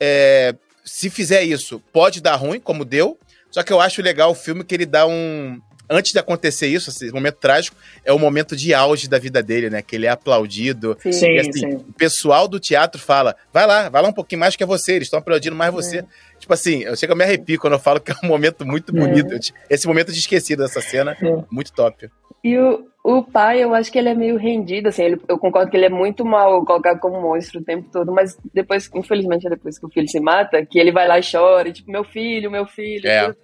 é, 0.00 0.54
se 0.82 1.10
fizer 1.10 1.42
isso, 1.42 1.78
pode 1.92 2.22
dar 2.22 2.36
ruim, 2.36 2.58
como 2.58 2.86
deu, 2.86 3.18
só 3.50 3.62
que 3.62 3.70
eu 3.70 3.82
acho 3.82 4.00
legal 4.00 4.30
o 4.30 4.34
filme 4.34 4.64
que 4.64 4.74
ele 4.74 4.86
dá 4.86 5.06
um... 5.06 5.60
Antes 5.88 6.12
de 6.12 6.18
acontecer 6.18 6.66
isso, 6.66 6.90
esse 6.90 7.10
momento 7.12 7.36
trágico, 7.36 7.76
é 8.04 8.12
o 8.12 8.18
momento 8.18 8.56
de 8.56 8.72
auge 8.72 9.08
da 9.08 9.18
vida 9.18 9.42
dele, 9.42 9.68
né? 9.68 9.82
Que 9.82 9.96
ele 9.96 10.06
é 10.06 10.10
aplaudido. 10.10 10.96
Sim. 11.00 11.32
E 11.34 11.40
assim, 11.40 11.52
sim. 11.52 11.74
o 11.76 11.92
pessoal 11.92 12.48
do 12.48 12.58
teatro 12.58 13.00
fala, 13.00 13.36
vai 13.52 13.66
lá, 13.66 13.88
vai 13.88 14.02
lá 14.02 14.08
um 14.08 14.12
pouquinho 14.12 14.40
mais 14.40 14.56
que 14.56 14.62
é 14.62 14.66
você, 14.66 14.92
eles 14.94 15.06
estão 15.06 15.18
aplaudindo 15.18 15.54
mais 15.54 15.72
você. 15.72 15.98
É. 15.98 16.04
Tipo 16.38 16.52
assim, 16.54 16.82
eu 16.82 16.96
chego 16.96 17.12
a 17.12 17.16
me 17.16 17.24
arrepio 17.24 17.58
quando 17.60 17.74
eu 17.74 17.78
falo 17.78 18.00
que 18.00 18.12
é 18.12 18.14
um 18.24 18.28
momento 18.28 18.66
muito 18.66 18.96
É. 18.96 18.98
bonito. 18.98 19.34
Esse 19.68 19.86
momento 19.86 20.12
de 20.12 20.18
esquecido 20.18 20.62
dessa 20.62 20.80
cena, 20.80 21.16
É. 21.22 21.44
muito 21.50 21.72
top. 21.72 22.08
E 22.42 22.58
o, 22.58 22.86
o 23.02 23.22
pai, 23.22 23.62
eu 23.64 23.74
acho 23.74 23.90
que 23.90 23.98
ele 23.98 24.08
é 24.10 24.14
meio 24.14 24.36
rendido, 24.36 24.88
assim, 24.88 25.02
ele- 25.02 25.20
eu 25.28 25.38
concordo 25.38 25.70
que 25.70 25.76
ele 25.76 25.86
é 25.86 25.90
muito 25.90 26.24
mal 26.26 26.62
colocado 26.64 26.98
como 27.00 27.20
monstro 27.20 27.60
o 27.60 27.64
tempo 27.64 27.88
todo, 27.90 28.12
mas 28.12 28.36
depois, 28.52 28.90
infelizmente, 28.94 29.46
é 29.46 29.50
depois 29.50 29.78
que 29.78 29.86
o 29.86 29.88
filho 29.90 30.08
se 30.08 30.20
mata, 30.20 30.64
que 30.64 30.78
ele 30.78 30.92
vai 30.92 31.08
lá 31.08 31.18
e 31.18 31.22
chora, 31.22 31.68
e, 31.68 31.72
tipo, 31.72 31.90
meu 31.90 32.04
filho, 32.04 32.50
meu 32.50 32.66
filho. 32.66 33.06
É. 33.08 33.26
tudo. 33.28 33.36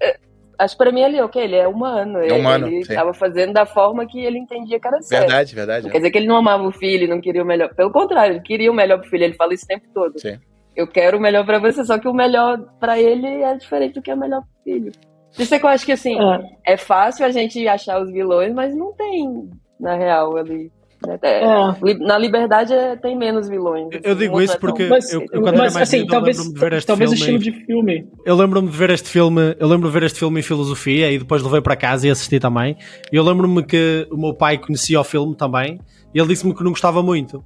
É, 0.61 0.65
Acho 0.65 0.75
que 0.75 0.83
pra 0.85 0.93
mim 0.93 1.01
ele, 1.01 1.21
ok, 1.21 1.43
ele 1.43 1.57
é 1.57 1.67
humano. 1.67 2.23
ele, 2.23 2.33
humano, 2.33 2.67
Ele 2.67 2.85
sim. 2.85 2.95
tava 2.95 3.15
fazendo 3.15 3.53
da 3.53 3.65
forma 3.65 4.07
que 4.07 4.21
ele 4.21 4.39
entendia 4.39 4.79
que 4.79 4.87
era 4.87 5.01
certo. 5.01 5.23
Verdade, 5.23 5.55
verdade. 5.55 5.85
Não 5.85 5.91
quer 5.91 5.99
dizer 5.99 6.11
que 6.11 6.19
ele 6.19 6.27
não 6.27 6.37
amava 6.37 6.63
o 6.67 6.73
filho, 6.73 7.09
não 7.09 7.21
queria 7.21 7.43
o 7.43 7.47
melhor. 7.47 7.75
Pelo 7.75 7.91
contrário, 7.91 8.35
ele 8.35 8.43
queria 8.43 8.71
o 8.71 8.75
melhor 8.75 9.01
pro 9.01 9.09
filho, 9.09 9.25
ele 9.25 9.35
fala 9.35 9.55
isso 9.55 9.65
o 9.65 9.69
tempo 9.69 9.87
todo. 9.95 10.19
Sim. 10.19 10.39
eu 10.77 10.87
quero 10.87 11.19
o 11.19 11.21
melhor 11.21 11.45
para 11.45 11.59
você, 11.59 11.85
só 11.85 11.99
que 11.99 12.09
o 12.09 12.15
melhor 12.15 12.59
para 12.79 13.01
ele 13.01 13.27
é 13.27 13.55
diferente 13.57 13.95
do 13.95 14.03
que 14.03 14.11
é 14.11 14.15
o 14.15 14.19
melhor 14.19 14.43
pro 14.43 14.51
filho. 14.65 14.93
Isso 15.39 15.55
é 15.55 15.59
que 15.59 15.65
eu 15.65 15.71
acho 15.71 15.87
que 15.87 15.93
assim, 15.93 16.17
é. 16.65 16.75
é 16.75 16.77
fácil 16.77 17.25
a 17.25 17.31
gente 17.31 17.67
achar 17.69 18.01
os 18.01 18.11
vilões, 18.11 18.53
mas 18.53 18.75
não 18.75 18.93
tem, 18.93 19.49
na 19.79 19.95
real, 19.95 20.37
ali. 20.37 20.71
Né? 21.07 21.19
É, 21.23 21.45
é. 21.45 21.95
Na 21.99 22.19
liberdade 22.19 22.73
é, 22.73 22.97
tem 22.97 23.17
menos 23.17 23.49
vilões. 23.49 23.89
Assim, 23.89 24.01
eu 24.03 24.15
digo 24.15 24.41
isso 24.41 24.59
porque 24.59 24.87
mas, 24.87 25.13
eu, 25.13 25.23
eu, 25.23 25.43
quando 25.43 25.45
mas, 25.45 25.55
era 25.55 25.73
mais 25.73 25.77
assim, 25.77 26.07
talvez, 26.07 26.37
lembro-me 26.37 26.55
de 26.55 26.61
ver 26.61 26.73
este 26.75 26.87
talvez 26.87 27.11
filme. 27.11 27.25
Talvez 27.25 27.43
estilo 27.43 27.59
de 27.61 27.67
filme. 27.67 28.09
Eu 28.25 28.37
lembro-me 28.37 28.69
de 28.69 28.77
ver 28.77 28.91
este 28.91 29.09
filme, 29.09 29.57
eu 29.59 29.69
lembro 29.69 29.89
de 29.89 29.95
ver 29.95 30.03
este 30.05 30.19
filme 30.19 30.41
em 30.41 30.43
filosofia 30.43 31.11
e 31.11 31.19
depois 31.19 31.43
levei 31.43 31.61
para 31.61 31.77
casa 31.77 32.07
e 32.07 32.11
assisti 32.11 32.39
também. 32.39 32.77
E 33.13 33.17
eu 33.17 33.25
lembro-me 33.25 33.63
que 33.65 34.07
o 34.11 34.17
meu 34.17 34.35
pai 34.35 34.59
conhecia 34.59 35.01
o 35.01 35.05
filme 35.05 35.35
também 35.35 35.81
e 36.15 36.19
ele 36.19 36.29
disse-me 36.29 36.55
que 36.55 36.63
não 36.63 36.71
gostava 36.71 37.03
muito. 37.03 37.43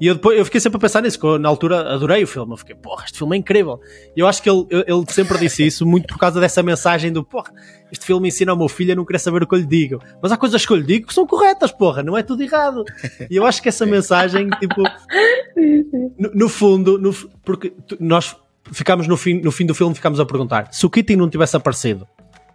E 0.00 0.06
eu, 0.06 0.14
depois, 0.14 0.38
eu 0.38 0.44
fiquei 0.44 0.60
sempre 0.60 0.76
a 0.76 0.80
pensar 0.80 1.02
nisso, 1.02 1.18
que 1.18 1.26
eu, 1.26 1.38
na 1.38 1.48
altura 1.48 1.92
adorei 1.92 2.22
o 2.22 2.26
filme. 2.26 2.52
Eu 2.52 2.56
fiquei, 2.56 2.76
porra, 2.76 3.04
este 3.04 3.18
filme 3.18 3.36
é 3.36 3.38
incrível. 3.40 3.80
E 4.16 4.20
eu 4.20 4.28
acho 4.28 4.42
que 4.42 4.48
ele, 4.48 4.66
ele 4.70 5.04
sempre 5.08 5.38
disse 5.38 5.66
isso, 5.66 5.84
muito 5.84 6.06
por 6.06 6.18
causa 6.18 6.40
dessa 6.40 6.62
mensagem 6.62 7.12
do, 7.12 7.24
porra, 7.24 7.52
este 7.90 8.06
filme 8.06 8.28
ensina 8.28 8.52
ao 8.52 8.58
meu 8.58 8.68
filho 8.68 8.92
a 8.92 8.96
não 8.96 9.04
querer 9.04 9.18
saber 9.18 9.42
o 9.42 9.46
que 9.46 9.54
eu 9.54 9.58
lhe 9.58 9.66
digo. 9.66 10.00
Mas 10.22 10.30
há 10.30 10.36
coisas 10.36 10.64
que 10.64 10.72
eu 10.72 10.76
lhe 10.76 10.84
digo 10.84 11.08
que 11.08 11.14
são 11.14 11.26
corretas, 11.26 11.72
porra, 11.72 12.02
não 12.02 12.16
é 12.16 12.22
tudo 12.22 12.42
errado. 12.42 12.84
E 13.28 13.36
eu 13.36 13.44
acho 13.44 13.60
que 13.60 13.68
essa 13.68 13.84
mensagem, 13.84 14.48
tipo, 14.50 14.82
no, 16.16 16.30
no 16.32 16.48
fundo, 16.48 16.96
no, 16.98 17.12
porque 17.44 17.72
nós 17.98 18.36
ficámos 18.70 19.08
no 19.08 19.16
fim, 19.16 19.40
no 19.40 19.50
fim 19.50 19.66
do 19.66 19.74
filme, 19.74 19.94
ficámos 19.94 20.20
a 20.20 20.26
perguntar: 20.26 20.72
se 20.72 20.86
o 20.86 20.90
Kitty 20.90 21.16
não 21.16 21.28
tivesse 21.28 21.56
aparecido, 21.56 22.06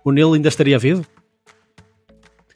o 0.04 0.12
Neil 0.12 0.34
ainda 0.34 0.48
estaria 0.48 0.80
vivo? 0.80 1.06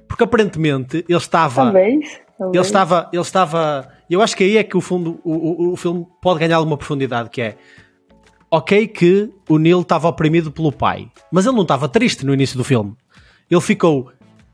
Porque 0.08 0.24
aparentemente 0.24 1.06
ele 1.08 1.18
estava. 1.18 1.64
Talvez. 1.64 2.20
talvez. 2.38 2.56
Ele 2.56 2.66
estava. 2.66 3.10
Ele 3.12 3.22
estava 3.22 3.97
e 4.10 4.14
eu 4.14 4.22
acho 4.22 4.36
que 4.36 4.44
aí 4.44 4.58
é 4.58 4.64
que 4.64 4.78
o, 4.78 4.82
fundo, 4.82 5.20
o, 5.24 5.34
o, 5.34 5.74
o 5.74 5.76
filme 5.76 6.06
pode 6.22 6.40
ganhar 6.40 6.58
alguma 6.58 6.78
profundidade, 6.78 7.30
que 7.30 7.42
é 7.42 7.58
ok 8.50 8.88
que 8.88 9.30
o 9.50 9.58
Neil 9.58 9.82
estava 9.82 10.08
oprimido 10.08 10.52
pelo 10.52 10.72
pai, 10.72 11.10
mas 11.32 11.46
ele 11.46 11.56
não 11.56 11.64
estava 11.64 11.90
triste 11.90 12.26
no 12.26 12.34
início 12.34 12.58
do 12.58 12.64
filme. 12.64 12.96
Ele 13.50 13.62
ficou 13.62 14.12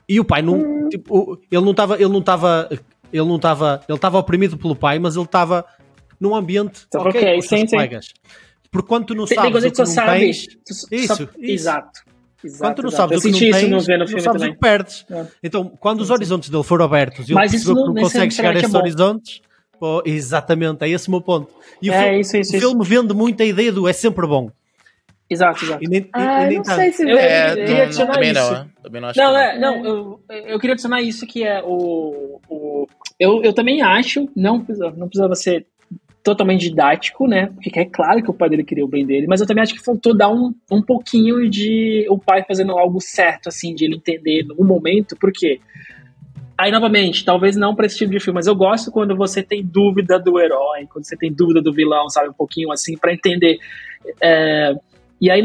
e 0.08 0.20
o 0.20 0.26
pai 0.26 0.41
não, 0.41 0.89
tipo, 0.89 1.39
ele 1.51 1.62
não 1.62 1.72
estava, 1.72 1.95
ele 1.95 2.10
não 2.10 2.20
estava, 2.20 2.70
ele 3.12 3.26
não 3.26 3.36
estava, 3.38 3.82
ele 3.88 3.95
estava 3.95 4.18
oprimido 4.18 4.58
pelo 4.58 4.76
pai, 4.76 4.99
mas 4.99 5.16
ele 5.16 5.26
estava 5.26 5.66
num 6.20 6.36
ambiente 6.36 6.86
então, 6.88 7.01
ok, 7.01 7.22
okay 7.22 7.34
com 7.34 7.39
os 7.39 7.47
seus 7.47 7.70
colegas. 7.70 8.14
Porque 8.72 8.88
quando 8.88 9.06
tu 9.06 9.16
não 9.16 9.28
sabes 9.28 9.72
que 9.72 9.78
não 9.78 9.86
sabes, 9.86 10.47
tens, 10.47 10.58
isso, 10.68 10.88
isso, 10.91 11.30
exato. 11.38 12.01
Exato, 12.44 12.64
quando 12.64 12.76
tu 12.76 12.84
não 12.84 12.91
sabes 12.91 13.20
o 13.20 13.22
que 13.22 13.32
não 13.32 13.39
tens, 13.39 13.62
não, 13.64 13.70
não 13.70 14.08
sabes 14.08 14.24
também. 14.24 14.50
o 14.50 14.54
que 14.54 14.60
perdes. 14.60 15.06
É. 15.10 15.26
Então, 15.41 15.72
quando 15.80 16.02
os 16.02 16.10
horizontes 16.10 16.50
dele 16.50 16.64
foram 16.64 16.86
abertos 16.86 17.30
e 17.30 17.32
ele 17.32 17.39
percebeu 17.39 17.76
que 17.76 17.94
não 17.94 17.96
consegue 17.96 18.34
chegar 18.34 18.56
a 18.56 18.60
esses 18.60 18.74
é 18.74 18.78
horizontes, 18.78 19.41
pô, 19.80 20.02
exatamente, 20.06 20.84
é 20.84 20.89
esse 20.89 21.08
o 21.08 21.12
meu 21.12 21.22
ponto. 21.22 21.54
E 21.82 21.89
o, 21.89 21.94
é, 21.94 22.04
filme, 22.04 22.20
isso, 22.20 22.38
isso, 22.38 22.58
o 22.58 22.60
filme 22.60 22.86
vende 22.86 23.14
muito 23.14 23.41
a 23.41 23.46
ideia 23.46 23.72
do 23.72 23.88
é 23.88 23.94
sempre 23.94 24.28
bom. 24.28 24.52
Exato, 25.30 25.64
exato. 25.64 25.84
E 25.84 25.88
nem, 25.88 26.10
ah, 26.14 26.44
e 26.44 26.48
nem 26.50 26.58
não 26.58 26.66
sei 26.66 26.91
se 26.91 27.04
eu, 27.04 27.18
é, 27.18 27.52
eu 27.52 27.56
queria 27.56 27.84
adicionar 27.84 28.14
também 28.14 28.32
isso. 28.32 28.52
Não, 28.52 28.70
também 28.84 29.02
não, 29.02 29.10
acho 29.10 29.20
não, 29.20 29.38
é, 29.38 29.60
não 29.60 29.86
eu, 29.86 30.20
eu 30.30 30.60
queria 30.60 30.74
adicionar 30.74 31.02
isso 31.02 31.26
que 31.26 31.44
é 31.44 31.62
o, 31.64 32.39
o 32.48 32.88
eu, 33.20 33.41
eu 33.41 33.54
também 33.54 33.82
acho, 33.82 34.30
não 34.36 34.64
precisava, 34.64 34.96
não 34.98 35.08
precisava 35.08 35.36
ser 35.36 35.66
totalmente 36.24 36.69
didático, 36.69 37.28
né? 37.28 37.47
Porque 37.47 37.80
é 37.80 37.86
claro 37.86 38.24
que 38.24 38.32
o 38.32 38.34
pai 38.34 38.49
dele 38.49 38.63
queria 38.63 38.86
o 38.86 38.88
bem 38.88 39.05
dele, 39.05 39.28
mas 39.28 39.41
eu 39.41 39.47
também 39.47 39.61
acho 39.61 39.74
que 39.74 39.84
faltou 39.84 40.15
dar 40.15 40.30
um, 40.30 40.53
um 40.71 40.82
pouquinho 40.82 41.49
de 41.49 42.05
o 42.09 42.17
pai 42.17 42.43
fazendo 42.47 42.71
algo 42.71 43.01
certo, 43.01 43.49
assim, 43.49 43.76
de 43.76 43.86
ele 43.86 43.95
entender 43.95 44.45
no 44.45 44.63
momento, 44.63 45.15
porque 45.19 45.59
Aí, 46.55 46.71
novamente, 46.71 47.26
talvez 47.26 47.55
não 47.55 47.76
para 47.76 47.88
esse 47.88 47.97
tipo 47.97 48.11
de 48.11 48.19
filme, 48.19 48.36
mas 48.36 48.45
eu 48.45 48.55
gosto 48.55 48.91
quando 48.91 49.15
você 49.15 49.41
tem 49.41 49.65
dúvida 49.65 50.19
do 50.19 50.39
herói, 50.39 50.86
quando 50.88 51.03
você 51.03 51.17
tem 51.17 51.34
dúvida 51.34 51.59
do 51.61 51.74
vilão, 51.74 52.07
sabe? 52.09 52.30
Um 52.30 52.34
pouquinho 52.34 52.71
assim, 52.71 52.95
para 52.95 53.11
entender. 53.11 53.57
É, 54.21 54.76
e 55.19 55.32
aí, 55.32 55.43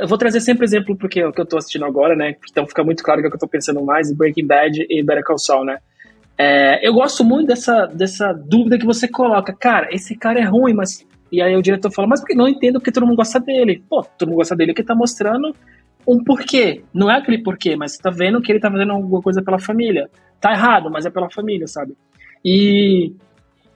eu 0.00 0.06
vou 0.06 0.16
trazer 0.16 0.40
sempre 0.40 0.64
exemplo 0.64 0.96
porque 0.96 1.20
é 1.20 1.26
o 1.26 1.32
que 1.32 1.40
eu 1.40 1.46
tô 1.46 1.58
assistindo 1.58 1.84
agora, 1.84 2.14
né? 2.14 2.36
Então 2.48 2.64
fica 2.66 2.84
muito 2.84 3.02
claro 3.02 3.20
que 3.20 3.26
é 3.26 3.28
o 3.28 3.30
que 3.30 3.36
eu 3.36 3.40
tô 3.40 3.48
pensando 3.48 3.82
mais 3.84 4.12
Breaking 4.12 4.46
Bad 4.46 4.86
e 4.88 5.02
Better 5.02 5.24
Call 5.24 5.38
Saul, 5.38 5.64
né? 5.64 5.78
É, 6.38 6.86
eu 6.86 6.92
gosto 6.92 7.24
muito 7.24 7.48
dessa, 7.48 7.86
dessa 7.86 8.32
dúvida 8.32 8.78
que 8.78 8.84
você 8.84 9.08
coloca. 9.08 9.54
Cara, 9.54 9.88
esse 9.90 10.16
cara 10.16 10.40
é 10.40 10.44
ruim, 10.44 10.74
mas. 10.74 11.06
E 11.32 11.42
aí 11.42 11.56
o 11.56 11.62
diretor 11.62 11.92
fala, 11.92 12.08
mas 12.08 12.20
porque 12.20 12.34
não 12.34 12.46
entendo 12.46 12.74
porque 12.74 12.92
todo 12.92 13.06
mundo 13.06 13.16
gosta 13.16 13.40
dele. 13.40 13.82
Pô, 13.88 14.04
todo 14.16 14.28
mundo 14.28 14.38
gosta 14.38 14.54
dele 14.54 14.74
que 14.74 14.82
tá 14.82 14.94
mostrando 14.94 15.54
um 16.06 16.22
porquê. 16.22 16.84
Não 16.94 17.10
é 17.10 17.18
aquele 17.18 17.42
porquê, 17.42 17.74
mas 17.74 17.96
tá 17.96 18.10
vendo 18.10 18.40
que 18.40 18.52
ele 18.52 18.60
tá 18.60 18.70
fazendo 18.70 18.92
alguma 18.92 19.20
coisa 19.20 19.42
pela 19.42 19.58
família. 19.58 20.08
Tá 20.40 20.52
errado, 20.52 20.90
mas 20.90 21.04
é 21.04 21.10
pela 21.10 21.28
família, 21.30 21.66
sabe? 21.66 21.96
E 22.44 23.12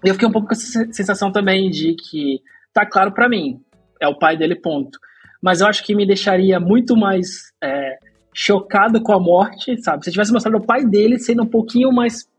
eu 0.05 0.15
fiquei 0.15 0.29
um 0.29 0.33
pouco 0.33 0.49
com 0.49 0.55
essa 0.55 0.87
sensação 0.93 1.33
também 1.33 1.71
de 1.71 1.95
que 1.95 2.41
tá 2.73 2.87
claro 2.87 3.13
para 3.13 3.29
mim, 3.29 3.61
é 4.01 4.07
o 4.07 4.17
pai 4.17 4.37
dele, 4.37 4.55
ponto. 4.55 4.99
Mas 5.43 5.61
eu 5.61 5.67
acho 5.67 5.85
que 5.85 5.95
me 5.95 6.07
deixaria 6.07 6.61
muito 6.61 6.97
mais 6.97 7.53
é, 7.63 7.99
chocado 8.33 9.03
com 9.03 9.13
a 9.13 9.19
morte, 9.19 9.77
sabe? 9.83 10.05
Se 10.05 10.13
tivesse 10.13 10.33
mostrado 10.33 10.59
o 10.59 10.65
pai 10.65 10.85
dele 10.85 11.19
sendo 11.19 11.43
um 11.43 11.47
pouquinho 11.47 11.91
mais 11.91 12.30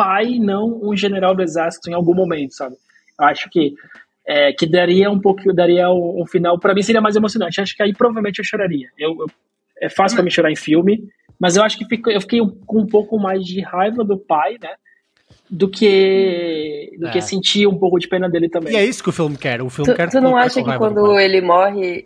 pai, 0.00 0.38
não 0.38 0.80
um 0.82 0.96
general 0.96 1.34
do 1.34 1.42
exército 1.42 1.90
em 1.90 1.92
algum 1.92 2.14
momento, 2.14 2.54
sabe? 2.54 2.74
Eu 3.18 3.26
acho 3.26 3.50
que 3.50 3.74
é, 4.26 4.50
que 4.50 4.66
daria 4.66 5.10
um 5.10 5.20
pouco, 5.20 5.52
daria 5.52 5.90
um, 5.90 6.22
um 6.22 6.26
final, 6.26 6.58
para 6.58 6.74
mim 6.74 6.80
seria 6.80 7.02
mais 7.02 7.16
emocionante. 7.16 7.60
Acho 7.60 7.76
que 7.76 7.82
aí 7.82 7.92
provavelmente 7.92 8.38
eu 8.38 8.44
choraria. 8.44 8.88
Eu, 8.98 9.10
eu 9.10 9.26
é 9.78 9.90
fácil 9.90 10.16
para 10.16 10.24
mim 10.24 10.30
chorar 10.30 10.50
em 10.50 10.56
filme, 10.56 11.02
mas 11.38 11.56
eu 11.56 11.62
acho 11.62 11.76
que 11.76 11.84
fico, 11.84 12.10
eu 12.10 12.20
fiquei 12.22 12.40
com 12.66 12.80
um 12.80 12.86
pouco 12.86 13.18
mais 13.18 13.44
de 13.44 13.60
raiva 13.60 14.02
do 14.02 14.16
pai, 14.18 14.56
né? 14.62 14.70
Do 15.50 15.68
que, 15.68 16.96
do 16.98 17.08
é. 17.08 17.10
que 17.10 17.20
sentir 17.20 17.66
um 17.66 17.78
pouco 17.78 17.98
de 17.98 18.08
pena 18.08 18.28
dele 18.28 18.48
também. 18.48 18.72
E 18.72 18.76
é 18.76 18.84
isso 18.84 19.02
que 19.02 19.10
o 19.10 19.12
filme 19.12 19.36
quer. 19.36 19.60
O 19.60 19.68
filme 19.68 19.92
tu, 19.92 19.96
quer 19.96 20.08
tu 20.08 20.20
não 20.20 20.36
acha 20.36 20.62
que 20.62 20.78
quando 20.78 21.18
ele 21.18 21.40
morre 21.40 22.04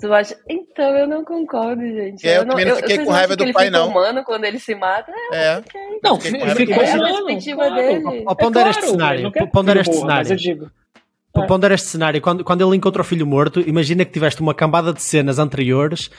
Tu 0.00 0.12
acha? 0.12 0.36
Então, 0.48 0.96
eu 0.96 1.06
não 1.06 1.24
concordo, 1.24 1.80
gente. 1.82 2.26
É, 2.26 2.38
eu, 2.38 2.40
eu 2.40 2.46
não, 2.46 2.58
eu, 2.58 2.76
fiquei 2.76 3.04
com 3.04 3.10
raiva 3.10 3.36
do 3.36 3.52
pai, 3.52 3.70
não. 3.70 3.88
humano 3.88 4.24
quando 4.24 4.44
ele 4.44 4.58
se 4.58 4.74
mata? 4.74 5.12
É. 5.32 5.44
é. 5.46 5.58
Okay. 5.58 6.00
Não, 6.02 6.20
ficou 6.20 6.36
pondera 8.36 8.68
é 8.68 8.70
este 8.70 8.86
cenário. 8.86 9.32
Pondera 9.52 9.80
este 9.80 9.94
cenário. 9.94 10.32
Eu 10.32 10.36
digo. 10.36 10.70
É. 11.36 11.46
Pondera 11.46 11.74
este 11.74 11.88
cenário. 11.88 12.20
Quando, 12.20 12.44
quando 12.44 12.66
ele 12.66 12.76
encontra 12.76 13.02
o 13.02 13.04
filho 13.04 13.26
morto, 13.26 13.60
imagina 13.60 14.04
que 14.04 14.12
tiveste 14.12 14.40
uma 14.40 14.54
cambada 14.54 14.92
de 14.92 15.02
cenas 15.02 15.38
anteriores 15.38 16.10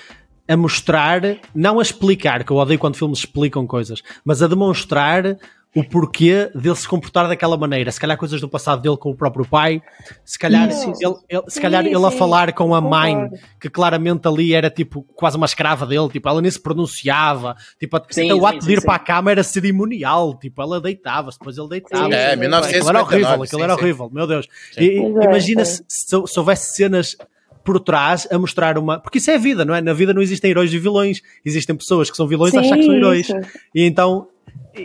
a 0.47 0.55
mostrar, 0.55 1.21
não 1.53 1.79
a 1.79 1.81
explicar, 1.81 2.43
que 2.43 2.51
eu 2.51 2.57
odeio 2.57 2.79
quando 2.79 2.95
filmes 2.95 3.19
explicam 3.19 3.65
coisas, 3.65 4.01
mas 4.23 4.41
a 4.41 4.47
demonstrar 4.47 5.37
o 5.75 5.83
porquê 5.83 6.49
dele 6.55 6.75
se 6.75 6.87
comportar 6.87 7.27
daquela 7.27 7.57
maneira. 7.57 7.91
Se 7.91 7.99
calhar 7.99 8.17
coisas 8.17 8.39
do 8.39 8.47
passado 8.47 8.81
dele 8.81 8.95
com 8.95 9.11
o 9.11 9.15
próprio 9.15 9.45
pai, 9.45 9.81
se 10.23 10.39
calhar, 10.39 10.71
sim, 10.71 10.93
ele, 11.01 11.15
ele, 11.29 11.43
se 11.49 11.59
calhar 11.59 11.83
sim, 11.83 11.89
ele 11.89 11.99
sim. 11.99 12.05
a 12.05 12.11
falar 12.11 12.53
com 12.53 12.73
a 12.73 12.79
mãe, 12.79 13.29
que 13.59 13.69
claramente 13.69 14.25
ali 14.25 14.53
era 14.53 14.69
tipo 14.69 15.03
quase 15.15 15.35
uma 15.35 15.45
escrava 15.45 15.85
dele, 15.85 16.07
tipo, 16.07 16.29
ela 16.29 16.41
nem 16.41 16.49
se 16.49 16.59
pronunciava, 16.59 17.57
tipo, 17.77 18.01
sim, 18.09 18.31
o 18.31 18.45
ato 18.45 18.65
de 18.65 18.73
ir 18.73 18.81
para 18.81 18.95
a 18.95 18.99
cama 18.99 19.31
era 19.31 19.43
cerimonial, 19.43 20.39
tipo, 20.39 20.61
ela 20.61 20.79
deitava-se, 20.79 21.37
depois 21.37 21.57
ele 21.57 21.67
deitava. 21.67 22.13
É, 22.13 22.37
1959. 22.37 22.77
Aquilo 22.77 22.89
era 22.89 23.03
horrível, 23.03 23.43
aquilo 23.43 23.63
era 23.63 23.73
horrível, 23.73 24.09
meu 24.13 24.27
Deus. 24.27 24.47
E, 24.77 24.95
imagina 24.97 25.65
se, 25.65 25.83
se 25.87 26.39
houvesse 26.39 26.73
cenas 26.73 27.17
por 27.65 27.79
trás 27.79 28.27
a 28.31 28.37
mostrar 28.37 28.77
uma. 28.77 28.99
Porque 28.99 29.17
isso 29.17 29.31
é 29.31 29.35
a 29.35 29.39
vida, 29.39 29.65
não 29.65 29.75
é? 29.75 29.81
Na 29.81 29.91
vida 29.91 30.13
não 30.13 30.21
existem 30.21 30.51
heróis 30.51 30.71
e 30.71 30.77
vilões. 30.77 31.21
Existem 31.43 31.75
pessoas 31.75 32.11
que 32.11 32.15
são 32.15 32.27
vilões 32.27 32.53
a 32.53 32.59
achar 32.59 32.77
que 32.77 32.85
são 32.85 32.93
heróis. 32.93 33.27
Isso. 33.27 33.35
E 33.73 33.83
então 33.83 34.27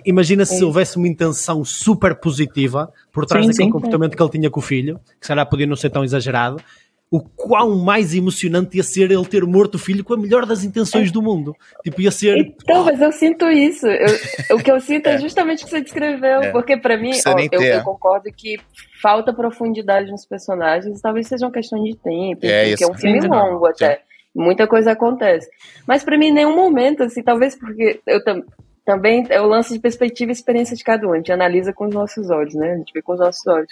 imagina 0.04 0.44
se 0.44 0.64
houvesse 0.64 0.96
uma 0.96 1.08
intenção 1.08 1.64
super 1.64 2.14
positiva 2.14 2.92
por 3.12 3.26
trás 3.26 3.44
sim, 3.44 3.50
daquele 3.50 3.68
sim, 3.68 3.72
comportamento 3.72 4.16
que 4.16 4.22
ele 4.22 4.30
tinha 4.30 4.50
com 4.50 4.60
o 4.60 4.62
filho, 4.62 5.00
que 5.18 5.26
se 5.26 5.28
calhar 5.28 5.48
podia 5.48 5.66
não 5.66 5.76
ser 5.76 5.90
tão 5.90 6.04
exagerado, 6.04 6.62
o 7.10 7.20
quão 7.20 7.76
mais 7.76 8.14
emocionante 8.14 8.76
ia 8.76 8.84
ser 8.84 9.10
ele 9.10 9.24
ter 9.26 9.44
morto 9.44 9.74
o 9.74 9.78
filho 9.78 10.04
com 10.04 10.14
a 10.14 10.16
melhor 10.16 10.46
das 10.46 10.62
intenções 10.62 11.08
é. 11.08 11.12
do 11.12 11.20
mundo. 11.20 11.56
Tipo, 11.82 12.00
ia 12.00 12.10
ser. 12.10 12.36
Então, 12.38 12.84
mas 12.84 13.00
eu 13.00 13.10
sinto 13.10 13.50
isso. 13.50 13.86
Eu, 13.88 14.56
o 14.56 14.62
que 14.62 14.70
eu 14.70 14.80
sinto 14.80 15.08
é, 15.08 15.14
é 15.14 15.18
justamente 15.18 15.62
o 15.62 15.64
que 15.64 15.70
você 15.70 15.80
descreveu. 15.80 16.40
É. 16.40 16.52
Porque, 16.52 16.76
para 16.76 16.96
mim, 16.96 17.10
ó, 17.26 17.36
eu, 17.50 17.60
eu, 17.60 17.82
concordo 17.82 18.30
que 18.32 18.60
falta 19.02 19.32
profundidade 19.32 20.08
nos 20.08 20.24
personagens. 20.24 21.00
Talvez 21.00 21.26
seja 21.26 21.46
uma 21.46 21.52
questão 21.52 21.82
de 21.82 21.96
tempo, 21.96 22.46
é, 22.46 22.68
porque 22.68 22.84
é 22.84 22.86
um 22.86 22.94
filme 22.94 23.20
longo 23.26 23.66
até. 23.66 24.02
Muita 24.32 24.68
coisa 24.68 24.92
acontece. 24.92 25.48
Mas 25.88 26.04
para 26.04 26.16
mim, 26.16 26.26
em 26.26 26.34
nenhum 26.34 26.54
momento, 26.54 27.02
assim, 27.02 27.24
talvez 27.24 27.56
porque 27.56 28.00
eu 28.06 28.22
também 28.22 28.44
também 28.90 29.24
é 29.30 29.40
o 29.40 29.46
lance 29.46 29.72
de 29.72 29.78
perspectiva 29.78 30.32
e 30.32 30.34
experiência 30.34 30.74
de 30.74 30.82
cada 30.82 31.06
um. 31.06 31.12
A 31.12 31.16
gente 31.16 31.30
analisa 31.30 31.72
com 31.72 31.86
os 31.86 31.94
nossos 31.94 32.28
olhos, 32.28 32.56
né? 32.56 32.72
A 32.72 32.76
gente 32.76 32.92
vê 32.92 33.00
com 33.00 33.12
os 33.12 33.20
nossos 33.20 33.46
olhos. 33.46 33.68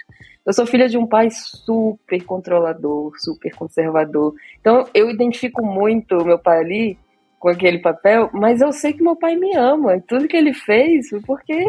Eu 0.46 0.52
sou 0.52 0.64
filha 0.64 0.88
de 0.88 0.96
um 0.96 1.08
pai 1.08 1.28
super 1.32 2.22
controlador, 2.22 3.12
super 3.18 3.52
conservador. 3.52 4.32
Então 4.60 4.86
eu 4.94 5.10
identifico 5.10 5.60
muito 5.60 6.16
o 6.16 6.24
meu 6.24 6.38
pai 6.38 6.60
ali 6.60 6.98
com 7.36 7.48
aquele 7.48 7.80
papel, 7.80 8.30
mas 8.32 8.60
eu 8.60 8.70
sei 8.70 8.92
que 8.92 9.02
meu 9.02 9.16
pai 9.16 9.34
me 9.34 9.56
ama. 9.56 9.96
E 9.96 10.00
tudo 10.02 10.28
que 10.28 10.36
ele 10.36 10.54
fez 10.54 11.08
foi 11.08 11.20
porque 11.20 11.64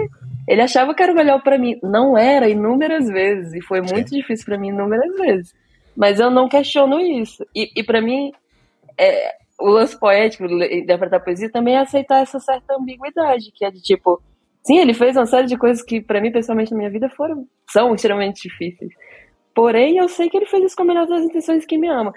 ele 0.47 0.61
achava 0.61 0.93
que 0.93 1.01
era 1.01 1.11
o 1.11 1.15
melhor 1.15 1.41
para 1.41 1.57
mim. 1.57 1.79
Não 1.81 2.15
era, 2.15 2.47
inúmeras 2.47 3.07
vezes. 3.07 3.51
E 3.55 3.61
foi 3.61 3.81
muito 3.81 4.11
difícil 4.11 4.45
para 4.45 4.59
mim 4.59 4.69
inúmeras 4.69 5.11
vezes. 5.15 5.55
Mas 5.97 6.19
eu 6.19 6.29
não 6.29 6.47
questiono 6.47 6.99
isso. 6.99 7.43
E, 7.55 7.71
e 7.75 7.83
para 7.83 7.99
mim, 7.99 8.31
é, 8.95 9.33
o 9.59 9.69
lance 9.69 9.99
poético 9.99 10.47
de 10.47 10.79
interpretar 10.79 11.23
poesia 11.23 11.51
também 11.51 11.75
é 11.75 11.79
aceitar 11.79 12.21
essa 12.21 12.39
certa 12.39 12.75
ambiguidade, 12.75 13.51
que 13.53 13.65
é 13.65 13.71
de 13.71 13.81
tipo, 13.81 14.21
sim, 14.63 14.77
ele 14.77 14.93
fez 14.93 15.15
uma 15.15 15.25
série 15.25 15.47
de 15.47 15.57
coisas 15.57 15.83
que 15.83 16.01
para 16.01 16.21
mim 16.21 16.31
pessoalmente 16.31 16.71
na 16.71 16.77
minha 16.77 16.89
vida 16.89 17.09
foram 17.09 17.45
são 17.69 17.93
extremamente 17.93 18.47
difíceis. 18.47 18.91
Porém, 19.53 19.97
eu 19.97 20.07
sei 20.07 20.29
que 20.29 20.37
ele 20.37 20.45
fez 20.45 20.63
isso 20.63 20.75
com 20.75 20.83
a 20.83 20.85
melhor 20.85 21.05
das 21.05 21.23
intenções 21.23 21.65
que 21.65 21.77
me 21.77 21.89
ama. 21.89 22.13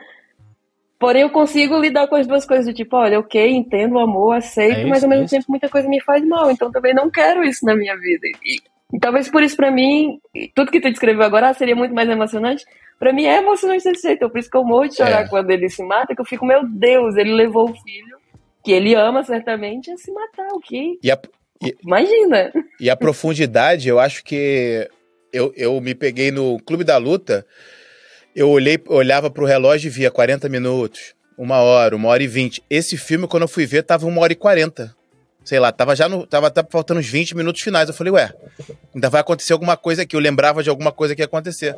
Porém, 0.98 1.22
eu 1.22 1.30
consigo 1.30 1.80
lidar 1.80 2.06
com 2.06 2.14
as 2.14 2.28
duas 2.28 2.46
coisas 2.46 2.66
do 2.66 2.72
tipo, 2.72 2.96
olha, 2.96 3.18
ok, 3.18 3.50
entendo 3.50 3.96
o 3.96 3.98
amor, 3.98 4.36
aceito, 4.36 4.76
É 4.76 4.80
isso, 4.82 4.88
mas 4.88 5.02
ao 5.02 5.10
mesmo 5.10 5.24
é 5.24 5.28
tempo 5.28 5.46
muita 5.48 5.68
coisa 5.68 5.88
me 5.88 6.00
faz 6.00 6.24
mal, 6.24 6.48
então 6.48 6.70
também 6.70 6.94
não 6.94 7.10
quero 7.10 7.42
isso 7.42 7.66
na 7.66 7.74
minha 7.74 7.96
vida. 7.96 8.28
E, 8.44 8.60
e 8.94 9.00
talvez 9.00 9.28
por 9.28 9.42
isso, 9.42 9.56
pra 9.56 9.68
mim, 9.68 10.20
tudo 10.54 10.70
que 10.70 10.80
tu 10.80 10.88
descreveu 10.88 11.24
agora 11.24 11.52
seria 11.54 11.74
muito 11.74 11.92
mais 11.92 12.08
emocionante. 12.08 12.64
Pra 13.02 13.12
mim 13.12 13.24
é 13.24 13.38
emocionante 13.38 13.82
desse 13.82 14.02
jeito, 14.06 14.30
por 14.30 14.38
isso 14.38 14.48
que 14.48 14.56
eu 14.56 14.62
morro 14.62 14.86
de 14.86 14.94
chorar 14.94 15.24
É. 15.24 15.28
quando 15.28 15.50
ele 15.50 15.68
se 15.68 15.82
mata, 15.82 16.14
que 16.14 16.20
eu 16.20 16.24
fico, 16.24 16.46
meu 16.46 16.64
Deus, 16.64 17.16
ele 17.16 17.32
levou 17.34 17.68
o 17.68 17.74
filho, 17.74 18.16
que 18.64 18.70
ele 18.70 18.94
ama 18.94 19.24
certamente, 19.24 19.90
a 19.90 19.96
se 19.96 20.12
matar, 20.12 20.46
o 20.52 20.60
que? 20.60 21.00
E 21.02 21.10
a, 21.10 21.18
Imagina. 21.82 22.52
e 22.78 22.88
a 22.88 22.96
profundidade, 22.96 23.88
eu 23.88 23.98
acho 23.98 24.22
que 24.22 24.88
eu, 25.32 25.52
eu 25.56 25.80
me 25.80 25.96
peguei 25.96 26.30
no 26.30 26.60
Clube 26.60 26.84
da 26.84 26.96
Luta, 26.96 27.44
eu 28.36 28.48
olhei, 28.48 28.78
olhava 28.86 29.28
pro 29.28 29.46
relógio 29.46 29.88
e 29.88 29.90
via 29.90 30.08
40 30.08 30.48
minutos, 30.48 31.12
uma 31.36 31.56
hora, 31.58 31.96
uma 31.96 32.08
hora 32.08 32.22
e 32.22 32.28
vinte. 32.28 32.62
Esse 32.70 32.96
filme, 32.96 33.26
quando 33.26 33.42
eu 33.42 33.48
fui 33.48 33.66
ver, 33.66 33.82
tava 33.82 34.06
uma 34.06 34.20
hora 34.20 34.32
e 34.32 34.36
quarenta. 34.36 34.94
Sei 35.44 35.58
lá, 35.58 35.72
tava 35.72 35.96
já 35.96 36.08
no. 36.08 36.24
Tava, 36.24 36.48
tava 36.52 36.68
faltando 36.70 37.00
uns 37.00 37.08
20 37.08 37.36
minutos 37.36 37.62
finais. 37.62 37.88
Eu 37.88 37.94
falei, 37.94 38.12
ué, 38.12 38.32
ainda 38.94 39.10
vai 39.10 39.20
acontecer 39.20 39.52
alguma 39.52 39.76
coisa 39.76 40.02
aqui. 40.02 40.14
Eu 40.14 40.20
lembrava 40.20 40.62
de 40.62 40.70
alguma 40.70 40.92
coisa 40.92 41.16
que 41.16 41.20
ia 41.22 41.24
acontecer. 41.26 41.76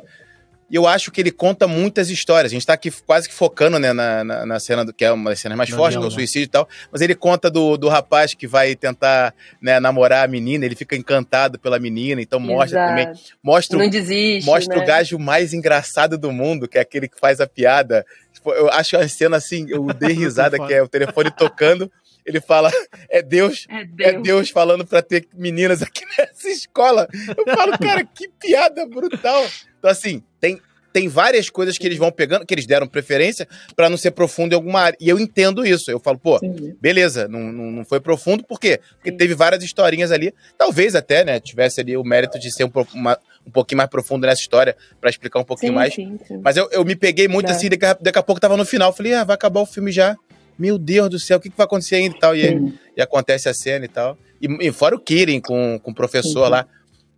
E 0.70 0.76
eu 0.76 0.86
acho 0.86 1.10
que 1.12 1.20
ele 1.20 1.30
conta 1.30 1.68
muitas 1.68 2.08
histórias. 2.10 2.50
A 2.50 2.54
gente 2.54 2.66
tá 2.66 2.72
aqui 2.72 2.90
quase 2.90 3.28
que 3.28 3.34
focando, 3.34 3.78
né, 3.78 3.92
na, 3.92 4.24
na, 4.24 4.46
na 4.46 4.58
cena 4.60 4.84
do 4.84 4.92
que 4.92 5.04
é 5.04 5.12
uma 5.12 5.30
das 5.30 5.38
cenas 5.40 5.56
mais 5.58 5.70
fortes, 5.70 5.98
que 5.98 6.02
é 6.04 6.06
o 6.06 6.10
suicídio 6.10 6.46
e 6.46 6.48
tal. 6.48 6.68
Mas 6.90 7.00
ele 7.02 7.14
conta 7.14 7.50
do, 7.50 7.76
do 7.76 7.88
rapaz 7.88 8.32
que 8.34 8.46
vai 8.46 8.74
tentar 8.74 9.34
né, 9.60 9.78
namorar 9.78 10.24
a 10.24 10.28
menina, 10.28 10.64
ele 10.64 10.74
fica 10.74 10.96
encantado 10.96 11.58
pela 11.58 11.78
menina, 11.78 12.20
então 12.22 12.40
mostra 12.40 12.78
Exato. 12.80 12.88
também. 12.90 13.20
Mostra, 13.42 13.76
o- 13.76 13.80
Não 13.82 13.88
desiste, 13.90 14.46
mostra 14.46 14.76
né? 14.76 14.82
o 14.82 14.86
gajo 14.86 15.18
mais 15.18 15.52
engraçado 15.52 16.16
do 16.18 16.32
mundo, 16.32 16.66
que 16.66 16.78
é 16.78 16.80
aquele 16.80 17.08
que 17.08 17.20
faz 17.20 17.40
a 17.40 17.46
piada. 17.46 18.04
Tipo, 18.32 18.50
Eu 18.52 18.70
acho 18.70 18.96
uma 18.96 19.06
cena 19.06 19.36
assim, 19.36 19.66
eu 19.68 19.84
dei 19.94 20.12
risada, 20.14 20.58
que 20.66 20.72
é 20.72 20.82
o 20.82 20.88
telefone 20.88 21.30
tocando. 21.30 21.90
Ele 22.26 22.40
fala, 22.40 22.72
é 23.10 23.20
Deus, 23.20 23.66
É 23.68 23.82
é 23.82 23.84
Deus. 23.84 24.22
Deus 24.22 24.50
falando 24.50 24.86
pra 24.86 25.02
ter 25.02 25.28
meninas 25.34 25.82
aqui 25.82 26.04
nessa 26.18 26.48
escola. 26.48 27.06
Eu 27.36 27.54
falo, 27.54 27.78
cara, 27.78 28.02
que 28.02 28.28
piada 28.40 28.86
brutal. 28.86 29.44
Então, 29.85 29.91
assim, 29.93 30.22
tem, 30.41 30.59
tem 30.95 31.09
várias 31.09 31.51
coisas 31.51 31.76
que 31.76 31.87
eles 31.87 31.99
vão 31.99 32.11
pegando, 32.11 32.47
que 32.47 32.55
eles 32.55 32.64
deram 32.64 32.87
preferência 32.87 33.47
pra 33.76 33.91
não 33.91 33.99
ser 33.99 34.12
profundo 34.12 34.53
em 34.53 34.55
alguma 34.55 34.80
área. 34.80 34.97
E 34.99 35.11
eu 35.11 35.18
entendo 35.18 35.66
isso. 35.66 35.91
Eu 35.91 36.01
falo, 36.01 36.18
pô, 36.18 36.39
Sim. 36.39 36.74
beleza, 36.80 37.28
não, 37.28 37.41
não, 37.53 37.70
não 37.70 37.85
foi 37.85 38.01
profundo, 38.01 38.43
por 38.43 38.59
quê? 38.59 38.80
Porque 38.95 39.11
Sim. 39.11 39.16
teve 39.18 39.35
várias 39.35 39.62
historinhas 39.62 40.11
ali. 40.11 40.32
Talvez 40.57 40.95
até, 40.95 41.22
né, 41.22 41.39
tivesse 41.39 41.82
ali 41.82 41.95
o 41.99 42.03
mérito 42.03 42.39
de 42.39 42.51
ser 42.51 42.64
um, 42.64 42.70
uma- 42.95 43.18
um 43.47 43.51
pouquinho 43.51 43.76
mais 43.76 43.91
profundo 43.91 44.26
nessa 44.26 44.41
história, 44.41 44.74
pra 44.99 45.11
explicar 45.11 45.39
um 45.39 45.45
pouquinho 45.45 45.72
Sim, 45.72 45.76
mais. 45.76 45.95
sim, 45.95 46.18
sim. 46.26 46.41
Mas 46.43 46.57
eu, 46.57 46.66
eu 46.72 46.82
me 46.82 46.97
peguei 46.97 47.28
muito 47.28 47.51
assim, 47.53 47.68
daqui 47.68 47.85
a, 47.85 47.93
daqui 48.01 48.18
a 48.18 48.22
pouco 48.22 48.41
tava 48.41 48.57
no 48.57 48.64
final. 48.64 48.91
Falei, 48.91 49.12
ah, 49.12 49.22
vai 49.24 49.35
acabar 49.35 49.61
o 49.61 49.66
filme 49.66 49.93
já. 49.93 50.16
Meu 50.59 50.78
Deus 50.78 51.11
do 51.11 51.18
céu, 51.18 51.37
o 51.37 51.41
que, 51.43 51.51
que 51.51 51.57
vai 51.59 51.66
acontecer 51.66 51.97
ainda 51.97 52.16
e 52.16 52.18
tal? 52.18 52.35
E, 52.35 52.72
e 52.97 53.03
acontece 53.03 53.51
a 53.51 53.53
cena 53.53 53.85
e 53.85 53.89
tal. 53.89 54.16
E, 54.41 54.47
e 54.68 54.72
fora 54.72 54.95
o 54.97 54.99
Kirin 54.99 55.41
com, 55.43 55.78
com 55.82 55.91
o 55.91 55.95
professor 55.95 56.49
lá. 56.49 56.66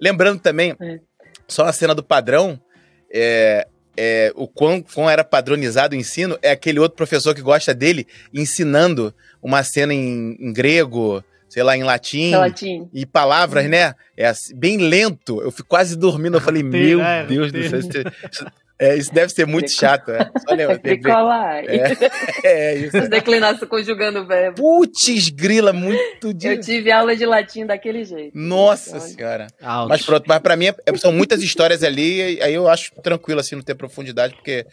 Lembrando 0.01 0.41
também, 0.41 0.75
É. 0.81 0.99
só 1.49 1.65
a 1.65 1.73
cena 1.73 1.95
do 1.95 2.03
padrão, 2.03 2.61
é, 3.13 3.67
é, 3.97 4.33
o 4.35 4.47
quão, 4.47 4.83
quão 4.83 5.09
era 5.09 5.25
padronizado 5.25 5.95
o 5.95 5.99
ensino, 5.99 6.39
é 6.43 6.51
aquele 6.51 6.79
outro 6.79 6.97
professor 6.97 7.35
que 7.35 7.43
gosta 7.43 7.73
dele 7.73 8.07
ensinando 8.33 9.15
uma 9.43 9.63
cena 9.63 9.95
em, 9.95 10.37
em 10.39 10.53
grego, 10.53 11.23
sei 11.49 11.63
lá, 11.63 11.77
em 11.77 11.83
latim. 11.83 12.33
Latim. 12.35 12.89
E 12.93 13.07
palavras, 13.07 13.69
né? 13.69 13.95
É 14.17 14.27
assim, 14.27 14.55
bem 14.55 14.77
lento. 14.77 15.41
Eu 15.41 15.51
fico 15.51 15.69
quase 15.69 15.97
dormindo. 15.97 16.37
Eu 16.37 16.41
falei, 16.41 16.63
meu 16.63 17.01
É, 17.01 17.25
Deus 17.25 17.53
do 17.53 17.63
céu. 17.63 17.81
É, 18.79 18.95
isso 18.97 19.13
deve 19.13 19.33
ser 19.33 19.47
muito 19.47 19.71
chato. 19.71 20.11
É. 20.11 20.31
Só 20.47 20.55
lembra, 20.55 20.79
Decolar. 20.79 21.65
É. 21.67 21.93
é 22.45 22.75
isso. 22.77 22.97
As 22.97 23.09
declinações 23.09 23.69
conjugando 23.69 24.21
o 24.21 24.27
verbo. 24.27 24.57
Putz, 24.61 25.29
grila, 25.31 25.73
muito 25.73 26.35
de. 26.35 26.49
Eu 26.49 26.61
tive 26.61 26.91
aula 26.93 27.17
de 27.17 27.25
latim 27.25 27.65
daquele 27.67 28.05
jeito. 28.05 28.33
Nossa 28.37 28.93
Olha. 28.93 29.01
senhora. 29.01 29.47
Ouch. 29.63 29.89
Mas 29.89 30.05
pronto, 30.05 30.25
mas 30.27 30.39
pra 30.41 30.57
mim 30.57 30.67
é- 30.67 30.97
são 30.97 31.13
muitas 31.13 31.43
histórias 31.43 31.83
ali, 31.83 32.37
e 32.37 32.43
aí 32.43 32.55
eu 32.55 32.69
acho 32.69 32.93
tranquilo 33.03 33.41
assim 33.41 33.57
não 33.57 33.63
ter 33.63 33.75
profundidade, 33.75 34.35
porque 34.35 34.67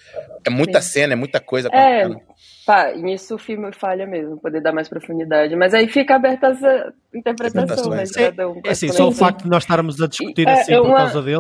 é 0.46 0.50
muita 0.50 0.82
Sim. 0.82 0.92
cena, 0.92 1.14
é 1.14 1.16
muita 1.16 1.40
coisa 1.40 1.70
É, 1.72 2.04
acontecendo. 2.04 2.34
pá, 2.66 2.92
nisso 2.94 3.36
o 3.36 3.38
filme 3.38 3.72
falha 3.74 4.06
mesmo, 4.06 4.38
poder 4.40 4.62
dar 4.62 4.74
mais 4.74 4.90
profundidade. 4.90 5.56
Mas 5.56 5.74
aí 5.74 5.88
fica 5.88 6.16
aberta 6.16 6.48
essa 6.48 6.94
interpretação, 7.14 7.90
né? 7.92 8.04
Interpretações. 8.04 8.10
de 8.10 8.16
cada 8.16 8.50
um. 8.50 8.62
É 8.66 8.70
assim, 8.72 8.92
só 8.92 9.08
o 9.08 9.12
facto 9.12 9.44
de 9.44 9.50
nós 9.50 9.64
estarmos 9.64 10.02
a 10.02 10.08
discutir 10.08 10.48
É, 10.48 10.52
assim 10.54 10.74
é 10.74 10.78
por 10.78 10.88
uma- 10.88 10.98
causa 10.98 11.22
dele 11.22 11.38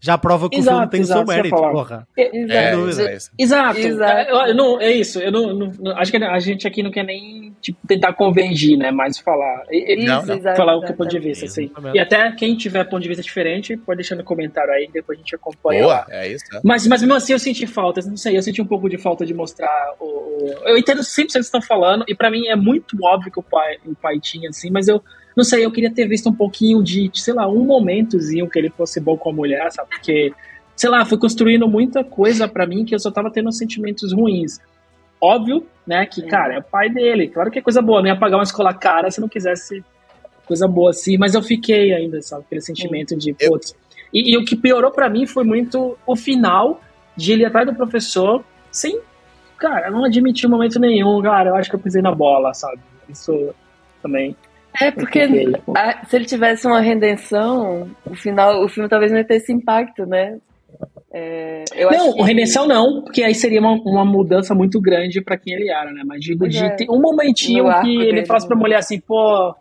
já 0.00 0.16
prova 0.16 0.48
que 0.48 0.56
o 0.56 0.58
Exato, 0.60 0.76
filme 0.76 0.90
tem 0.90 1.00
o 1.00 1.04
seu 1.04 1.16
exato, 1.16 1.32
isso 1.32 1.42
que 1.42 1.48
eu 1.48 1.50
ia 1.50 1.56
mérito, 1.56 1.72
porra. 1.72 2.08
É, 2.16 2.36
Exato. 2.36 3.00
é 3.08 3.16
isso. 3.16 3.30
Exato. 3.38 3.78
Exato. 3.78 4.12
É, 4.18 4.30
eu- 4.30 4.46
eu 4.48 4.54
não, 4.54 4.80
é 4.80 4.90
isso. 4.92 5.18
Eu 5.18 5.32
não, 5.32 5.52
não- 5.54 5.72
não- 5.78 5.96
acho 5.96 6.10
que 6.12 6.16
a 6.16 6.38
gente 6.38 6.66
aqui 6.68 6.82
não 6.82 6.90
quer 6.90 7.04
nem 7.04 7.54
tipo, 7.60 7.78
tentar 7.86 8.12
convergir, 8.12 8.76
né? 8.78 8.90
Mas 8.92 9.18
falar. 9.18 9.64
Não, 9.68 10.18
Isso, 10.20 10.26
não. 10.28 10.36
exato, 10.36 10.56
falar 10.56 10.76
o 10.76 10.80
que 10.82 10.92
é 10.92 10.94
ponto 10.94 11.10
de 11.10 11.18
vista, 11.18 11.46
assim. 11.46 11.70
E 11.92 11.98
até 11.98 12.30
quem 12.32 12.56
tiver 12.56 12.84
ponto 12.84 13.02
de 13.02 13.08
vista 13.08 13.22
diferente, 13.22 13.76
pode 13.76 13.96
deixar 13.98 14.14
no 14.14 14.22
comentário 14.24 14.72
aí, 14.72 14.88
depois 14.92 15.18
a 15.18 15.20
gente 15.20 15.34
acompanha 15.34 15.82
Boa, 15.82 15.94
lá. 15.94 16.06
é 16.10 16.28
isso. 16.28 16.44
né? 16.52 16.60
Mas, 16.62 16.86
mas 16.86 17.00
mesmo 17.02 17.14
assim 17.14 17.32
eu 17.32 17.38
senti 17.38 17.66
falta, 17.66 18.00
não 18.02 18.16
sei, 18.16 18.36
eu 18.36 18.42
senti 18.42 18.62
um 18.62 18.66
pouco 18.66 18.88
de 18.88 18.98
falta 18.98 19.26
de 19.26 19.34
mostrar 19.34 19.94
o. 19.98 20.04
o- 20.04 20.54
eu 20.68 20.78
entendo 20.78 21.02
100% 21.02 21.24
o 21.24 21.26
que 21.26 21.32
vocês 21.32 21.46
estão 21.46 21.60
falando, 21.60 22.04
e 22.06 22.14
pra 22.14 22.30
mim 22.30 22.46
é 22.46 22.54
muito 22.54 22.96
óbvio 23.02 23.32
que 23.32 23.40
o 23.40 23.42
pai, 23.42 23.76
o 23.84 23.94
pai 23.96 24.20
tinha, 24.20 24.48
assim, 24.50 24.70
mas 24.70 24.86
eu 24.86 25.02
não 25.38 25.44
sei, 25.44 25.64
eu 25.64 25.70
queria 25.70 25.94
ter 25.94 26.08
visto 26.08 26.28
um 26.28 26.34
pouquinho 26.34 26.82
de, 26.82 27.08
sei 27.14 27.32
lá, 27.32 27.48
um 27.48 27.62
momentozinho 27.64 28.50
que 28.50 28.58
ele 28.58 28.70
fosse 28.70 28.98
bom 28.98 29.16
com 29.16 29.30
a 29.30 29.32
mulher, 29.32 29.70
sabe? 29.70 29.88
Porque, 29.90 30.32
sei 30.74 30.90
lá, 30.90 31.04
foi 31.04 31.16
construindo 31.16 31.68
muita 31.68 32.02
coisa 32.02 32.48
pra 32.48 32.66
mim 32.66 32.84
que 32.84 32.92
eu 32.92 32.98
só 32.98 33.08
tava 33.08 33.30
tendo 33.30 33.52
sentimentos 33.52 34.12
ruins. 34.12 34.58
Óbvio, 35.20 35.64
né, 35.86 36.04
que, 36.06 36.22
cara, 36.22 36.54
é 36.54 36.58
o 36.58 36.62
pai 36.62 36.90
dele, 36.90 37.28
claro 37.28 37.52
que 37.52 37.60
é 37.60 37.62
coisa 37.62 37.80
boa, 37.80 38.00
não 38.00 38.08
ia 38.08 38.18
pagar 38.18 38.36
uma 38.36 38.42
escola 38.42 38.74
cara 38.74 39.12
se 39.12 39.20
não 39.20 39.28
quisesse 39.28 39.84
coisa 40.44 40.66
boa 40.66 40.90
assim, 40.90 41.16
mas 41.16 41.34
eu 41.34 41.42
fiquei 41.42 41.92
ainda, 41.92 42.20
sabe, 42.20 42.42
aquele 42.44 42.60
sentimento 42.60 43.16
de, 43.16 43.32
putz. 43.32 43.76
E, 44.12 44.32
e 44.32 44.36
o 44.36 44.44
que 44.44 44.56
piorou 44.56 44.90
pra 44.90 45.08
mim 45.08 45.24
foi 45.24 45.44
muito 45.44 45.96
o 46.04 46.16
final 46.16 46.80
de 47.16 47.32
ele 47.32 47.44
atrás 47.44 47.64
do 47.64 47.76
professor 47.76 48.44
sem, 48.72 49.00
cara, 49.56 49.88
não 49.88 50.04
admitir 50.04 50.48
momento 50.48 50.80
nenhum, 50.80 51.22
cara, 51.22 51.50
eu 51.50 51.54
acho 51.54 51.70
que 51.70 51.76
eu 51.76 51.80
pisei 51.80 52.02
na 52.02 52.12
bola, 52.12 52.52
sabe? 52.54 52.80
Isso 53.08 53.54
também. 54.02 54.36
É, 54.80 54.90
porque 54.90 55.20
a- 55.74 56.04
se 56.06 56.16
ele 56.16 56.24
tivesse 56.24 56.66
uma 56.66 56.80
redenção, 56.80 57.88
o 58.06 58.14
final, 58.14 58.62
o 58.64 58.68
filme 58.68 58.88
talvez 58.88 59.10
não 59.10 59.18
ia 59.18 59.24
ter 59.24 59.36
esse 59.36 59.52
impacto, 59.52 60.06
né? 60.06 60.38
É, 61.10 61.64
não, 61.90 62.12
que- 62.14 62.22
redenção 62.22 62.66
não, 62.66 63.02
porque 63.02 63.22
aí 63.22 63.34
seria 63.34 63.60
uma, 63.60 63.72
uma 63.72 64.04
mudança 64.04 64.54
muito 64.54 64.80
grande 64.80 65.20
pra 65.22 65.36
quem 65.38 65.54
ele 65.54 65.70
era, 65.70 65.90
né? 65.90 66.02
Mas 66.04 66.20
digo 66.20 66.40
Pois 66.40 66.52
de 66.52 66.64
é. 66.64 66.76
um 66.90 67.00
momentinho 67.00 67.64
No 67.64 67.80
que 67.80 67.96
ele 68.02 68.26
falasse 68.26 68.46
pra 68.46 68.54
né? 68.56 68.60
mulher 68.62 68.76
assim, 68.76 69.00
pô, 69.00 69.54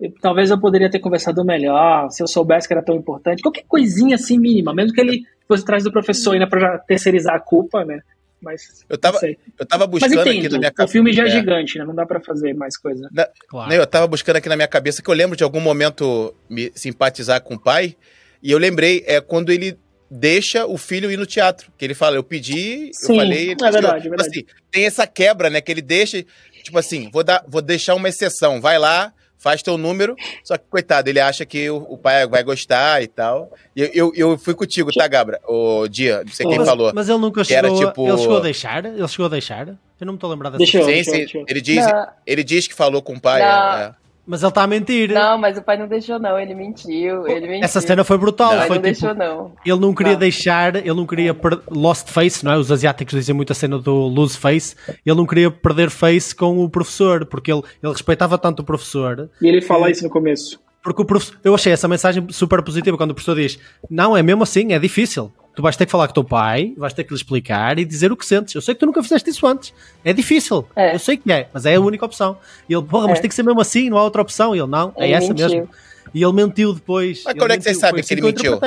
eu- 0.00 0.12
talvez 0.20 0.50
eu 0.50 0.60
poderia 0.60 0.90
ter 0.90 0.98
conversado 0.98 1.44
melhor, 1.44 2.10
se 2.10 2.22
eu 2.22 2.26
soubesse 2.26 2.66
que 2.66 2.74
era 2.74 2.82
tão 2.82 2.96
importante. 2.96 3.40
Qualquer 3.42 3.64
coisinha 3.68 4.16
assim 4.16 4.38
mínima, 4.38 4.74
mesmo 4.74 4.92
que 4.92 5.00
ele 5.00 5.22
fosse 5.46 5.62
atrás 5.62 5.84
do 5.84 5.92
professor 5.92 6.32
ainda 6.32 6.48
pra 6.48 6.60
já 6.60 6.78
terceirizar 6.78 7.36
a 7.36 7.40
culpa, 7.40 7.84
né? 7.84 8.00
Mas 8.44 8.84
Eu 8.88 8.98
tava, 8.98 9.18
eu 9.24 9.66
tava 9.66 9.86
Mas 9.86 9.90
buscando 9.90 10.20
aqui 10.20 10.48
na 10.48 10.58
minha 10.58 10.70
o 10.70 10.74
cabeça. 10.74 10.92
filme 10.92 11.12
já 11.12 11.24
é, 11.24 11.30
gigante, 11.30 11.78
né? 11.78 11.84
Não 11.84 11.94
dá 11.94 12.04
pra 12.04 12.20
fazer 12.20 12.52
mais 12.54 12.76
coisa. 12.76 13.08
Claro. 13.48 13.70
Né, 13.70 13.78
Eu 13.78 13.86
tava 13.86 14.06
buscando 14.06 14.36
aqui 14.36 14.48
na 14.48 14.56
minha 14.56 14.68
cabeça 14.68 15.02
que 15.02 15.08
eu 15.08 15.14
lembro 15.14 15.36
de 15.36 15.42
algum 15.42 15.60
momento 15.60 16.34
me 16.48 16.70
simpatizar 16.74 17.40
com 17.40 17.54
o 17.54 17.58
pai. 17.58 17.96
E 18.42 18.50
eu 18.50 18.58
lembrei, 18.58 19.02
é 19.06 19.20
quando 19.20 19.50
ele 19.50 19.78
deixa 20.10 20.66
o 20.66 20.76
filho 20.76 21.10
ir 21.10 21.16
no 21.16 21.24
teatro. 21.24 21.72
Que 21.78 21.84
ele 21.86 21.94
fala, 21.94 22.16
eu 22.16 22.22
pedi, 22.22 22.90
Sim, 22.92 23.14
eu 23.14 23.18
falei. 23.20 23.52
é 23.52 23.54
verdade, 23.54 23.76
é 23.76 24.00
Tipo 24.02 24.08
verdade. 24.10 24.28
assim, 24.28 24.44
tem 24.70 24.84
essa 24.84 25.06
quebra, 25.06 25.48
né? 25.48 25.62
Que 25.62 25.72
ele 25.72 25.80
deixa, 25.80 26.22
tipo 26.62 26.78
assim, 26.78 27.08
vou, 27.10 27.24
dar, 27.24 27.42
vou 27.48 27.62
deixar 27.62 27.94
uma 27.94 28.08
exceção. 28.10 28.60
Vai 28.60 28.78
lá, 28.78 29.13
faz 29.44 29.62
teu 29.62 29.76
número. 29.76 30.16
Só 30.42 30.56
que, 30.56 30.64
coitado, 30.70 31.10
ele 31.10 31.20
acha 31.20 31.44
que 31.44 31.68
o, 31.68 31.76
o 31.90 31.98
pai 31.98 32.26
vai 32.26 32.42
gostar 32.42 33.02
e 33.02 33.06
tal. 33.06 33.52
E 33.76 33.82
eu, 33.82 33.90
eu, 33.92 34.12
eu 34.16 34.38
fui 34.38 34.54
contigo, 34.54 34.90
tá, 34.90 35.06
Gabra? 35.06 35.38
O 35.46 35.86
Dia, 35.86 36.22
não 36.24 36.32
sei 36.32 36.46
quem 36.46 36.56
mas, 36.58 36.66
falou. 36.66 36.90
mas 36.94 37.08
ele 37.10 37.18
nunca 37.18 37.44
Que 37.44 37.52
era 37.54 37.68
chegou, 37.68 37.86
tipo- 37.86 38.08
ele 38.08 38.18
chegou 38.18 38.36
a 38.38 38.40
deixar? 38.40 38.84
Ele 38.86 39.08
chegou 39.08 39.26
a 39.26 39.28
deixar? 39.28 39.68
Eu 39.68 39.76
não 40.06 40.14
me 40.14 40.16
estou 40.16 40.30
a 40.30 40.32
lembrar 40.32 40.48
dessa 40.50 40.58
deixa 40.58 40.78
eu- 40.78 41.44
Ele 41.46 41.60
diz, 41.60 41.86
Não, 41.86 42.06
ele 42.26 42.42
diz 42.42 42.66
que 42.66 42.74
falou 42.74 43.02
com 43.02 43.12
o 43.12 43.20
pai. 43.20 43.42
É, 43.42 43.84
é. 43.84 44.03
Mas 44.26 44.42
ele 44.42 44.48
está 44.48 44.62
a 44.62 44.66
mentir. 44.66 45.12
não, 45.12 45.36
mas 45.36 45.58
o 45.58 45.62
pai 45.62 45.76
não 45.76 45.86
deixou, 45.86 46.18
não. 46.18 46.38
Ele 46.38 46.54
mentiu. 46.54 47.26
Ele 47.28 47.46
mentiu. 47.46 47.64
Essa 47.64 47.80
cena 47.80 48.02
foi 48.04 48.16
brutal. 48.16 48.54
O 48.54 48.56
pai 48.56 48.66
foi 48.68 48.76
não 48.78 48.82
tipo, 48.82 49.00
deixou, 49.00 49.14
não. 49.14 49.52
Ele 49.66 49.78
não 49.80 49.94
queria 49.94 50.12
Não. 50.14 50.18
deixar, 50.18 50.76
ele 50.76 50.94
não 50.94 51.06
queria 51.06 51.34
per- 51.34 51.60
lost 51.70 52.08
face, 52.08 52.44
não 52.44 52.52
é? 52.52 52.56
Os 52.56 52.72
asiáticos 52.72 53.14
dizem 53.14 53.34
muito 53.34 53.52
a 53.52 53.54
cena 53.54 53.78
do 53.78 53.92
lose 53.94 54.36
face. 54.36 54.74
Ele 55.04 55.16
não 55.16 55.26
queria 55.26 55.50
perder 55.50 55.90
face 55.90 56.34
com 56.34 56.64
o 56.64 56.68
professor, 56.70 57.26
porque 57.26 57.52
ele, 57.52 57.62
ele 57.82 57.92
respeitava 57.92 58.38
tanto 58.38 58.60
o 58.60 58.64
professor. 58.64 59.28
E 59.42 59.46
ele 59.46 59.60
fala 59.60 59.90
isso 59.90 60.02
no 60.04 60.10
começo. 60.10 60.58
Porque 60.82 61.00
o 61.02 61.04
professor, 61.04 61.36
eu 61.44 61.54
achei 61.54 61.72
essa 61.72 61.88
mensagem 61.88 62.26
super 62.30 62.62
positiva 62.62 62.96
quando 62.96 63.10
o 63.10 63.14
professor 63.14 63.36
diz: 63.36 63.58
Não, 63.90 64.16
é 64.16 64.22
mesmo 64.22 64.42
assim, 64.42 64.72
é 64.72 64.78
difícil. 64.78 65.32
Tu 65.54 65.62
vais 65.62 65.76
ter 65.76 65.86
que 65.86 65.92
falar 65.92 66.08
com 66.08 66.10
o 66.10 66.14
teu 66.14 66.24
pai, 66.24 66.72
vais 66.76 66.92
ter 66.92 67.04
que 67.04 67.10
lhe 67.10 67.16
explicar 67.16 67.78
e 67.78 67.84
dizer 67.84 68.10
o 68.10 68.16
que 68.16 68.26
sentes. 68.26 68.52
Eu 68.54 68.60
sei 68.60 68.74
que 68.74 68.80
tu 68.80 68.86
nunca 68.86 69.00
fizeste 69.02 69.30
isso 69.30 69.46
antes. 69.46 69.72
É 70.04 70.12
difícil. 70.12 70.66
É. 70.74 70.94
Eu 70.94 70.98
sei 70.98 71.16
que 71.16 71.30
é, 71.32 71.48
mas 71.52 71.64
é 71.64 71.76
a 71.76 71.80
única 71.80 72.04
opção. 72.04 72.36
E 72.68 72.74
ele, 72.74 72.82
porra, 72.82 73.06
mas 73.08 73.18
É. 73.18 73.22
tem 73.22 73.28
que 73.28 73.34
ser 73.36 73.44
mesmo 73.44 73.60
assim, 73.60 73.88
não 73.88 73.96
há 73.98 74.02
outra 74.02 74.20
opção. 74.20 74.54
E 74.54 74.58
ele, 74.58 74.66
não, 74.66 74.92
é 74.96 75.04
Ele 75.04 75.12
essa 75.14 75.28
mentiu. 75.28 75.48
mesmo. 75.48 75.70
E 76.12 76.22
ele 76.22 76.32
mentiu 76.32 76.74
depois. 76.74 77.22
Mas 77.24 77.34
quando 77.34 77.50
é 77.52 77.56
que 77.58 77.74
sabem 77.74 78.02
Foi 78.02 78.02
que 78.02 78.14
ele 78.14 78.20
assim 78.20 78.48
mentiu? 78.48 78.58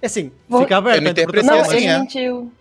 É 0.00 0.06
assim, 0.06 0.30
Vou- 0.48 0.60
fica 0.60 0.76
aberto. 0.76 0.96
Eu 0.96 1.00
não 1.00 1.04
Não, 1.06 1.10
interpretação, 1.12 1.60
assim, 1.60 1.76
ele 1.78 1.86
é. 1.86 1.98
mentiu. 1.98 2.52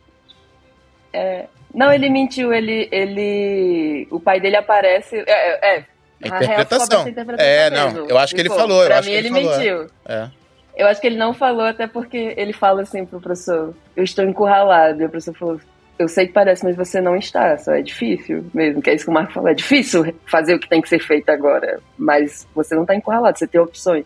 É, 1.14 1.46
não, 1.74 1.92
ele 1.92 2.10
mentiu, 2.10 2.54
ele, 2.54 2.88
ele. 2.92 4.08
O 4.10 4.20
pai 4.20 4.40
dele 4.40 4.56
aparece. 4.56 5.16
É, 5.18 5.24
é, 5.28 5.76
é, 5.78 5.86
É 6.22 6.30
a 6.30 6.38
real 6.40 6.44
interpretação. 6.44 7.08
interpretação 7.08 7.46
É, 7.46 7.70
não, 7.70 7.92
mesmo. 7.92 8.10
eu 8.10 8.18
acho 8.18 8.34
que 8.34 8.42
ele 8.42 8.50
Ficou. 8.50 8.62
falou, 8.68 8.82
eu 8.82 8.88
pra 8.88 9.00
acho 9.00 9.08
mim 9.10 9.14
que 9.14 9.18
ele 9.20 9.28
ele 9.28 9.36
falou, 9.44 9.58
mentiu. 9.60 9.88
É. 10.06 10.30
Eu 10.78 10.88
acho 10.88 11.02
que 11.02 11.08
ele 11.08 11.18
não 11.18 11.34
falou, 11.34 11.64
até 11.66 11.88
porque 11.88 12.34
ele 12.38 12.54
fala 12.54 12.84
assim 12.84 13.06
pro 13.06 13.20
professor: 13.20 13.74
Eu 13.96 14.04
estou 14.04 14.24
encurralado. 14.24 15.02
E 15.02 15.06
o 15.06 15.10
professor 15.10 15.34
falou: 15.36 15.60
Eu 15.98 16.08
sei 16.08 16.28
que 16.28 16.34
parece, 16.34 16.64
mas 16.64 16.76
você 16.76 17.02
não 17.02 17.16
está. 17.16 17.58
Só 17.58 17.72
é 17.74 17.82
difícil 17.82 18.46
mesmo. 18.54 18.82
Que 18.82 18.92
é 18.92 18.94
isso 18.94 19.06
que 19.06 19.12
o 19.12 19.14
Marco 19.14 19.34
falou: 19.34 19.50
é 19.50 19.54
difícil 19.56 20.14
fazer 20.28 20.54
o 20.54 20.60
que 20.60 20.70
tem 20.70 20.82
que 20.82 20.88
ser 20.90 21.00
feito 21.00 21.30
agora. 21.30 21.80
Mas 21.98 22.48
você 22.54 22.76
não 22.76 22.84
está 22.84 22.94
encurralado, 22.96 23.38
você 23.40 23.48
tem 23.48 23.60
opções. 23.60 24.06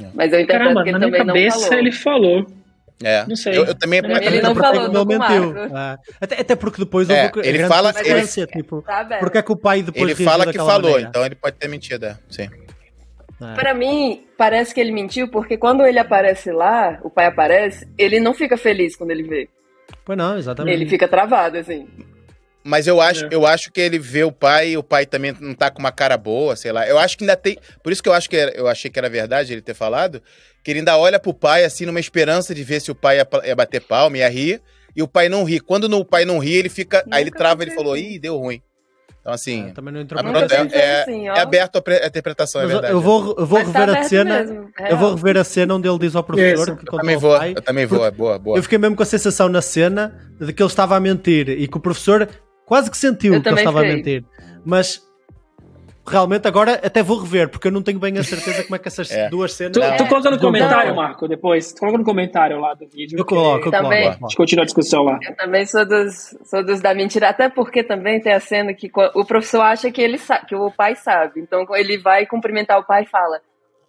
É. 0.00 0.06
Mas 0.14 0.32
eu 0.32 0.40
interpreto 0.40 0.74
Caramba, 0.74 0.82
que 0.84 0.90
ele 0.90 0.98
também 1.00 1.18
não 1.20 1.26
cabeça 1.26 1.60
falou. 1.60 1.78
ele 1.78 1.92
falou. 1.92 2.46
É. 3.02 3.24
Não 3.26 3.36
sei. 3.36 3.56
Eu, 3.56 3.64
eu 3.64 3.74
também. 3.74 4.00
Ele 4.00 4.12
Até 4.12 4.42
não 4.42 4.54
porque 4.54 4.68
falou, 4.68 4.82
ele 4.84 4.92
tô 4.92 5.06
com 5.06 5.14
o 5.14 5.18
mentiu. 5.18 5.54
Marco. 5.54 5.74
Ah, 5.76 5.98
até, 6.20 6.40
até 6.40 6.56
porque 6.56 6.78
depois 6.84 7.08
É, 7.08 7.26
a 7.26 7.32
ele 7.44 7.64
fala- 7.66 7.92
consequência, 7.92 8.46
tipo, 8.46 8.82
Tá 8.82 9.04
porque 9.20 9.38
é 9.38 9.42
que 9.42 9.52
o 9.52 9.56
pai 9.56 9.82
depois 9.82 10.02
Ele 10.18 10.24
fala 10.24 10.46
que 10.50 10.58
falou, 10.58 10.90
maneira? 10.90 11.08
então 11.08 11.24
ele 11.24 11.34
pode 11.36 11.56
ter 11.56 11.68
mentido. 11.68 12.06
é. 12.06 12.16
Sim. 12.28 12.48
Ah. 13.40 13.54
Pra 13.54 13.72
mim, 13.74 14.26
parece 14.36 14.74
que 14.74 14.80
ele 14.80 14.90
mentiu, 14.92 15.28
porque 15.28 15.56
quando 15.56 15.84
ele 15.86 15.98
aparece 15.98 16.50
lá, 16.50 16.98
o 17.04 17.10
pai 17.10 17.26
aparece, 17.26 17.86
ele 17.96 18.18
não 18.20 18.34
fica 18.34 18.56
feliz 18.56 18.96
quando 18.96 19.10
ele 19.12 19.22
vê. 19.22 19.48
Pois 20.04 20.18
não, 20.18 20.36
exatamente. 20.36 20.74
Ele 20.74 20.88
fica 20.88 21.06
travado, 21.06 21.56
assim. 21.58 21.86
Mas 22.64 22.86
eu 22.86 23.00
acho, 23.00 23.24
É. 23.26 23.28
eu 23.30 23.46
acho 23.46 23.70
que 23.72 23.80
ele 23.80 23.98
vê 23.98 24.24
o 24.24 24.32
pai 24.32 24.70
e 24.70 24.76
o 24.76 24.82
pai 24.82 25.06
também 25.06 25.34
não 25.40 25.54
tá 25.54 25.70
com 25.70 25.78
uma 25.78 25.92
cara 25.92 26.16
boa, 26.18 26.56
sei 26.56 26.72
lá. 26.72 26.86
Eu 26.86 26.98
acho 26.98 27.16
que 27.16 27.24
ainda 27.24 27.36
tem. 27.36 27.56
Por 27.82 27.92
isso 27.92 28.02
que 28.02 28.08
eu 28.08 28.12
acho 28.12 28.28
que 28.28 28.36
era- 28.36 28.50
eu 28.52 28.66
achei 28.68 28.90
que 28.90 28.98
era 28.98 29.08
verdade 29.08 29.52
ele 29.52 29.62
ter 29.62 29.74
falado, 29.74 30.20
que 30.62 30.70
ele 30.72 30.80
ainda 30.80 30.98
olha 30.98 31.18
pro 31.18 31.32
pai 31.32 31.64
assim 31.64 31.86
numa 31.86 32.00
esperança 32.00 32.54
de 32.54 32.62
ver 32.64 32.80
se 32.80 32.90
o 32.90 32.94
pai 32.94 33.18
ia, 33.18 33.28
ia 33.44 33.54
bater 33.56 33.80
palma, 33.80 34.18
ia 34.18 34.28
rir, 34.28 34.60
e 34.94 35.02
o 35.02 35.08
pai 35.08 35.28
não 35.28 35.44
ri. 35.44 35.60
Quando 35.60 35.88
no- 35.88 36.00
o 36.00 36.04
pai 36.04 36.24
não 36.24 36.38
ri, 36.38 36.54
ele 36.54 36.68
fica. 36.68 37.04
aí 37.10 37.22
ele 37.22 37.30
Nunca 37.30 37.38
trava, 37.38 37.62
ele 37.62 37.70
falou, 37.70 37.96
ih, 37.96 38.18
deu 38.18 38.36
ruim. 38.36 38.60
Então, 39.28 39.34
assim. 39.34 39.66
Ah, 39.68 39.72
também 39.74 39.92
não 39.92 40.00
entrou 40.00 40.22
Nunca 40.22 40.46
pronto, 40.46 40.72
é, 40.74 40.78
é- 40.78 41.02
assim, 41.02 41.28
é 41.28 41.38
aberto 41.40 41.76
a, 41.76 41.82
pre- 41.82 42.02
a 42.02 42.06
interpretação, 42.06 42.62
é 42.62 42.66
verdade. 42.66 42.92
eu 42.94 43.00
vou, 43.00 43.36
eu 43.38 43.44
vou 43.46 43.58
Mas 43.58 43.70
tá 43.72 43.78
rever 43.80 43.88
a 43.88 43.92
aberto 43.98 44.08
cena. 44.08 44.38
mesmo, 44.38 44.70
é 44.78 44.92
Eu 44.92 44.96
vou 44.96 45.14
rever 45.14 45.36
a 45.36 45.44
cena 45.44 45.74
onde 45.74 45.86
ele 45.88 45.98
diz 45.98 46.16
ao 46.16 46.24
professor 46.24 46.68
Isso. 46.68 46.76
que 46.76 46.88
Eu 46.88 46.98
também 46.98 47.16
vou, 47.18 47.36
pai. 47.38 47.52
eu 47.54 47.62
também 47.62 47.84
vou, 47.86 48.06
é 48.06 48.10
boa, 48.10 48.38
boa. 48.38 48.56
Eu 48.58 48.62
fiquei 48.62 48.78
mesmo 48.78 48.96
com 48.96 49.02
a 49.02 49.06
sensação 49.06 49.48
na 49.50 49.60
cena 49.60 50.18
de 50.40 50.50
que 50.52 50.62
ele 50.62 50.68
estava 50.70 50.96
a 50.96 51.00
mentir 51.00 51.48
e 51.50 51.68
que 51.68 51.76
o 51.76 51.80
professor 51.80 52.26
quase 52.64 52.90
que 52.90 52.96
sentiu 52.96 53.34
Eu 53.34 53.42
que 53.42 53.48
ele 53.48 53.58
estava 53.58 53.80
a 53.80 53.82
mentir. 53.82 54.24
Mas 54.64 55.02
realmente 56.08 56.46
agora 56.48 56.74
até 56.82 57.02
vou 57.02 57.18
rever, 57.20 57.48
porque 57.48 57.68
eu 57.68 57.72
não 57.72 57.82
tenho 57.82 57.98
bem 57.98 58.16
a 58.18 58.24
certeza 58.24 58.62
como 58.64 58.74
é 58.76 58.78
que 58.78 58.88
essas 58.88 59.10
É. 59.12 59.28
duas 59.28 59.52
cenas. 59.52 59.72
Tu, 59.72 59.82
É. 59.82 59.96
tu 59.96 60.06
coloca 60.06 60.30
no 60.30 60.38
comentário. 60.38 60.94
Marco, 60.96 61.28
depois. 61.28 61.72
Tu 61.72 61.78
coloca 61.80 61.98
no 61.98 62.04
comentário 62.04 62.58
lá 62.60 62.74
do 62.74 62.86
vídeo. 62.88 63.18
Eu 63.18 63.24
coloco, 63.24 63.66
eu 63.68 63.70
Também- 63.70 64.04
coloco. 64.04 64.24
A 64.24 64.28
gente 64.28 64.36
continua 64.36 64.62
a 64.62 64.66
discussão 64.66 65.02
lá. 65.04 65.18
Eu 65.22 65.36
também 65.36 65.64
sou 65.66 65.86
dos, 65.86 66.34
sou 66.44 66.64
dos 66.64 66.80
da 66.80 66.92
mentira, 66.94 67.28
até 67.28 67.48
porque 67.48 67.82
também 67.84 68.20
tem 68.20 68.32
a 68.32 68.40
cena 68.40 68.72
que 68.74 68.90
o 69.14 69.24
professor 69.24 69.60
acha 69.62 69.90
que 69.90 70.00
ele 70.02 70.18
sabe, 70.18 70.46
que 70.46 70.54
o 70.54 70.70
pai 70.70 70.94
sabe. 70.96 71.40
Então 71.40 71.64
ele 71.76 71.98
vai 71.98 72.26
cumprimentar 72.26 72.78
o 72.78 72.84
pai 72.84 73.02
e 73.02 73.06
fala: 73.06 73.40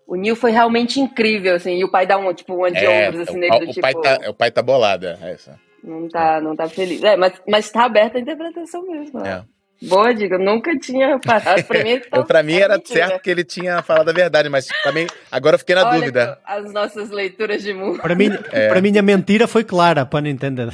O 0.07 0.15
Neil 0.15 0.35
foi 0.35 0.51
realmente 0.51 0.99
incrível, 0.99 1.55
assim, 1.55 1.77
e 1.77 1.83
o 1.83 1.89
pai 1.91 2.05
dá 2.05 2.17
um, 2.17 2.33
tipo, 2.33 2.65
um 2.65 2.71
de 2.71 2.77
É, 2.85 3.07
ombros 3.09 3.21
assim 3.27 3.37
o, 3.37 3.39
nele, 3.39 3.49
pai- 3.49 3.59
do 3.59 3.65
o 3.65 3.73
tipo, 3.73 3.81
pai 3.81 3.93
tá, 3.93 4.29
o 4.29 4.33
pai 4.33 4.51
tá 4.51 4.61
bolado, 4.61 5.05
é 5.07 5.33
isso. 5.35 5.51
não, 5.83 6.07
tá, 6.09 6.41
não 6.41 6.55
tá 6.55 6.67
feliz. 6.67 7.03
É, 7.03 7.15
mas, 7.15 7.33
mas 7.47 7.71
tá 7.71 7.85
aberta 7.85 8.17
a 8.17 8.21
interpretação 8.21 8.81
mesmo. 8.87 9.19
ó. 9.21 9.25
É. 9.25 9.43
Boa 9.81 10.13
dica, 10.13 10.35
eu 10.35 10.39
nunca 10.39 10.77
tinha 10.77 11.17
parado. 11.19 11.63
Pra 11.63 11.83
mim, 11.83 11.91
então, 12.05 12.23
pra 12.25 12.43
mim 12.43 12.55
era 12.57 12.75
mentira. 12.75 13.07
certo 13.07 13.21
que 13.21 13.29
ele 13.29 13.45
tinha 13.45 13.81
falado 13.81 14.09
a 14.09 14.13
verdade, 14.13 14.49
mas 14.49 14.67
também 14.83 15.07
agora 15.31 15.55
eu 15.55 15.59
fiquei 15.59 15.73
na 15.75 15.87
Olha 15.87 15.99
dúvida. 15.99 16.37
As 16.45 16.73
nossas 16.73 17.09
leituras 17.09 17.63
de 17.63 17.73
mundo. 17.73 18.01
Para 18.01 18.13
mim, 18.15 18.29
É. 18.51 18.67
para 18.67 18.81
mim 18.81 18.97
a 18.97 19.01
mentira 19.01 19.47
foi 19.47 19.63
clara, 19.63 20.05
para 20.05 20.21
não 20.21 20.29
entender. 20.29 20.69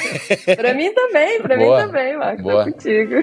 Pra 0.56 0.72
mim 0.74 0.92
também, 0.94 1.40
pra 1.42 1.56
Boa. 1.56 1.80
mim 1.80 1.86
também, 1.86 2.16
Marco. 2.16 2.42
Boa. 2.42 2.64
Tô 2.64 2.72
contigo. 2.72 3.14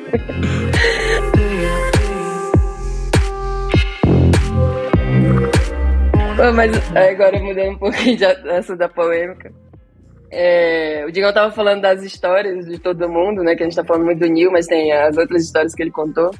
Mas 6.55 6.71
agora 6.95 7.39
mudando 7.39 7.69
um 7.71 7.77
pouquinho 7.77 8.17
de 8.17 8.25
essa 8.25 8.75
da 8.75 8.89
polêmica. 8.89 9.51
É, 10.35 11.05
o 11.07 11.11
Digão 11.11 11.31
tava 11.31 11.51
falando 11.51 11.81
das 11.81 12.01
histórias 12.01 12.65
de 12.65 12.79
todo 12.79 13.07
mundo, 13.07 13.43
né? 13.43 13.55
Que 13.55 13.61
a 13.61 13.65
gente 13.67 13.75
tá 13.75 13.83
falando 13.83 14.05
muito 14.05 14.19
do 14.19 14.27
Neil, 14.27 14.51
mas 14.51 14.65
tem 14.65 14.91
as 14.91 15.15
outras 15.15 15.43
histórias 15.43 15.75
que 15.75 15.83
ele 15.83 15.91
contou. 15.91 16.31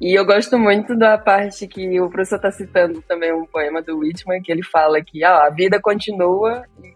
E 0.00 0.16
eu 0.16 0.24
gosto 0.24 0.56
muito 0.56 0.96
da 0.96 1.18
parte 1.18 1.66
que 1.66 2.00
o 2.00 2.08
professor 2.08 2.38
tá 2.38 2.52
citando 2.52 3.02
também 3.02 3.32
um 3.32 3.44
poema 3.44 3.82
do 3.82 3.98
Whitman, 3.98 4.40
que 4.40 4.52
ele 4.52 4.62
fala 4.62 5.02
que 5.02 5.24
ah, 5.24 5.46
a 5.46 5.50
vida 5.50 5.80
continua 5.80 6.64
e 6.82 6.94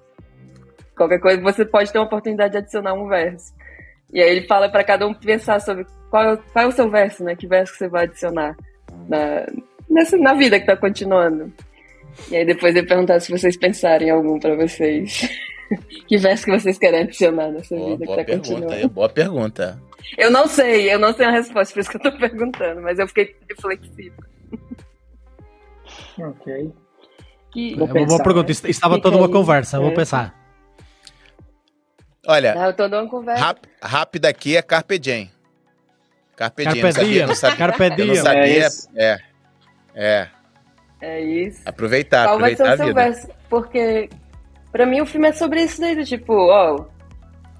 qualquer 0.97 1.19
coisa 1.19 1.43
você 1.43 1.65
pode 1.65 1.93
ter 1.93 1.99
uma 1.99 2.07
oportunidade 2.07 2.53
de 2.53 2.59
adicionar 2.59 2.95
um 2.95 3.09
verso. 3.09 3.53
E 4.13 4.23
aí 4.23 4.31
ele 4.31 4.47
fala 4.47 4.69
para 4.69 4.85
cada 4.85 5.07
um 5.07 5.15
pensar 5.15 5.61
sobre 5.61 5.87
qual, 6.09 6.39
qual 6.53 6.65
é 6.65 6.69
o 6.69 6.73
seu 6.73 6.89
verso, 6.89 7.25
né? 7.25 7.35
Que 7.35 7.49
verso 7.49 7.73
que 7.73 7.79
você 7.79 7.89
vai 7.89 8.05
adicionar 8.05 8.57
na, 9.09 9.45
nessa, 9.91 10.17
na 10.17 10.35
vida 10.35 10.61
que 10.61 10.67
tá 10.67 10.77
continuando. 10.77 11.53
E 12.31 12.37
aí 12.37 12.45
depois 12.45 12.77
ele 12.77 12.87
perguntar 12.87 13.19
se 13.21 13.33
vocês 13.33 13.57
pensarem 13.57 14.09
em 14.09 14.11
algum 14.13 14.39
para 14.39 14.55
vocês. 14.55 15.29
que 16.07 16.17
verso 16.19 16.45
que 16.45 16.51
vocês 16.59 16.79
querem 16.79 17.01
adicionar 17.01 17.49
nessa 17.51 17.75
Boa, 17.77 17.91
vida 17.91 18.05
boa 18.07 18.17
que 18.19 18.23
tá 18.25 18.27
pergunta, 18.27 18.49
continuando. 18.53 18.85
é, 18.85 18.89
boa 18.89 19.09
pergunta. 19.09 19.83
Eu 20.17 20.31
não 20.31 20.47
sei, 20.47 20.93
eu 20.93 20.99
não 20.99 21.13
sei 21.13 21.27
a 21.27 21.31
resposta, 21.31 21.75
por 21.75 21.81
isso 21.81 21.91
que 21.91 21.97
eu 21.97 22.01
tô 22.01 22.13
perguntando, 22.19 22.81
mas 22.81 22.99
eu 22.99 23.07
fiquei 23.09 23.37
reflexiva. 23.49 24.17
Ok. 26.19 26.73
Que... 27.53 27.73
É 27.75 27.77
Vou 27.77 27.87
uma 27.87 28.07
boa 28.07 28.23
pergunta. 28.23 28.53
né? 28.53 28.71
Estava 28.71 28.95
Fica 28.95 29.03
toda 29.03 29.17
uma 29.17 29.27
aí. 29.27 29.33
conversa, 29.33 29.79
vou 29.81 29.91
É. 29.91 29.95
pensar. 29.95 30.35
Olha, 32.27 32.55
Ah, 32.59 32.67
eu 32.67 32.75
tô 32.75 32.89
dando 32.89 33.09
conversa. 33.09 33.43
rap, 33.45 33.59
rápido 33.83 34.27
aqui 34.27 34.57
é 34.57 34.63
Carpe 34.63 34.99
Diem. 34.99 35.31
Carpe 36.37 36.63
Diem. 36.67 36.83
Carpe 36.83 36.99
não 37.01 37.09
diem, 37.09 37.27
não 37.27 37.35
sabia, 37.35 37.57
carpe 37.57 37.83
eu 37.85 37.89
não 37.91 37.97
diem. 37.97 38.17
sabia. 38.17 38.43
É 38.43 38.59
isso. 38.67 38.89
É, 38.95 39.19
é, 39.95 40.29
É 41.01 41.21
isso. 41.23 41.63
aproveitar, 41.65 42.27
Qual 42.27 42.39
vai 42.39 42.55
ser 42.55 42.63
aproveitar 42.63 42.71
o 42.71 42.75
a 42.75 42.77
seu 42.77 42.87
vida. 42.87 43.01
verso? 43.29 43.39
Porque 43.49 44.11
pra 44.73 44.87
mim 44.87 45.01
o 45.01 45.07
filme 45.07 45.29
é 45.29 45.33
sobre 45.33 45.63
isso 45.63 45.81
daí, 45.81 45.95
do 45.97 46.05
tipo, 46.05 46.33
ó, 46.35 46.85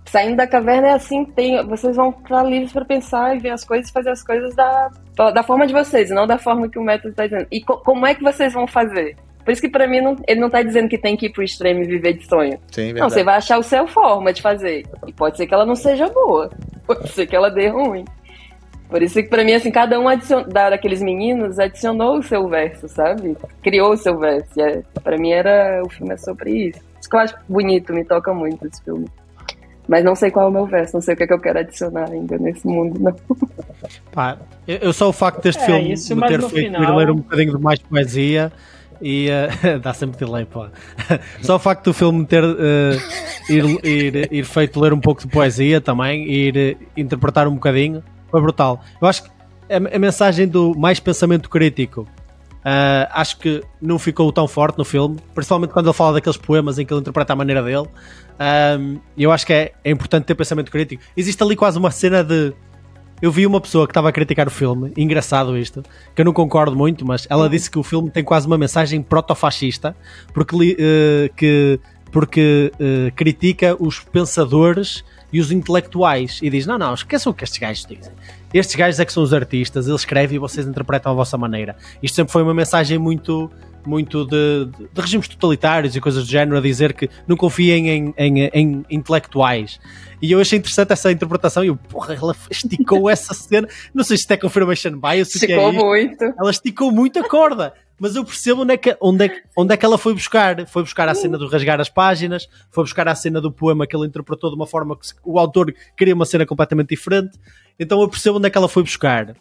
saindo 0.07 0.37
da 0.37 0.47
caverna 0.47 0.89
é 0.89 0.93
assim, 0.93 1.25
tem, 1.25 1.63
vocês 1.67 1.97
vão 1.97 2.11
estar 2.11 2.43
livres 2.43 2.73
pra 2.73 2.85
pensar 2.85 3.37
e 3.37 3.39
ver 3.39 3.51
as 3.51 3.65
coisas, 3.65 3.91
fazer 3.91 4.11
as 4.11 4.23
coisas 4.23 4.55
da, 4.55 4.89
da 5.35 5.43
forma 5.43 5.67
de 5.67 5.73
vocês, 5.73 6.11
não 6.11 6.27
da 6.27 6.39
forma 6.39 6.69
que 6.69 6.79
o 6.79 6.83
método 6.83 7.15
tá 7.15 7.27
dizendo. 7.27 7.47
E 7.51 7.61
co- 7.61 7.79
como 7.79 8.07
é 8.07 8.15
que 8.15 8.23
vocês 8.23 8.53
vão 8.53 8.67
fazer? 8.67 9.17
Por 9.45 9.53
isso 9.53 9.63
que 9.63 9.69
pra 9.69 9.87
mim 9.87 10.01
não- 10.03 10.17
ele 10.27 10.41
não 10.41 10.51
tá 10.51 10.63
dizendo 10.63 10.89
que 10.89 10.99
tem 10.99 11.17
que 11.17 11.27
ir 11.27 11.33
pro 11.33 11.43
extremo 11.43 11.83
e 11.83 11.87
viver 11.87 12.13
de 12.15 12.27
sonho. 12.27 12.59
Sim, 12.71 12.89
Não, 12.89 12.93
verdade. 12.95 13.13
você 13.13 13.25
vai 13.25 13.37
achar 13.37 13.59
o 13.59 13.63
seu 13.63 13.87
forma 13.87 14.33
de 14.33 14.43
fazer. 14.43 14.85
E 15.07 15.13
pode 15.13 15.37
ser 15.39 15.47
que 15.47 15.55
ela 15.55 15.65
não 15.67 15.75
seja 15.75 16.07
boa. 16.09 16.51
Pode 16.87 17.09
ser 17.11 17.27
que 17.27 17.35
ela 17.37 17.51
dê 17.51 17.69
ruim. 17.69 18.05
Por 18.91 19.03
isso 19.03 19.23
que 19.23 19.29
pra 19.29 19.45
mim, 19.45 19.53
assim, 19.53 19.71
cada 19.71 19.99
um 20.01 20.09
adicion... 20.09 20.45
da- 20.49 20.71
daqueles 20.71 21.03
meninos 21.03 21.59
adicionou 21.59 22.19
o 22.19 22.23
seu 22.23 22.47
verso, 22.49 22.89
sabe? 22.89 23.37
Criou 23.63 23.93
o 23.93 23.97
seu 23.97 24.19
verso. 24.19 24.49
E 24.57 24.63
é, 24.63 24.83
pra 25.03 25.17
mim 25.19 25.31
era. 25.33 25.83
O 25.85 25.89
filme 25.91 26.15
é 26.15 26.17
sobre 26.19 26.69
isso. 26.69 26.81
Isso 27.09 27.11
que 27.11 27.17
eu 27.17 27.21
acho 27.21 27.35
bonito, 27.49 27.93
me 27.95 28.05
toca 28.05 28.35
muito 28.35 28.67
esse 28.67 28.83
filme. 28.85 29.07
Mas 29.89 30.05
não 30.05 30.15
sei 30.15 30.31
qual 30.31 30.45
é 30.45 30.49
o 30.51 30.53
meu 30.53 30.67
verso, 30.67 30.95
não 30.97 31.01
sei 31.01 31.15
o 31.15 31.17
que, 31.17 31.23
é 31.23 31.27
que 31.27 31.33
eu 31.33 31.41
quero 31.41 31.61
adicionar 31.61 32.11
ainda 32.11 32.37
nesse 32.37 32.67
mundo, 32.67 33.01
não. 33.01 33.17
Pá, 34.13 34.37
eu, 34.67 34.77
eu 34.77 34.93
só 34.93 35.09
o 35.09 35.13
facto 35.15 35.43
deste 35.43 35.63
É, 35.63 35.65
filme 35.67 35.93
isso, 35.95 36.15
me 36.15 36.21
mas 36.21 36.31
ter 36.31 36.43
feito 36.43 36.75
final- 36.75 36.97
ler 36.99 37.11
um 37.11 37.17
bocadinho 37.17 37.57
de 37.57 37.63
mais 37.65 37.79
poesia 37.79 38.53
e 39.01 39.31
eh, 39.31 39.79
dá 39.81 39.95
sempre 39.95 40.19
delay, 40.19 40.45
pô. 40.45 40.67
Só 41.41 41.57
o 41.57 41.59
facto 41.59 41.85
do 41.85 41.95
filme 41.95 42.27
ter 42.27 42.45
eh, 42.45 42.99
ir, 43.49 43.65
ir, 43.87 44.29
ir 44.33 44.45
feito 44.45 44.79
ler 44.79 44.93
um 44.93 45.01
pouco 45.01 45.23
de 45.23 45.29
poesia 45.29 45.81
também, 45.81 46.31
ir 46.31 46.55
eh, 46.59 46.77
interpretar 46.95 47.49
um 47.49 47.55
bocadinho, 47.55 48.05
foi 48.31 48.43
brutal. 48.43 48.83
Eu 49.01 49.09
acho 49.09 49.23
que 49.23 49.31
a, 49.71 49.97
a 49.97 49.99
mensagem 49.99 50.47
do 50.47 50.75
mais 50.77 51.01
pensamento 51.01 51.49
crítico 51.49 52.07
ah, 52.65 53.09
acho 53.13 53.39
que 53.39 53.63
não 53.81 53.99
ficou 53.99 54.31
tão 54.33 54.49
forte 54.49 54.79
no 54.79 54.85
filme, 54.85 55.17
principalmente 55.35 55.73
quando 55.73 55.87
ele 55.87 55.95
fala 55.95 56.15
daqueles 56.15 56.37
poemas 56.37 56.79
em 56.79 56.85
que 56.85 56.93
ele 56.93 57.01
interpreta 57.01 57.33
a 57.33 57.37
maneira 57.37 57.63
dele. 57.63 57.87
Um, 58.79 58.99
eu 59.17 59.33
acho 59.33 59.47
que 59.47 59.53
é, 59.53 59.73
é 59.85 59.91
importante 59.91 60.25
ter 60.25 60.35
pensamento 60.35 60.71
crítico. 60.71 61.03
Existe 61.17 61.43
ali 61.43 61.57
quase 61.57 61.79
uma 61.79 61.91
cena 61.91 62.23
de. 62.23 62.53
Eu 63.21 63.33
vi 63.33 63.47
uma 63.47 63.61
pessoa 63.61 63.85
que 63.85 63.91
estava 63.91 64.09
a 64.09 64.13
criticar 64.13 64.47
o 64.47 64.51
filme, 64.51 64.93
engraçado 64.97 65.59
isto, 65.59 65.83
que 66.15 66.21
eu 66.21 66.25
não 66.25 66.33
concordo 66.33 66.77
muito, 66.77 67.05
mas 67.05 67.27
ela 67.29 67.49
disse 67.49 67.69
que 67.69 67.77
o 67.77 67.83
filme 67.83 68.11
tem 68.11 68.23
quase 68.23 68.47
uma 68.47 68.57
mensagem 68.57 69.03
proto-fascista, 69.03 69.97
porque, 70.33 70.77
eh, 70.79 71.29
que, 71.37 71.81
porque 72.13 72.71
eh, 72.79 73.11
critica 73.17 73.77
os 73.81 73.99
pensadores 73.99 75.05
e 75.33 75.41
os 75.41 75.51
intelectuais 75.53 76.39
e 76.43 76.49
diz: 76.51 76.67
Não, 76.67 76.79
não, 76.79 76.95
esqueçam 76.95 77.31
o 77.33 77.35
que 77.35 77.45
estes 77.45 77.59
gajos 77.59 77.85
dizem. 77.87 78.13
Estes 78.53 78.77
gajos 78.77 78.99
é 79.01 79.05
que 79.05 79.13
são 79.13 79.23
os 79.23 79.33
artistas, 79.35 79.87
eles 79.87 80.01
escrevem 80.01 80.37
e 80.37 80.39
vocês 80.39 80.67
interpretam 80.67 81.13
à 81.13 81.15
vossa 81.15 81.37
maneira. 81.37 81.77
Isto 82.03 82.15
sempre 82.17 82.33
foi 82.33 82.43
uma 82.43 82.55
mensagem 82.55 82.99
muito 82.99 83.51
muito 83.87 84.25
de, 84.27 84.67
de- 84.67 84.89
de 84.93 85.01
regimes 85.01 85.29
totalitários 85.29 85.97
e 85.97 86.01
coisas 86.01 86.25
do 86.25 86.31
género 86.31 86.59
a 86.59 86.61
dizer 86.61 86.93
que 86.93 87.09
não 87.27 87.37
confiem 87.37 87.89
em, 87.89 88.15
em, 88.19 88.51
em 88.53 88.85
intelectuais. 88.91 89.81
E 90.21 90.31
eu 90.33 90.41
achei 90.41 90.59
interessante 90.59 90.93
essa 90.93 91.11
interpretação 91.11 91.65
e 91.65 91.69
eu, 91.69 91.77
porra, 91.77 92.13
ela 92.15 92.35
esticou 92.51 93.09
essa 93.09 93.33
cena. 93.33 93.67
Não 93.95 94.05
sei 94.05 94.17
se 94.17 94.23
isto 94.23 94.31
é 94.33 94.37
confirmation 94.37 94.99
bias, 94.99 95.29
o 95.29 95.39
que 95.47 95.53
é 95.53 95.57
muito. 95.73 96.25
Ela 96.39 96.51
esticou 96.51 96.91
muito 96.93 97.19
a 97.19 97.27
corda. 97.27 97.73
Mas 97.99 98.15
eu 98.15 98.25
percebo 98.25 98.63
onde 98.63 98.75
é, 98.75 98.77
que, 98.77 98.97
onde, 99.01 99.25
é 99.25 99.29
que, 99.29 99.43
onde 99.57 99.75
é 99.75 99.77
que 99.77 99.85
ela 99.85 99.99
foi 99.99 100.15
buscar. 100.15 100.67
Foi 100.67 100.83
buscar 100.83 101.09
a 101.09 101.15
cena 101.15 101.37
do 101.37 101.49
rasgar 101.49 101.81
as 101.81 101.89
páginas, 101.89 102.49
foi 102.71 102.85
buscar 102.85 103.09
a 103.09 103.15
cena 103.15 103.41
do 103.41 103.51
poema 103.51 103.87
que 103.87 103.97
ele 103.97 104.07
interpretou 104.07 104.51
de 104.51 104.57
uma 104.57 104.67
forma 104.67 104.97
que 104.97 105.09
o 105.25 105.39
autor 105.39 105.75
queria 105.97 106.15
uma 106.15 106.25
cena 106.25 106.47
completamente 106.47 106.91
diferente. 106.91 107.39
Então 107.79 108.01
eu 108.01 108.09
percebo 108.09 108.39
onde 108.39 108.47
é 108.47 108.51
que 108.51 108.59
ela 108.59 108.69
foi 108.69 108.83
buscar. 108.83 109.35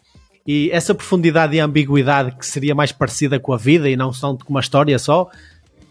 E 0.46 0.70
essa 0.72 0.94
profundidade 0.94 1.54
e 1.54 1.60
ambiguidade 1.60 2.34
que 2.36 2.46
seria 2.46 2.74
mais 2.74 2.90
parecida 2.90 3.38
com 3.38 3.52
a 3.52 3.56
vida 3.56 3.88
e 3.88 3.96
não 3.96 4.12
só 4.12 4.34
com 4.34 4.50
uma 4.50 4.60
história 4.60 4.98
só, 4.98 5.28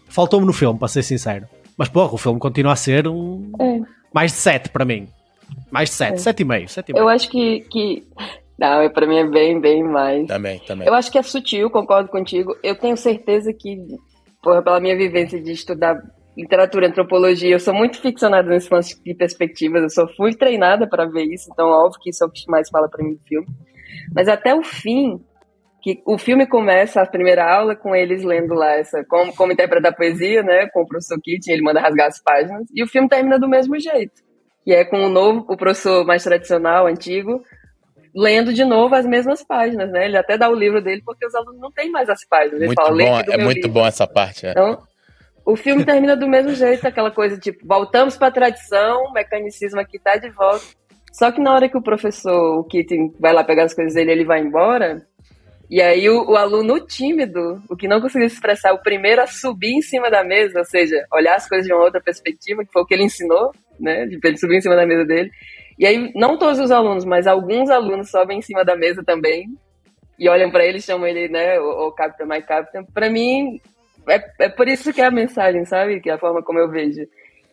faltou-me 0.08 0.46
no 0.46 0.52
filme, 0.52 0.78
para 0.78 0.88
ser 0.88 1.02
sincero. 1.02 1.46
Mas 1.76 1.88
porra, 1.88 2.14
o 2.14 2.18
filme 2.18 2.40
continua 2.40 2.72
a 2.72 2.76
ser 2.76 3.06
um. 3.06 3.52
É. 3.60 3.80
Mais 4.12 4.32
de 4.32 4.38
7 4.38 4.70
para 4.70 4.84
mim. 4.84 5.06
Mais 5.70 5.90
de 5.90 5.94
7, 5.94 6.14
É. 6.14 6.32
7,5. 6.32 6.96
Eu 6.96 7.08
acho 7.08 7.30
que, 7.30 7.60
que. 7.70 8.04
Não, 8.58 8.82
é- 8.82 8.88
pra 8.88 9.06
mim 9.06 9.18
é 9.18 9.26
bem, 9.26 9.60
bem 9.60 9.84
mais. 9.84 10.26
Também, 10.26 10.58
também. 10.66 10.88
Eu 10.88 10.94
acho 10.94 11.10
que 11.12 11.18
é 11.18 11.22
sutil, 11.22 11.70
concordo 11.70 12.10
contigo. 12.10 12.56
Eu 12.62 12.74
tenho 12.74 12.96
certeza 12.96 13.52
que, 13.52 13.76
porra, 14.42 14.62
pela 14.62 14.80
minha 14.80 14.96
vivência 14.96 15.40
de 15.40 15.52
estudar 15.52 15.96
literatura, 16.36 16.86
antropologia, 16.86 17.50
eu 17.50 17.58
sou 17.60 17.74
muito 17.74 18.00
ficcionada 18.00 18.48
nesse 18.48 18.72
lance 18.72 19.00
de 19.02 19.14
perspectivas. 19.14 19.82
Eu 19.82 19.90
só 19.90 20.08
fui 20.14 20.34
treinada 20.34 20.88
para 20.88 21.04
ver 21.04 21.24
isso, 21.24 21.48
então 21.52 21.68
óbvio 21.68 22.00
que 22.00 22.10
isso 22.10 22.22
é 22.22 22.26
o 22.26 22.30
que 22.30 22.48
mais 22.48 22.68
fala 22.68 22.88
para 22.88 23.04
mim 23.04 23.14
do 23.14 23.20
filme. 23.24 23.46
Mas 24.14 24.28
até 24.28 24.54
o 24.54 24.62
fim, 24.62 25.20
que 25.82 26.00
o 26.06 26.16
filme 26.16 26.46
começa 26.46 27.00
a 27.00 27.06
primeira 27.06 27.44
aula 27.44 27.74
com 27.74 27.94
eles 27.94 28.22
lendo 28.22 28.54
lá 28.54 28.72
essa 28.74 29.04
como, 29.04 29.34
como 29.34 29.52
interpretar 29.52 29.94
poesia, 29.94 30.42
né, 30.42 30.68
com 30.68 30.82
o 30.82 30.86
professor 30.86 31.18
Keating, 31.20 31.50
ele 31.50 31.62
manda 31.62 31.80
rasgar 31.80 32.06
as 32.06 32.22
páginas, 32.22 32.66
e 32.72 32.82
o 32.82 32.86
filme 32.86 33.08
termina 33.08 33.38
do 33.38 33.48
mesmo 33.48 33.78
jeito, 33.78 34.22
que 34.64 34.72
é 34.72 34.84
com 34.84 35.04
o 35.04 35.08
novo, 35.08 35.44
o 35.48 35.56
professor 35.56 36.04
mais 36.04 36.22
tradicional, 36.22 36.86
antigo, 36.86 37.42
lendo 38.14 38.52
de 38.52 38.64
novo 38.64 38.94
as 38.94 39.06
mesmas 39.06 39.42
páginas, 39.44 39.90
né? 39.90 40.06
Ele 40.06 40.16
até 40.16 40.36
dá 40.36 40.48
o 40.48 40.54
livro 40.54 40.82
dele 40.82 41.02
porque 41.04 41.26
os 41.26 41.34
alunos 41.34 41.60
não 41.60 41.70
têm 41.70 41.90
mais 41.90 42.08
as 42.08 42.24
páginas. 42.26 42.60
Muito 42.60 42.74
fala, 42.74 42.94
"Lê 42.94 43.04
bom, 43.04 43.18
é 43.18 43.38
muito 43.38 43.56
livro." 43.56 43.72
bom 43.72 43.86
essa 43.86 44.06
parte. 44.06 44.46
é. 44.46 44.50
Então, 44.50 44.78
o 45.44 45.56
filme 45.56 45.84
termina 45.84 46.14
do 46.14 46.28
mesmo 46.28 46.54
jeito, 46.54 46.86
aquela 46.86 47.10
coisa 47.10 47.38
tipo, 47.38 47.66
voltamos 47.66 48.16
para 48.16 48.28
a 48.28 48.32
tradição, 48.32 49.04
o 49.04 49.12
mecanicismo 49.12 49.80
aqui 49.80 49.98
tá 49.98 50.16
de 50.16 50.28
volta. 50.30 50.64
Só 51.10 51.32
que 51.32 51.40
na 51.40 51.54
hora 51.54 51.68
que 51.68 51.76
o 51.76 51.82
professor, 51.82 52.58
o 52.58 52.64
Keating, 52.64 53.14
vai 53.18 53.32
lá 53.32 53.42
pegar 53.42 53.64
as 53.64 53.74
coisas 53.74 53.94
dele, 53.94 54.12
ele 54.12 54.24
vai 54.24 54.40
embora. 54.40 55.06
E 55.70 55.82
aí 55.82 56.08
o, 56.08 56.30
o 56.30 56.36
aluno 56.36 56.80
tímido, 56.80 57.62
o 57.68 57.76
que 57.76 57.88
não 57.88 58.00
conseguiu 58.00 58.28
se 58.28 58.36
expressar, 58.36 58.72
o 58.72 58.82
primeiro 58.82 59.22
a 59.22 59.26
subir 59.26 59.72
em 59.72 59.82
cima 59.82 60.10
da 60.10 60.24
mesa, 60.24 60.58
ou 60.58 60.64
seja, 60.64 61.04
olhar 61.12 61.36
as 61.36 61.48
coisas 61.48 61.66
de 61.66 61.72
uma 61.72 61.82
outra 61.82 62.00
perspectiva, 62.00 62.64
que 62.64 62.72
foi 62.72 62.82
o 62.82 62.86
que 62.86 62.94
ele 62.94 63.04
ensinou, 63.04 63.52
né? 63.78 64.06
De 64.06 64.18
ele 64.22 64.36
subir 64.38 64.56
em 64.56 64.60
cima 64.60 64.76
da 64.76 64.86
mesa 64.86 65.04
dele. 65.04 65.30
E 65.78 65.86
aí, 65.86 66.12
não 66.14 66.36
todos 66.36 66.58
os 66.58 66.70
alunos, 66.70 67.04
mas 67.04 67.26
alguns 67.26 67.70
alunos 67.70 68.10
sobem 68.10 68.38
em 68.38 68.42
cima 68.42 68.64
da 68.64 68.76
mesa 68.76 69.02
também 69.04 69.46
e 70.18 70.28
olham 70.28 70.50
para 70.50 70.64
ele, 70.64 70.80
chamam 70.80 71.06
ele, 71.06 71.28
né, 71.28 71.60
o, 71.60 71.86
o 71.86 71.92
Capitão, 71.92 72.26
my 72.26 72.42
Captain. 72.42 72.84
Para 72.92 73.08
mim, 73.08 73.60
é, 74.08 74.46
é 74.46 74.48
por 74.48 74.66
isso 74.66 74.92
que 74.92 75.00
é 75.00 75.06
a 75.06 75.10
mensagem, 75.10 75.64
sabe? 75.64 76.00
Que 76.00 76.10
é 76.10 76.14
a 76.14 76.18
forma 76.18 76.42
como 76.42 76.58
eu 76.58 76.68
vejo. 76.68 77.06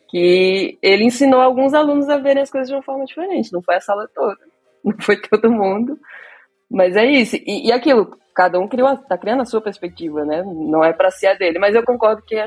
Que 0.08 0.76
ele 0.82 1.04
ensinou 1.04 1.40
alguns 1.40 1.74
alunos 1.74 2.08
a 2.08 2.18
verem 2.18 2.42
as 2.42 2.50
coisas 2.50 2.68
de 2.68 2.74
uma 2.74 2.82
forma 2.82 3.04
diferente. 3.04 3.52
Não 3.52 3.62
foi 3.62 3.76
a 3.76 3.80
sala 3.80 4.08
toda, 4.12 4.38
não 4.84 4.96
foi 5.00 5.16
todo 5.20 5.50
mundo. 5.50 5.96
Mas 6.68 6.96
é 6.96 7.04
isso. 7.04 7.36
E, 7.36 7.68
e 7.68 7.72
aquilo, 7.72 8.18
cada 8.34 8.58
um 8.58 8.66
criou, 8.66 8.96
tá 8.96 9.16
criando 9.16 9.42
a 9.42 9.46
sua 9.46 9.60
perspectiva, 9.60 10.24
né? 10.24 10.42
Não 10.44 10.82
é 10.82 10.92
para 10.92 11.10
ser 11.10 11.28
a 11.28 11.34
dele. 11.34 11.60
Mas 11.60 11.76
eu 11.76 11.84
concordo 11.84 12.22
que 12.22 12.34
é 12.34 12.46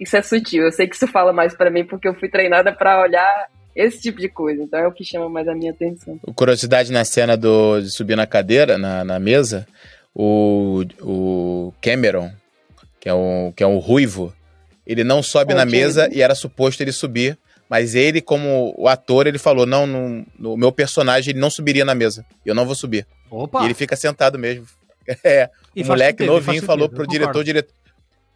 isso 0.00 0.16
é 0.16 0.22
sutil. 0.22 0.64
Eu 0.64 0.72
sei 0.72 0.86
que 0.86 0.94
isso 0.94 1.06
fala 1.06 1.32
mais 1.32 1.54
para 1.54 1.70
mim 1.70 1.84
porque 1.84 2.08
eu 2.08 2.14
fui 2.14 2.30
treinada 2.30 2.72
para 2.72 3.02
olhar 3.02 3.48
esse 3.78 4.00
tipo 4.00 4.20
de 4.20 4.28
coisa. 4.28 4.62
Então 4.62 4.78
é 4.80 4.86
o 4.86 4.92
que 4.92 5.04
chama 5.04 5.28
mais 5.28 5.46
a 5.46 5.54
minha 5.54 5.70
atenção. 5.70 6.18
Curiosidade 6.34 6.90
na 6.90 7.04
cena 7.04 7.36
do, 7.36 7.80
de 7.80 7.90
subir 7.90 8.16
na 8.16 8.26
cadeira, 8.26 8.76
na, 8.76 9.04
na 9.04 9.18
mesa, 9.18 9.66
o, 10.14 10.84
o 11.00 11.72
Cameron, 11.80 12.30
que 12.98 13.08
é 13.08 13.14
o, 13.14 13.52
que 13.54 13.62
é 13.62 13.66
o 13.66 13.78
ruivo, 13.78 14.34
ele 14.86 15.04
não 15.04 15.22
sobe 15.22 15.52
É, 15.52 15.56
na 15.56 15.64
mesa 15.64 16.08
e 16.12 16.20
era 16.22 16.34
suposto 16.34 16.82
ele 16.82 16.92
subir, 16.92 17.38
mas 17.68 17.94
ele, 17.94 18.20
como 18.20 18.74
o 18.76 18.88
ator, 18.88 19.26
ele 19.26 19.38
falou: 19.38 19.66
não, 19.66 19.86
não, 19.86 20.26
no 20.38 20.56
meu 20.56 20.72
personagem 20.72 21.32
ele 21.32 21.40
não 21.40 21.50
subiria 21.50 21.84
na 21.84 21.94
mesa. 21.94 22.24
Eu 22.44 22.54
não 22.54 22.64
vou 22.66 22.74
subir. 22.74 23.06
Opa! 23.30 23.62
E 23.62 23.66
ele 23.66 23.74
fica 23.74 23.94
sentado 23.94 24.38
mesmo. 24.38 24.66
É, 25.24 25.48
E 25.74 25.82
o 25.82 25.86
moleque 25.86 26.18
sentido, 26.18 26.34
novinho 26.34 26.54
sentido, 26.56 26.66
falou 26.66 26.84
eu 26.84 26.90
pro 26.90 27.06
diretor, 27.06 27.42
diretor. 27.42 27.72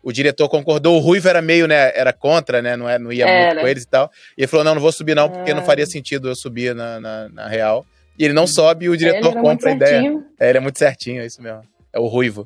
O 0.03 0.13
diretor 0.13 0.49
concordou, 0.49 0.97
o 0.97 0.99
Ruivo 1.01 1.29
era 1.29 1.41
meio, 1.41 1.67
né? 1.69 1.93
Era 1.95 2.13
contra, 2.13 2.61
né? 2.61 2.77
Não, 2.77 2.89
é, 2.89 2.99
não 2.99 3.13
ia 3.13 3.25
muito 3.27 3.61
com 3.61 3.69
eles 3.69 3.85
e 3.85 3.89
tal. 3.89 4.11
E 4.37 4.41
ele 4.43 4.47
falou: 4.49 4.65
não, 4.65 4.75
não 4.75 4.83
vou 4.83 4.91
subir, 4.93 5.15
não, 5.15 5.29
porque 5.31 5.55
não 5.55 5.61
Ah. 5.63 5.65
faria 5.65 5.87
sentido 5.87 6.29
eu 6.29 6.35
subir 6.35 6.75
na, 6.75 6.99
na, 7.01 7.29
na 7.29 7.49
real. 7.49 7.87
E 8.19 8.25
ele 8.25 8.35
não 8.35 8.47
sobe 8.47 8.87
e 8.87 8.89
o 8.89 8.97
diretor 8.97 9.33
compra 9.41 9.71
a 9.71 9.75
ideia. 9.75 9.91
certinho. 9.93 10.25
É, 10.39 10.49
ele 10.49 10.59
é 10.59 10.61
muito 10.61 10.79
certinho, 10.79 11.23
é 11.23 11.27
isso 11.27 11.41
mesmo. 11.43 11.63
É 11.93 11.99
o 12.01 12.07
Ruivo. 12.07 12.45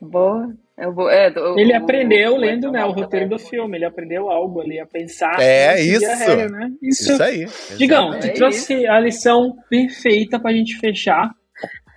Boa. 0.00 0.48
É, 0.78 0.88
o- 0.88 1.10
é, 1.10 1.30
do- 1.30 1.58
Ele 1.58 1.72
o- 1.74 1.76
aprendeu 1.76 2.34
o- 2.34 2.36
lendo 2.38 2.70
né, 2.72 2.82
o 2.84 2.88
é, 2.90 2.92
roteiro 2.92 3.28
do 3.28 3.38
filme, 3.38 3.76
ele 3.76 3.84
aprendeu 3.84 4.30
algo 4.30 4.60
ali 4.62 4.78
a 4.80 4.86
pensar. 4.86 5.38
É, 5.40 5.78
isso. 5.82 6.06
regra, 6.06 6.48
né? 6.48 6.70
Isso. 6.82 7.12
Isso 7.12 7.22
aí. 7.22 7.46
Digão, 7.76 8.18
tu 8.18 8.26
É 8.26 8.30
trouxe 8.30 8.86
a 8.86 8.98
lição 8.98 9.56
perfeita 9.68 10.38
pra 10.40 10.52
gente 10.52 10.78
fechar 10.78 11.30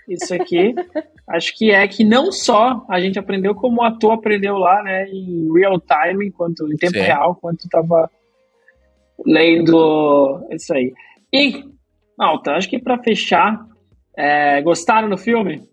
isso 0.08 0.34
aqui. 0.34 0.74
Acho 1.28 1.56
que 1.58 1.72
é 1.72 1.88
que 1.88 2.04
não 2.04 2.32
só 2.32 2.86
a 2.90 3.00
gente 3.00 3.18
aprendeu, 3.18 3.56
como 3.56 3.82
o 3.82 3.84
ator 3.86 4.12
aprendeu 4.14 4.58
lá, 4.58 4.84
né, 4.84 5.08
em 5.10 5.52
real 5.54 5.80
time, 5.80 6.28
enquanto, 6.28 6.68
em 6.72 6.76
tempo 6.78 6.94
Sim. 6.98 7.02
real, 7.02 7.36
enquanto 7.38 7.70
tava 7.70 8.10
lendo 9.26 10.46
isso 10.52 10.74
aí. 10.74 10.94
E, 11.32 11.64
Malta, 12.18 12.52
acho 12.54 12.70
que 12.70 12.80
pra 12.80 12.98
fechar, 13.02 13.66
é, 14.18 14.62
gostaram 14.62 15.10
do 15.10 15.18
filme? 15.18 15.64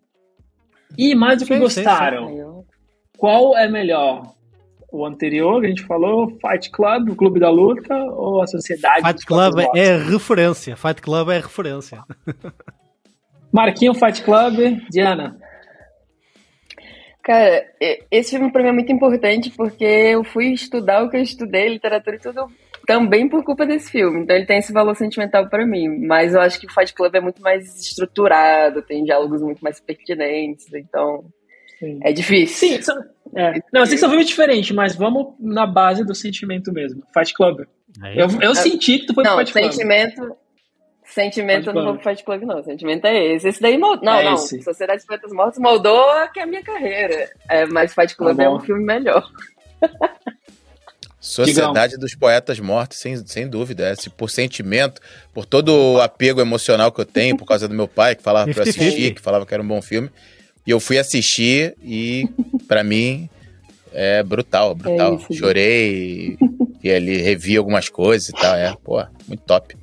E 0.97 1.15
mais 1.15 1.39
do 1.40 1.47
que 1.47 1.55
Sim, 1.55 1.61
sim, 1.61 1.69
sim. 1.69 1.82
gostaram, 1.85 2.28
Aí 2.28 2.39
eu- 2.39 2.65
qual 3.19 3.57
é 3.57 3.69
melhor? 3.69 4.35
O 4.93 5.07
anterior, 5.07 5.61
que 5.61 5.66
a 5.66 5.69
gente 5.69 5.85
falou, 5.85 6.36
Fight 6.40 6.69
Club, 6.70 7.11
o 7.11 7.15
Clube 7.16 7.39
da 7.39 7.48
Luta, 7.48 7.94
ou 7.97 8.43
a 8.43 8.47
Sociedade 8.48 9.07
Fight 9.07 9.24
Club 9.24 9.61
é 9.77 9.97
referência. 9.97 10.77
Fight 10.77 11.01
Club 11.01 11.28
é 11.28 11.36
referência. 11.39 12.02
Marquinho 13.53 13.95
Fight 13.95 14.23
Club, 14.23 14.81
Diana. 14.91 15.37
Cara, 17.23 17.65
esse 18.11 18.31
filme 18.37 18.51
pra 18.51 18.63
mim 18.63 18.71
é 18.71 18.73
muito 18.73 18.91
importante 18.93 19.51
porque 19.51 19.85
eu 19.85 20.25
fui 20.25 20.53
estudar 20.53 21.03
o 21.05 21.11
que 21.11 21.17
eu 21.17 21.23
estudei, 21.23 21.69
literatura 21.69 22.17
e 22.17 22.19
tudo, 22.19 22.47
também 22.87 23.29
por 23.29 23.45
culpa 23.45 23.67
desse 23.67 23.91
filme. 23.91 24.23
Então 24.23 24.35
ele 24.35 24.47
tem 24.47 24.59
esse 24.59 24.73
valor 24.73 24.97
sentimental 24.97 25.49
pra 25.49 25.67
mim. 25.67 25.89
Mas 26.07 26.35
eu 26.35 26.41
acho 26.41 26.59
que 26.59 26.67
o 26.67 26.73
Fight 26.73 26.95
Club 26.95 27.15
é 27.15 27.21
muito 27.21 27.43
mais 27.43 27.79
estruturado, 27.79 28.83
tem 28.83 29.05
diálogos 29.05 29.43
muito 29.43 29.61
mais 29.61 29.79
pertinentes. 29.81 30.73
Então 30.73 31.25
Sim. 31.79 32.01
é 32.03 32.11
difícil. 32.13 32.69
Sim, 32.69 32.83
são- 32.83 33.05
é. 33.37 33.61
Não, 33.73 33.83
eu 33.83 33.87
sei 33.87 33.95
que 33.97 34.01
são 34.01 34.09
filmes 34.09 34.27
diferentes, 34.27 34.71
mas 34.73 34.97
vamos 34.97 35.35
na 35.39 35.67
base 35.67 36.05
do 36.05 36.15
sentimento 36.15 36.73
mesmo. 36.73 37.03
Fight 37.13 37.35
Club. 37.35 37.61
É 38.03 38.15
Eu, 38.23 38.29
eu 38.41 38.55
senti 38.55 39.01
que 39.01 39.07
tu 39.07 39.15
foi 39.15 39.25
pro 39.25 39.33
Não, 39.33 39.39
Fight 39.41 39.53
Club. 39.53 39.71
sentimento. 39.73 40.37
Sentimento 41.12 41.70
eu 41.70 41.74
não 41.74 41.85
vou 41.85 41.95
pro 41.95 42.03
Fight 42.11 42.24
Club, 42.24 42.43
não. 42.43 42.62
Sentimento 42.62 43.05
é 43.07 43.35
esse. 43.35 43.49
Esse 43.49 43.61
daí 43.61 43.77
moldou. 43.78 44.05
Não, 44.05 44.15
É 44.19 44.24
não. 44.24 44.35
esse. 44.35 44.62
Sociedade 44.62 44.99
dos 44.99 45.07
Poetas 45.07 45.32
Mortos 45.32 45.59
moldou 45.59 46.05
que 46.32 46.41
é 46.41 46.43
a 46.43 46.47
minha 46.47 46.62
carreira. 46.62 47.31
É, 47.49 47.66
mas 47.66 47.93
Fight 47.95 48.16
Club 48.16 48.37
Tá 48.37 48.45
é 48.45 48.49
um 48.49 48.61
filme 48.61 48.85
melhor. 48.85 49.28
Sociedade 51.20 51.99
dos 51.99 52.15
Poetas 52.15 52.59
Mortos, 52.59 52.99
sem, 52.99 53.15
sem 53.27 53.47
dúvida. 53.47 53.87
É, 53.89 53.95
se 53.95 54.09
por 54.09 54.31
sentimento, 54.31 55.03
por 55.35 55.45
todo 55.45 55.69
o 55.95 56.01
apego 56.01 56.41
emocional 56.41 56.91
que 56.91 57.01
eu 57.01 57.05
tenho, 57.05 57.37
por 57.37 57.45
causa 57.45 57.69
do 57.69 57.74
meu 57.74 57.87
pai, 57.87 58.15
que 58.16 58.23
falava 58.23 58.51
pra 58.51 58.62
eu 58.62 58.66
50-50. 58.66 58.70
assistir, 58.70 59.15
que 59.15 59.20
falava 59.20 59.45
que 59.45 59.53
era 59.53 59.62
um 59.62 59.69
bom 59.69 59.82
filme. 59.82 60.09
E 60.66 60.70
eu 60.70 60.81
fui 60.81 60.99
assistir 60.99 61.74
e, 61.82 62.27
pra 62.66 62.82
mim, 62.82 63.28
é 63.93 64.23
brutal, 64.23 64.74
brutal. 64.74 65.16
isso, 65.16 65.27
gente. 65.31 65.39
Chorei 65.41 66.39
e 66.82 66.91
ali 66.91 67.19
revi 67.19 67.57
algumas 67.57 67.89
coisas 67.91 68.28
e 68.31 68.32
tal. 68.32 68.55
É, 68.55 68.74
pô, 68.82 69.05
muito 69.28 69.43
top. 69.45 69.77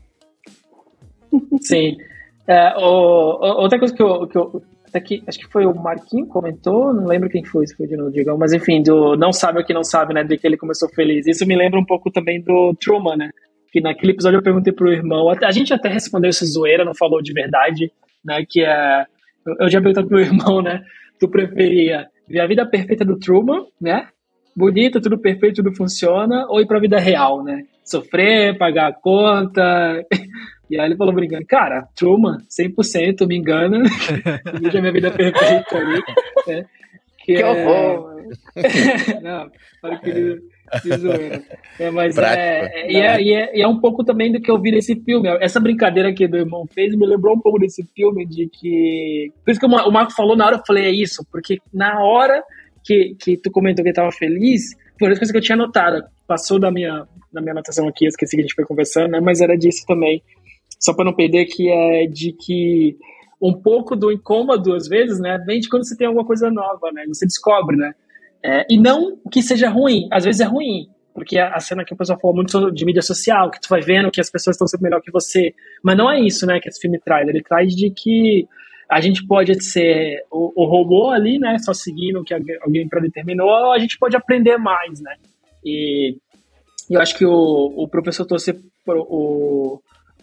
Sim. 1.61 1.97
É, 2.47 2.73
o- 2.77 3.61
outra 3.61 3.77
coisa 3.77 3.93
que 3.93 4.01
eu, 4.01 4.27
que 4.27 4.37
eu 4.37 4.61
até 4.87 5.01
que, 5.01 5.21
acho 5.27 5.37
que 5.37 5.47
foi 5.47 5.65
o 5.65 5.75
Marquinho 5.75 6.25
comentou, 6.27 6.93
não 6.93 7.05
lembro 7.05 7.29
quem 7.29 7.43
foi, 7.43 7.67
se 7.67 7.75
foi 7.75 7.87
de 7.87 7.97
novo, 7.97 8.09
Digão, 8.09 8.37
mas 8.37 8.53
enfim, 8.53 8.81
do 8.81 9.17
Não 9.17 9.33
Sabe 9.33 9.59
o 9.59 9.65
que 9.65 9.73
Não 9.73 9.83
Sabe, 9.83 10.13
né, 10.13 10.23
de 10.23 10.37
que 10.37 10.47
ele 10.47 10.55
começou 10.55 10.87
feliz. 10.89 11.27
Isso 11.27 11.45
me 11.45 11.57
lembra 11.57 11.77
um 11.79 11.85
pouco 11.85 12.09
também 12.09 12.41
do 12.41 12.73
Truman, 12.79 13.17
né, 13.17 13.31
que 13.71 13.81
naquele 13.81 14.13
episódio 14.13 14.37
eu 14.37 14.43
perguntei 14.43 14.71
pro 14.71 14.91
irmão, 14.91 15.29
a 15.29 15.51
gente 15.51 15.73
até 15.73 15.89
respondeu 15.89 16.29
essa 16.29 16.45
zoeira, 16.45 16.85
não 16.85 16.95
falou 16.95 17.21
de 17.21 17.33
verdade, 17.33 17.91
né, 18.23 18.45
que 18.47 18.63
é, 18.63 19.05
eu, 19.45 19.55
eu 19.61 19.69
já 19.69 19.81
perguntei 19.81 20.05
pro 20.05 20.19
irmão, 20.21 20.61
né, 20.61 20.81
tu 21.19 21.27
preferia 21.27 22.07
ver 22.27 22.39
a 22.39 22.47
vida 22.47 22.65
perfeita 22.65 23.03
do 23.03 23.19
Truman, 23.19 23.65
né, 23.79 24.07
bonita, 24.55 25.01
tudo 25.01 25.17
perfeito, 25.17 25.61
tudo 25.61 25.75
funciona, 25.75 26.45
ou 26.47 26.61
ir 26.61 26.65
pra 26.65 26.79
vida 26.79 26.97
real, 26.97 27.43
né, 27.43 27.65
sofrer, 27.83 28.57
pagar 28.57 28.87
a 28.87 28.93
conta... 28.93 30.01
E 30.69 30.80
aí 30.80 30.85
ele 30.88 30.98
falou 30.98 31.14
brincando, 31.14 31.45
cara, 31.45 31.88
Truman, 31.95 32.38
100%, 32.49 33.26
me 33.27 33.38
engana, 33.38 33.84
veja 34.61 34.80
minha 34.81 34.91
vida 34.94 35.11
perfeita 35.11 35.77
ali, 35.77 36.02
né? 36.48 36.65
Que 37.23 37.34
é- 37.35 37.45
horror. 37.45 38.03
mano. 38.03 38.18
Não, 39.22 39.49
para 39.81 39.98
que 39.99 40.38
de 40.84 40.98
zoeira. 40.98 41.41
É, 41.80 41.89
mas 41.89 42.14
Prático. 42.15 42.41
é, 42.41 42.72
é, 42.73 42.91
e 42.91 42.95
é, 42.98 43.22
e 43.22 43.34
é, 43.34 43.57
e 43.57 43.61
é 43.61 43.68
um 43.68 43.80
pouco 43.80 44.03
também 44.03 44.31
do 44.34 44.41
que 44.41 44.52
eu 44.52 44.60
vi 44.61 44.72
nesse 44.72 44.95
filme. 45.02 45.30
Essa 45.39 45.61
brincadeira 45.61 46.14
que 46.14 46.26
o 46.26 46.35
irmão 46.35 46.65
fez 46.68 46.94
me 46.94 47.06
lembrou 47.06 47.35
um 47.35 47.39
pouco 47.39 47.57
desse 47.60 47.85
filme, 47.95 48.26
de 48.26 48.49
que. 48.49 49.31
Por 49.45 49.52
isso 49.52 49.60
que 49.61 49.65
o 49.65 49.69
Mar- 49.69 49.88
o 49.88 49.91
Marco 49.91 50.11
falou 50.14 50.35
na 50.35 50.45
hora, 50.45 50.57
eu 50.57 50.64
falei, 50.68 50.85
é 50.88 50.91
isso, 50.91 51.26
porque 51.31 51.57
na 51.73 52.03
hora 52.03 52.44
que, 52.84 53.15
que 53.18 53.38
tu 53.38 53.49
comentou 53.49 53.81
que 53.84 53.91
estava 53.91 54.11
feliz, 54.11 54.64
foi 54.99 55.07
uma 55.07 55.15
coisa 55.18 55.31
que 55.31 55.38
eu 55.38 55.41
tinha 55.41 55.56
notado. 55.57 56.03
Passou 56.27 56.60
da 56.60 56.69
minha, 56.69 57.06
da 57.31 57.39
minha 57.39 57.53
anotação 57.53 57.88
aqui, 57.88 58.03
eu 58.06 58.10
esqueci 58.10 58.35
que 58.35 58.41
a 58.41 58.45
gente 58.45 58.56
foi 58.56 58.65
conversando, 58.65 59.11
né? 59.11 59.22
Mas 59.22 59.39
era 59.39 59.57
disso 59.57 59.85
também. 59.88 60.22
Só 60.79 60.93
para 60.93 61.05
não 61.05 61.13
perder, 61.13 61.45
que 61.45 61.69
é 61.69 62.05
de 62.07 62.33
que 62.33 62.97
um 63.41 63.53
pouco 63.53 63.95
do 63.95 64.11
incômodo, 64.11 64.73
às 64.73 64.87
vezes, 64.87 65.19
né? 65.19 65.37
Vem 65.45 65.59
de 65.59 65.69
quando 65.69 65.87
você 65.87 65.95
tem 65.95 66.07
alguma 66.07 66.25
coisa 66.25 66.49
nova, 66.49 66.91
né? 66.91 67.05
Você 67.07 67.25
descobre, 67.25 67.75
né? 67.75 67.93
É, 68.43 68.65
e 68.69 68.79
não 68.79 69.17
que 69.31 69.41
seja 69.41 69.69
ruim, 69.69 70.07
às 70.11 70.23
vezes 70.23 70.41
é 70.41 70.45
ruim, 70.45 70.87
porque 71.13 71.39
a, 71.39 71.59
cena 71.59 71.83
que 71.83 71.93
o 71.93 71.97
pessoal 71.97 72.19
fala 72.19 72.35
muito 72.35 72.71
de 72.71 72.85
mídia 72.85 73.01
social, 73.01 73.49
que 73.49 73.59
tu 73.59 73.67
vai 73.69 73.81
vendo 73.81 74.11
que 74.11 74.21
as 74.21 74.29
pessoas 74.29 74.55
estão 74.55 74.67
sempre 74.67 74.83
melhor 74.83 75.01
que 75.01 75.11
você, 75.11 75.53
mas 75.83 75.97
não 75.97 76.09
é 76.09 76.19
isso, 76.21 76.45
né, 76.45 76.59
que 76.59 76.69
esse 76.69 76.79
filme 76.79 76.99
traz, 76.99 77.27
ele 77.27 77.41
traz 77.41 77.75
de 77.75 77.89
que 77.89 78.47
a 78.89 79.01
gente 79.01 79.25
pode 79.25 79.61
ser 79.63 80.23
o, 80.31 80.63
o 80.63 80.65
robô 80.65 81.09
ali, 81.09 81.39
né, 81.39 81.57
só 81.57 81.73
seguindo 81.73 82.19
o 82.19 82.23
que 82.23 82.35
alguém 82.61 82.87
predeterminou, 82.87 83.49
ou 83.49 83.73
a 83.73 83.79
gente 83.79 83.97
pode 83.97 84.15
aprender 84.15 84.57
mais, 84.57 85.01
né, 85.01 85.15
e 85.65 86.15
eu 86.87 87.01
acho 87.01 87.17
que 87.17 87.25
o, 87.25 87.73
o 87.75 87.87
professor 87.87 88.23
trouxe 88.23 88.53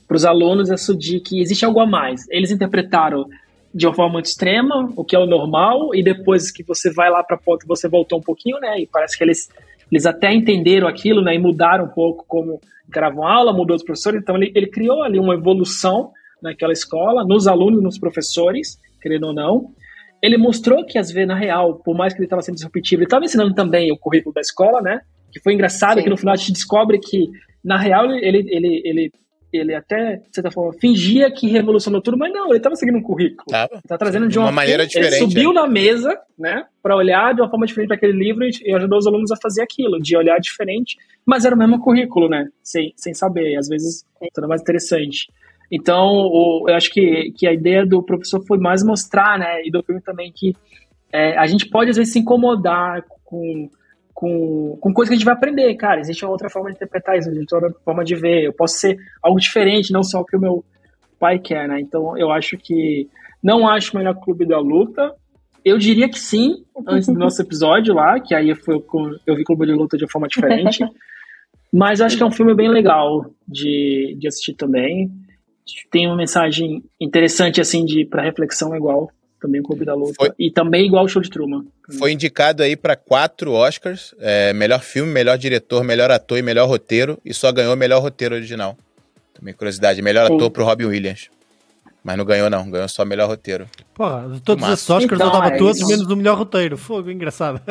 para 0.06 0.16
os 0.16 0.24
alunos 0.24 0.70
isso 0.70 0.96
de 0.96 1.20
que 1.20 1.40
existe 1.40 1.64
algo 1.64 1.80
a 1.80 1.86
mais, 1.86 2.26
eles 2.30 2.50
interpretaram 2.50 3.26
de 3.74 3.86
uma 3.86 3.94
forma 3.94 4.12
muito 4.12 4.26
extrema, 4.26 4.88
o 4.96 5.04
que 5.04 5.16
é 5.16 5.18
o 5.18 5.26
normal, 5.26 5.92
e 5.94 6.02
depois 6.02 6.52
que 6.52 6.62
você 6.62 6.92
vai 6.92 7.10
lá 7.10 7.24
para 7.24 7.36
a 7.36 7.40
ponta, 7.40 7.66
você 7.66 7.88
voltou 7.88 8.20
um 8.20 8.22
pouquinho, 8.22 8.60
né? 8.60 8.80
E 8.80 8.86
parece 8.86 9.18
que 9.18 9.24
eles, 9.24 9.48
eles 9.90 10.06
até 10.06 10.32
entenderam 10.32 10.86
aquilo, 10.86 11.20
né? 11.20 11.34
E 11.34 11.38
mudaram 11.38 11.86
um 11.86 11.88
pouco 11.88 12.24
como 12.28 12.60
encaravam 12.88 13.26
a 13.26 13.34
aula, 13.34 13.52
mudou 13.52 13.74
os 13.74 13.82
professores. 13.82 14.20
Então, 14.22 14.36
ele, 14.36 14.52
ele 14.54 14.68
criou 14.68 15.02
ali 15.02 15.18
uma 15.18 15.34
evolução 15.34 16.12
naquela 16.40 16.72
escola, 16.72 17.24
nos 17.24 17.48
alunos, 17.48 17.82
nos 17.82 17.98
professores, 17.98 18.78
querendo 19.02 19.26
ou 19.26 19.34
não. 19.34 19.72
Ele 20.22 20.38
mostrou 20.38 20.86
que, 20.86 20.96
às 20.96 21.10
vezes, 21.10 21.26
na 21.26 21.34
real, 21.34 21.74
por 21.84 21.96
mais 21.96 22.12
que 22.12 22.20
ele 22.20 22.26
estava 22.26 22.42
sendo 22.42 22.54
disruptivo, 22.54 23.00
ele 23.00 23.06
estava 23.06 23.24
ensinando 23.24 23.54
também 23.54 23.90
o 23.90 23.98
currículo 23.98 24.32
da 24.32 24.40
escola, 24.40 24.80
né? 24.80 25.00
Que 25.32 25.40
foi 25.40 25.52
engraçado, 25.52 25.98
Sim. 25.98 26.04
que 26.04 26.10
no 26.10 26.16
final 26.16 26.34
a 26.34 26.36
gente 26.36 26.52
descobre 26.52 27.00
que, 27.00 27.28
na 27.62 27.76
real, 27.76 28.06
ele, 28.06 28.46
ele, 28.48 28.82
ele 28.84 29.12
ele 29.56 29.74
até, 29.74 30.16
de 30.16 30.34
certa 30.34 30.50
forma, 30.50 30.72
fingia 30.80 31.30
que 31.30 31.48
revolucionou 31.48 32.00
tudo, 32.00 32.16
mas 32.16 32.32
não, 32.32 32.48
ele 32.48 32.58
estava 32.58 32.76
seguindo 32.76 32.98
um 32.98 33.02
currículo. 33.02 33.46
Tava. 33.48 33.80
Tá 33.86 33.96
trazendo 33.96 34.28
de 34.28 34.38
uma, 34.38 34.46
uma 34.46 34.52
maneira 34.52 34.86
diferente. 34.86 35.14
Ele 35.14 35.30
subiu 35.30 35.50
é. 35.50 35.54
na 35.54 35.66
mesa, 35.66 36.18
né, 36.38 36.64
para 36.82 36.96
olhar 36.96 37.34
de 37.34 37.40
uma 37.40 37.50
forma 37.50 37.66
diferente 37.66 37.88
para 37.88 37.96
aquele 37.96 38.12
livro 38.12 38.44
e 38.44 38.74
ajudou 38.74 38.98
os 38.98 39.06
alunos 39.06 39.30
a 39.30 39.36
fazer 39.36 39.62
aquilo, 39.62 40.00
de 40.00 40.16
olhar 40.16 40.38
diferente, 40.38 40.96
mas 41.24 41.44
era 41.44 41.54
o 41.54 41.58
mesmo 41.58 41.80
currículo, 41.80 42.28
né, 42.28 42.48
sem, 42.62 42.92
sem 42.96 43.14
saber, 43.14 43.56
às 43.56 43.68
vezes 43.68 44.04
tudo 44.34 44.48
mais 44.48 44.60
interessante. 44.60 45.28
Então, 45.70 46.06
o, 46.06 46.66
eu 46.68 46.74
acho 46.74 46.90
que, 46.90 47.32
que 47.36 47.46
a 47.46 47.52
ideia 47.52 47.84
do 47.86 48.02
professor 48.02 48.44
foi 48.46 48.58
mais 48.58 48.84
mostrar, 48.84 49.38
né, 49.38 49.62
e 49.64 49.70
do 49.70 49.82
filme 49.82 50.00
também, 50.00 50.32
que 50.34 50.54
é, 51.12 51.38
a 51.38 51.46
gente 51.46 51.68
pode, 51.68 51.90
às 51.90 51.96
vezes, 51.96 52.12
se 52.12 52.18
incomodar 52.18 53.04
com 53.24 53.70
com, 54.14 54.78
com 54.80 54.94
coisa 54.94 55.10
que 55.10 55.14
a 55.14 55.18
gente 55.18 55.24
vai 55.24 55.34
aprender, 55.34 55.74
cara. 55.74 56.00
Existe 56.00 56.24
uma 56.24 56.30
outra 56.30 56.48
forma 56.48 56.70
de 56.70 56.76
interpretar 56.76 57.18
isso, 57.18 57.28
existe 57.28 57.54
outra 57.54 57.70
forma 57.84 58.04
de 58.04 58.14
ver. 58.14 58.44
Eu 58.44 58.52
posso 58.52 58.78
ser 58.78 58.96
algo 59.22 59.38
diferente, 59.38 59.92
não 59.92 60.02
só 60.02 60.20
o 60.20 60.24
que 60.24 60.36
o 60.36 60.40
meu 60.40 60.64
pai 61.18 61.38
quer, 61.38 61.68
né? 61.68 61.80
Então 61.80 62.16
eu 62.16 62.30
acho 62.30 62.56
que. 62.56 63.08
Não 63.42 63.68
acho 63.68 63.92
o 63.92 63.98
melhor 63.98 64.14
clube 64.14 64.46
da 64.46 64.58
luta. 64.58 65.12
Eu 65.62 65.76
diria 65.76 66.08
que 66.08 66.18
sim, 66.18 66.64
antes 66.86 67.08
do 67.08 67.18
nosso 67.18 67.40
episódio 67.42 67.94
lá, 67.94 68.20
que 68.20 68.34
aí 68.34 68.54
foi, 68.54 68.82
eu 69.26 69.34
vi 69.34 69.44
Clube 69.44 69.66
de 69.66 69.72
Luta 69.72 69.96
de 69.96 70.04
uma 70.04 70.10
forma 70.10 70.28
diferente. 70.28 70.84
Mas 71.72 72.00
acho 72.00 72.16
que 72.16 72.22
é 72.22 72.26
um 72.26 72.30
filme 72.30 72.54
bem 72.54 72.68
legal 72.68 73.26
de, 73.48 74.16
de 74.18 74.28
assistir 74.28 74.54
também. 74.54 75.10
Tem 75.90 76.06
uma 76.06 76.16
mensagem 76.16 76.84
interessante, 77.00 77.60
assim, 77.60 77.84
de 77.84 78.06
para 78.06 78.22
reflexão 78.22 78.76
igual 78.76 79.10
também 79.44 79.60
o 79.60 79.64
Clube 79.64 79.84
da 79.84 79.94
Luta. 79.94 80.14
Foi, 80.16 80.30
e 80.38 80.50
também 80.50 80.86
igual 80.86 81.04
o 81.04 81.08
Show 81.08 81.20
de 81.20 81.28
Truman. 81.28 81.66
Foi 81.98 82.12
indicado 82.12 82.62
aí 82.62 82.74
para 82.74 82.96
quatro 82.96 83.52
Oscars: 83.52 84.14
é, 84.18 84.54
melhor 84.54 84.80
filme, 84.80 85.12
melhor 85.12 85.36
diretor, 85.36 85.84
melhor 85.84 86.10
ator 86.10 86.38
e 86.38 86.42
melhor 86.42 86.66
roteiro, 86.66 87.18
e 87.22 87.34
só 87.34 87.52
ganhou 87.52 87.76
melhor 87.76 88.00
roteiro 88.00 88.34
original. 88.34 88.76
Também 89.34 89.52
curiosidade, 89.52 90.00
melhor 90.00 90.32
ator 90.32 90.50
pro 90.50 90.64
Robin 90.64 90.86
Williams. 90.86 91.28
Mas 92.04 92.18
não 92.18 92.24
ganhou, 92.26 92.50
não. 92.50 92.70
Ganhou 92.70 92.86
só 92.86 93.02
melhor 93.02 93.26
roteiro. 93.26 93.66
Porra, 93.94 94.38
todos 94.44 94.60
Massa. 94.60 94.74
esses 94.74 94.90
Oscars 94.90 95.14
então, 95.14 95.26
eu 95.28 95.32
dava 95.32 95.54
é 95.54 95.56
todos, 95.56 95.78
isso. 95.78 95.88
menos 95.88 96.06
o 96.06 96.14
melhor 96.14 96.36
roteiro. 96.36 96.76
Fogo, 96.76 97.10
engraçado. 97.10 97.62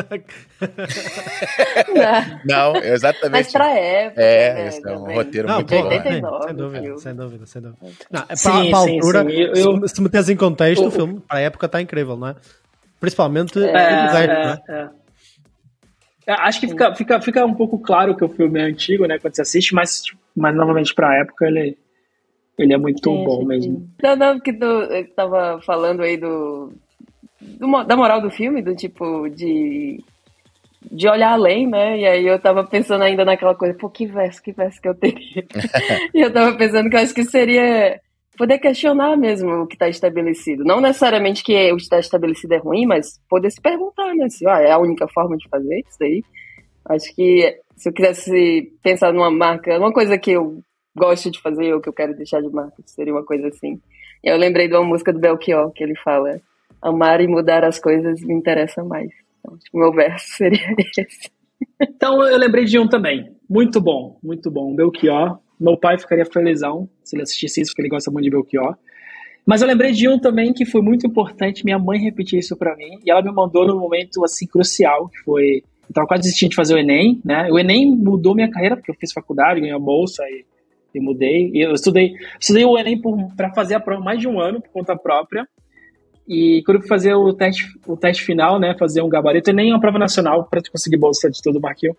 não, 2.44 2.76
exatamente. 2.78 3.32
Mas 3.32 3.52
pra 3.52 3.70
época. 3.70 4.22
É, 4.24 4.54
né, 4.56 4.80
é 4.88 4.98
um 4.98 5.14
roteiro 5.14 5.48
não, 5.48 5.56
muito 5.58 5.70
bom. 5.70 6.42
Sem 6.42 6.56
dúvida, 6.56 6.98
sem 6.98 7.16
dúvida, 7.16 7.46
sem 7.46 7.62
dúvida. 7.62 7.78
Não, 8.10 8.24
é 8.28 8.36
sim, 8.36 8.50
pra, 8.50 8.70
pra 8.70 8.80
sim, 8.80 8.96
altura, 8.96 9.22
sim. 9.22 9.32
Eu, 9.36 9.88
se, 9.88 9.96
se 9.96 10.02
meteres 10.02 10.30
em 10.30 10.36
contexto, 10.36 10.88
o 10.88 10.92
filme, 10.92 11.20
para 11.20 11.38
a 11.38 11.42
época, 11.42 11.68
está 11.68 11.80
incrível, 11.80 12.18
não 12.18 12.30
é? 12.30 12.36
Principalmente 13.00 13.64
é, 13.64 13.70
é, 13.70 14.08
resto, 14.08 14.72
é, 14.72 14.90
é. 16.26 16.34
Acho 16.34 16.60
que 16.60 16.68
fica, 16.70 16.96
fica, 16.96 17.22
fica 17.22 17.46
um 17.46 17.54
pouco 17.54 17.78
claro 17.78 18.16
que 18.16 18.24
o 18.24 18.30
filme 18.30 18.60
é 18.60 18.64
antigo, 18.64 19.06
né, 19.06 19.20
quando 19.20 19.36
você 19.36 19.44
assiste, 19.44 19.76
mas, 19.76 20.02
mas 20.36 20.56
novamente, 20.56 20.96
para 20.96 21.10
a 21.10 21.16
época, 21.20 21.46
ele 21.46 21.78
ele 22.58 22.74
é 22.74 22.78
muito 22.78 23.10
bom 23.10 23.46
mesmo. 23.46 23.88
Não, 24.02 24.16
não, 24.16 24.36
porque 24.36 24.54
tu 24.54 24.66
tava 25.16 25.60
falando 25.66 26.02
aí 26.02 26.18
do, 26.18 26.72
do, 27.42 27.84
da 27.84 27.96
moral 27.96 28.22
do 28.22 28.30
filme, 28.30 28.62
do 28.62 28.76
tipo 28.76 29.30
de 29.30 30.04
de 30.92 31.08
olhar 31.08 31.32
além, 31.32 31.68
né? 31.68 31.98
E 31.98 32.06
aí 32.06 32.28
eu 32.28 32.40
tava 32.40 32.64
pensando 32.64 33.04
ainda 33.04 33.24
naquela 33.24 33.56
coisa, 33.56 33.74
pô, 33.74 33.90
que 33.90 34.06
verso, 34.06 34.42
que 34.42 34.52
verso 34.52 34.82
que 34.82 34.88
eu 34.88 34.96
teria. 34.96 35.46
e 36.14 36.22
eu 36.22 36.32
tava 36.32 36.58
pensando 36.58 36.90
que 36.90 36.96
eu 36.96 37.00
acho 37.00 37.14
que 37.14 37.24
seria 37.24 38.00
poder 38.38 38.60
questionar 38.60 39.16
mesmo 39.16 39.50
o 39.62 39.68
que 39.68 39.76
está 39.76 39.88
estabelecido. 39.88 40.64
Não 40.64 40.82
necessariamente 40.82 41.44
que 41.44 41.72
o 41.72 41.78
que 41.78 41.84
está 41.84 42.00
estabelecido 42.00 42.54
é 42.54 42.58
ruim, 42.58 42.86
mas 42.86 43.20
poder 43.30 43.52
se 43.52 43.62
perguntar, 43.62 44.14
né? 44.16 44.28
Se 44.30 44.48
ah, 44.48 44.60
é 44.60 44.72
a 44.72 44.80
única 44.80 45.08
forma 45.08 45.38
de 45.38 45.48
fazer 45.50 45.80
isso 45.80 46.04
aí. 46.04 46.24
Acho 46.86 47.16
que 47.16 47.58
se 47.78 47.90
eu 47.90 47.94
quisesse 47.94 48.74
pensar 48.84 49.14
numa 49.14 49.32
marca, 49.32 49.78
uma 49.78 49.94
coisa 49.94 50.18
que 50.18 50.32
eu 50.32 50.62
gosto 50.96 51.32
de 51.32 51.42
fazer 51.42 51.74
ou 51.74 51.82
que 51.82 51.90
eu 51.90 51.94
quero 51.94 52.16
deixar 52.16 52.42
de 52.42 52.50
marca. 52.50 52.76
Seria 52.86 53.14
uma 53.14 53.26
coisa 53.26 53.48
assim. 53.48 53.80
E 54.24 54.30
eu 54.30 54.38
lembrei 54.38 54.68
de 54.68 54.76
uma 54.76 54.84
música 54.84 55.12
do 55.12 55.20
Belchior 55.20 55.72
que 55.72 55.84
ele 55.84 55.96
fala: 55.96 56.40
Amar 56.82 57.22
e 57.22 57.28
mudar 57.28 57.64
as 57.64 57.80
coisas 57.80 58.22
me 58.22 58.34
interessa 58.34 58.84
mais. 58.84 59.10
Então, 59.40 59.58
meu 59.74 59.92
verso 59.92 60.28
seria 60.38 60.76
esse. 60.98 61.32
Então 61.82 62.22
eu 62.24 62.38
lembrei 62.38 62.66
de 62.66 62.78
um 62.80 62.88
também. 62.88 63.36
Muito 63.50 63.80
bom, 63.82 64.18
muito 64.24 64.50
bom. 64.52 64.76
Belchior. 64.76 65.40
Meu 65.60 65.78
pai 65.78 65.98
ficaria 65.98 66.26
felizão 66.26 66.90
se 67.04 67.16
ele 67.16 67.24
assistisse 67.24 67.62
isso, 67.62 67.72
porque 67.72 67.84
ele 67.84 67.90
gosta 67.90 68.12
muito 68.12 68.26
de 68.26 68.32
Belchior. 68.32 68.76
Mas 69.46 69.62
eu 69.62 69.68
lembrei 69.68 69.92
de 69.92 70.08
um 70.08 70.18
também 70.18 70.54
que 70.54 70.66
foi 70.66 70.82
muito 70.82 71.06
importante. 71.06 71.66
Minha 71.66 71.80
mãe 71.80 72.00
repetiu 72.00 72.40
isso 72.40 72.56
para 72.58 72.76
mim 72.76 73.00
e 73.06 73.12
ela 73.12 73.22
me 73.22 73.32
mandou 73.32 73.68
num 73.68 73.80
momento 73.80 74.24
assim 74.24 74.48
crucial, 74.48 75.10
que 75.10 75.20
foi 75.20 75.64
eu 75.90 75.94
tava 75.94 76.08
quase 76.08 76.24
desistindo 76.24 76.52
de 76.52 76.56
fazer 76.56 76.76
o 76.76 76.78
Enem, 76.78 77.22
né? 77.26 77.50
O 77.52 77.60
Enem 77.60 77.94
mudou 77.96 78.34
minha 78.34 78.50
carreira, 78.50 78.76
porque 78.76 78.90
eu 78.90 78.96
fiz 78.96 79.12
faculdade, 79.12 79.60
ganhei 79.60 79.76
a 79.76 79.80
bolsa 79.80 80.24
e 80.30 80.46
e 80.94 81.02
mudei. 81.02 81.52
E 81.54 81.66
eu 81.66 81.74
estudei, 81.74 82.14
estudei 82.40 82.66
o 82.66 82.78
Enem 82.78 83.00
para 83.36 83.54
fazer 83.54 83.76
a 83.76 83.80
prova 83.80 84.04
mais 84.04 84.20
de 84.20 84.28
um 84.28 84.40
ano 84.40 84.62
por 84.62 84.72
conta 84.72 84.96
própria. 84.96 85.48
E 86.28 86.62
quando 86.66 86.78
eu 86.78 86.82
fui 86.82 86.90
fazer 86.90 87.14
o 87.14 87.34
teste, 87.34 87.66
o 87.86 87.98
teste 87.98 88.24
final, 88.24 88.60
né, 88.60 88.76
fazer 88.78 89.02
um 89.02 89.10
gabarito, 89.10 89.50
e 89.50 89.54
nem 89.54 89.72
uma 89.72 89.80
prova 89.80 90.00
nacional 90.00 90.48
para 90.50 90.62
conseguir 90.72 90.98
bolsa 90.98 91.30
de 91.30 91.42
todo 91.42 91.58
o 91.58 91.62
Marquinhos. 91.62 91.98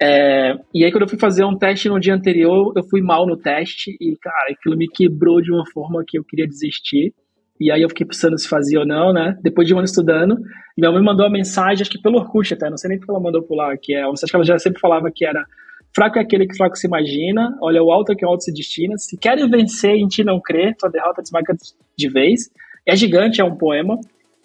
É, 0.00 0.54
e 0.72 0.84
aí 0.84 0.92
quando 0.92 1.02
eu 1.02 1.08
fui 1.08 1.18
fazer 1.18 1.44
um 1.44 1.58
teste 1.58 1.88
no 1.88 1.98
dia 1.98 2.14
anterior, 2.14 2.72
eu 2.76 2.84
fui 2.84 3.02
mal 3.02 3.26
no 3.26 3.36
teste 3.36 3.96
e, 4.00 4.16
cara, 4.16 4.52
aquilo 4.52 4.76
me 4.76 4.86
quebrou 4.86 5.40
de 5.42 5.52
uma 5.52 5.64
forma 5.72 6.04
que 6.06 6.18
eu 6.18 6.24
queria 6.24 6.46
desistir. 6.46 7.12
E 7.60 7.72
aí 7.72 7.82
eu 7.82 7.88
fiquei 7.88 8.06
pensando 8.06 8.38
se 8.38 8.48
fazia 8.48 8.78
ou 8.78 8.86
não, 8.86 9.12
né? 9.12 9.36
Depois 9.42 9.66
de 9.66 9.74
um 9.74 9.78
ano 9.78 9.86
estudando, 9.86 10.38
minha 10.76 10.92
mãe 10.92 11.02
mandou 11.02 11.26
uma 11.26 11.32
mensagem, 11.32 11.82
acho 11.82 11.90
que 11.90 12.00
pelo 12.00 12.18
Orkut 12.18 12.54
até, 12.54 12.70
não 12.70 12.76
sei 12.76 12.90
nem 12.90 12.98
porque 12.98 13.10
ela 13.10 13.20
mandou 13.20 13.42
por 13.42 13.56
lá, 13.56 13.76
que 13.76 13.92
é 13.92 14.06
uma 14.06 14.14
que 14.14 14.36
ela 14.36 14.44
já 14.44 14.56
sempre 14.60 14.80
falava 14.80 15.10
que 15.12 15.26
era 15.26 15.44
Fraco 15.94 16.18
é 16.18 16.22
aquele 16.22 16.46
que 16.46 16.56
fraco 16.56 16.76
se 16.76 16.86
imagina, 16.86 17.56
olha 17.60 17.82
o 17.82 17.90
alto 17.90 18.12
é 18.12 18.14
que 18.14 18.24
o 18.24 18.28
alto 18.28 18.44
se 18.44 18.52
destina. 18.52 18.96
Se 18.98 19.16
querem 19.16 19.48
vencer 19.48 19.96
em 19.96 20.06
ti 20.06 20.22
não 20.22 20.40
crer, 20.40 20.76
tua 20.76 20.90
derrota 20.90 21.22
desmarca 21.22 21.56
de 21.96 22.08
vez. 22.08 22.50
É 22.86 22.94
gigante, 22.94 23.40
é 23.40 23.44
um 23.44 23.56
poema, 23.56 23.98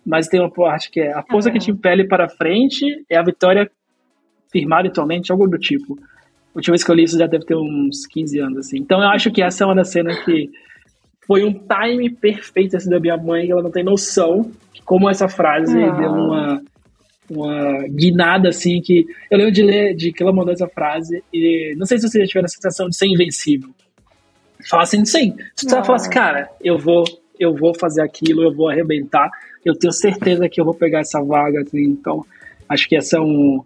mas 0.05 0.27
tem 0.27 0.39
uma 0.39 0.51
parte 0.51 0.89
que 0.89 0.99
é 0.99 1.13
a 1.13 1.23
força 1.23 1.51
que 1.51 1.59
te 1.59 1.71
impele 1.71 2.07
para 2.07 2.27
frente 2.27 2.85
é 3.09 3.17
a 3.17 3.23
vitória 3.23 3.69
firmada 4.51 4.87
atualmente, 4.87 5.31
algo 5.31 5.47
do 5.47 5.57
tipo. 5.57 5.97
A 6.53 6.59
última 6.59 6.73
vez 6.73 6.83
que 6.83 6.91
eu 6.91 6.95
li 6.95 7.03
isso 7.03 7.17
já 7.17 7.27
deve 7.27 7.45
ter 7.45 7.55
uns 7.55 8.05
15 8.07 8.39
anos, 8.39 8.57
assim. 8.59 8.77
Então 8.77 9.01
eu 9.01 9.09
acho 9.09 9.31
que 9.31 9.41
essa 9.41 9.63
é 9.63 9.67
uma 9.67 9.75
das 9.75 9.91
cenas 9.91 10.17
que 10.23 10.49
foi 11.25 11.43
um 11.43 11.53
time 11.53 12.09
perfeito 12.09 12.75
assim, 12.75 12.89
da 12.89 12.99
minha 12.99 13.17
mãe, 13.17 13.49
ela 13.49 13.63
não 13.63 13.71
tem 13.71 13.83
noção 13.83 14.51
de 14.73 14.81
como 14.81 15.09
essa 15.09 15.27
frase 15.27 15.75
uhum. 15.75 15.97
deu 15.97 16.11
uma 16.11 16.61
uma 17.29 17.87
guinada 17.87 18.49
assim 18.49 18.81
que 18.81 19.05
eu 19.31 19.37
lembro 19.37 19.53
de 19.53 19.63
ler 19.63 19.95
de 19.95 20.11
que 20.11 20.21
ela 20.21 20.33
mandou 20.33 20.53
essa 20.53 20.67
frase 20.67 21.23
e 21.33 21.73
não 21.77 21.85
sei 21.85 21.97
se 21.97 22.07
você 22.07 22.19
já 22.21 22.27
tiver 22.27 22.45
a 22.45 22.47
sensação 22.47 22.89
de 22.89 22.95
ser 22.95 23.07
invencível. 23.07 23.69
Fala 24.69 24.83
assim, 24.83 25.03
sim. 25.05 25.35
Você 25.55 25.75
ah. 25.75 25.83
fala 25.83 25.95
assim, 25.95 26.09
cara, 26.09 26.49
eu 26.61 26.77
vou 26.77 27.03
eu 27.39 27.55
vou 27.55 27.73
fazer 27.73 28.01
aquilo, 28.01 28.43
eu 28.43 28.53
vou 28.53 28.69
arrebentar. 28.69 29.29
Eu 29.65 29.73
tenho 29.73 29.91
certeza 29.91 30.47
que 30.47 30.59
eu 30.59 30.65
vou 30.65 30.73
pegar 30.73 30.99
essa 30.99 31.21
vaga, 31.21 31.61
assim, 31.61 31.83
então 31.83 32.25
acho 32.69 32.87
que 32.87 32.95
essa 32.95 33.17
é 33.17 33.21
um 33.21 33.63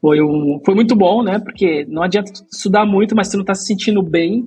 foi 0.00 0.20
um 0.22 0.60
foi 0.64 0.74
muito 0.74 0.96
bom, 0.96 1.22
né? 1.22 1.38
Porque 1.38 1.84
não 1.88 2.02
adianta 2.02 2.32
estudar 2.52 2.86
muito, 2.86 3.14
mas 3.14 3.28
você 3.28 3.36
não 3.36 3.42
está 3.42 3.54
se 3.54 3.66
sentindo 3.66 4.02
bem 4.02 4.46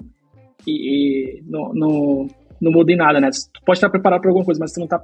e, 0.66 0.72
e 0.72 1.44
não, 1.46 1.74
não, 1.74 2.28
não 2.60 2.72
muda 2.72 2.92
em 2.92 2.96
nada, 2.96 3.20
né? 3.20 3.30
Tu 3.32 3.62
pode 3.66 3.78
estar 3.78 3.90
preparado 3.90 4.22
para 4.22 4.30
alguma 4.30 4.46
coisa, 4.46 4.60
mas 4.60 4.72
se 4.74 4.80
não 4.80 4.86
está 4.86 5.02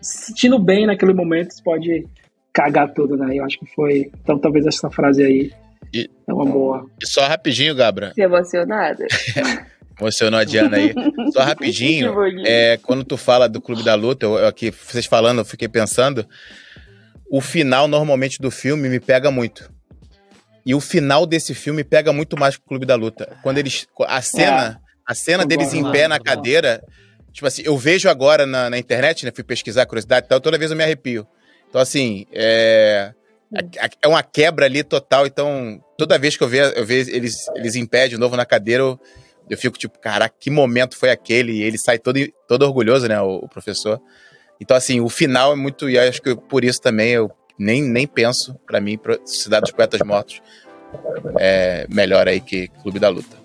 se 0.00 0.26
sentindo 0.26 0.58
bem 0.58 0.86
naquele 0.86 1.14
momento, 1.14 1.52
você 1.52 1.62
pode 1.62 2.06
cagar 2.56 2.90
tudo, 2.94 3.18
né? 3.18 3.36
Eu 3.36 3.44
acho 3.44 3.58
que 3.58 3.66
foi. 3.74 4.10
Então 4.22 4.38
talvez 4.38 4.64
essa 4.66 4.90
frase 4.90 5.22
aí 5.22 5.52
E- 5.92 6.08
é 6.26 6.32
uma 6.32 6.46
boa. 6.46 6.86
E 7.02 7.06
só 7.06 7.26
rapidinho, 7.26 7.74
Gabra. 7.74 8.12
Se 8.14 8.22
emocionada. 8.22 9.06
Emocionou 10.00 10.40
a 10.40 10.44
Diana 10.44 10.76
aí. 10.76 10.92
Só 11.32 11.42
rapidinho. 11.42 12.14
É, 12.44 12.78
quando 12.82 13.04
tu 13.04 13.16
fala 13.16 13.48
do 13.48 13.60
Clube 13.60 13.82
da 13.82 13.94
Luta, 13.94 14.26
eu, 14.26 14.38
eu 14.38 14.46
aqui, 14.46 14.70
vocês 14.70 15.06
falando, 15.06 15.38
eu 15.38 15.44
fiquei 15.44 15.68
pensando. 15.68 16.26
O 17.30 17.40
final, 17.40 17.88
normalmente, 17.88 18.38
do 18.38 18.50
filme 18.50 18.88
me 18.88 19.00
pega 19.00 19.30
muito. 19.30 19.70
E 20.64 20.74
o 20.74 20.80
final 20.80 21.26
desse 21.26 21.54
filme 21.54 21.82
pega 21.82 22.12
muito 22.12 22.38
mais 22.38 22.56
que 22.56 22.62
o 22.62 22.68
Clube 22.68 22.84
da 22.84 22.94
Luta. 22.94 23.36
Quando 23.42 23.58
eles. 23.58 23.86
A 24.06 24.20
cena, 24.20 24.80
a 25.06 25.14
cena 25.14 25.44
Eu 25.44 25.46
deles 25.46 25.72
em 25.72 25.90
pé 25.90 26.08
na 26.08 26.18
cadeira. 26.18 26.82
Tipo 27.32 27.46
assim, 27.46 27.62
eu 27.64 27.76
vejo 27.76 28.08
agora 28.08 28.44
na, 28.46 28.68
na 28.70 28.78
internet, 28.78 29.24
né? 29.24 29.32
Fui 29.34 29.44
pesquisar 29.44 29.86
curiosidade 29.86 30.26
e 30.26 30.28
tal, 30.28 30.40
toda 30.40 30.58
vez 30.58 30.70
eu 30.70 30.76
me 30.76 30.84
arrepio. 30.84 31.26
Então, 31.76 31.82
assim, 31.82 32.24
é. 32.32 33.12
a- 33.78 33.90
É 34.02 34.08
uma 34.08 34.22
quebra 34.22 34.64
ali 34.64 34.82
total. 34.82 35.26
Então, 35.26 35.78
toda 35.98 36.18
vez 36.18 36.34
que 36.34 36.42
eu 36.42 36.48
vejo, 36.48 36.70
eu 36.70 36.86
vejo 36.86 37.10
eles, 37.10 37.34
eles 37.54 37.74
em 37.74 37.84
pé 37.84 38.08
de 38.08 38.16
novo 38.16 38.34
na 38.34 38.46
cadeira, 38.46 38.82
eu, 38.82 38.98
eu 39.50 39.58
fico 39.58 39.76
tipo, 39.76 39.98
caraca, 39.98 40.34
que 40.40 40.48
momento 40.50 40.96
foi 40.96 41.10
aquele? 41.10 41.52
E 41.52 41.62
ele 41.62 41.76
sai 41.76 41.98
todo, 41.98 42.18
todo 42.48 42.62
orgulhoso, 42.62 43.06
né, 43.06 43.20
o, 43.20 43.40
o 43.44 43.48
professor. 43.48 44.00
Então, 44.58 44.74
assim, 44.74 45.00
o 45.02 45.08
final 45.10 45.52
é 45.52 45.56
muito. 45.56 45.90
E 45.90 45.98
acho 45.98 46.22
que 46.22 46.34
por 46.34 46.64
isso 46.64 46.80
também 46.80 47.10
eu 47.10 47.30
nem, 47.58 47.82
nem 47.82 48.06
penso, 48.06 48.54
pra 48.66 48.80
mim, 48.80 48.96
pra 48.96 49.18
Cidade 49.26 49.64
dos 49.64 49.72
Poetas 49.72 50.00
Mortos 50.00 50.40
é 51.38 51.86
melhor 51.90 52.26
aí 52.26 52.40
que 52.40 52.68
Clube 52.80 52.98
da 52.98 53.10
Luta. 53.10 53.36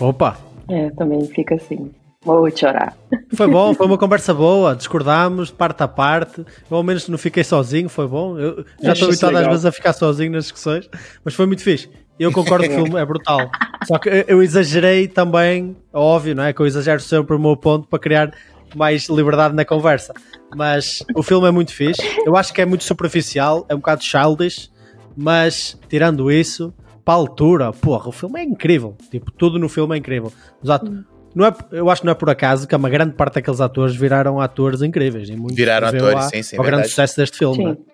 Opa, 0.00 0.38
É, 0.66 0.88
também 0.92 1.26
fica 1.26 1.56
assim. 1.56 1.90
Vou 2.22 2.50
chorar. 2.54 2.94
foi 3.34 3.46
bom, 3.48 3.72
foi 3.72 3.86
uma 3.86 3.96
conversa 3.96 4.34
boa, 4.34 4.76
discordámos 4.76 5.48
de 5.48 5.54
parte 5.54 5.82
a 5.82 5.88
parte. 5.88 6.44
Eu 6.70 6.76
ao 6.76 6.82
menos 6.82 7.08
não 7.08 7.16
fiquei 7.16 7.42
sozinho, 7.42 7.88
foi 7.88 8.06
bom. 8.06 8.38
Eu 8.38 8.62
já 8.82 8.92
estou 8.92 9.08
habituado 9.08 9.36
às 9.38 9.46
vezes 9.46 9.64
a 9.64 9.72
ficar 9.72 9.94
sozinho 9.94 10.30
nas 10.32 10.44
discussões, 10.44 10.86
mas 11.24 11.32
foi 11.34 11.46
muito 11.46 11.62
fixe. 11.62 11.88
Eu 12.18 12.30
concordo 12.30 12.66
que 12.68 12.74
o 12.74 12.84
filme 12.84 13.00
é 13.00 13.06
brutal. 13.06 13.50
Só 13.88 13.98
que 13.98 14.10
eu- 14.28 14.42
exagerei 14.42 15.08
também, 15.08 15.74
óbvio, 15.94 16.34
não 16.34 16.44
é? 16.44 16.52
Que 16.52 16.60
eu 16.60 16.66
exagero 16.66 17.00
sempre 17.00 17.34
o 17.34 17.38
meu 17.38 17.56
ponto 17.56 17.88
para 17.88 17.98
criar 17.98 18.34
mais 18.76 19.08
liberdade 19.08 19.54
na 19.54 19.64
conversa. 19.64 20.12
Mas 20.54 21.02
o 21.14 21.22
filme 21.22 21.48
é 21.48 21.50
muito 21.50 21.72
fixe. 21.72 22.02
Eu 22.26 22.36
acho 22.36 22.52
que 22.52 22.60
é 22.60 22.66
muito 22.66 22.84
superficial, 22.84 23.64
é 23.66 23.74
um 23.74 23.78
bocado 23.78 24.04
childish, 24.04 24.70
mas 25.16 25.78
tirando 25.88 26.30
isso, 26.30 26.74
para 27.02 27.14
a 27.14 27.16
altura, 27.16 27.72
porra, 27.72 28.10
o 28.10 28.12
filme 28.12 28.38
é 28.40 28.44
incrível. 28.44 28.94
Tipo, 29.10 29.30
tudo 29.32 29.58
no 29.58 29.70
filme 29.70 29.94
é 29.94 29.98
incrível. 29.98 30.30
Os 30.62 30.68
ato- 30.68 31.02
não 31.34 31.46
é, 31.46 31.54
eu 31.72 31.88
acho 31.90 32.02
que 32.02 32.06
não 32.06 32.12
é 32.12 32.14
por 32.16 32.28
acaso 32.30 32.66
que 32.68 32.74
uma 32.74 32.90
grande 32.90 33.14
parte 33.14 33.34
daqueles 33.34 33.60
atores 33.60 33.94
viraram 33.96 34.40
atores 34.40 34.82
incríveis. 34.82 35.28
E 35.28 35.36
muito 35.36 35.54
Viraram 35.54 35.88
atores, 35.88 36.16
a- 36.26 36.28
sim, 36.30 36.42
sim, 36.42 36.56
Ao 36.56 36.64
grande 36.64 36.88
sucesso 36.88 37.16
deste 37.16 37.38
filme. 37.38 37.64
não 37.64 37.70
é? 37.72 37.74
Sim, 37.74 37.84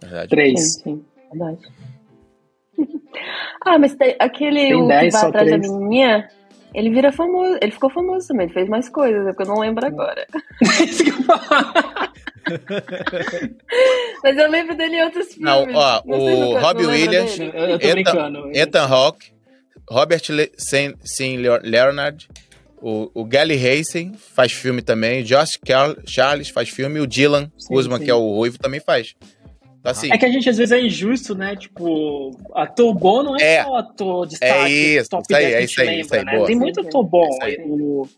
Verdade. 0.00 0.28
Três. 0.28 0.74
sim, 0.74 0.80
sim. 0.82 1.04
Verdade. 1.32 1.58
Ah, 3.66 3.78
mas 3.78 3.94
tem 3.96 4.14
aquele 4.20 4.60
Tem 4.60 4.74
o 4.74 4.82
que 4.82 4.86
vai 4.88 5.06
atrás 5.08 5.32
da 5.32 5.40
três. 5.58 5.60
menininha, 5.72 6.28
ele 6.72 6.90
vira 6.90 7.10
famoso, 7.10 7.58
ele 7.60 7.72
ficou 7.72 7.90
famoso 7.90 8.28
também, 8.28 8.44
ele 8.46 8.54
fez 8.54 8.68
mais 8.68 8.88
coisas, 8.88 9.26
é 9.26 9.32
que 9.34 9.42
eu 9.42 9.46
não 9.46 9.58
lembro 9.58 9.84
agora. 9.84 10.24
Mas 14.22 14.36
eu 14.36 14.50
lembro 14.50 14.76
dele 14.76 14.96
em 14.96 15.02
outros 15.04 15.36
Não, 15.38 15.58
filmes. 15.64 15.76
ó, 15.76 16.02
sei 16.02 16.12
o 16.34 16.58
Robbie 16.58 16.82
não 16.84 16.90
Williams- 16.90 17.38
dele. 17.38 17.52
Eu, 17.54 17.64
eu 17.64 17.78
tô 17.78 17.86
Ethan- 17.86 17.92
brincando. 17.94 18.50
Ethan 18.56 18.86
Hawke, 18.86 19.32
Robert 19.90 20.22
Le 20.30 20.50
Saint, 20.56 20.94
Saint 21.04 21.38
Leonard, 21.62 22.28
o, 22.80 23.10
o 23.14 23.24
Gally 23.24 23.54
Hasem 23.56 24.12
faz 24.34 24.52
filme 24.52 24.82
também, 24.82 25.22
Josh 25.24 25.58
Carl- 25.64 25.96
Charles 26.06 26.48
faz 26.48 26.68
filme, 26.68 27.00
o 27.00 27.06
Dylan 27.06 27.50
Sim, 27.58 27.74
Guzman, 27.74 27.98
sim. 27.98 28.04
que 28.04 28.10
é 28.10 28.14
o 28.14 28.34
Ruivo, 28.36 28.58
também 28.58 28.80
faz. 28.80 29.14
Então, 29.80 29.92
assim, 29.92 30.12
É 30.12 30.18
que 30.18 30.24
a 30.24 30.28
gente 30.30 30.48
às 30.50 30.56
vezes 30.58 30.72
é 30.72 30.80
injusto, 30.80 31.34
né? 31.34 31.54
Tipo, 31.56 32.36
ator 32.54 32.92
bom 32.94 33.22
não 33.22 33.36
é, 33.36 33.42
É. 33.56 33.64
só 33.64 33.76
ator 33.76 34.26
destaque. 34.26 34.52
É 34.52 34.68
isso, 35.00 35.10
top 35.10 35.22
isso 35.28 35.36
aí, 35.36 35.44
10 35.44 35.54
é 35.54 35.64
isso 35.64 35.80
aí, 35.80 36.00
isso 36.00 36.12
lembra, 36.14 36.18
aí, 36.18 36.24
né? 36.24 36.32
boa. 36.36 36.46
Tem 36.46 36.56
muito 36.56 36.80
ator 36.80 37.04
bom. 37.04 37.28
Isso 37.28 37.42
aí. 37.42 37.56
O- 37.64 38.08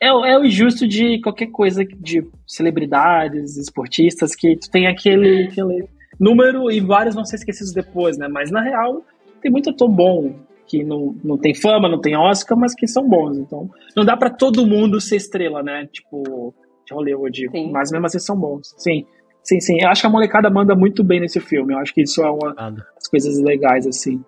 É, 0.00 0.12
o- 0.12 0.24
é 0.24 0.38
o 0.38 0.44
injusto 0.44 0.86
de 0.88 1.20
qualquer 1.20 1.46
coisa 1.46 1.84
de 1.84 2.22
celebridades, 2.46 3.56
esportistas, 3.56 4.34
que 4.34 4.56
tu 4.56 4.70
tem 4.70 4.86
aquele, 4.86 5.44
aquele 5.44 5.88
número 6.18 6.70
e 6.70 6.80
vários 6.80 7.14
vão 7.14 7.24
ser 7.24 7.36
esquecidos 7.36 7.72
depois, 7.72 8.18
né? 8.18 8.28
Mas 8.28 8.50
na 8.50 8.60
real, 8.60 9.02
tem 9.40 9.50
muito 9.50 9.70
ator 9.70 9.88
bom 9.88 10.34
que 10.68 10.84
não, 10.84 11.16
não 11.24 11.38
tem 11.38 11.54
fama, 11.54 11.88
não 11.88 12.00
tem 12.00 12.16
Oscar, 12.16 12.56
mas 12.56 12.74
que 12.74 12.86
são 12.86 13.08
bons. 13.08 13.38
Então, 13.38 13.70
não 13.96 14.04
dá 14.04 14.16
pra 14.16 14.30
todo 14.30 14.66
mundo 14.66 15.00
ser 15.00 15.16
estrela, 15.16 15.62
né? 15.62 15.88
Tipo, 15.90 16.54
de 16.86 16.94
Hollywood. 16.94 17.48
Sim. 17.50 17.72
Mas 17.72 17.90
mesmo 17.90 18.06
assim 18.06 18.18
são 18.18 18.38
bons. 18.38 18.74
Sim, 18.76 19.06
sim, 19.42 19.60
sim. 19.60 19.78
Eu 19.80 19.88
acho 19.88 20.02
que 20.02 20.06
a 20.06 20.10
molecada 20.10 20.50
manda 20.50 20.74
muito 20.74 21.02
bem 21.02 21.20
nesse 21.20 21.40
filme. 21.40 21.72
Eu 21.72 21.78
acho 21.78 21.94
que 21.94 22.02
isso 22.02 22.22
é 22.22 22.30
uma 22.30 22.52
das 22.52 23.08
coisas 23.10 23.38
legais, 23.38 23.86
assim. 23.86 24.22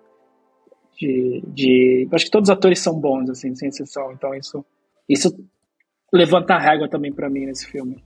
De, 0.99 1.43
de... 1.47 2.07
Eu 2.09 2.15
acho 2.15 2.25
que 2.25 2.31
todos 2.31 2.49
os 2.49 2.55
atores 2.55 2.79
são 2.79 2.99
bons, 2.99 3.29
assim, 3.29 3.55
sem 3.55 3.69
exceção. 3.69 4.11
Então, 4.11 4.33
isso, 4.33 4.65
isso 5.07 5.35
levanta 6.11 6.55
a 6.55 6.59
régua 6.59 6.89
também 6.89 7.13
pra 7.13 7.29
mim 7.29 7.45
nesse 7.45 7.67
filme. 7.67 8.03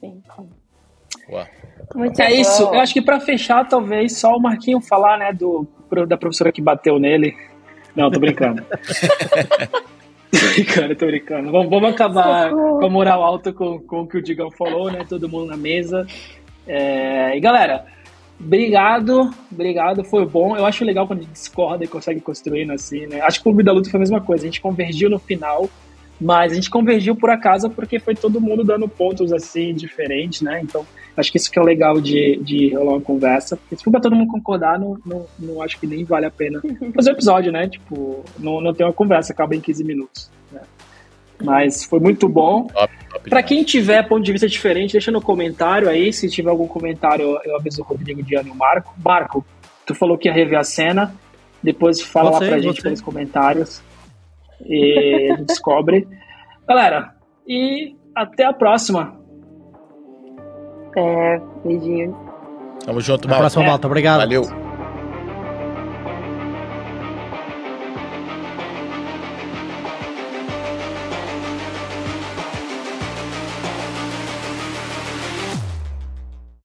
Sim, 0.00 0.22
sim. 0.34 0.48
Uau. 1.30 1.46
Muito 1.94 2.20
É 2.20 2.28
bom. 2.28 2.34
isso. 2.34 2.62
Eu 2.62 2.80
acho 2.80 2.92
que 2.92 3.02
pra 3.02 3.20
fechar, 3.20 3.66
talvez 3.68 4.18
só 4.18 4.36
o 4.36 4.40
Marquinho 4.40 4.80
falar, 4.80 5.18
né, 5.18 5.32
do, 5.32 5.66
da 6.06 6.16
professora 6.16 6.52
que 6.52 6.60
bateu 6.60 6.98
nele. 6.98 7.34
Não, 7.96 8.10
tô 8.10 8.20
brincando. 8.20 8.62
tô 10.30 10.46
brincando, 10.54 10.96
tô 10.96 11.06
brincando. 11.06 11.50
Vamos, 11.50 11.70
vamos 11.70 11.90
acabar 11.90 12.50
Socorro. 12.50 12.78
com 12.80 12.86
a 12.86 12.90
moral 12.90 13.22
alta 13.24 13.52
com, 13.52 13.78
com 13.80 14.00
o 14.02 14.06
que 14.06 14.18
o 14.18 14.22
Digão 14.22 14.50
falou, 14.50 14.90
né? 14.90 15.04
Todo 15.08 15.28
mundo 15.28 15.46
na 15.46 15.56
mesa. 15.56 16.06
É, 16.66 17.36
e 17.36 17.40
galera, 17.40 17.86
obrigado, 18.38 19.30
obrigado, 19.50 20.04
foi 20.04 20.26
bom. 20.26 20.56
Eu 20.56 20.66
acho 20.66 20.84
legal 20.84 21.06
quando 21.06 21.20
a 21.20 21.22
gente 21.22 21.32
discorda 21.32 21.84
e 21.84 21.88
consegue 21.88 22.20
construindo 22.20 22.72
assim, 22.72 23.06
né? 23.06 23.20
Acho 23.22 23.38
que 23.38 23.42
o 23.42 23.44
Clube 23.50 23.64
da 23.64 23.72
Luta 23.72 23.90
foi 23.90 23.98
a 23.98 24.00
mesma 24.00 24.20
coisa. 24.20 24.44
A 24.44 24.46
gente 24.46 24.60
convergiu 24.60 25.08
no 25.08 25.18
final, 25.18 25.68
mas 26.20 26.52
a 26.52 26.54
gente 26.54 26.68
convergiu 26.68 27.14
por 27.14 27.30
acaso 27.30 27.70
porque 27.70 27.98
foi 27.98 28.14
todo 28.14 28.40
mundo 28.40 28.64
dando 28.64 28.88
pontos 28.88 29.32
assim 29.32 29.72
diferentes, 29.72 30.42
né? 30.42 30.60
Então, 30.62 30.84
acho 31.16 31.30
que 31.30 31.38
isso 31.38 31.50
que 31.50 31.58
é 31.58 31.62
legal 31.62 32.00
de, 32.00 32.38
de 32.42 32.74
rolar 32.74 32.92
uma 32.92 33.00
conversa. 33.00 33.56
Porque 33.56 33.76
se 33.76 33.84
for 33.84 33.90
pra 33.90 34.00
todo 34.00 34.16
mundo 34.16 34.30
concordar, 34.30 34.78
não, 34.78 34.98
não, 35.06 35.26
não 35.38 35.62
acho 35.62 35.78
que 35.78 35.86
nem 35.86 36.04
vale 36.04 36.26
a 36.26 36.30
pena 36.30 36.60
fazer 36.94 37.10
o 37.10 37.14
episódio, 37.14 37.52
né? 37.52 37.68
Tipo, 37.68 38.24
não, 38.38 38.60
não 38.60 38.74
tem 38.74 38.84
uma 38.84 38.92
conversa, 38.92 39.32
acaba 39.32 39.54
em 39.54 39.60
15 39.60 39.84
minutos. 39.84 40.30
Né? 40.50 40.60
Mas 41.42 41.84
foi 41.84 42.00
muito 42.00 42.28
bom. 42.28 42.66
Demais. 43.24 43.46
quem 43.46 43.62
tiver 43.62 44.06
ponto 44.08 44.24
de 44.24 44.32
vista 44.32 44.48
diferente, 44.48 44.92
deixa 44.92 45.12
no 45.12 45.20
comentário 45.20 45.88
aí. 45.88 46.12
Se 46.12 46.28
tiver 46.28 46.50
algum 46.50 46.66
comentário, 46.66 47.38
eu, 47.44 47.56
aviso 47.56 47.82
o 47.82 47.84
Rodrigo, 47.84 48.22
Diano 48.22 48.48
e 48.48 48.50
o 48.50 48.56
Marco. 48.56 48.92
Marco, 49.04 49.46
tu 49.86 49.94
falou 49.94 50.18
que 50.18 50.28
ia 50.28 50.34
rever 50.34 50.58
a 50.58 50.64
cena. 50.64 51.14
Depois 51.62 52.00
fala 52.00 52.32
Você, 52.32 52.44
lá 52.44 52.50
pra 52.50 52.58
gente 52.58 52.80
você. 52.80 52.90
nos 52.90 53.00
comentários. 53.00 53.82
E 54.66 55.36
descobre. 55.46 56.06
Galera, 56.68 57.14
e 57.46 57.94
até 58.14 58.44
a 58.44 58.52
próxima. 58.52 59.16
É, 60.96 61.40
beijinhos. 61.64 62.14
Tamo 62.84 63.00
junto, 63.00 63.26
Até 63.26 63.36
a 63.36 63.38
próxima, 63.38 63.64
É. 63.64 63.66
malta. 63.68 63.86
Obrigado. 63.86 64.18
Valeu. 64.20 64.42